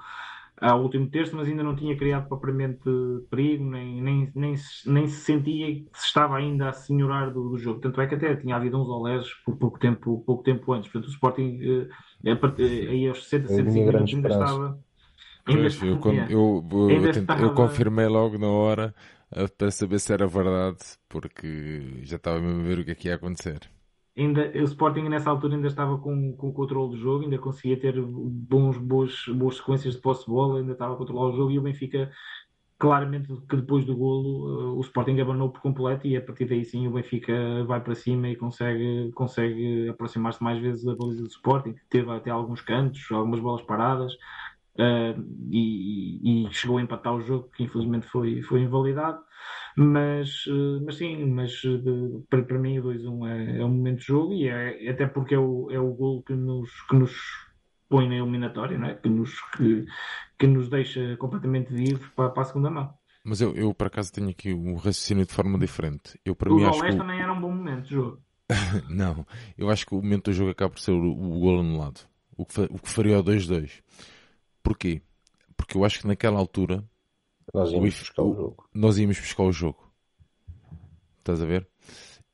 ao, 0.60 0.82
último 0.82 1.10
terço, 1.10 1.36
mas 1.36 1.47
ainda 1.47 1.64
não 1.64 1.76
tinha 1.76 1.95
criado 1.95 2.28
propriamente 2.28 2.84
perigo, 3.30 3.64
nem, 3.64 4.01
nem, 4.01 4.32
nem, 4.34 4.55
nem 4.86 5.08
se 5.08 5.22
sentia 5.22 5.68
que 5.68 5.88
se 5.93 6.05
estava 6.05 6.38
ainda 6.38 6.70
a 6.70 6.74
senhorar 6.74 7.32
do, 7.32 7.49
do, 7.49 7.58
jogo. 7.58 7.80
Tanto 7.80 8.01
é 8.01 8.08
que 8.08 8.16
até 8.16 8.36
tinha 8.36 8.55
havido 8.55 8.82
uns 8.82 8.88
olés 8.88 9.28
por 9.45 9.55
pouco 9.58 9.80
tempo, 9.80 10.24
pouco 10.26 10.43
tempo 10.43 10.74
antes. 10.74 10.91
Portanto, 10.91 11.10
o 11.10 11.14
Sporting 11.14 11.60
eh, 11.62 11.88
eh, 12.26 12.88
aí 12.89 13.08
aos 13.08 13.24
60, 13.24 13.47
65 13.47 13.91
minutos 13.91 14.14
ainda 14.14 14.30
estava. 14.30 14.80
Pois, 15.45 15.82
eu, 15.82 15.99
eu, 16.30 16.66
eu, 16.89 17.01
eu, 17.39 17.53
confirmei 17.53 18.08
logo 18.08 18.38
na 18.38 18.47
hora 18.47 18.93
para 19.58 19.72
saber 19.72 19.99
se 19.99 20.12
era 20.12 20.28
verdade, 20.28 20.78
porque 21.08 22.01
já 22.03 22.18
estava 22.18 22.39
mesmo 22.39 22.62
a 22.62 22.64
ver 22.64 22.80
o 22.80 22.86
que 22.86 22.91
é 22.91 22.95
que 22.95 23.08
ia 23.08 23.16
acontecer. 23.16 23.60
Ainda, 24.18 24.51
o 24.55 24.63
Sporting 24.63 25.03
nessa 25.09 25.30
altura 25.30 25.55
ainda 25.55 25.68
estava 25.68 25.97
com, 25.99 26.34
com 26.34 26.49
o 26.49 26.53
controle 26.53 26.89
do 26.89 26.97
jogo, 26.97 27.24
ainda 27.24 27.38
conseguia 27.38 27.80
ter 27.80 28.01
bons, 28.01 28.76
boas, 28.78 29.24
boas 29.28 29.57
sequências 29.57 29.95
de 29.95 30.01
posse 30.01 30.26
de 30.26 30.32
bola, 30.32 30.59
ainda 30.59 30.72
estava 30.72 30.95
a 30.95 30.97
controlar 30.97 31.30
o 31.30 31.36
jogo 31.36 31.51
e 31.51 31.59
o 31.59 31.61
Benfica 31.61 32.11
claramente 32.80 33.28
que 33.49 33.55
depois 33.55 33.86
do 33.86 33.95
golo 33.95 34.74
uh, 34.74 34.78
o 34.78 34.82
Sporting 34.82 35.20
abanou 35.20 35.49
por 35.49 35.61
completo 35.61 36.07
e 36.07 36.15
a 36.15 36.22
partir 36.22 36.45
daí 36.45 36.63
sim 36.63 36.88
o 36.88 36.91
Benfica 36.91 37.63
vai 37.65 37.82
para 37.82 37.95
cima 37.95 38.30
e 38.30 38.36
consegue, 38.36 39.11
consegue 39.13 39.89
aproximar-se 39.89 40.43
mais 40.43 40.59
vezes 40.59 40.84
da 40.84 40.95
baliza 40.95 41.24
do 41.24 41.30
Sporting, 41.30 41.76
teve 41.89 42.09
até 42.11 42.30
alguns 42.30 42.61
cantos, 42.61 43.07
algumas 43.11 43.39
bolas 43.39 43.63
paradas 43.63 44.13
uh, 44.13 45.24
e, 45.49 46.47
e, 46.47 46.53
chegou 46.53 46.78
a 46.78 46.82
empatar 46.82 47.15
o 47.15 47.22
jogo 47.22 47.49
que 47.55 47.63
infelizmente 47.63 48.07
foi, 48.07 48.41
foi 48.43 48.61
invalidado 48.61 49.20
mas, 49.80 50.47
uh, 50.47 50.82
mas 50.84 50.95
sim, 50.95 51.23
mas 51.25 51.51
de, 51.61 52.23
para, 52.32 52.41
para 52.41 52.57
mim 52.57 52.80
o 52.80 52.86
2-1 52.86 53.30
é, 53.30 53.59
é 53.59 53.63
um 53.63 53.69
momento 53.69 53.99
de 53.99 54.05
jogo 54.05 54.34
e 54.34 54.47
é, 54.47 54.89
até 54.89 55.05
porque 55.05 55.36
é 55.36 55.39
o, 55.39 55.69
é 55.69 55.80
o 55.80 55.93
golo 55.93 56.23
que 56.23 56.34
nos, 56.34 56.71
que 56.89 56.95
nos 56.95 57.13
põe 57.88 58.09
na 58.09 58.15
eliminatória, 58.15 58.75
não 58.75 58.88
é? 58.88 58.95
que, 58.95 59.07
nos, 59.07 59.39
que, 59.55 59.86
que 60.39 60.47
nos 60.47 60.67
deixa 60.67 61.15
completamente 61.17 61.71
vivos 61.71 62.07
para, 62.15 62.32
para 62.32 62.41
a 62.41 62.45
segunda 62.45 62.71
mão. 62.71 62.91
Mas 63.23 63.39
eu, 63.39 63.53
eu, 63.55 63.71
por 63.71 63.86
acaso, 63.86 64.11
tenho 64.11 64.30
aqui 64.30 64.51
um 64.51 64.73
raciocínio 64.78 65.28
de 65.28 65.34
forma 65.34 65.59
diferente. 65.59 66.19
Eu, 66.25 66.36
para 66.36 66.51
o 66.51 66.55
mim, 66.55 66.63
acho 66.63 66.82
que... 66.82 66.95
também 66.95 67.21
era 67.21 67.32
um 67.32 67.39
bom 67.39 67.51
momento 67.51 67.84
de 67.84 67.93
jogo. 67.93 68.19
não, 68.89 69.28
eu 69.55 69.69
acho 69.69 69.86
que 69.86 69.93
o 69.93 70.01
momento 70.01 70.32
do 70.32 70.34
jogo 70.34 70.49
acaba 70.49 70.71
por 70.71 70.80
ser 70.80 70.91
o, 70.91 71.11
o 71.11 71.39
gol 71.39 71.59
anulado. 71.59 71.99
O 72.36 72.47
que, 72.47 72.61
o 72.61 72.80
que 72.80 72.89
faria 72.89 73.19
o 73.19 73.23
2-2. 73.23 73.84
Porquê? 74.63 75.03
Porque 75.55 75.78
eu 75.78 75.86
acho 75.86 75.99
que 75.99 76.07
naquela 76.07 76.39
altura 76.39 76.84
nós 77.54 77.72
íamos 77.72 77.95
o, 77.95 78.00
buscar 78.00 78.24
o 78.24 78.36
jogo. 78.36 78.70
Nós 78.74 78.98
íamos 78.98 79.20
buscar 79.20 79.43
o 79.43 79.52
jogo. 79.52 79.91
Estás 81.20 81.41
a 81.41 81.45
ver? 81.45 81.68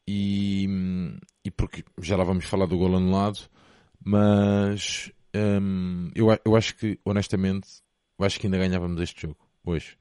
E, 0.07 0.67
e 1.43 1.51
porque 1.51 1.83
já 2.01 2.15
lá 2.15 2.23
vamos 2.23 2.45
falar 2.45 2.65
do 2.65 2.77
gol 2.77 2.95
anulado, 2.95 3.39
mas 4.03 5.11
Hum, 5.35 6.11
eu, 6.13 6.27
eu 6.45 6.55
acho 6.55 6.75
que, 6.75 6.99
honestamente, 7.03 7.67
eu 8.19 8.25
acho 8.25 8.39
que 8.39 8.45
ainda 8.47 8.57
ganhávamos 8.57 9.01
este 9.01 9.23
jogo 9.23 9.37
hoje. 9.65 9.97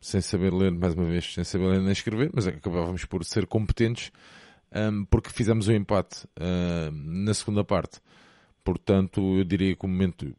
Sem 0.00 0.20
saber 0.20 0.52
ler, 0.52 0.72
mais 0.72 0.94
uma 0.94 1.06
vez, 1.06 1.32
sem 1.32 1.44
saber 1.44 1.68
ler 1.68 1.80
nem 1.80 1.92
escrever, 1.92 2.30
mas 2.34 2.46
acabávamos 2.46 3.04
por 3.04 3.24
ser 3.24 3.46
competentes 3.46 4.10
um, 4.74 5.04
porque 5.04 5.30
fizemos 5.30 5.68
o 5.68 5.70
um 5.70 5.74
empate 5.74 6.26
uh, 6.38 6.90
na 6.92 7.32
segunda 7.32 7.64
parte. 7.64 8.00
Portanto, 8.64 9.38
eu 9.38 9.44
diria 9.44 9.76
que 9.76 9.86
o 9.86 9.88
momento, 9.88 10.34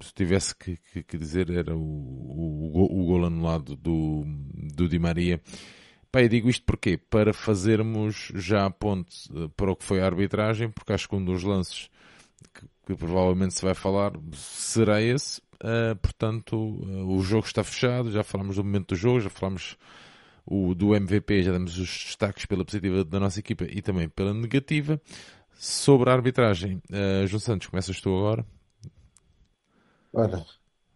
se, 0.00 0.08
se 0.08 0.14
tivesse 0.14 0.54
que, 0.54 0.76
que, 0.92 1.02
que, 1.02 1.18
dizer, 1.18 1.50
era 1.50 1.74
o, 1.74 1.80
o, 1.80 3.02
o, 3.02 3.06
gol 3.06 3.26
anulado 3.26 3.76
do, 3.76 4.24
do 4.74 4.88
Di 4.88 4.98
Maria. 4.98 5.40
Pá, 6.10 6.22
eu 6.22 6.28
digo 6.28 6.48
isto 6.48 6.64
porquê? 6.64 6.96
Para 6.96 7.32
fazermos 7.32 8.32
já 8.34 8.64
a 8.64 8.70
ponte 8.70 9.30
uh, 9.32 9.48
para 9.50 9.70
o 9.70 9.76
que 9.76 9.84
foi 9.84 10.00
a 10.00 10.06
arbitragem, 10.06 10.70
porque 10.70 10.92
acho 10.92 11.08
que 11.08 11.14
um 11.14 11.24
dos 11.24 11.42
lances 11.42 11.90
que, 12.54 12.66
que 12.86 12.94
provavelmente 12.94 13.54
se 13.54 13.62
vai 13.62 13.74
falar 13.74 14.12
será 14.32 15.02
esse. 15.02 15.40
Uh, 15.56 15.96
portanto, 16.00 16.56
uh, 16.56 17.06
o 17.16 17.22
jogo 17.22 17.46
está 17.46 17.64
fechado. 17.64 18.10
Já 18.10 18.22
falamos 18.22 18.56
do 18.56 18.64
momento 18.64 18.88
do 18.88 18.96
jogo, 18.96 19.20
já 19.20 19.30
falamos 19.30 19.76
o, 20.46 20.74
do 20.74 20.94
MVP, 20.94 21.42
já 21.42 21.52
damos 21.52 21.76
os 21.78 21.88
destaques 21.88 22.46
pela 22.46 22.64
positiva 22.64 23.04
da 23.04 23.18
nossa 23.18 23.40
equipa 23.40 23.64
e 23.64 23.82
também 23.82 24.08
pela 24.08 24.32
negativa. 24.32 25.00
Sobre 25.58 26.10
a 26.10 26.12
arbitragem, 26.12 26.82
uh, 26.90 27.26
João 27.26 27.40
Santos, 27.40 27.66
começas 27.66 28.00
tu 28.00 28.14
agora. 28.16 28.44
Olha, 30.18 30.46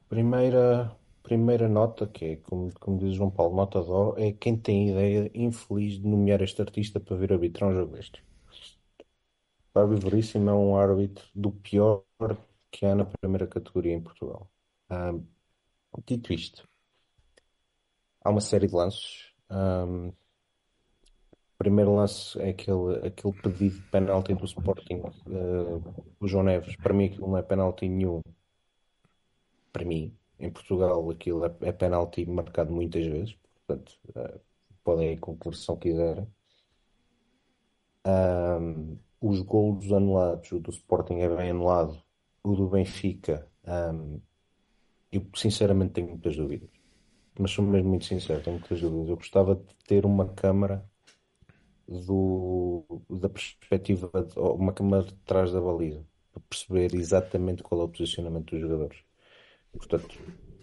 primeira, 0.09 0.97
primeira 1.23 1.69
nota, 1.69 2.07
que 2.07 2.25
é, 2.25 2.37
como, 2.37 2.73
como 2.81 2.99
diz 2.99 3.17
João 3.17 3.31
Paulo, 3.31 3.55
nota 3.55 3.83
dó, 3.83 4.15
é 4.17 4.33
quem 4.33 4.57
tem 4.57 4.89
ideia 4.89 5.31
infeliz 5.35 6.01
de 6.01 6.09
nomear 6.09 6.41
este 6.41 6.63
artista 6.63 6.99
para 6.99 7.17
vir 7.17 7.31
arbitrar 7.31 7.69
um 7.69 7.75
jogo 7.75 7.93
destes. 7.93 8.23
Fábio 9.75 9.99
Veríssimo 9.99 10.49
é 10.49 10.55
um 10.55 10.75
árbitro 10.75 11.23
do 11.35 11.53
pior 11.53 12.03
que 12.71 12.87
há 12.87 12.95
na 12.95 13.05
primeira 13.05 13.47
categoria 13.47 13.93
em 13.93 14.01
Portugal. 14.01 14.51
Um, 14.91 15.23
dito 16.07 16.33
isto, 16.33 16.67
há 18.25 18.31
uma 18.31 18.41
série 18.41 18.69
de 18.69 18.75
lances. 18.75 19.35
Um, 19.51 20.09
o 20.09 21.59
primeiro 21.59 21.95
lance 21.95 22.41
é 22.41 22.49
aquele, 22.49 23.07
aquele 23.07 23.35
pedido 23.43 23.77
de 23.77 23.83
penalti 23.91 24.35
do 24.35 24.47
Sporting, 24.47 25.03
uh, 25.27 26.05
o 26.19 26.27
João 26.27 26.45
Neves. 26.45 26.75
Para 26.77 26.95
mim, 26.95 27.05
aquilo 27.05 27.29
não 27.29 27.37
é 27.37 27.43
penalti 27.43 27.87
nenhum. 27.87 28.23
Para 29.73 29.85
mim, 29.85 30.15
em 30.39 30.51
Portugal, 30.51 31.09
aquilo 31.11 31.45
é, 31.45 31.55
é 31.63 31.73
penalti 31.73 32.27
marcado 32.27 32.73
muitas 32.73 33.05
vezes. 33.07 33.37
Portanto, 33.67 33.99
uh, 34.11 34.41
podem 34.85 35.13
ir 35.13 35.19
com 35.19 35.37
que 35.37 35.49
versão 35.49 35.77
quiserem. 35.77 36.27
Um, 38.07 38.99
os 39.21 39.41
golos 39.43 39.93
anulados, 39.93 40.51
o 40.53 40.59
do 40.59 40.71
Sporting 40.71 41.19
é 41.21 41.29
bem 41.29 41.51
anulado, 41.51 42.03
o 42.43 42.55
do 42.55 42.69
Benfica, 42.69 43.47
um, 43.67 44.21
eu 45.13 45.27
sinceramente 45.35 45.93
tenho 45.93 46.09
muitas 46.09 46.37
dúvidas. 46.37 46.71
Mas 47.39 47.51
sou 47.53 47.65
mesmo 47.65 47.91
muito 47.91 48.05
sincero, 48.05 48.43
tenho 48.43 48.59
muitas 48.59 48.81
dúvidas. 48.81 49.09
Eu 49.09 49.17
gostava 49.17 49.55
de 49.55 49.75
ter 49.87 50.05
uma 50.07 50.29
câmara 50.29 50.85
do, 51.89 52.85
da 53.09 53.29
perspectiva, 53.29 54.11
de, 54.25 54.39
uma 54.39 54.73
câmara 54.73 55.05
de 55.05 55.15
trás 55.25 55.53
da 55.53 55.61
baliza, 55.61 56.05
para 56.33 56.43
perceber 56.49 56.95
exatamente 56.95 57.63
qual 57.63 57.81
é 57.83 57.85
o 57.85 57.89
posicionamento 57.89 58.51
dos 58.51 58.61
jogadores. 58.61 58.99
Portanto, 59.73 60.19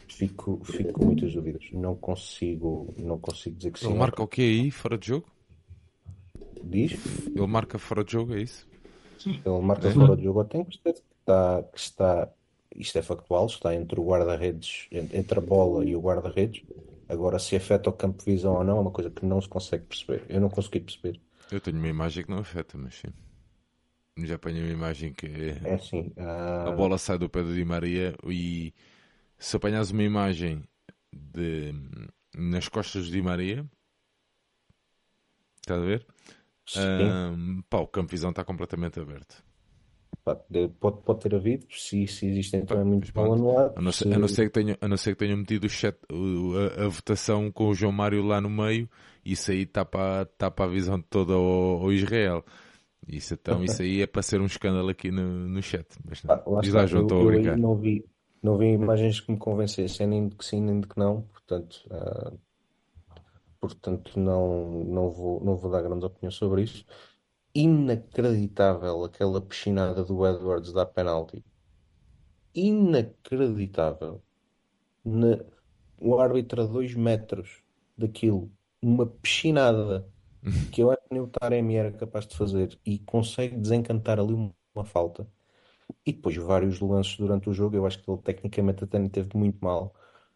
fico, 0.07 0.59
fico 0.63 0.93
com 0.93 1.05
muitas 1.05 1.33
dúvidas. 1.33 1.63
Não 1.71 1.95
consigo, 1.95 2.93
não 2.97 3.17
consigo 3.19 3.55
dizer 3.55 3.71
que 3.71 3.79
sim. 3.79 3.87
Ele 3.87 3.97
marca 3.97 4.21
o 4.21 4.27
que 4.27 4.41
aí, 4.41 4.71
fora 4.71 4.97
de 4.97 5.07
jogo? 5.07 5.27
Diz? 6.63 6.97
Ele 7.27 7.47
marca 7.47 7.77
fora 7.77 8.03
de 8.03 8.11
jogo, 8.11 8.33
é 8.35 8.41
isso? 8.41 8.67
Sim. 9.19 9.39
Ele 9.45 9.61
marca 9.61 9.87
é. 9.87 9.91
fora 9.91 10.15
de 10.15 10.23
jogo 10.23 10.43
tem 10.45 10.63
que 10.63 10.75
está, 10.75 11.63
que 11.63 11.79
está, 11.79 12.29
isto 12.75 12.97
é 12.97 13.01
factual, 13.01 13.45
está 13.45 13.73
entre 13.75 13.99
o 13.99 14.05
guarda-redes, 14.05 14.87
entre 14.91 15.39
a 15.39 15.41
bola 15.41 15.85
e 15.85 15.95
o 15.95 16.01
guarda-redes. 16.01 16.63
Agora, 17.09 17.39
se 17.39 17.55
afeta 17.55 17.89
o 17.89 17.93
campo 17.93 18.23
de 18.23 18.31
visão 18.31 18.55
ou 18.55 18.63
não, 18.63 18.77
é 18.77 18.81
uma 18.81 18.91
coisa 18.91 19.09
que 19.09 19.25
não 19.25 19.39
se 19.39 19.47
consegue 19.47 19.85
perceber. 19.85 20.25
Eu 20.27 20.41
não 20.41 20.49
consegui 20.49 20.81
perceber. 20.81 21.19
Eu 21.49 21.61
tenho 21.61 21.77
uma 21.77 21.87
imagem 21.87 22.23
que 22.23 22.29
não 22.29 22.39
afeta, 22.39 22.77
mas 22.77 22.95
sim. 22.95 23.07
Já 24.25 24.35
apanhei 24.35 24.63
uma 24.63 24.71
imagem 24.71 25.13
que 25.13 25.27
é 25.63 25.75
assim, 25.75 26.11
uh... 26.17 26.69
a 26.69 26.71
bola 26.71 26.97
sai 26.97 27.17
do 27.19 27.29
pé 27.29 27.43
do 27.43 27.53
Di 27.53 27.63
Maria 27.63 28.15
e 28.25 28.73
se 29.37 29.55
apanhas 29.55 29.91
uma 29.91 30.03
imagem 30.03 30.63
de 31.13 31.73
nas 32.35 32.67
costas 32.67 33.07
Di 33.07 33.21
Maria, 33.21 33.65
estás 35.61 35.81
a 35.81 35.85
ver? 35.85 36.05
Um, 36.75 37.61
pá, 37.69 37.79
o 37.79 37.87
campo 37.87 38.11
visão 38.11 38.29
está 38.29 38.43
completamente 38.43 38.99
aberto. 38.99 39.43
pode, 40.79 41.01
pode 41.01 41.19
ter 41.21 41.33
havido, 41.33 41.65
se, 41.69 42.05
se 42.07 42.27
existem 42.27 42.61
então 42.61 42.79
é 42.79 42.83
muito 42.83 43.17
anulado. 43.19 43.73
A 43.77 43.81
não, 43.81 43.91
ser, 43.91 44.03
se... 44.09 44.13
a, 44.13 44.19
não 44.19 44.27
ser 44.27 44.45
que 44.45 44.51
tenha, 44.51 44.77
a 44.79 44.87
não 44.87 44.97
ser 44.97 45.13
que 45.13 45.19
tenham 45.19 45.37
metido 45.37 45.65
o 45.65 45.69
chat, 45.69 45.97
a, 46.09 46.83
a, 46.83 46.87
votação 46.87 47.51
com 47.51 47.69
o 47.69 47.73
João 47.73 47.93
Mário 47.93 48.21
lá 48.21 48.41
no 48.41 48.49
meio, 48.49 48.89
isso 49.25 49.51
aí 49.51 49.61
está 49.61 49.85
para, 49.85 50.25
tá 50.25 50.51
para 50.51 50.65
a 50.65 50.69
visão 50.69 51.01
toda 51.01 51.33
ao, 51.33 51.83
ao 51.83 51.93
Israel. 51.93 52.43
Isso, 53.07 53.35
então, 53.35 53.63
isso 53.63 53.81
aí 53.81 54.01
é 54.01 54.07
para 54.07 54.21
ser 54.21 54.41
um 54.41 54.45
escândalo 54.45 54.89
aqui 54.89 55.09
no, 55.09 55.47
no 55.47 55.61
chat. 55.61 55.87
Mas 56.03 56.21
não. 56.23 56.35
Ah, 56.35 56.61
Diz 56.61 56.73
lá, 56.73 56.85
João, 56.85 57.03
estou 57.03 57.21
a 57.21 57.25
brincar. 57.31 57.57
Não 57.57 57.75
vi, 57.75 58.03
não 58.41 58.57
vi 58.57 58.67
imagens 58.73 59.19
que 59.19 59.31
me 59.31 59.37
convencessem 59.37 60.07
nem 60.07 60.27
de 60.29 60.35
que 60.35 60.45
sim, 60.45 60.61
nem 60.61 60.79
de 60.79 60.87
que 60.87 60.97
não. 60.97 61.23
Portanto, 61.23 61.87
uh, 61.91 62.37
portanto 63.59 64.19
não, 64.19 64.83
não, 64.85 65.09
vou, 65.09 65.43
não 65.43 65.55
vou 65.55 65.71
dar 65.71 65.81
grande 65.81 66.05
opinião 66.05 66.31
sobre 66.31 66.63
isso. 66.63 66.85
Inacreditável 67.53 69.03
aquela 69.03 69.41
piscinada 69.41 70.03
do 70.03 70.25
Edwards 70.27 70.71
da 70.73 70.85
penalti. 70.85 71.43
Inacreditável. 72.53 74.21
Na, 75.03 75.39
o 75.99 76.19
árbitro 76.19 76.61
a 76.61 76.65
2 76.65 76.95
metros 76.95 77.63
daquilo, 77.97 78.51
uma 78.81 79.05
piscinada 79.05 80.07
que 80.71 80.81
eu 80.81 80.91
acho 80.91 81.01
que 81.01 81.13
nem 81.13 81.21
o 81.21 81.27
Taremi 81.27 81.75
era 81.75 81.91
capaz 81.91 82.27
de 82.27 82.37
fazer 82.37 82.79
e 82.85 82.99
consegue 82.99 83.57
desencantar 83.57 84.19
ali 84.19 84.33
uma, 84.33 84.53
uma 84.73 84.85
falta. 84.85 85.27
E 86.05 86.13
depois 86.13 86.35
vários 86.37 86.79
lances 86.79 87.17
durante 87.17 87.49
o 87.49 87.53
jogo, 87.53 87.75
eu 87.75 87.85
acho 87.85 88.01
que 88.01 88.09
ele 88.09 88.21
tecnicamente 88.21 88.83
até 88.83 88.99
nem 88.99 89.09
teve 89.09 89.29
muito 89.35 89.57
mal, 89.63 89.93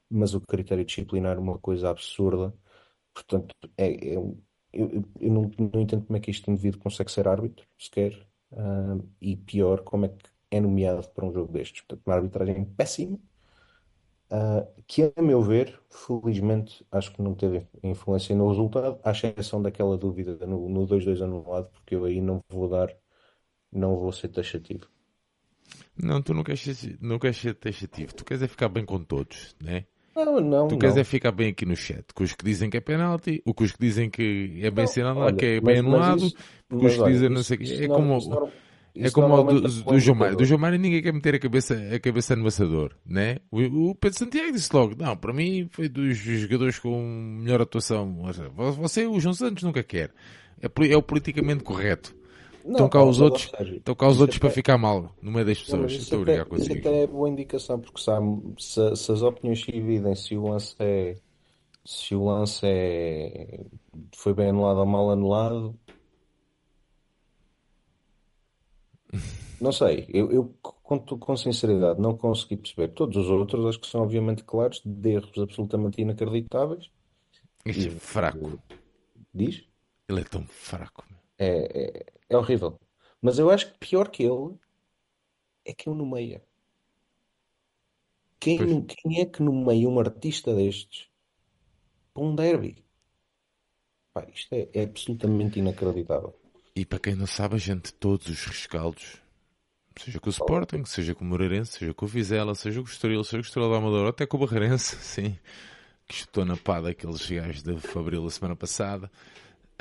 mas 0.09 0.33
o 0.33 0.41
critério 0.41 0.85
disciplinar 0.85 1.37
é 1.37 1.39
uma 1.39 1.57
coisa 1.59 1.89
absurda. 1.89 2.53
Portanto, 3.13 3.55
é, 3.77 4.15
é 4.15 4.15
eu, 4.73 5.03
eu, 5.19 5.31
não, 5.31 5.51
não, 5.73 5.81
entendo 5.81 6.05
como 6.05 6.17
é 6.17 6.19
que 6.19 6.31
este 6.31 6.49
indivíduo 6.49 6.81
consegue 6.81 7.11
ser 7.11 7.27
árbitro, 7.27 7.67
sequer, 7.77 8.13
uh, 8.53 9.07
e 9.21 9.35
pior, 9.35 9.81
como 9.83 10.05
é 10.05 10.09
que 10.09 10.29
é 10.51 10.59
nomeado 10.61 11.07
para 11.09 11.25
um 11.25 11.33
jogo 11.33 11.51
destes. 11.51 11.81
Portanto, 11.81 12.05
uma 12.05 12.15
arbitragem 12.15 12.65
péssima, 12.65 13.19
uh, 14.31 14.83
que, 14.87 15.11
a 15.15 15.21
meu 15.21 15.41
ver, 15.41 15.79
felizmente, 15.89 16.85
acho 16.91 17.11
que 17.13 17.21
não 17.21 17.35
teve 17.35 17.67
influência 17.83 18.35
no 18.35 18.49
resultado, 18.49 18.99
à 19.03 19.11
exceção 19.11 19.61
daquela 19.61 19.97
dúvida 19.97 20.45
no, 20.45 20.69
no 20.69 20.85
2-2 20.87 21.21
anulado, 21.21 21.69
porque 21.71 21.95
eu 21.95 22.05
aí 22.05 22.21
não 22.21 22.43
vou 22.49 22.67
dar, 22.69 22.95
não 23.71 23.97
vou 23.97 24.11
ser 24.11 24.29
taxativo. 24.29 24.87
Não, 25.97 26.22
tu 26.22 26.34
não 26.34 26.43
queres 26.43 26.61
ser, 26.61 26.97
não 27.01 27.19
queres 27.19 27.38
ser 27.38 27.53
taxativo, 27.55 28.13
tu 28.13 28.26
queres 28.26 28.41
é 28.43 28.47
ficar 28.47 28.69
bem 28.69 28.86
com 28.86 28.99
todos, 29.03 29.55
né? 29.63 29.86
Não, 30.15 30.41
não, 30.41 30.67
Tu 30.67 30.74
não. 30.74 30.80
queres 30.80 30.97
é 30.97 31.03
ficar 31.03 31.32
bem 31.32 31.49
aqui 31.51 31.65
no 31.65 31.76
chat, 31.76 32.03
com 32.13 32.24
os 32.24 32.34
que 32.34 32.43
dizem 32.43 32.69
que 32.69 32.78
é 32.78 32.82
penalti, 32.82 33.41
com 33.55 33.63
os 33.63 33.72
que 33.72 33.80
dizem 33.80 34.09
que 34.09 34.59
é 34.61 34.69
bem 34.69 34.86
Não, 34.97 35.17
olha, 35.17 35.36
que 35.36 35.45
é 35.45 35.61
bem 35.61 35.80
anulado, 35.80 36.30
com 36.69 36.86
os 36.86 36.97
que 36.97 37.03
dizem 37.05 37.30
não 37.30 37.43
sei 37.43 37.57
o 37.57 37.59
quê. 37.59 37.74
É 37.84 37.88
não- 37.88 37.95
como, 37.95 38.19
não- 38.30 38.51
é 38.93 39.05
isso 39.05 39.13
como 39.13 39.34
o 39.34 39.43
do, 39.43 39.61
do, 39.61 39.95
é 39.95 39.99
João 39.99 40.17
Mário. 40.17 40.36
Do 40.36 40.43
João 40.43 40.59
Mário 40.59 40.78
ninguém 40.78 41.01
quer 41.01 41.13
meter 41.13 41.36
a 41.36 41.39
cabeça, 41.39 41.76
a 41.95 41.97
cabeça 41.97 42.36
no 42.36 42.41
amassador, 42.41 42.93
né? 43.05 43.38
O, 43.49 43.91
o 43.91 43.95
Pedro 43.95 44.19
Santiago 44.19 44.51
disse 44.51 44.69
logo, 44.76 44.95
não, 44.97 45.15
para 45.15 45.32
mim 45.34 45.69
foi 45.72 45.88
dos 45.88 46.17
jogadores 46.17 46.78
com 46.78 47.39
melhor 47.41 47.61
atuação. 47.61 48.22
Você, 48.80 49.07
o 49.07 49.17
João 49.17 49.34
Santos, 49.34 49.63
nunca 49.63 49.82
quer. 49.82 50.11
É, 50.61 50.67
é 50.91 50.97
o 50.97 51.01
politicamente 51.01 51.63
correto. 51.63 52.13
Não, 52.64 52.72
Estão 52.72 52.89
cá 52.89 53.03
os 53.03 53.20
outros, 53.20 53.51
estão 53.59 53.95
cá 53.95 54.07
os 54.07 54.14
isso 54.14 54.22
outros 54.22 54.39
para 54.39 54.49
ficar 54.49 54.78
mal 54.78 55.16
no 55.22 55.32
meio 55.32 55.45
das 55.45 55.57
Não, 55.57 55.84
pessoas. 55.84 55.91
Estou 55.93 56.20
a 56.20 56.22
até, 56.24 56.43
brincar 56.43 56.59
isso 56.59 56.74
até 56.74 57.03
é 57.03 57.07
boa 57.07 57.30
indicação, 57.30 57.80
porque 57.80 58.01
sabe, 58.01 58.41
se, 58.59 58.95
se 58.95 59.12
as 59.12 59.22
opiniões 59.22 59.62
se 59.62 59.72
dividem, 59.72 60.16
se 60.16 60.36
o 60.36 60.47
lance 60.47 60.76
é, 60.80 61.16
se 61.84 62.16
o 62.16 62.26
lance 62.26 62.66
é, 62.66 63.66
foi 64.16 64.34
bem 64.34 64.49
anulado 64.49 64.80
ou 64.80 64.86
mal 64.86 65.09
anulado, 65.12 65.76
não 69.59 69.72
sei, 69.72 70.07
eu, 70.09 70.32
eu 70.32 70.55
com, 70.62 70.99
com 70.99 71.38
sinceridade 71.38 72.01
não 72.01 72.18
consegui 72.18 72.57
perceber. 72.57 72.89
Todos 72.89 73.16
os 73.16 73.30
outros 73.30 73.66
acho 73.66 73.80
que 73.80 73.88
são 73.88 74.01
obviamente 74.01 74.43
claros, 74.43 74.82
de 74.84 75.09
erros 75.09 75.38
absolutamente 75.38 76.01
inacreditáveis. 76.01 76.89
Este 77.64 77.88
é 77.88 77.91
fraco. 77.91 78.59
Diz? 79.34 79.64
Ele 80.09 80.22
é 80.22 80.24
tão 80.24 80.43
fraco. 80.47 81.05
meu. 81.09 81.20
É, 81.43 81.47
é, 81.47 82.05
é 82.29 82.37
horrível. 82.37 82.79
Mas 83.19 83.39
eu 83.39 83.49
acho 83.49 83.71
que 83.71 83.79
pior 83.79 84.09
que 84.09 84.21
ele 84.21 84.55
é 85.65 85.73
quem 85.73 85.91
o 85.91 85.95
nomeia. 85.95 86.43
Quem, 88.39 88.57
Pois. 88.57 88.95
quem 88.97 89.21
é 89.21 89.25
que 89.25 89.41
nomeia 89.41 89.89
um 89.89 89.99
artista 89.99 90.53
destes 90.55 91.07
para 92.13 92.23
um 92.23 92.35
derby? 92.35 92.85
Pá, 94.13 94.27
isto 94.31 94.53
é, 94.53 94.69
é 94.71 94.83
absolutamente 94.83 95.57
inacreditável. 95.57 96.39
E 96.75 96.85
para 96.85 96.99
quem 96.99 97.15
não 97.15 97.25
sabe, 97.25 97.55
a 97.55 97.57
gente, 97.57 97.91
todos 97.93 98.27
os 98.27 98.45
rescaldos, 98.45 99.17
seja 99.97 100.19
com 100.19 100.27
o 100.27 100.31
Sporting, 100.31 100.85
seja 100.85 101.15
com 101.15 101.25
o 101.25 101.27
Moreirense, 101.27 101.79
seja 101.79 101.93
com 101.93 102.05
o 102.05 102.07
Vizela, 102.07 102.53
seja 102.53 102.81
com 102.81 102.87
o 102.87 102.91
Estoril, 102.91 103.23
seja 103.23 103.37
com 103.37 103.45
o 103.45 103.47
Estrela 103.47 103.69
da 103.69 103.77
Amadora, 103.77 104.09
até 104.09 104.27
com 104.27 104.37
o 104.37 104.45
Barreirense, 104.45 104.95
sim, 105.01 105.37
que 106.07 106.13
estou 106.13 106.45
na 106.45 106.55
pá 106.55 106.81
daqueles 106.81 107.27
gajos 107.27 107.63
de 107.63 107.79
Fabril 107.79 108.25
a 108.25 108.29
semana 108.29 108.55
passada. 108.55 109.11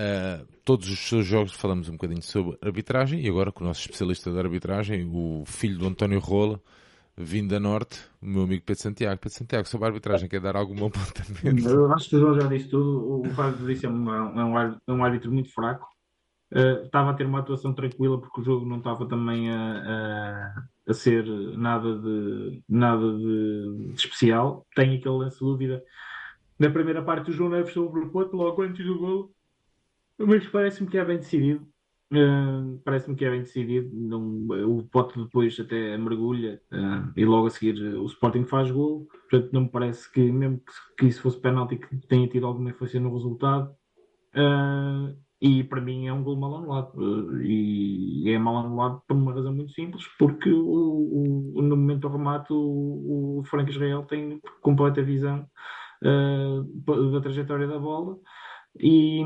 Ah, 0.03 0.43
todos 0.65 0.89
os 0.89 0.99
seus 0.99 1.27
jogos 1.27 1.53
falamos 1.53 1.91
um 1.91 1.93
bocadinho 1.93 2.23
sobre 2.23 2.57
arbitragem 2.63 3.21
e 3.21 3.29
agora 3.29 3.53
com 3.53 3.63
o 3.63 3.67
nosso 3.67 3.83
especialista 3.83 4.33
de 4.33 4.39
arbitragem, 4.39 5.07
o 5.13 5.45
filho 5.45 5.79
do 5.79 5.87
António 5.87 6.19
Rola, 6.19 6.59
vindo 7.15 7.51
da 7.51 7.61
Norte, 7.61 8.01
o 8.23 8.25
meu 8.25 8.45
amigo 8.45 8.65
Pedro 8.65 8.83
Santiago. 8.83 9.21
Pedro 9.21 9.37
Santiago, 9.37 9.69
sobre 9.69 9.85
a 9.85 9.89
arbitragem, 9.89 10.27
quer 10.27 10.41
dar 10.41 10.57
algum 10.57 10.87
apontamento? 10.87 11.69
Eu 11.69 11.93
acho 11.93 12.09
que 12.09 12.17
o 12.17 12.21
João 12.21 12.41
já 12.41 12.47
disse 12.47 12.69
tudo. 12.71 13.21
O 13.21 13.31
Fábio 13.35 13.67
disse 13.67 13.85
é 13.85 13.91
um, 13.91 14.11
é 14.11 14.43
um 14.43 14.57
árbitro, 14.57 14.83
é 14.87 14.93
um 14.93 15.05
árbitro 15.05 15.31
muito 15.31 15.53
fraco. 15.53 15.87
Uh, 16.51 16.87
estava 16.87 17.11
a 17.11 17.15
ter 17.15 17.27
uma 17.27 17.41
atuação 17.41 17.75
tranquila 17.75 18.19
porque 18.19 18.41
o 18.41 18.45
jogo 18.45 18.65
não 18.65 18.79
estava 18.79 19.07
também 19.07 19.51
a, 19.51 19.55
a, 19.55 20.65
a 20.89 20.95
ser 20.95 21.27
nada 21.59 21.97
de, 21.99 22.63
nada 22.67 23.19
de, 23.19 23.89
de 23.89 23.95
especial. 23.95 24.67
Tem 24.75 24.97
aquele 24.97 25.15
lance 25.15 25.39
dúvida. 25.41 25.83
Na 26.59 26.71
primeira 26.71 27.03
parte, 27.03 27.31
o 27.31 27.35
João 27.35 27.51
Neves 27.51 27.75
sobre 27.75 28.01
o 28.01 28.11
Porto, 28.11 28.35
logo 28.35 28.63
antes 28.63 28.85
do 28.85 28.99
gol. 28.99 29.31
Mas 30.27 30.47
parece-me 30.49 30.89
que 30.89 30.99
é 30.99 31.05
bem 31.05 31.19
decidido. 31.19 31.67
Uh, 32.13 32.79
parece-me 32.85 33.17
que 33.17 33.25
é 33.25 33.31
bem 33.31 33.41
decidido. 33.41 33.89
Não, 33.95 34.47
o 34.69 34.83
Pote 34.85 35.19
depois 35.19 35.59
até 35.59 35.97
mergulha 35.97 36.61
uh, 36.73 37.13
e 37.17 37.25
logo 37.25 37.47
a 37.47 37.51
seguir 37.51 37.81
o 37.97 38.05
Sporting 38.07 38.45
faz 38.45 38.71
gol. 38.71 39.07
Portanto, 39.31 39.53
não 39.53 39.63
me 39.63 39.69
parece 39.71 40.11
que, 40.13 40.21
mesmo 40.31 40.59
que, 40.59 40.73
que 40.99 41.07
isso 41.07 41.23
fosse 41.23 41.41
penalti, 41.41 41.77
que 41.77 41.97
tenha 42.09 42.29
tido 42.29 42.47
alguma 42.47 42.71
influência 42.71 43.01
no 43.01 43.15
resultado. 43.15 43.71
Uh, 44.35 45.17
e 45.41 45.65
para 45.65 45.81
mim 45.81 46.07
é 46.07 46.13
um 46.13 46.23
gol 46.23 46.37
mal 46.37 46.57
anulado. 46.57 47.43
E 47.43 48.31
é 48.31 48.39
mal 48.39 48.59
anulado 48.59 49.03
por 49.07 49.17
uma 49.17 49.33
razão 49.33 49.55
muito 49.55 49.73
simples, 49.73 50.05
porque 50.19 50.53
o, 50.53 51.53
o- 51.55 51.63
no 51.63 51.77
momento 51.77 52.01
do 52.01 52.09
remate 52.09 52.53
o, 52.53 53.39
o 53.39 53.45
Franco 53.45 53.71
Israel 53.71 54.03
tem 54.03 54.39
completa 54.61 55.03
visão 55.03 55.47
uh, 56.05 57.11
da 57.13 57.21
trajetória 57.21 57.67
da 57.67 57.79
bola 57.79 58.19
e, 58.79 59.21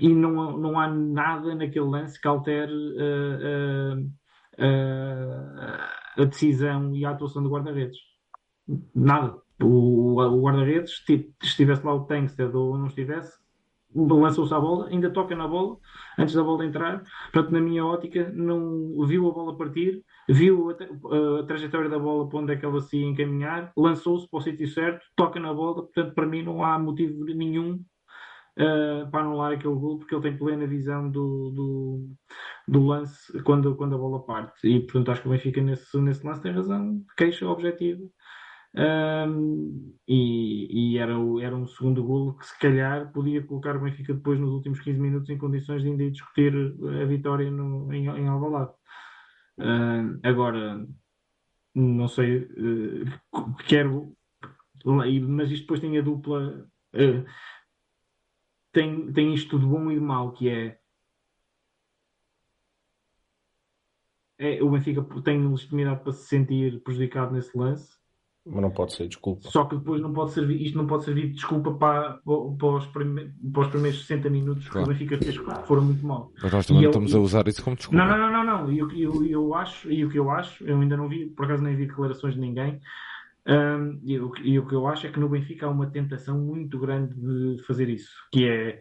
e 0.00 0.08
não, 0.08 0.58
não 0.58 0.78
há 0.78 0.88
nada 0.88 1.54
naquele 1.54 1.86
lance 1.86 2.20
que 2.20 2.28
altere 2.28 2.72
uh, 2.72 3.98
uh, 3.98 4.06
uh, 4.58 6.22
a 6.22 6.24
decisão 6.24 6.94
e 6.94 7.04
a 7.04 7.10
atuação 7.10 7.42
do 7.42 7.50
guarda-redes. 7.50 7.98
Nada. 8.94 9.36
O, 9.62 10.20
o 10.20 10.42
guarda-redes, 10.42 11.04
se 11.04 11.32
estivesse 11.42 11.84
lá 11.86 11.94
o 11.94 12.04
Tankstead 12.04 12.54
ou 12.56 12.76
não 12.76 12.86
estivesse, 12.86 13.40
lançou-se 13.94 14.52
à 14.54 14.58
bola, 14.58 14.88
ainda 14.88 15.10
toca 15.10 15.36
na 15.36 15.46
bola 15.46 15.76
antes 16.18 16.34
da 16.34 16.42
bola 16.42 16.64
entrar. 16.64 17.04
Portanto, 17.32 17.52
na 17.52 17.60
minha 17.60 17.84
ótica, 17.84 18.32
não 18.34 19.06
viu 19.06 19.28
a 19.28 19.32
bola 19.32 19.56
partir, 19.56 20.02
viu 20.28 20.70
a, 20.70 20.74
tra- 20.74 20.88
a 21.40 21.42
trajetória 21.44 21.90
da 21.90 21.98
bola 21.98 22.28
para 22.28 22.38
onde 22.38 22.52
é 22.54 22.56
que 22.56 22.64
ela 22.64 22.80
se 22.80 22.96
ia 22.96 23.06
encaminhar, 23.06 23.70
lançou-se 23.76 24.28
para 24.28 24.38
o 24.38 24.40
sítio 24.40 24.66
certo, 24.66 25.04
toca 25.14 25.38
na 25.38 25.52
bola. 25.52 25.82
Portanto, 25.82 26.14
para 26.14 26.26
mim, 26.26 26.42
não 26.42 26.64
há 26.64 26.78
motivo 26.78 27.24
nenhum 27.24 27.80
uh, 28.58 29.10
para 29.10 29.24
anular 29.24 29.52
aquele 29.52 29.74
gol, 29.74 29.98
porque 29.98 30.14
ele 30.14 30.22
tem 30.22 30.38
plena 30.38 30.66
visão 30.66 31.10
do, 31.10 31.50
do, 31.50 32.08
do 32.68 32.86
lance 32.86 33.42
quando, 33.42 33.74
quando 33.76 33.94
a 33.94 33.98
bola 33.98 34.24
parte. 34.24 34.66
E, 34.66 34.80
portanto, 34.80 35.10
acho 35.10 35.22
que 35.22 35.28
o 35.28 35.30
Benfica 35.30 35.60
nesse, 35.60 35.98
nesse 36.00 36.26
lance 36.26 36.42
tem 36.42 36.52
razão, 36.52 37.02
queixa 37.16 37.46
objetiva. 37.48 38.02
Um, 38.74 39.94
e, 40.08 40.94
e 40.94 40.98
era, 40.98 41.12
era 41.42 41.54
um 41.54 41.66
segundo 41.66 42.02
golo 42.02 42.38
que 42.38 42.46
se 42.46 42.58
calhar 42.58 43.12
podia 43.12 43.42
colocar 43.42 43.76
o 43.76 43.80
Benfica 43.80 44.14
depois 44.14 44.40
nos 44.40 44.50
últimos 44.50 44.80
15 44.80 44.98
minutos 44.98 45.28
em 45.28 45.36
condições 45.36 45.82
de 45.82 45.88
ainda 45.88 46.02
ir 46.04 46.10
discutir 46.10 46.54
a 46.54 47.04
vitória 47.04 47.50
no, 47.50 47.92
em, 47.92 48.06
em 48.06 48.28
Alvalade. 48.28 48.72
Um, 49.58 50.18
agora, 50.22 50.86
não 51.74 52.08
sei, 52.08 52.38
uh, 52.38 53.54
quero, 53.66 54.16
mas 54.84 55.50
isto 55.50 55.62
depois 55.62 55.80
tem 55.80 55.98
a 55.98 56.02
dupla, 56.02 56.66
uh, 56.94 57.24
tem, 58.72 59.12
tem 59.12 59.34
isto 59.34 59.58
de 59.58 59.66
bom 59.66 59.90
e 59.90 59.94
de 59.94 60.00
mau, 60.00 60.32
que 60.32 60.48
é, 60.48 60.78
é 64.38 64.62
o 64.62 64.70
Benfica 64.70 65.02
tem 65.22 65.46
legitimidade 65.46 66.02
para 66.02 66.12
se 66.12 66.26
sentir 66.26 66.80
prejudicado 66.82 67.32
nesse 67.32 67.56
lance. 67.56 68.00
Mas 68.44 68.60
não 68.60 68.72
pode 68.72 68.92
ser 68.94 69.06
desculpa. 69.06 69.48
Só 69.48 69.64
que 69.66 69.76
depois 69.76 70.02
não 70.02 70.12
pode 70.12 70.32
servir, 70.32 70.60
isto 70.60 70.76
não 70.76 70.84
pode 70.88 71.04
servir 71.04 71.28
de 71.28 71.34
desculpa 71.34 71.74
para, 71.74 72.14
para, 72.24 72.66
os, 72.76 72.86
prime, 72.88 73.32
para 73.52 73.62
os 73.62 73.68
primeiros 73.68 74.00
60 74.04 74.28
minutos 74.30 74.68
Claro. 74.68 74.84
que 74.88 74.90
o 74.90 74.92
Benfica 74.92 75.18
fez, 75.24 75.38
que 75.38 75.66
foram 75.68 75.84
muito 75.84 76.04
mal. 76.04 76.32
Mas 76.42 76.52
nós 76.52 76.66
também 76.66 76.82
E 76.82 76.84
não 76.86 76.86
eu- 76.86 76.90
estamos 76.90 77.14
a 77.14 77.20
usar 77.20 77.46
isso 77.46 77.62
como 77.62 77.76
desculpa. 77.76 78.04
Não, 78.04 78.18
não, 78.18 78.32
não, 78.32 78.44
não, 78.44 78.66
não. 78.66 78.72
E 78.72 78.84
que 78.88 79.00
eu, 79.02 79.24
eu 79.24 79.54
acho, 79.54 79.88
e 79.92 80.04
o 80.04 80.10
que 80.10 80.18
eu 80.18 80.28
acho, 80.28 80.64
eu 80.64 80.80
ainda 80.80 80.96
não 80.96 81.08
vi, 81.08 81.26
por 81.26 81.44
acaso 81.44 81.62
nem 81.62 81.76
vi 81.76 81.86
declarações 81.86 82.34
de 82.34 82.40
ninguém. 82.40 82.80
Hum, 83.46 84.00
e, 84.04 84.18
o, 84.18 84.32
e 84.42 84.58
o 84.58 84.66
que 84.66 84.74
eu 84.74 84.86
acho 84.86 85.06
é 85.06 85.10
que 85.10 85.20
no 85.20 85.28
Benfica 85.28 85.66
há 85.66 85.70
uma 85.70 85.90
tentação 85.90 86.38
muito 86.38 86.78
grande 86.78 87.14
de 87.14 87.62
fazer 87.64 87.88
isso, 87.88 88.12
que 88.32 88.48
é 88.48 88.80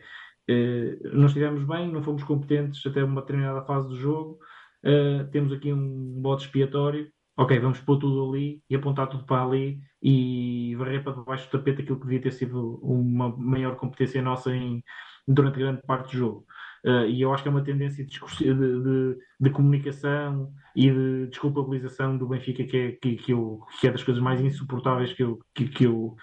eh, 0.50 0.98
não 1.14 1.28
estivemos 1.28 1.64
bem, 1.64 1.92
não 1.92 2.04
fomos 2.04 2.24
competentes 2.24 2.86
até 2.86 3.04
uma 3.04 3.22
determinada 3.22 3.64
fase 3.66 3.88
do 3.88 3.96
jogo, 3.96 4.40
eh, 4.84 5.24
temos 5.32 5.54
aqui 5.54 5.72
um 5.72 6.22
bode 6.22 6.44
expiatório, 6.44 7.12
ok, 7.38 7.60
vamos 7.60 7.80
pôr 7.80 7.98
tudo 8.00 8.30
ali 8.30 8.62
e 8.70 8.76
apontar 8.76 9.08
tudo 9.08 9.26
para 9.26 9.44
ali 9.44 9.80
e 10.02 10.76
varrer 10.78 11.04
para 11.04 11.14
debaixo 11.14 11.48
do 11.48 11.52
tapete 11.52 11.82
aquilo 11.82 12.00
que 12.00 12.06
devia 12.06 12.22
ter 12.22 12.32
sido 12.32 12.80
uma 12.84 13.36
maior 13.38 13.76
competência 13.78 14.22
nossa 14.22 14.54
em, 14.56 14.84
durante 15.28 15.60
grande 15.60 15.82
parte 15.84 16.12
do 16.12 16.18
jogo. 16.18 16.46
Uh, 16.84 17.06
e 17.06 17.22
eu 17.22 17.32
acho 17.32 17.44
que 17.44 17.50
é 17.50 17.52
uma 17.52 17.64
tendência 17.64 18.04
de, 18.04 18.20
de, 18.40 19.18
de- 19.40 19.50
comunicação 19.52 20.52
e 20.76 20.90
de 20.90 21.28
desculpabilização 21.28 22.18
do 22.18 22.28
Benfica 22.28 22.64
que 22.64 22.78
é, 22.78 22.92
que, 22.94 23.16
que 23.18 23.32
eu, 23.34 23.60
que 23.80 23.88
é 23.88 23.92
das 23.92 24.04
coisas 24.04 24.22
mais 24.22 24.42
insuportáveis 24.42 25.14
que 25.14 25.22
eu, 25.22 25.38
que, 25.54 25.68
que 25.68 25.84
eu, 25.84 26.16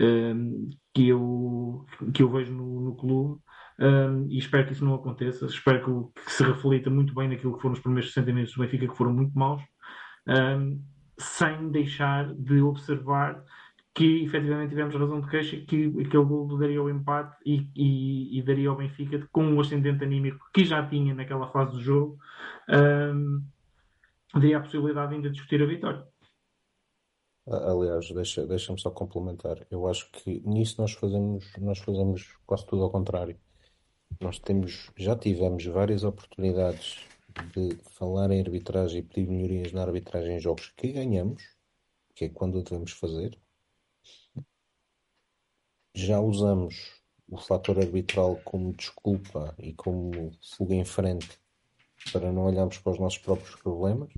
um, 0.00 0.70
que 0.94 1.08
eu, 1.08 1.84
que 2.14 2.22
eu 2.22 2.30
vejo 2.30 2.52
no, 2.54 2.80
no 2.80 2.96
clube. 2.96 3.40
Um, 3.78 4.26
e 4.30 4.38
espero 4.38 4.66
que 4.66 4.72
isso 4.72 4.84
não 4.84 4.94
aconteça. 4.94 5.44
Espero 5.44 6.12
que, 6.14 6.22
que 6.24 6.32
se 6.32 6.42
reflita 6.42 6.88
muito 6.88 7.14
bem 7.14 7.28
naquilo 7.28 7.54
que 7.54 7.60
foram 7.60 7.74
os 7.74 7.80
primeiros 7.80 8.12
60 8.12 8.32
minutos 8.32 8.54
do 8.54 8.62
Benfica, 8.62 8.88
que 8.88 8.96
foram 8.96 9.12
muito 9.12 9.38
maus, 9.38 9.62
um, 10.26 10.82
sem 11.18 11.70
deixar 11.70 12.32
de 12.34 12.60
observar 12.62 13.42
que 13.96 14.24
efetivamente 14.24 14.68
tivemos 14.68 14.94
razão 14.94 15.22
de 15.22 15.28
queixa 15.30 15.56
que 15.56 15.86
aquele 15.86 16.24
gol 16.24 16.58
daria 16.58 16.82
o 16.82 16.90
empate 16.90 17.34
e, 17.46 17.66
e- 17.74 18.38
e 18.38 18.42
daria 18.42 18.68
ao 18.68 18.76
Benfica 18.76 19.26
com 19.32 19.54
o 19.54 19.60
ascendente 19.60 20.04
anímico 20.04 20.44
que 20.52 20.66
já 20.66 20.86
tinha 20.86 21.14
naquela 21.14 21.50
fase 21.50 21.72
do 21.72 21.80
jogo 21.80 22.18
hum, 22.68 23.42
daria 24.34 24.58
a 24.58 24.60
possibilidade 24.60 25.14
ainda 25.14 25.28
de 25.30 25.34
discutir 25.34 25.62
a 25.62 25.66
vitória. 25.66 26.06
Aliás, 27.46 28.10
deixa, 28.10 28.46
deixa-me 28.46 28.78
só 28.78 28.90
complementar. 28.90 29.64
Eu 29.70 29.86
acho 29.86 30.10
que 30.10 30.40
nisso 30.40 30.80
nós 30.80 30.92
fazemos, 30.92 31.50
nós 31.58 31.78
fazemos 31.78 32.36
quase 32.44 32.66
tudo 32.66 32.82
ao 32.82 32.90
contrário. 32.90 33.38
Nós 34.20 34.38
temos, 34.38 34.90
já 34.96 35.16
tivemos 35.16 35.64
várias 35.64 36.04
oportunidades 36.04 36.98
de 37.54 37.76
falar 37.92 38.30
em 38.30 38.40
arbitragem 38.40 38.98
e 38.98 39.02
pedir 39.02 39.28
melhorias 39.30 39.72
na 39.72 39.82
arbitragem 39.82 40.36
em 40.36 40.40
jogos 40.40 40.72
que 40.76 40.92
ganhamos, 40.92 41.42
que 42.14 42.24
é 42.26 42.28
quando 42.28 42.58
o 42.58 42.62
devemos 42.62 42.92
fazer, 42.92 43.38
já 45.96 46.20
usamos 46.20 46.92
o 47.26 47.38
fator 47.38 47.78
arbitral 47.78 48.38
como 48.44 48.74
desculpa 48.74 49.54
e 49.58 49.72
como 49.72 50.30
fuga 50.56 50.74
em 50.74 50.84
frente 50.84 51.40
para 52.12 52.30
não 52.30 52.44
olharmos 52.44 52.78
para 52.78 52.92
os 52.92 53.00
nossos 53.00 53.18
próprios 53.18 53.56
problemas. 53.56 54.12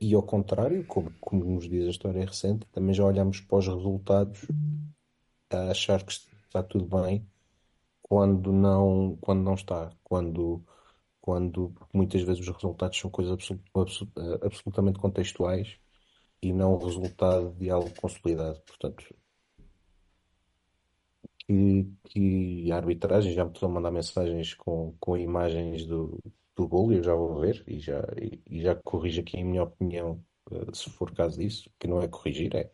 E 0.00 0.14
ao 0.14 0.22
contrário, 0.22 0.84
como, 0.84 1.12
como 1.20 1.44
nos 1.44 1.68
diz 1.68 1.86
a 1.86 1.90
história 1.90 2.26
recente, 2.26 2.66
também 2.72 2.92
já 2.92 3.04
olhamos 3.04 3.40
para 3.40 3.58
os 3.58 3.68
resultados 3.68 4.46
a 5.48 5.70
achar 5.70 6.04
que 6.04 6.12
está 6.12 6.62
tudo 6.62 6.84
bem 6.84 7.24
quando 8.02 8.52
não, 8.52 9.16
quando 9.20 9.42
não 9.42 9.54
está, 9.54 9.92
quando, 10.02 10.62
quando 11.20 11.72
muitas 11.94 12.22
vezes 12.22 12.40
os 12.46 12.54
resultados 12.54 12.98
são 12.98 13.10
coisas 13.10 13.38
absolutamente 14.42 14.98
contextuais 14.98 15.78
e 16.42 16.52
não 16.52 16.74
o 16.74 16.84
resultado 16.84 17.52
de 17.54 17.70
algo 17.70 17.90
consolidado. 17.94 18.60
Portanto, 18.66 19.04
que, 21.46 21.86
que 22.04 22.72
a 22.72 22.76
arbitragem 22.76 23.32
já 23.32 23.44
me 23.44 23.52
estão 23.52 23.68
a 23.68 23.72
mandar 23.72 23.90
mensagens 23.90 24.54
com, 24.54 24.94
com 24.98 25.16
imagens 25.16 25.86
do, 25.86 26.18
do 26.56 26.66
gol 26.66 26.92
e 26.92 26.96
eu 26.96 27.02
já 27.02 27.14
vou 27.14 27.40
ver 27.40 27.62
e 27.66 27.78
já, 27.78 28.02
e, 28.20 28.40
e 28.48 28.60
já 28.62 28.74
corrijo 28.74 29.20
aqui 29.20 29.38
a 29.40 29.44
minha 29.44 29.62
opinião, 29.62 30.22
eh, 30.50 30.66
se 30.72 30.90
for 30.90 31.12
caso 31.12 31.38
disso, 31.38 31.70
que 31.78 31.86
não 31.86 32.00
é 32.02 32.08
corrigir, 32.08 32.54
é 32.56 32.70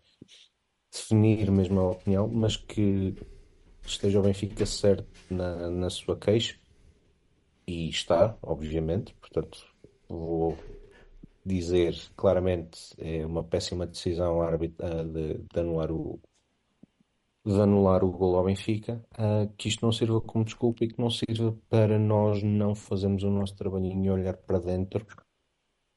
definir 0.90 1.50
mesmo 1.50 1.80
a 1.80 1.90
opinião, 1.90 2.28
mas 2.28 2.56
que 2.56 3.14
esteja 3.84 4.20
o 4.20 4.22
Benfica 4.22 4.64
certo 4.66 5.08
na, 5.30 5.70
na 5.70 5.90
sua 5.90 6.16
queixa. 6.16 6.58
E 7.66 7.88
está, 7.88 8.36
obviamente, 8.42 9.14
portanto 9.14 9.64
vou 10.08 10.58
dizer 11.44 11.96
claramente 12.16 12.94
é 12.98 13.24
uma 13.24 13.42
péssima 13.42 13.86
decisão 13.86 14.40
de, 14.58 15.38
de 15.38 15.60
anular 15.60 15.90
o, 15.90 16.20
de 17.44 17.60
anular 17.60 18.04
o 18.04 18.10
gol 18.10 18.36
ao 18.36 18.44
Benfica, 18.44 19.04
uh, 19.14 19.52
que 19.56 19.68
isto 19.68 19.84
não 19.84 19.92
sirva 19.92 20.20
como 20.20 20.44
desculpa 20.44 20.84
e 20.84 20.88
que 20.88 21.00
não 21.00 21.10
sirva 21.10 21.56
para 21.68 21.98
nós 21.98 22.42
não 22.42 22.74
fazermos 22.74 23.24
o 23.24 23.30
nosso 23.30 23.56
trabalhinho 23.56 24.04
e 24.04 24.10
olhar 24.10 24.36
para 24.36 24.60
dentro 24.60 25.04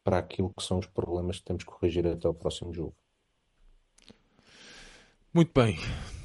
para 0.03 0.17
aquilo 0.19 0.53
que 0.55 0.63
são 0.63 0.79
os 0.79 0.87
problemas 0.87 1.39
que 1.39 1.45
temos 1.45 1.63
que 1.63 1.71
corrigir 1.71 2.05
até 2.07 2.27
o 2.27 2.33
próximo 2.33 2.73
jogo. 2.73 2.95
Muito 5.33 5.51
bem. 5.53 5.77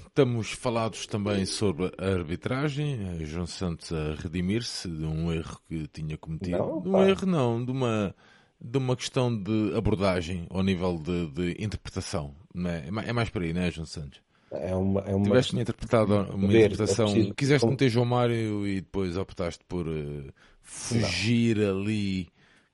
Estamos 0.07 0.53
falados 0.53 1.07
também 1.07 1.47
sobre 1.47 1.93
a 1.99 2.07
arbitragem, 2.07 3.25
João 3.25 3.47
Santos 3.47 3.93
a 3.93 4.15
redimir-se 4.15 4.89
de 4.89 5.05
um 5.05 5.33
erro 5.33 5.61
que 5.69 5.87
tinha 5.89 6.19
cometido. 6.19 6.59
Não, 6.59 6.81
de 6.81 6.89
um 6.89 7.03
erro 7.03 7.27
não, 7.27 7.65
de 7.65 7.71
uma, 7.71 8.15
de 8.61 8.79
uma 8.79 8.97
questão 8.97 9.35
de 9.35 9.75
abordagem 9.75 10.47
ao 10.51 10.63
nível 10.63 10.99
de, 10.99 11.29
de 11.29 11.65
interpretação. 11.65 12.35
É? 12.57 13.09
é 13.09 13.13
mais 13.13 13.31
por 13.31 13.43
aí, 13.43 13.53
não 13.53 13.63
é, 13.63 13.71
João 13.71 13.87
Santos? 13.87 14.21
É 14.51 14.75
uma, 14.75 15.01
é 15.03 15.15
uma... 15.15 15.25
Tiveste 15.25 15.57
interpretado 15.57 16.15
uma 16.35 16.49
ver, 16.49 16.57
é 16.57 16.67
interpretação. 16.67 17.07
É 17.07 17.13
preciso... 17.13 17.35
Quiseste 17.35 17.61
Como... 17.61 17.73
meter 17.73 17.89
João 17.89 18.07
Mário 18.07 18.67
e 18.67 18.81
depois 18.81 19.17
optaste 19.17 19.65
por 19.69 19.87
uh, 19.87 20.33
fugir 20.61 21.57
Não. 21.57 21.81
ali 21.81 22.29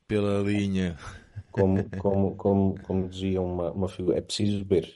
pela 0.09 0.41
linha. 0.41 0.97
Como, 1.51 1.85
como, 1.99 2.35
como, 2.37 2.81
como 2.83 3.09
dizia 3.09 3.43
uma, 3.43 3.71
uma 3.73 3.89
figura, 3.89 4.19
é 4.19 4.23
preciso 4.23 4.65
ver. 4.65 4.95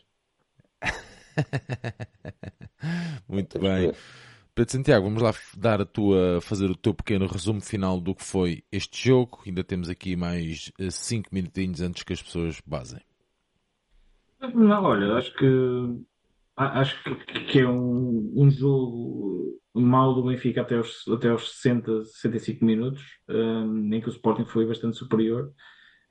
Muito 3.28 3.58
bem. 3.58 3.92
Pedro 4.54 4.72
Santiago, 4.72 5.04
vamos 5.04 5.22
lá 5.22 5.32
dar 5.56 5.80
a 5.80 5.86
tua, 5.86 6.40
fazer 6.40 6.70
o 6.70 6.76
teu 6.76 6.92
pequeno 6.92 7.26
resumo 7.26 7.60
final 7.60 8.00
do 8.00 8.14
que 8.14 8.24
foi 8.24 8.64
este 8.72 9.08
jogo. 9.08 9.40
Ainda 9.46 9.62
temos 9.62 9.88
aqui 9.88 10.16
mais 10.16 10.72
5 10.90 11.28
eh, 11.28 11.34
minutinhos 11.34 11.80
antes 11.80 12.02
que 12.02 12.12
as 12.12 12.22
pessoas 12.22 12.60
basem. 12.66 13.00
Não, 14.54 14.82
olha, 14.84 15.14
acho 15.14 15.34
que 15.36 15.46
acho 16.66 17.02
que, 17.02 17.14
que 17.44 17.58
é 17.60 17.68
um, 17.68 18.32
um 18.36 18.50
jogo 18.50 19.58
mal 19.74 20.14
do 20.14 20.24
Benfica 20.24 20.62
até 20.62 20.76
aos, 20.76 21.06
até 21.08 21.28
aos 21.28 21.52
60, 21.60 22.04
65 22.04 22.64
minutos, 22.64 23.02
um, 23.28 23.92
em 23.94 24.00
que 24.00 24.08
o 24.08 24.10
Sporting 24.10 24.44
foi 24.44 24.66
bastante 24.66 24.96
superior, 24.96 25.52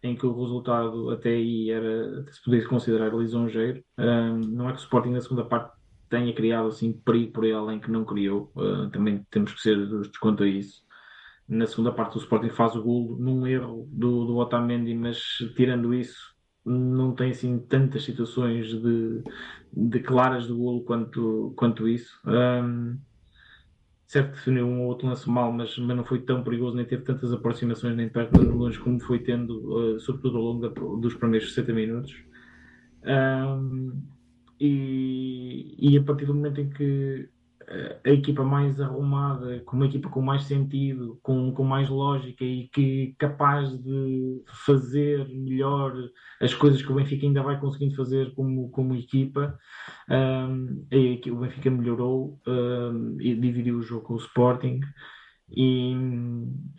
em 0.01 0.15
que 0.15 0.25
o 0.25 0.41
resultado 0.41 1.09
até 1.11 1.29
aí 1.29 1.69
era, 1.69 2.25
se 2.31 2.43
podia 2.43 2.65
considerar 2.67 3.13
lisonjeiro. 3.13 3.83
Um, 3.97 4.39
não 4.39 4.69
é 4.69 4.73
que 4.73 4.79
o 4.79 4.83
Sporting 4.83 5.11
na 5.11 5.21
segunda 5.21 5.45
parte 5.45 5.77
tenha 6.09 6.33
criado 6.33 6.69
assim 6.69 6.93
perigo 6.93 7.33
por 7.33 7.43
ele 7.43 7.73
em 7.73 7.79
que 7.79 7.91
não 7.91 8.03
criou, 8.03 8.51
uh, 8.55 8.89
também 8.89 9.25
temos 9.29 9.53
que 9.53 9.61
ser 9.61 9.77
justos 9.87 10.17
quanto 10.17 10.43
a 10.43 10.47
isso. 10.47 10.81
Na 11.47 11.67
segunda 11.67 11.91
parte 11.91 12.17
o 12.17 12.19
Sporting 12.19 12.49
faz 12.49 12.75
o 12.75 12.81
golo 12.81 13.17
num 13.19 13.45
erro 13.45 13.87
do, 13.91 14.25
do 14.25 14.37
Otamendi, 14.37 14.95
mas 14.95 15.19
tirando 15.55 15.93
isso 15.93 16.38
não 16.65 17.13
tem 17.13 17.31
assim 17.31 17.59
tantas 17.59 18.03
situações 18.03 18.67
de, 18.67 19.23
de 19.73 19.99
claras 19.99 20.47
do 20.47 20.57
golo 20.57 20.83
quanto, 20.83 21.53
quanto 21.55 21.87
isso. 21.87 22.19
Um, 22.25 22.97
certo 24.05 24.31
definiu 24.35 24.65
um 24.65 24.81
ou 24.81 24.87
outro 24.87 25.07
lance 25.07 25.29
mal, 25.29 25.51
mas, 25.51 25.77
mas 25.77 25.95
não 25.95 26.03
foi 26.03 26.19
tão 26.21 26.43
perigoso, 26.43 26.75
nem 26.75 26.85
teve 26.85 27.03
tantas 27.03 27.31
aproximações 27.31 27.95
nem 27.95 28.09
perto 28.09 28.41
nem 28.41 28.49
longe 28.49 28.79
como 28.79 28.99
foi 28.99 29.19
tendo, 29.19 29.95
uh, 29.95 29.99
sobretudo 29.99 30.37
ao 30.37 30.43
longo 30.43 30.67
da, 30.67 30.69
dos 30.99 31.13
primeiros 31.15 31.53
60 31.53 31.73
minutos. 31.73 32.15
Um, 33.03 34.01
e, 34.59 35.75
e 35.77 35.97
a 35.97 36.03
partir 36.03 36.25
do 36.25 36.33
momento 36.33 36.59
em 36.59 36.69
que 36.69 37.29
a 38.03 38.09
equipa 38.09 38.43
mais 38.43 38.81
arrumada, 38.81 39.59
com 39.59 39.75
uma 39.75 39.85
equipa 39.85 40.09
com 40.09 40.21
mais 40.21 40.43
sentido, 40.43 41.19
com, 41.21 41.51
com 41.53 41.63
mais 41.63 41.87
lógica 41.87 42.43
e 42.43 42.67
que 42.69 43.13
capaz 43.17 43.77
de 43.83 44.41
fazer 44.65 45.27
melhor 45.29 45.93
as 46.41 46.53
coisas 46.53 46.81
que 46.81 46.91
o 46.91 46.95
Benfica 46.95 47.27
ainda 47.27 47.43
vai 47.43 47.59
conseguindo 47.59 47.95
fazer 47.95 48.33
como, 48.33 48.69
como 48.69 48.95
equipa. 48.95 49.57
Um, 50.09 50.85
e 50.91 51.21
o 51.29 51.35
Benfica 51.35 51.69
melhorou 51.69 52.39
um, 52.47 53.17
e 53.19 53.35
dividiu 53.35 53.77
o 53.77 53.83
jogo 53.83 54.05
com 54.05 54.13
o 54.15 54.17
Sporting. 54.17 54.79
E, 55.51 55.95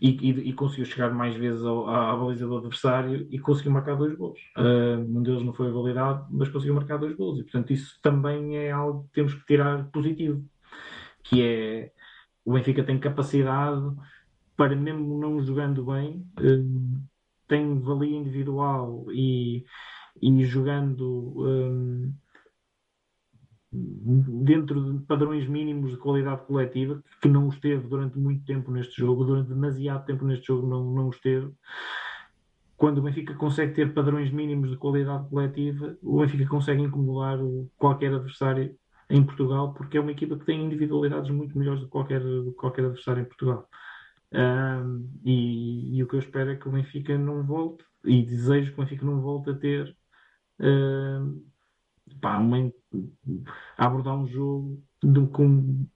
e, 0.01 0.31
e, 0.49 0.53
conseguiu 0.53 0.85
chegar 0.85 1.13
mais 1.13 1.35
vezes 1.35 1.65
ao, 1.65 1.89
à, 1.89 2.13
à 2.13 2.17
baliza 2.17 2.47
do 2.47 2.57
adversário 2.57 3.27
e 3.29 3.37
conseguiu 3.37 3.73
marcar 3.73 3.97
dois 3.97 4.17
gols. 4.17 4.39
Uh, 4.57 5.01
um 5.01 5.23
deles 5.25 5.43
não 5.43 5.53
foi 5.53 5.73
validado, 5.73 6.27
mas 6.31 6.49
conseguiu 6.49 6.75
marcar 6.75 6.97
dois 6.97 7.17
gols. 7.17 7.41
E, 7.41 7.43
portanto, 7.43 7.73
isso 7.73 7.99
também 8.01 8.57
é 8.57 8.71
algo 8.71 9.05
que 9.09 9.15
temos 9.15 9.35
que 9.35 9.45
tirar 9.45 9.91
positivo 9.91 10.45
que 11.23 11.43
é 11.43 11.93
o 12.45 12.55
Benfica 12.55 12.83
tem 12.83 12.99
capacidade 12.99 13.95
para 14.57 14.77
mesmo 14.77 15.19
não 15.19 15.41
jogando 15.41 15.85
bem, 15.87 16.27
um, 16.39 17.03
tem 17.49 17.81
valia 17.81 18.17
individual 18.17 19.07
e, 19.11 19.65
e 20.21 20.45
jogando 20.45 21.35
um, 21.39 22.13
dentro 23.73 24.99
de 24.99 25.07
padrões 25.07 25.49
mínimos 25.49 25.93
de 25.93 25.97
qualidade 25.97 26.45
coletiva, 26.45 27.03
que 27.23 27.29
não 27.29 27.47
os 27.47 27.59
teve 27.59 27.87
durante 27.87 28.19
muito 28.19 28.45
tempo 28.45 28.71
neste 28.71 28.99
jogo, 28.99 29.25
durante 29.25 29.49
demasiado 29.49 30.05
tempo 30.05 30.25
neste 30.25 30.49
jogo 30.49 30.67
não, 30.67 30.85
não 30.93 31.09
os 31.09 31.19
teve. 31.21 31.51
Quando 32.77 32.99
o 32.99 33.03
Benfica 33.03 33.35
consegue 33.35 33.75
ter 33.75 33.95
padrões 33.95 34.31
mínimos 34.31 34.71
de 34.71 34.77
qualidade 34.77 35.29
coletiva, 35.29 35.97
o 36.03 36.21
Benfica 36.21 36.47
consegue 36.47 36.83
incomodar 36.83 37.39
qualquer 37.77 38.13
adversário 38.13 38.75
em 39.11 39.25
Portugal, 39.25 39.75
porque 39.75 39.99
é 39.99 40.01
uma 40.01 40.13
equipa 40.13 40.39
que 40.39 40.45
tem 40.47 40.65
individualidades 40.65 41.31
muito 41.31 41.59
melhores 41.59 41.81
do 41.81 41.87
que 41.87 41.93
qualquer, 41.93 42.21
do 42.21 42.53
que 42.53 42.57
qualquer 42.57 42.85
adversário 42.85 43.23
em 43.23 43.27
Portugal. 43.27 43.69
Um, 44.33 45.11
e, 45.25 45.97
e, 45.97 46.03
o 46.03 46.09
que 46.09 46.15
eu 46.15 46.21
espero 46.21 46.51
é 46.51 46.57
que 46.57 46.69
o 46.69 46.73
Benfica 46.73 47.19
não 47.19 47.45
volte, 47.45 47.85
e 48.05 48.23
desejo 48.25 48.73
que 48.73 48.81
o 48.81 48.85
Benfica 48.85 49.05
não 49.05 49.21
volte 49.21 49.51
a 49.51 49.55
ter 49.55 49.97
um, 50.61 51.45
pá, 52.21 52.39
uma, 52.39 52.73
a 53.77 53.87
abordar 53.87 54.17
um 54.17 54.29
jogo 54.29 54.83
de, 55.03 55.27
com, 55.29 55.87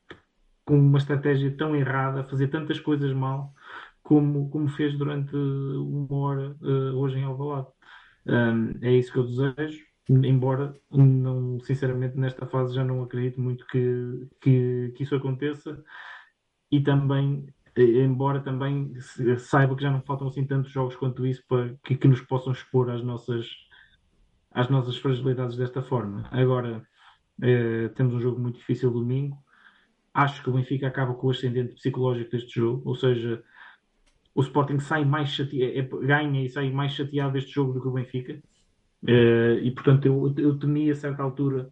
com 0.64 0.78
uma 0.78 0.98
estratégia 0.98 1.56
tão 1.56 1.76
errada, 1.76 2.24
fazer 2.24 2.48
tantas 2.48 2.80
coisas 2.80 3.12
mal 3.12 3.54
como, 4.02 4.50
como 4.50 4.68
fez 4.68 4.98
durante 4.98 5.34
uma 5.36 6.16
hora 6.16 6.56
uh, 6.60 6.96
hoje 6.98 7.18
em 7.18 7.24
Alvalade. 7.24 7.68
Um, 8.26 8.72
é 8.82 8.92
isso 8.92 9.12
que 9.12 9.18
eu 9.18 9.24
desejo 9.26 9.93
embora 10.08 10.74
não, 10.90 11.58
sinceramente 11.60 12.18
nesta 12.18 12.46
fase 12.46 12.74
já 12.74 12.84
não 12.84 13.02
acredito 13.02 13.40
muito 13.40 13.66
que, 13.66 14.28
que, 14.40 14.92
que 14.94 15.02
isso 15.02 15.14
aconteça 15.14 15.82
e 16.70 16.80
também 16.80 17.46
embora 17.76 18.40
também 18.40 18.94
saiba 19.38 19.74
que 19.74 19.82
já 19.82 19.90
não 19.90 20.02
faltam 20.02 20.28
assim 20.28 20.46
tantos 20.46 20.70
jogos 20.70 20.94
quanto 20.96 21.26
isso 21.26 21.42
para 21.48 21.74
que, 21.84 21.96
que 21.96 22.08
nos 22.08 22.20
possam 22.20 22.52
expor 22.52 22.90
às 22.90 23.02
nossas 23.02 23.46
às 24.52 24.68
nossas 24.68 24.96
fragilidades 24.96 25.56
desta 25.56 25.82
forma. 25.82 26.28
Agora 26.30 26.86
eh, 27.42 27.88
temos 27.96 28.14
um 28.14 28.20
jogo 28.20 28.40
muito 28.40 28.58
difícil 28.58 28.90
domingo. 28.90 29.36
Acho 30.12 30.42
que 30.42 30.50
o 30.50 30.52
Benfica 30.52 30.86
acaba 30.86 31.14
com 31.14 31.26
o 31.26 31.30
ascendente 31.30 31.74
psicológico 31.74 32.30
deste 32.30 32.60
jogo, 32.60 32.88
ou 32.88 32.94
seja, 32.94 33.42
o 34.32 34.42
Sporting 34.42 34.78
sai 34.78 35.04
mais 35.04 35.30
chateado, 35.30 35.72
é, 35.76 36.06
ganha 36.06 36.44
e 36.44 36.48
sai 36.48 36.70
mais 36.70 36.92
chateado 36.92 37.32
deste 37.32 37.52
jogo 37.52 37.72
do 37.72 37.80
que 37.80 37.88
o 37.88 37.92
Benfica. 37.92 38.40
Uh, 39.06 39.58
e 39.62 39.70
portanto 39.70 40.06
eu, 40.06 40.34
eu 40.38 40.58
temia 40.58 40.92
a 40.92 40.96
certa 40.96 41.22
altura 41.22 41.68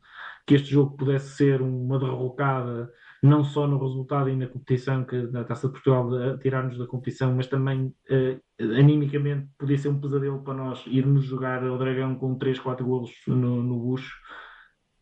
que 0.46 0.54
este 0.54 0.70
jogo 0.70 0.96
pudesse 0.96 1.30
ser 1.36 1.62
uma 1.62 1.98
derrocada 1.98 2.92
não 3.22 3.44
só 3.44 3.66
no 3.66 3.78
resultado 3.78 4.28
e 4.28 4.36
na 4.36 4.48
competição 4.48 5.04
que 5.04 5.16
na 5.28 5.44
Taça 5.44 5.68
de 5.68 5.74
Portugal 5.74 6.38
tirar-nos 6.38 6.76
da 6.76 6.86
competição, 6.86 7.32
mas 7.34 7.46
também 7.46 7.86
uh, 7.86 8.40
animicamente 8.60 9.48
podia 9.56 9.78
ser 9.78 9.88
um 9.88 10.00
pesadelo 10.00 10.42
para 10.42 10.54
nós 10.54 10.84
irmos 10.88 11.24
jogar 11.24 11.64
ao 11.64 11.78
Dragão 11.78 12.16
com 12.16 12.36
3, 12.36 12.58
4 12.58 12.84
golos 12.84 13.12
no, 13.28 13.62
no 13.62 13.78
bucho. 13.78 14.12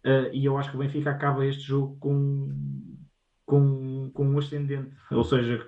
Uh, 0.05 0.29
e 0.33 0.45
eu 0.45 0.57
acho 0.59 0.71
que 0.71 0.77
o 0.77 0.81
Benfica 0.81 1.11
acaba 1.11 1.47
este 1.47 1.63
jogo 1.63 1.97
com, 1.99 2.49
com, 3.47 4.11
com 4.13 4.27
um 4.27 4.39
ascendente, 4.39 4.95
ou 5.11 5.25
seja, 5.25 5.67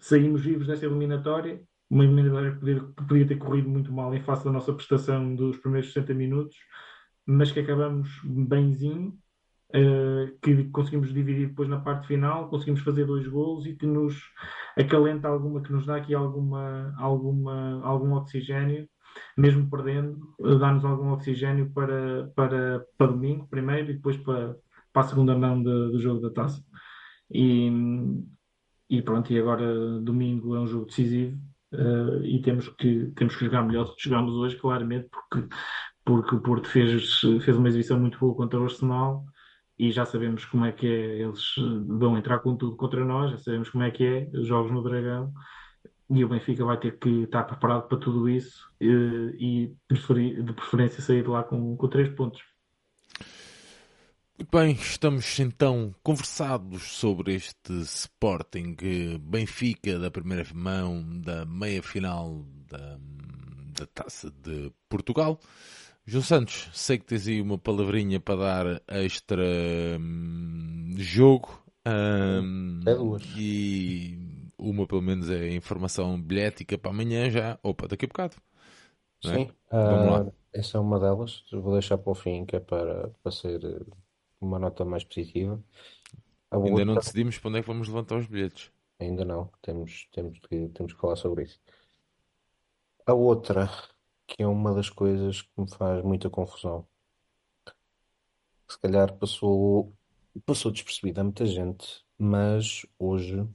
saímos 0.00 0.44
vivos 0.44 0.66
dessa 0.66 0.86
eliminatória, 0.86 1.62
uma 1.88 2.04
eliminatória 2.04 2.52
que 2.52 2.58
podia, 2.58 2.80
que 2.80 3.04
podia 3.06 3.26
ter 3.26 3.36
corrido 3.36 3.68
muito 3.68 3.92
mal 3.92 4.14
em 4.14 4.22
face 4.22 4.44
da 4.44 4.52
nossa 4.52 4.72
prestação 4.72 5.34
dos 5.34 5.56
primeiros 5.58 5.92
60 5.92 6.14
minutos, 6.14 6.56
mas 7.24 7.52
que 7.52 7.60
acabamos 7.60 8.08
benzinho, 8.24 9.16
uh, 9.70 10.38
que 10.42 10.64
conseguimos 10.70 11.12
dividir 11.12 11.48
depois 11.48 11.68
na 11.68 11.80
parte 11.80 12.06
final, 12.08 12.48
conseguimos 12.48 12.80
fazer 12.80 13.04
dois 13.04 13.26
golos 13.26 13.66
e 13.66 13.74
que 13.74 13.86
nos 13.86 14.20
acalenta 14.76 15.28
alguma, 15.28 15.62
que 15.62 15.72
nos 15.72 15.86
dá 15.86 15.96
aqui 15.96 16.14
alguma, 16.14 16.94
alguma, 16.98 17.80
algum 17.84 18.14
oxigênio 18.14 18.88
mesmo 19.36 19.68
perdendo, 19.70 20.34
dá-nos 20.58 20.84
algum 20.84 21.10
oxigênio 21.12 21.70
para, 21.72 22.30
para, 22.34 22.86
para 22.98 23.06
domingo, 23.06 23.46
primeiro, 23.48 23.90
e 23.90 23.94
depois 23.94 24.16
para, 24.18 24.56
para 24.92 25.02
a 25.02 25.08
segunda 25.08 25.36
mão 25.36 25.62
de, 25.62 25.92
do 25.92 25.98
jogo 25.98 26.20
da 26.20 26.30
taça. 26.30 26.62
E, 27.30 27.70
e 28.88 29.02
pronto, 29.02 29.32
e 29.32 29.38
agora 29.38 30.00
domingo 30.00 30.54
é 30.54 30.60
um 30.60 30.66
jogo 30.66 30.86
decisivo 30.86 31.38
uh, 31.72 32.24
e 32.24 32.40
temos 32.42 32.68
que, 32.70 33.12
temos 33.16 33.36
que 33.36 33.44
jogar 33.44 33.62
melhor 33.62 33.84
do 33.84 33.94
que 33.94 34.04
jogamos 34.08 34.34
hoje, 34.34 34.56
claramente, 34.56 35.08
porque, 35.08 35.48
porque 36.04 36.34
o 36.34 36.40
Porto 36.40 36.68
fez, 36.68 37.20
fez 37.20 37.56
uma 37.56 37.68
exibição 37.68 37.98
muito 37.98 38.18
boa 38.18 38.34
contra 38.34 38.60
o 38.60 38.64
Arsenal 38.64 39.24
e 39.78 39.90
já 39.92 40.04
sabemos 40.06 40.44
como 40.44 40.64
é 40.64 40.72
que 40.72 40.86
é, 40.86 41.20
eles 41.22 41.54
vão 41.86 42.16
entrar 42.16 42.38
com 42.38 42.56
tudo 42.56 42.76
contra 42.76 43.04
nós, 43.04 43.30
já 43.30 43.38
sabemos 43.38 43.68
como 43.68 43.84
é 43.84 43.90
que 43.90 44.04
é, 44.04 44.30
os 44.32 44.46
jogos 44.46 44.72
no 44.72 44.82
Dragão 44.82 45.32
e 46.08 46.24
o 46.24 46.28
Benfica 46.28 46.64
vai 46.64 46.78
ter 46.78 46.98
que 46.98 47.22
estar 47.22 47.44
preparado 47.44 47.88
para 47.88 47.98
tudo 47.98 48.28
isso 48.28 48.68
e, 48.80 48.88
eh, 48.88 49.36
e 49.38 49.76
preferir, 49.88 50.42
de 50.42 50.52
preferência 50.52 51.02
sair 51.02 51.22
de 51.22 51.28
lá 51.28 51.42
com, 51.42 51.76
com 51.76 51.88
três 51.88 52.08
pontos. 52.10 52.40
Muito 54.38 54.50
bem, 54.54 54.72
estamos 54.72 55.40
então 55.40 55.94
conversados 56.02 56.82
sobre 56.98 57.34
este 57.36 57.72
Sporting 57.80 58.76
Benfica 59.18 59.98
da 59.98 60.10
primeira 60.10 60.44
mão 60.54 61.02
da 61.22 61.46
meia 61.46 61.82
final 61.82 62.44
da, 62.68 62.98
da 63.78 63.86
Taça 63.86 64.30
de 64.30 64.70
Portugal. 64.90 65.40
João 66.04 66.22
Santos, 66.22 66.68
sei 66.74 66.98
que 66.98 67.06
tens 67.06 67.26
aí 67.26 67.40
uma 67.40 67.56
palavrinha 67.56 68.20
para 68.20 68.36
dar 68.36 68.82
extra 68.88 69.42
hum, 69.98 70.94
jogo. 70.98 71.58
Hum, 71.86 72.80
é 72.86 72.94
duas. 72.94 73.22
E 73.38 74.18
uma 74.58 74.86
pelo 74.86 75.00
menos 75.00 75.30
é 75.30 75.48
informação 75.54 76.20
bilhética 76.20 76.76
para 76.76 76.90
amanhã 76.90 77.30
já, 77.30 77.58
ou 77.62 77.74
para 77.74 77.88
daqui 77.88 78.04
a 78.04 78.08
bocado. 78.08 78.36
É? 79.24 79.28
Sim, 79.28 79.50
Vamos 79.70 80.10
lá. 80.10 80.20
Uh, 80.24 80.32
essa 80.52 80.76
é 80.76 80.80
uma 80.80 81.00
delas. 81.00 81.42
Vou 81.50 81.72
deixar 81.72 81.96
para 81.96 82.12
o 82.12 82.14
fim, 82.14 82.44
que 82.44 82.56
é 82.56 82.60
para, 82.60 83.08
para 83.22 83.32
ser 83.32 83.64
eh, 83.64 84.05
uma 84.40 84.58
nota 84.58 84.84
mais 84.84 85.04
positiva. 85.04 85.62
A 86.50 86.56
Ainda 86.56 86.70
outra... 86.70 86.84
não 86.84 86.94
decidimos 86.94 87.38
para 87.38 87.48
onde 87.48 87.58
é 87.58 87.62
que 87.62 87.68
vamos 87.68 87.88
levantar 87.88 88.16
os 88.16 88.26
bilhetes. 88.26 88.70
Ainda 88.98 89.24
não, 89.24 89.50
temos, 89.60 90.08
temos, 90.12 90.38
que, 90.38 90.68
temos 90.68 90.92
que 90.94 91.00
falar 91.00 91.16
sobre 91.16 91.44
isso. 91.44 91.60
A 93.06 93.12
outra, 93.12 93.68
que 94.26 94.42
é 94.42 94.46
uma 94.46 94.74
das 94.74 94.88
coisas 94.88 95.42
que 95.42 95.60
me 95.60 95.70
faz 95.70 96.02
muita 96.02 96.30
confusão, 96.30 96.86
se 98.68 98.78
calhar 98.80 99.16
passou, 99.16 99.94
passou 100.44 100.72
despercebida 100.72 101.20
a 101.20 101.24
muita 101.24 101.46
gente, 101.46 102.04
mas 102.18 102.86
hoje 102.98 103.46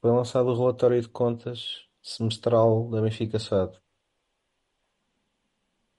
foi 0.00 0.10
lançado 0.10 0.48
o 0.48 0.56
relatório 0.56 1.00
de 1.00 1.08
contas 1.08 1.86
semestral 2.02 2.88
da 2.90 3.00
Benfica 3.00 3.38
SAD. 3.38 3.83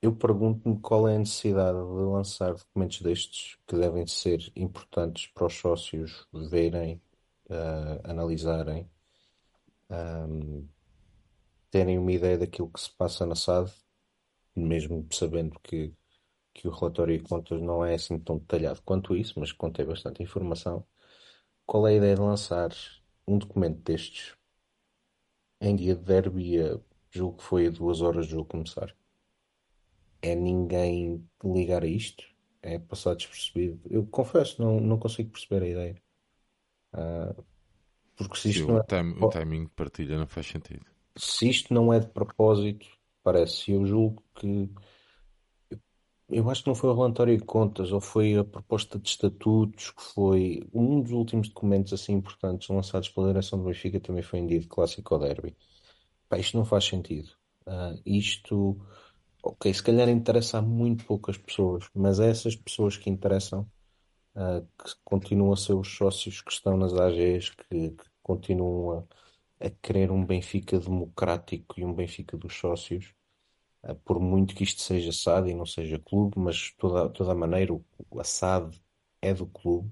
Eu 0.05 0.15
pergunto-me 0.15 0.79
qual 0.81 1.07
é 1.07 1.15
a 1.15 1.19
necessidade 1.19 1.79
de 1.79 1.83
lançar 1.83 2.53
documentos 2.53 3.01
destes 3.01 3.57
que 3.65 3.75
devem 3.75 4.05
ser 4.05 4.51
importantes 4.55 5.25
para 5.33 5.47
os 5.47 5.55
sócios 5.55 6.27
verem, 6.31 7.01
uh, 7.49 7.99
analisarem, 8.03 8.87
um, 9.89 9.95
ehm, 9.95 10.69
terem 11.71 11.97
uma 11.97 12.11
ideia 12.11 12.37
daquilo 12.37 12.69
que 12.69 12.79
se 12.79 12.91
passa 12.91 13.25
na 13.25 13.35
SAD, 13.35 13.71
mesmo 14.55 15.07
sabendo 15.11 15.59
que, 15.61 15.91
que 16.53 16.67
o 16.67 16.71
relatório 16.71 17.17
de 17.17 17.23
contas 17.23 17.61
não 17.61 17.83
é 17.85 17.95
assim 17.95 18.19
tão 18.19 18.37
detalhado 18.37 18.81
quanto 18.83 19.15
isso, 19.15 19.39
mas 19.39 19.51
contém 19.51 19.85
bastante 19.85 20.23
informação. 20.23 20.85
Qual 21.65 21.87
é 21.87 21.93
a 21.93 21.95
ideia 21.97 22.15
de 22.15 22.21
lançar 22.21 22.71
um 23.27 23.37
documento 23.39 23.81
destes 23.83 24.35
em 25.61 25.75
dia 25.75 25.95
de 25.95 26.03
derby, 26.03 26.57
julgo 27.11 27.37
que 27.37 27.43
foi 27.43 27.67
a 27.67 27.71
duas 27.71 28.01
horas 28.01 28.27
de 28.27 28.33
jogo 28.33 28.45
começar. 28.45 28.95
É 30.25 30.35
ninguém 30.35 31.23
ligar 31.43 31.83
a 31.83 31.87
isto? 31.87 32.23
É 32.61 32.79
passar 32.79 33.15
despercebido? 33.15 33.79
Eu 33.89 34.05
confesso, 34.07 34.61
não, 34.61 34.79
não 34.79 34.97
consigo 34.97 35.29
perceber 35.29 35.63
a 35.63 35.69
ideia. 35.69 36.03
Uh, 36.93 37.43
porque 38.15 38.37
se 38.37 38.49
isto 38.49 38.61
Sim, 38.61 38.67
não 38.67 38.77
é... 38.77 38.79
o, 38.79 38.83
time, 38.83 39.15
o 39.23 39.29
timing 39.29 39.63
de 39.65 39.71
partilha 39.71 40.17
não 40.17 40.25
faz 40.25 40.47
sentido. 40.47 40.85
Se 41.15 41.47
isto 41.47 41.73
não 41.73 41.93
é 41.93 41.99
de 41.99 42.07
propósito, 42.07 42.87
parece, 43.23 43.71
eu 43.71 43.85
julgo 43.85 44.23
que 44.33 44.69
eu 46.27 46.49
acho 46.49 46.63
que 46.63 46.67
não 46.67 46.75
foi 46.75 46.89
o 46.89 46.95
relatório 46.95 47.37
de 47.37 47.43
contas, 47.43 47.91
ou 47.91 48.01
foi 48.01 48.35
a 48.35 48.43
proposta 48.43 48.97
de 48.97 49.07
estatutos, 49.07 49.91
que 49.91 50.01
foi 50.01 50.67
um 50.73 51.01
dos 51.01 51.11
últimos 51.11 51.49
documentos 51.49 51.93
assim 51.93 52.13
importantes 52.13 52.67
lançados 52.67 53.09
pela 53.09 53.27
direção 53.27 53.59
do 53.59 53.65
Benfica, 53.65 53.99
também 53.99 54.23
foi 54.23 54.39
em 54.39 54.47
dia 54.47 54.59
de 54.59 54.67
Clássico 54.67 55.19
Derby. 55.19 55.55
Pá, 56.27 56.39
isto 56.39 56.57
não 56.57 56.65
faz 56.65 56.85
sentido. 56.85 57.29
Uh, 57.67 58.01
isto, 58.05 58.75
ok, 59.45 59.73
se 59.73 59.83
calhar 59.83 60.09
interessa 60.09 60.59
a 60.59 60.61
muito 60.61 61.05
poucas 61.05 61.37
pessoas, 61.37 61.89
mas 61.93 62.19
é 62.19 62.29
essas 62.29 62.55
pessoas 62.55 62.97
que 62.97 63.09
interessam, 63.09 63.61
uh, 64.35 64.61
que 64.83 64.95
continuam 65.03 65.53
a 65.53 65.57
ser 65.57 65.73
os 65.73 65.89
sócios 65.95 66.41
que 66.41 66.51
estão 66.51 66.77
nas 66.77 66.93
AGs, 66.93 67.51
que, 67.51 67.91
que 67.91 68.05
continuam 68.23 69.07
a, 69.61 69.67
a 69.67 69.69
querer 69.69 70.11
um 70.11 70.25
Benfica 70.25 70.79
democrático 70.79 71.79
e 71.79 71.85
um 71.85 71.93
Benfica 71.93 72.37
dos 72.37 72.55
sócios 72.55 73.13
eh, 73.85 73.93
por 74.05 74.19
muito 74.19 74.55
que 74.55 74.63
isto 74.63 74.81
seja 74.81 75.11
SAD 75.11 75.51
e 75.51 75.53
não 75.55 75.65
seja 75.65 75.99
clube, 75.99 76.39
mas 76.39 76.71
toda, 76.77 77.09
toda 77.09 77.31
a 77.31 77.35
maneira 77.35 77.73
a 78.19 78.23
SAD 78.23 78.81
é 79.21 79.33
do 79.33 79.45
clube, 79.47 79.89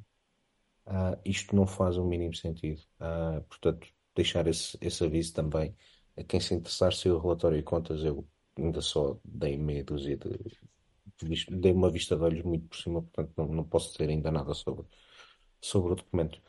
uh, 0.88 1.19
isto 1.25 1.55
não 1.55 1.67
faz 1.67 1.97
o 1.97 2.05
mínimo 2.05 2.35
sentido. 2.35 2.81
Uh, 2.99 3.41
portanto, 3.43 3.88
deixar 4.15 4.47
esse, 4.47 4.77
esse 4.81 5.03
aviso 5.03 5.34
também 5.34 5.75
a 6.17 6.23
quem 6.23 6.39
se 6.39 6.53
interessar 6.53 6.93
se 6.93 7.09
o 7.09 7.19
relatório 7.19 7.57
de 7.57 7.63
contas, 7.63 8.03
eu 8.03 8.27
ainda 8.57 8.81
só 8.81 9.17
dei 9.23 9.57
meia 9.57 9.84
dúzia 9.84 10.17
de, 10.17 10.38
de, 11.21 11.45
dei 11.57 11.71
uma 11.71 11.89
vista 11.89 12.15
de 12.15 12.23
olhos 12.23 12.43
muito 12.43 12.67
por 12.67 12.77
cima, 12.77 13.01
portanto 13.01 13.34
não, 13.38 13.47
não 13.47 13.63
posso 13.63 13.91
dizer 13.91 14.09
ainda 14.09 14.31
nada 14.31 14.53
sobre, 14.53 14.85
sobre 15.61 15.93
o 15.93 15.95
documento. 15.95 16.41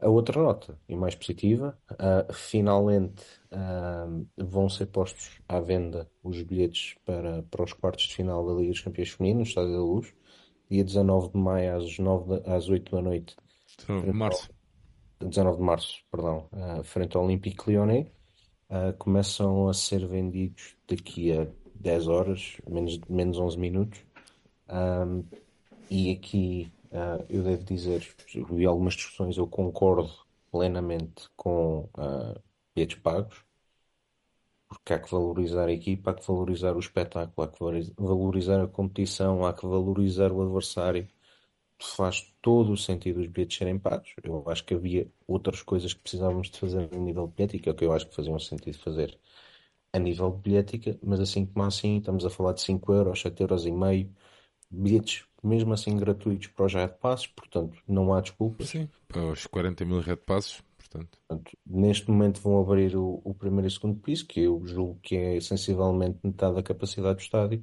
A 0.00 0.08
outra 0.08 0.42
nota, 0.42 0.78
e 0.88 0.96
mais 0.96 1.14
positiva, 1.14 1.78
uh, 1.92 2.32
finalmente 2.32 3.22
uh, 3.52 4.26
vão 4.36 4.68
ser 4.68 4.86
postos 4.86 5.40
à 5.48 5.60
venda 5.60 6.10
os 6.22 6.42
bilhetes 6.42 6.96
para, 7.04 7.42
para 7.44 7.62
os 7.62 7.72
quartos 7.72 8.08
de 8.08 8.14
final 8.14 8.44
da 8.44 8.52
Liga 8.60 8.72
dos 8.72 8.80
Campeões 8.80 9.10
Femininos, 9.10 9.38
no 9.38 9.48
Estádio 9.48 9.72
da 9.72 9.82
Luz, 9.82 10.12
dia 10.70 10.84
19 10.84 11.30
de 11.30 11.38
maio 11.38 11.76
às, 11.76 11.98
9 11.98 12.40
de, 12.40 12.50
às 12.50 12.68
8 12.68 12.96
da 12.96 13.02
noite. 13.02 13.36
19 13.78 14.06
de 14.06 14.12
março. 14.12 14.50
Ao, 15.20 15.28
19 15.28 15.56
de 15.56 15.62
março, 15.62 16.04
perdão, 16.10 16.48
uh, 16.52 16.84
frente 16.84 17.16
ao 17.16 17.24
Olympique 17.24 17.70
Lyonnais. 17.70 18.06
Começam 18.98 19.68
a 19.68 19.74
ser 19.74 20.06
vendidos 20.06 20.76
daqui 20.88 21.32
a 21.32 21.46
10 21.74 22.08
horas, 22.08 22.56
menos, 22.68 22.98
menos 23.08 23.38
11 23.38 23.58
minutos. 23.58 24.00
e 25.90 26.10
aqui 26.10 26.72
Uh, 26.94 27.26
eu 27.28 27.42
devo 27.42 27.64
dizer, 27.64 28.08
vi 28.52 28.64
algumas 28.64 28.94
discussões, 28.94 29.36
eu 29.36 29.48
concordo 29.48 30.12
plenamente 30.52 31.28
com 31.36 31.88
uh, 31.98 32.40
bilhetes 32.72 33.00
pagos, 33.00 33.44
porque 34.68 34.92
há 34.92 35.00
que 35.00 35.10
valorizar 35.10 35.66
a 35.66 35.72
equipa, 35.72 36.12
há 36.12 36.14
que 36.14 36.24
valorizar 36.24 36.76
o 36.76 36.78
espetáculo, 36.78 37.44
há 37.44 37.50
que 37.50 37.58
valorizar 37.98 38.62
a 38.62 38.68
competição, 38.68 39.44
há 39.44 39.52
que 39.52 39.66
valorizar 39.66 40.30
o 40.30 40.40
adversário. 40.42 41.08
Faz 41.80 42.32
todo 42.40 42.72
o 42.72 42.76
sentido 42.76 43.20
os 43.20 43.26
bilhetes 43.26 43.58
serem 43.58 43.78
pagos. 43.78 44.14
Eu 44.22 44.48
acho 44.48 44.64
que 44.64 44.74
havia 44.74 45.10
outras 45.26 45.62
coisas 45.62 45.92
que 45.92 46.00
precisávamos 46.00 46.50
de 46.50 46.58
fazer 46.58 46.88
a 46.92 46.96
nível 46.96 47.26
bilhética, 47.26 47.74
que 47.74 47.84
eu 47.84 47.92
acho 47.92 48.08
que 48.08 48.14
faziam 48.14 48.38
sentido 48.38 48.78
fazer 48.78 49.18
a 49.92 49.98
nível 49.98 50.30
bilhética, 50.30 50.98
mas 51.02 51.20
assim 51.20 51.46
como 51.46 51.64
assim, 51.64 51.98
estamos 51.98 52.24
a 52.24 52.30
falar 52.30 52.52
de 52.52 52.62
5 52.62 52.92
euros, 52.92 53.20
7 53.20 53.40
euros 53.42 53.64
e 53.64 53.70
meio, 53.70 54.10
bilhetes 54.70 55.24
mesmo 55.44 55.74
assim 55.74 55.96
gratuitos 55.96 56.48
para 56.48 56.64
os 56.64 56.74
Red 56.74 56.88
Passes, 57.00 57.26
portanto 57.26 57.78
não 57.86 58.12
há 58.12 58.20
desculpas. 58.20 58.68
Sim, 58.70 58.88
para 59.06 59.22
os 59.26 59.46
40 59.46 59.84
mil 59.84 60.00
Red 60.00 60.16
Passes, 60.16 60.62
portanto. 60.78 61.18
portanto. 61.28 61.56
Neste 61.66 62.10
momento 62.10 62.40
vão 62.40 62.60
abrir 62.60 62.96
o, 62.96 63.20
o, 63.22 63.34
primeiro 63.34 63.68
e 63.68 63.70
segundo 63.70 64.00
piso, 64.00 64.26
que 64.26 64.40
eu 64.40 64.64
julgo 64.66 64.98
que 65.02 65.16
é 65.16 65.40
sensivelmente 65.40 66.18
metade 66.24 66.54
da 66.54 66.62
capacidade 66.62 67.16
do 67.16 67.20
estádio. 67.20 67.62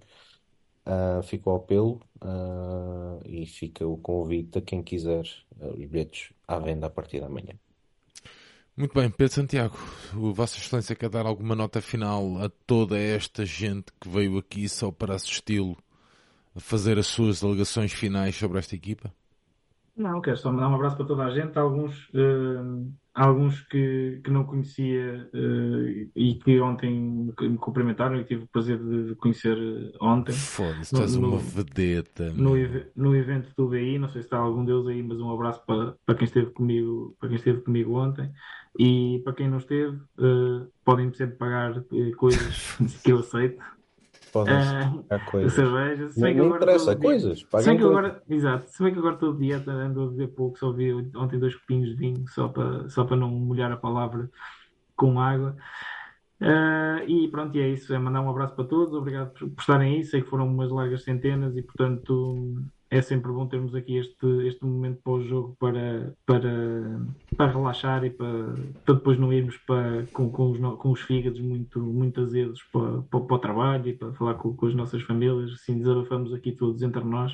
Uh, 0.85 1.21
fica 1.21 1.49
o 1.49 1.55
apelo 1.55 2.01
uh, 2.23 3.21
e 3.23 3.45
fica 3.45 3.85
o 3.85 3.97
convite 3.97 4.57
a 4.57 4.61
quem 4.61 4.81
quiser 4.81 5.25
uh, 5.59 5.67
os 5.67 5.85
bilhetes 5.85 6.33
à 6.47 6.57
venda 6.57 6.87
a 6.87 6.89
partir 6.89 7.19
da 7.19 7.29
manhã. 7.29 7.53
Muito 8.75 8.93
bem, 8.93 9.09
Pedro 9.11 9.33
Santiago, 9.33 9.77
Vossa 10.33 10.57
Excelência 10.57 10.95
quer 10.95 11.09
dar 11.09 11.25
alguma 11.25 11.53
nota 11.53 11.81
final 11.81 12.37
a 12.41 12.49
toda 12.65 12.97
esta 12.97 13.45
gente 13.45 13.91
que 13.99 14.09
veio 14.09 14.37
aqui 14.39 14.67
só 14.67 14.91
para 14.91 15.13
assisti-lo 15.13 15.77
fazer 16.55 16.97
as 16.97 17.07
suas 17.07 17.43
alegações 17.43 17.93
finais 17.93 18.35
sobre 18.35 18.59
esta 18.59 18.75
equipa? 18.75 19.13
Não, 19.95 20.21
quero 20.21 20.37
só 20.37 20.51
mandar 20.51 20.69
um 20.69 20.75
abraço 20.75 20.97
para 20.97 21.05
toda 21.05 21.23
a 21.23 21.29
gente. 21.29 21.57
Alguns, 21.57 22.09
uh, 22.09 22.91
alguns 23.13 23.61
que, 23.61 24.21
que 24.23 24.31
não 24.31 24.45
conhecia 24.45 25.29
uh, 25.33 26.09
e 26.15 26.35
que 26.35 26.59
ontem 26.61 27.33
me 27.41 27.57
cumprimentaram 27.57 28.15
e 28.17 28.23
tive 28.23 28.43
o 28.43 28.47
prazer 28.47 28.77
de 28.77 29.15
conhecer 29.15 29.57
ontem. 29.99 30.33
Foda-se, 30.33 30.93
estás 30.93 31.15
uma 31.15 31.37
vedeta. 31.37 32.31
No, 32.31 32.53
no 32.95 33.15
evento 33.15 33.51
do 33.57 33.67
BI, 33.67 33.99
não 33.99 34.09
sei 34.09 34.21
se 34.21 34.27
está 34.27 34.37
algum 34.37 34.63
deles 34.63 34.87
aí, 34.87 35.03
mas 35.03 35.19
um 35.19 35.31
abraço 35.31 35.61
para, 35.65 35.95
para 36.05 36.15
quem 36.15 36.25
esteve 36.25 36.51
comigo, 36.51 37.15
para 37.19 37.29
quem 37.29 37.37
esteve 37.37 37.61
comigo 37.61 37.97
ontem. 37.97 38.31
E 38.79 39.21
para 39.25 39.33
quem 39.33 39.49
não 39.49 39.57
esteve, 39.57 39.97
uh, 39.97 40.71
podem 40.85 41.13
sempre 41.13 41.35
pagar 41.35 41.83
coisas 42.15 42.77
que 43.03 43.11
eu 43.11 43.19
aceito. 43.19 43.61
Podem 44.31 44.53
uh, 44.55 45.25
coisas. 45.29 45.53
Cerveja. 45.53 46.09
Se 46.09 46.19
não, 46.19 46.49
não 46.49 46.55
interessa, 46.55 46.95
coisas. 46.95 47.39
Se 47.39 47.65
bem 47.65 47.77
que 47.77 47.83
agora, 47.83 48.23
exato, 48.29 48.69
se 48.69 48.83
bem 48.83 48.93
que 48.93 48.99
agora 48.99 49.15
estou 49.15 49.33
de 49.33 49.39
dieta, 49.39 49.71
ando 49.71 50.03
a 50.03 50.07
beber 50.07 50.29
pouco, 50.29 50.57
só 50.57 50.71
vi 50.71 50.93
ontem 51.15 51.37
dois 51.37 51.55
copinhos 51.55 51.89
de 51.89 51.95
vinho, 51.95 52.25
só 52.29 52.47
para, 52.47 52.89
só 52.89 53.03
para 53.03 53.17
não 53.17 53.29
molhar 53.29 53.71
a 53.71 53.77
palavra 53.77 54.29
com 54.95 55.19
água. 55.19 55.55
Uh, 56.41 57.03
e 57.07 57.27
pronto, 57.27 57.55
e 57.55 57.61
é 57.61 57.67
isso. 57.69 57.93
É 57.93 57.99
mandar 57.99 58.21
um 58.21 58.29
abraço 58.29 58.55
para 58.55 58.65
todos. 58.65 58.93
Obrigado 58.93 59.31
por, 59.31 59.49
por 59.49 59.61
estarem 59.61 59.95
aí. 59.95 60.03
Sei 60.03 60.21
que 60.21 60.29
foram 60.29 60.47
umas 60.47 60.71
largas 60.71 61.03
centenas 61.03 61.55
e, 61.55 61.61
portanto, 61.61 62.55
é 62.91 63.01
sempre 63.01 63.31
bom 63.31 63.47
termos 63.47 63.73
aqui 63.73 63.97
este, 63.97 64.27
este 64.45 64.65
momento 64.65 65.01
pós-jogo 65.01 65.55
para, 65.57 66.13
para, 66.25 66.99
para 67.37 67.51
relaxar 67.51 68.03
e 68.03 68.09
para, 68.09 68.53
para 68.83 68.95
depois 68.95 69.17
não 69.17 69.31
irmos 69.31 69.55
para, 69.59 70.05
com, 70.07 70.29
com, 70.29 70.51
os, 70.51 70.59
com 70.77 70.91
os 70.91 70.99
fígados 70.99 71.39
muito, 71.39 71.79
muito 71.79 72.19
azedos 72.19 72.61
para, 72.63 73.01
para, 73.03 73.19
para 73.21 73.35
o 73.35 73.39
trabalho 73.39 73.87
e 73.87 73.93
para 73.93 74.13
falar 74.13 74.33
com, 74.33 74.53
com, 74.53 74.65
as 74.65 74.75
nossas 74.75 75.01
famílias. 75.03 75.53
Assim, 75.53 75.77
desabafamos 75.77 76.33
aqui 76.33 76.51
todos 76.51 76.81
entre 76.81 77.01
nós, 77.01 77.33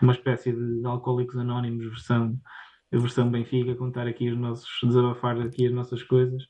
uma 0.00 0.14
espécie 0.14 0.50
de 0.50 0.86
alcoólicos 0.86 1.36
anónimos, 1.36 1.84
versão, 1.84 2.34
versão 2.90 3.30
Benfica, 3.30 3.74
contar 3.74 4.06
aqui 4.06 4.30
os 4.30 4.38
nossos, 4.38 4.80
desabafar 4.82 5.38
aqui 5.42 5.66
as 5.66 5.72
nossas 5.74 6.02
coisas. 6.02 6.42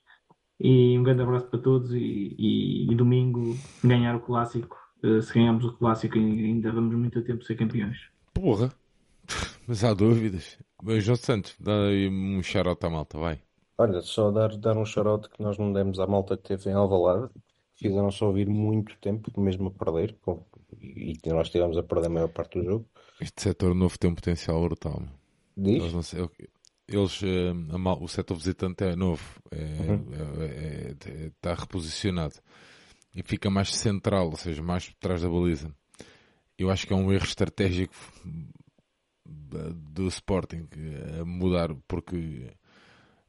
E 0.61 0.97
um 0.97 1.03
grande 1.03 1.23
abraço 1.23 1.49
para 1.49 1.59
todos 1.59 1.93
e, 1.93 2.37
e, 2.39 2.93
e 2.93 2.95
domingo 2.95 3.57
ganhar 3.83 4.15
o 4.15 4.21
clássico. 4.21 4.77
Eh, 5.03 5.21
se 5.21 5.35
ganharmos 5.35 5.65
o 5.65 5.73
clássico, 5.73 6.17
ainda 6.17 6.71
vamos 6.71 6.95
muito 6.95 7.21
tempo 7.23 7.45
ser 7.45 7.57
campeões. 7.57 8.16
Porra. 8.47 8.73
Mas 9.67 9.83
há 9.83 9.93
dúvidas. 9.93 10.57
Mas, 10.81 11.03
João 11.03 11.17
Santos, 11.17 11.57
dá 11.59 11.89
aí 11.89 12.09
um 12.09 12.41
shout 12.45 12.87
à 12.87 12.89
malta, 12.89 13.19
vai. 13.19 13.41
Olha, 13.77 14.01
só 14.03 14.31
dar, 14.31 14.57
dar 14.57 14.79
um 14.79 14.85
shout 14.85 15.29
que 15.31 15.43
nós 15.43 15.59
não 15.59 15.73
demos 15.73 15.99
à 15.99 16.07
malta 16.07 16.37
que 16.37 16.45
teve 16.45 16.71
em 16.71 16.73
Alvalade. 16.73 17.29
Fizeram 17.75 18.09
só 18.09 18.29
ouvir 18.29 18.49
muito 18.49 18.97
tempo, 18.99 19.33
mesmo 19.41 19.67
a 19.67 19.71
perder. 19.73 20.17
Com, 20.23 20.47
e 20.81 21.19
nós 21.27 21.49
estivemos 21.49 21.77
a 21.77 21.83
perder 21.83 22.07
a 22.07 22.09
maior 22.09 22.29
parte 22.29 22.61
do 22.61 22.65
jogo. 22.65 22.87
Este 23.21 23.43
setor 23.43 23.75
novo 23.75 23.99
tem 23.99 24.13
um 24.13 24.15
potencial 24.15 24.63
brutal. 24.63 25.03
Diz? 25.57 25.83
Eles, 25.83 25.93
não 25.93 26.03
sei, 26.03 26.31
eles 26.87 27.21
eh, 27.25 27.53
mal, 27.53 28.01
o 28.01 28.07
setor 28.07 28.37
visitante 28.37 28.85
é 28.85 28.95
novo. 28.95 29.25
É, 29.51 29.91
uhum. 29.91 30.07
é, 30.39 30.45
é, 30.45 30.95
é, 31.05 31.27
está 31.27 31.53
reposicionado. 31.53 32.37
E 33.13 33.25
fica 33.25 33.51
mais 33.51 33.75
central, 33.75 34.27
ou 34.27 34.37
seja, 34.37 34.63
mais 34.63 34.89
por 34.89 34.99
trás 35.01 35.23
da 35.23 35.29
baliza 35.29 35.75
eu 36.59 36.71
acho 36.71 36.87
que 36.87 36.93
é 36.93 36.97
um 36.97 37.13
erro 37.13 37.25
estratégico 37.25 37.95
do 39.25 40.09
Sporting 40.09 40.69
a 41.21 41.25
mudar, 41.25 41.75
porque 41.87 42.53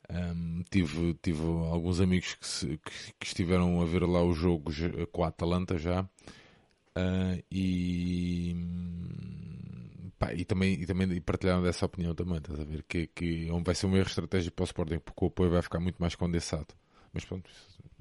um, 0.10 0.64
tive, 0.70 1.14
tive 1.16 1.42
alguns 1.42 2.00
amigos 2.00 2.36
que, 2.36 2.48
se, 2.48 2.78
que, 2.78 3.14
que, 3.20 3.26
estiveram 3.26 3.82
a 3.82 3.86
ver 3.86 4.04
lá 4.04 4.24
o 4.24 4.34
jogo 4.34 4.72
com 5.12 5.24
a 5.24 5.28
Atalanta 5.28 5.78
já. 5.78 6.04
Uh, 6.98 7.44
e, 7.52 8.56
pá, 10.18 10.34
e 10.34 10.46
também, 10.46 10.74
e 10.82 10.86
também 10.86 11.22
partilharam 11.22 11.62
dessa 11.62 11.86
opinião 11.86 12.16
também, 12.16 12.38
estás 12.38 12.60
a 12.60 12.64
ver? 12.64 12.84
Que, 12.84 13.08
que 13.08 13.48
vai 13.64 13.76
ser 13.76 13.86
um 13.86 13.96
erro 13.96 14.08
estratégico 14.08 14.56
para 14.56 14.64
o 14.64 14.66
Sporting 14.66 15.00
porque 15.00 15.26
o 15.26 15.28
apoio 15.28 15.52
vai 15.52 15.62
ficar 15.62 15.80
muito 15.80 15.98
mais 15.98 16.16
condensado. 16.16 16.74
Mas 17.14 17.26
pronto, 17.26 17.50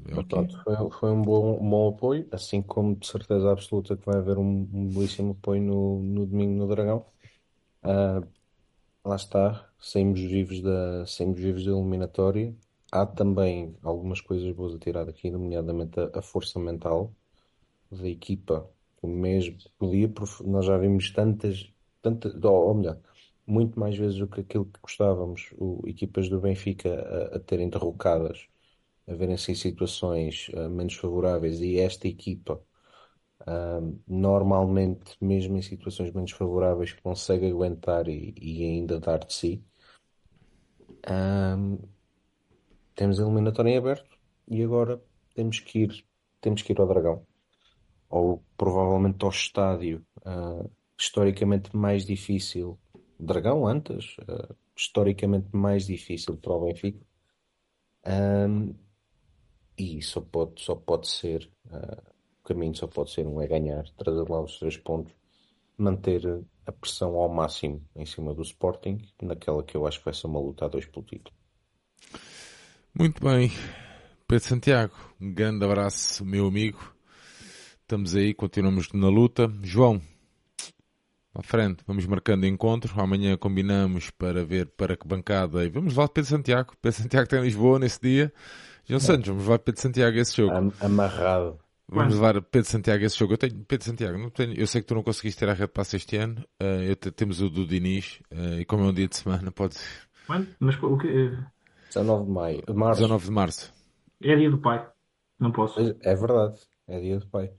é 0.05 0.15
Portanto, 0.15 0.63
foi, 0.63 0.91
foi 0.91 1.11
um 1.11 1.23
bom, 1.23 1.59
um 1.61 1.71
bom 1.71 1.89
apoio, 1.89 2.29
assim 2.31 2.63
como 2.63 2.95
de 2.97 3.07
certeza 3.07 3.51
absoluta 3.51 3.97
que 3.97 4.05
vai 4.05 4.17
haver 4.19 4.39
um, 4.39 4.69
um 4.73 4.89
belíssimo 4.89 5.33
apoio 5.33 5.63
no, 5.63 6.03
no 6.03 6.27
domingo 6.27 6.53
no 6.55 6.69
Dragão. 6.69 7.07
Uh, 7.83 8.27
lá 9.05 9.17
está, 9.17 9.69
saímos 9.79 10.21
vivos 10.21 10.61
da, 10.61 11.07
saímos 11.07 11.41
vivos 11.41 11.65
da 11.65 11.73
eliminatória. 11.73 12.55
Há 12.93 13.07
também 13.07 13.77
algumas 13.83 14.21
coisas 14.21 14.55
boas 14.55 14.75
a 14.75 14.79
tirar 14.79 15.05
daqui, 15.05 15.31
nomeadamente 15.31 15.99
a, 15.99 16.19
a 16.19 16.23
força 16.23 16.59
mental 16.59 17.13
da 17.91 18.09
equipa. 18.09 18.69
O 19.03 19.09
mesmo 19.09 19.57
podia, 19.79 20.13
nós 20.45 20.67
já 20.67 20.77
vimos 20.79 21.11
tantas, 21.13 21.73
tantas, 22.03 22.35
ou 22.43 22.75
melhor, 22.75 22.99
muito 23.47 23.79
mais 23.79 23.97
vezes 23.97 24.19
do 24.19 24.27
que 24.27 24.41
aquilo 24.41 24.67
que 24.67 24.81
gostávamos, 24.81 25.53
o, 25.59 25.83
equipas 25.87 26.29
do 26.29 26.41
Benfica 26.41 26.91
a, 27.33 27.37
a 27.37 27.41
terem 27.41 27.69
derrocadas 27.69 28.49
haverem-se 29.07 29.55
situações 29.55 30.49
uh, 30.49 30.69
menos 30.69 30.95
favoráveis 30.95 31.61
e 31.61 31.79
esta 31.79 32.09
equipa 32.09 32.61
uh, 33.43 34.01
normalmente, 34.07 35.17
mesmo 35.21 35.57
em 35.57 35.63
situações 35.63 36.13
menos 36.13 36.33
favoráveis, 36.33 36.93
consegue 36.93 37.47
aguentar 37.47 38.09
e, 38.09 38.35
e 38.41 38.65
ainda 38.65 38.99
dar 38.99 39.19
de 39.25 39.33
si. 39.33 39.65
Um, 41.09 41.79
temos 42.95 43.21
a 43.21 43.23
eliminatória 43.23 43.71
em 43.71 43.77
aberto 43.77 44.19
e 44.49 44.63
agora 44.63 45.01
temos 45.35 45.61
que 45.61 45.81
ir, 45.81 46.05
temos 46.41 46.63
que 46.63 46.73
ir 46.73 46.81
ao 46.81 46.89
Dragão. 46.89 47.25
Ou 48.09 48.43
provavelmente 48.57 49.25
ao 49.25 49.31
estádio 49.31 50.05
uh, 50.25 50.71
historicamente 50.99 51.77
mais 51.77 52.05
difícil. 52.05 52.79
Dragão 53.19 53.67
antes, 53.67 54.17
historicamente 54.77 55.49
mais 55.51 55.87
difícil 55.87 56.37
para 56.37 56.53
o 56.53 56.67
Benfica. 56.67 57.01
Um, 58.07 58.75
e 59.79 60.03
só 60.03 60.21
pode, 60.21 60.63
só 60.63 60.75
pode 60.75 61.09
ser, 61.09 61.51
uh, 61.67 62.03
o 62.41 62.49
caminho 62.49 62.75
só 62.75 62.87
pode 62.87 63.11
ser 63.11 63.27
um 63.27 63.41
é 63.41 63.47
ganhar, 63.47 63.85
trazer 63.97 64.29
lá 64.29 64.41
os 64.41 64.59
três 64.59 64.77
pontos, 64.77 65.13
manter 65.77 66.23
a 66.67 66.73
pressão 66.73 67.15
ao 67.17 67.29
máximo 67.29 67.83
em 67.95 68.07
cima 68.07 68.35
do 68.35 68.43
Sporting, 68.43 68.99
naquela 69.21 69.63
que 69.63 69.77
eu 69.77 69.87
acho 69.87 69.99
que 69.99 70.05
vai 70.07 70.15
ser 70.15 70.27
uma 70.27 70.41
luta 70.41 70.65
a 70.65 70.69
dois 70.69 70.87
pelo 70.87 71.05
título. 71.05 71.37
Muito 72.99 73.23
bem, 73.23 73.51
Pedro 74.27 74.49
Santiago, 74.49 74.95
um 75.21 75.33
grande 75.33 75.65
abraço, 75.65 76.25
meu 76.25 76.47
amigo. 76.47 76.97
Estamos 77.83 78.17
aí, 78.17 78.35
continuamos 78.35 78.93
na 78.93 79.09
luta. 79.09 79.49
João, 79.63 80.03
à 81.33 81.43
frente, 81.43 81.85
vamos 81.87 82.05
marcando 82.07 82.45
encontro. 82.45 83.01
Amanhã 83.01 83.37
combinamos 83.37 84.11
para 84.11 84.45
ver 84.45 84.67
para 84.67 84.97
que 84.97 85.07
bancada. 85.07 85.65
E 85.65 85.69
vamos 85.69 85.95
lá, 85.95 86.09
Pedro 86.09 86.31
Santiago. 86.31 86.75
Pedro 86.83 87.03
Santiago 87.03 87.29
tem 87.29 87.41
Lisboa 87.43 87.79
nesse 87.79 88.01
dia. 88.01 88.33
João 88.89 89.01
Santos, 89.01 89.29
vamos 89.29 89.43
levar 89.45 89.59
Pedro 89.59 89.81
Santiago 89.81 90.17
a 90.17 90.21
esse 90.21 90.37
jogo. 90.37 90.55
Am 90.55 90.73
amarrado. 90.81 91.59
Vamos 91.89 92.15
levar 92.15 92.41
Pedro 92.43 92.69
Santiago 92.69 93.03
a 93.03 93.07
esse 93.07 93.19
jogo. 93.19 93.35
Eu 93.35 93.39
tenho, 93.39 93.65
Pedro 93.65 93.85
Santiago, 93.85 94.19
não 94.19 94.31
tenho, 94.31 94.55
eu 94.55 94.67
sei 94.67 94.81
que 94.81 94.87
tu 94.87 94.95
não 94.95 95.03
conseguiste 95.03 95.39
ter 95.39 95.49
a 95.49 95.55
rede 95.55 95.73
passe 95.73 95.97
este 95.97 96.17
ano. 96.17 96.45
Uh, 96.61 96.83
eu 96.83 96.97
te, 96.97 97.11
temos 97.11 97.41
o 97.41 97.51
do 97.51 97.67
Diniz, 97.67 98.21
uh, 98.33 98.61
e 98.61 98.65
como 98.65 98.85
é 98.85 98.87
um 98.87 98.93
dia 98.93 99.09
de 99.09 99.17
semana, 99.17 99.51
pode 99.51 99.77
Quando? 100.27 100.49
Mas 100.61 100.81
o 100.83 100.97
que? 100.99 101.37
19 101.95 102.25
de 102.25 102.31
maio. 102.31 102.63
Março. 102.75 103.01
19 103.01 103.25
de 103.25 103.31
março. 103.31 103.75
É 104.23 104.37
dia 104.37 104.51
do 104.51 104.59
pai. 104.59 104.87
Não 105.39 105.53
posso. 105.53 105.81
É 105.81 106.15
verdade. 106.15 106.61
É 106.89 107.01
dia 107.01 107.19
do 107.19 107.27
pai. 107.27 107.53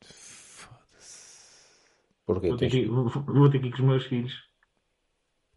Foda-se. 0.00 1.78
Porquê? 2.26 2.48
Vou 2.48 2.56
ter, 2.56 2.70
que, 2.70 2.86
vou, 2.86 3.08
vou 3.08 3.50
ter 3.50 3.60
que 3.60 3.66
ir 3.66 3.70
com 3.70 3.78
os 3.78 3.84
meus 3.84 4.04
filhos. 4.06 4.32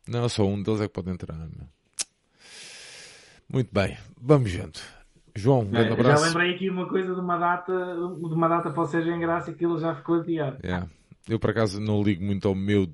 Não, 0.07 0.27
só 0.29 0.45
um 0.45 0.61
deles 0.61 0.81
é 0.81 0.87
que 0.87 0.93
pode 0.93 1.09
entrar. 1.09 1.37
Meu. 1.37 1.67
Muito 3.49 3.73
bem, 3.73 3.97
vamos 4.19 4.49
junto. 4.49 4.94
João, 5.35 5.61
um 5.61 5.69
grande 5.69 5.89
é, 5.89 5.93
abraço. 5.93 6.23
Já 6.23 6.27
lembrei 6.29 6.55
aqui 6.55 6.69
uma 6.69 6.87
coisa 6.87 7.13
de 7.13 7.19
uma 7.19 7.37
data, 7.37 7.73
de 7.73 8.33
uma 8.33 8.47
data 8.47 8.71
para 8.71 8.81
o 8.81 8.85
Sérgio 8.85 9.13
em 9.13 9.19
Graça 9.19 9.53
que 9.53 9.65
ele 9.65 9.77
já 9.77 9.93
ficou 9.93 10.15
adiado. 10.15 10.57
Yeah. 10.63 10.87
Eu 11.27 11.39
por 11.39 11.49
acaso 11.49 11.81
não 11.81 12.01
ligo 12.01 12.23
muito 12.23 12.47
ao 12.47 12.55
meu, 12.55 12.87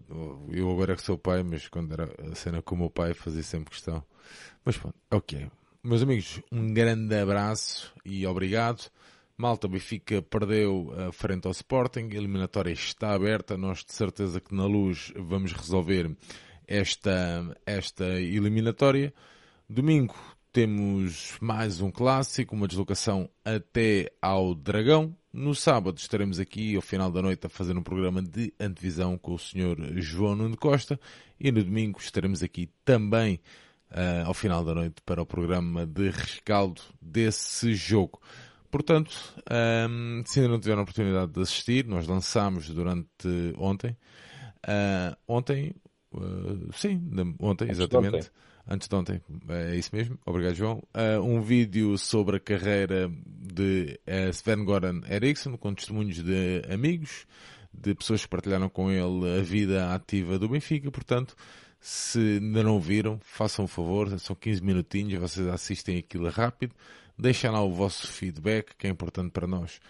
eu 0.50 0.72
agora 0.72 0.96
que 0.96 1.02
sou 1.02 1.18
pai, 1.18 1.44
mas 1.44 1.68
quando 1.68 1.92
era 1.92 2.10
a 2.32 2.34
cena 2.34 2.62
com 2.62 2.76
o 2.76 2.78
meu 2.78 2.90
pai 2.90 3.14
fazia 3.14 3.44
sempre 3.44 3.72
questão. 3.72 4.04
Mas 4.64 4.78
pronto, 4.78 4.96
ok. 5.12 5.48
Meus 5.84 6.02
amigos, 6.02 6.42
um 6.52 6.74
grande 6.74 7.14
abraço 7.16 7.94
e 8.06 8.26
obrigado. 8.26 8.90
Malta 9.38 9.68
Benfica 9.68 10.22
perdeu 10.22 10.94
a 10.96 11.12
frente 11.12 11.46
ao 11.46 11.52
Sporting, 11.52 12.10
a 12.12 12.16
eliminatória 12.16 12.72
está 12.72 13.14
aberta, 13.14 13.58
nós 13.58 13.84
de 13.84 13.92
certeza 13.92 14.40
que 14.40 14.56
na 14.56 14.66
luz 14.66 15.12
vamos 15.16 15.52
resolver 15.52 16.16
esta, 16.68 17.58
esta 17.66 18.06
eliminatória. 18.06 19.14
Domingo 19.68 20.16
temos 20.52 21.38
mais 21.40 21.80
um 21.80 21.90
clássico, 21.90 22.56
uma 22.56 22.68
deslocação 22.68 23.30
até 23.44 24.12
ao 24.22 24.54
Dragão. 24.54 25.16
No 25.32 25.56
sábado 25.56 25.98
estaremos 25.98 26.40
aqui 26.40 26.76
ao 26.76 26.82
final 26.82 27.10
da 27.10 27.22
noite 27.22 27.48
a 27.48 27.50
fazer 27.50 27.78
um 27.78 27.82
programa 27.82 28.22
de 28.22 28.54
antevisão 28.60 29.18
com 29.18 29.34
o 29.34 29.40
Sr. 29.40 29.78
João 30.02 30.36
Nuno 30.36 30.58
Costa 30.58 31.00
e 31.40 31.52
no 31.52 31.64
domingo 31.64 32.00
estaremos 32.00 32.44
aqui 32.44 32.70
também 32.84 33.40
uh, 33.92 34.28
ao 34.28 34.34
final 34.34 34.64
da 34.66 34.76
noite 34.76 35.02
para 35.06 35.22
o 35.22 35.26
programa 35.26 35.86
de 35.86 36.10
rescaldo 36.10 36.82
desse 37.02 37.74
jogo. 37.74 38.20
portanto, 38.70 39.16
um, 39.90 40.22
se 40.26 40.42
ainda 40.42 40.52
não 40.52 40.60
tiveram 40.60 40.82
a 40.82 40.84
oportunidade 40.84 41.32
de 41.32 41.42
assistir, 41.42 41.86
nós 41.86 42.08
lançámos 42.08 42.70
durante 42.70 43.56
ontem. 43.58 43.96
Uh, 44.68 45.16
ontem, 45.28 45.74
uh, 46.14 46.74
sim, 46.74 47.02
ontem, 47.40 47.70
exatamente. 47.70 48.18
Ontem. 48.18 48.30
Antes 48.68 48.88
de 48.88 48.96
ontem, 48.96 49.22
é 49.50 49.76
isso 49.76 49.90
mesmo. 49.94 50.18
Obrigado, 50.26 50.56
João. 50.56 50.84
Uh, 50.94 51.22
um 51.22 51.42
vídeo 51.42 51.98
sobre 51.98 52.38
a 52.38 52.40
carreira 52.40 53.12
de 53.26 54.00
Sven 54.32 54.64
Goran 54.64 55.02
Eriksson, 55.10 55.58
com 55.58 55.74
testemunhos 55.74 56.24
de 56.24 56.62
amigos, 56.72 57.26
de 57.74 57.96
pessoas 57.96 58.24
que 58.24 58.30
partilharam 58.30 58.70
com 58.70 58.92
ele 58.92 59.40
a 59.40 59.42
vida 59.42 59.94
ativa 59.94 60.38
do 60.38 60.50
Benfica. 60.50 60.92
Portanto, 60.92 61.36
se 61.80 62.20
ainda 62.40 62.62
não 62.62 62.80
viram, 62.80 63.20
façam 63.24 63.66
um 63.66 63.68
favor, 63.68 64.18
são 64.20 64.36
15 64.36 64.64
minutinhos, 64.64 65.20
vocês 65.20 65.48
assistem 65.48 65.98
aquilo 65.98 66.30
rápido, 66.30 66.76
deixem 67.18 67.50
lá 67.50 67.62
o 67.62 67.72
vosso 67.72 68.08
feedback, 68.08 68.76
que 68.78 68.86
é 68.86 68.90
importante 68.90 69.32
para 69.32 69.48
nós. 69.48 69.82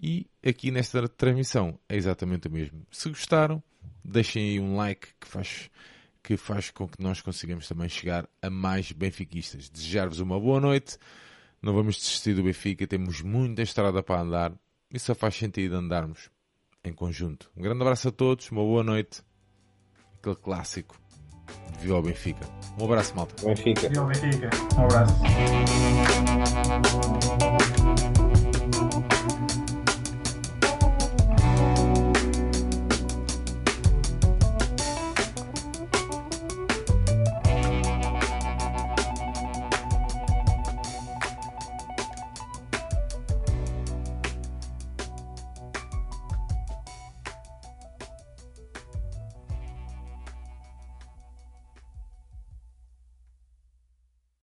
E 0.00 0.26
aqui 0.46 0.70
nesta 0.70 1.06
transmissão 1.08 1.78
é 1.88 1.96
exatamente 1.96 2.46
o 2.46 2.50
mesmo. 2.50 2.86
Se 2.90 3.08
gostaram, 3.08 3.60
deixem 4.04 4.50
aí 4.50 4.60
um 4.60 4.76
like 4.76 5.08
que 5.20 5.26
faz, 5.26 5.68
que 6.22 6.36
faz 6.36 6.70
com 6.70 6.86
que 6.88 7.02
nós 7.02 7.20
consigamos 7.20 7.66
também 7.68 7.88
chegar 7.88 8.28
a 8.42 8.50
mais 8.50 8.92
benfiquistas. 8.92 9.68
Desejar-vos 9.68 10.20
uma 10.20 10.38
boa 10.38 10.60
noite. 10.60 10.98
Não 11.62 11.74
vamos 11.74 11.96
desistir 11.96 12.34
do 12.34 12.42
Benfica, 12.42 12.86
temos 12.86 13.20
muita 13.20 13.60
estrada 13.62 14.02
para 14.02 14.22
andar 14.22 14.52
e 14.90 14.98
só 14.98 15.14
faz 15.14 15.36
sentido 15.36 15.76
andarmos 15.76 16.30
em 16.82 16.92
conjunto. 16.92 17.50
Um 17.54 17.62
grande 17.62 17.82
abraço 17.82 18.08
a 18.08 18.12
todos, 18.12 18.50
uma 18.50 18.62
boa 18.62 18.82
noite. 18.82 19.22
Aquele 20.18 20.36
clássico. 20.36 20.98
Viva 21.80 21.98
o 21.98 22.02
Benfica. 22.02 22.46
Um 22.78 22.84
abraço, 22.84 23.14
malta. 23.14 23.34
Benfica. 23.44 23.88
Viva 23.88 24.04
o 24.04 24.06
Benfica. 24.06 24.50
Um 24.76 24.84
abraço. 24.84 25.14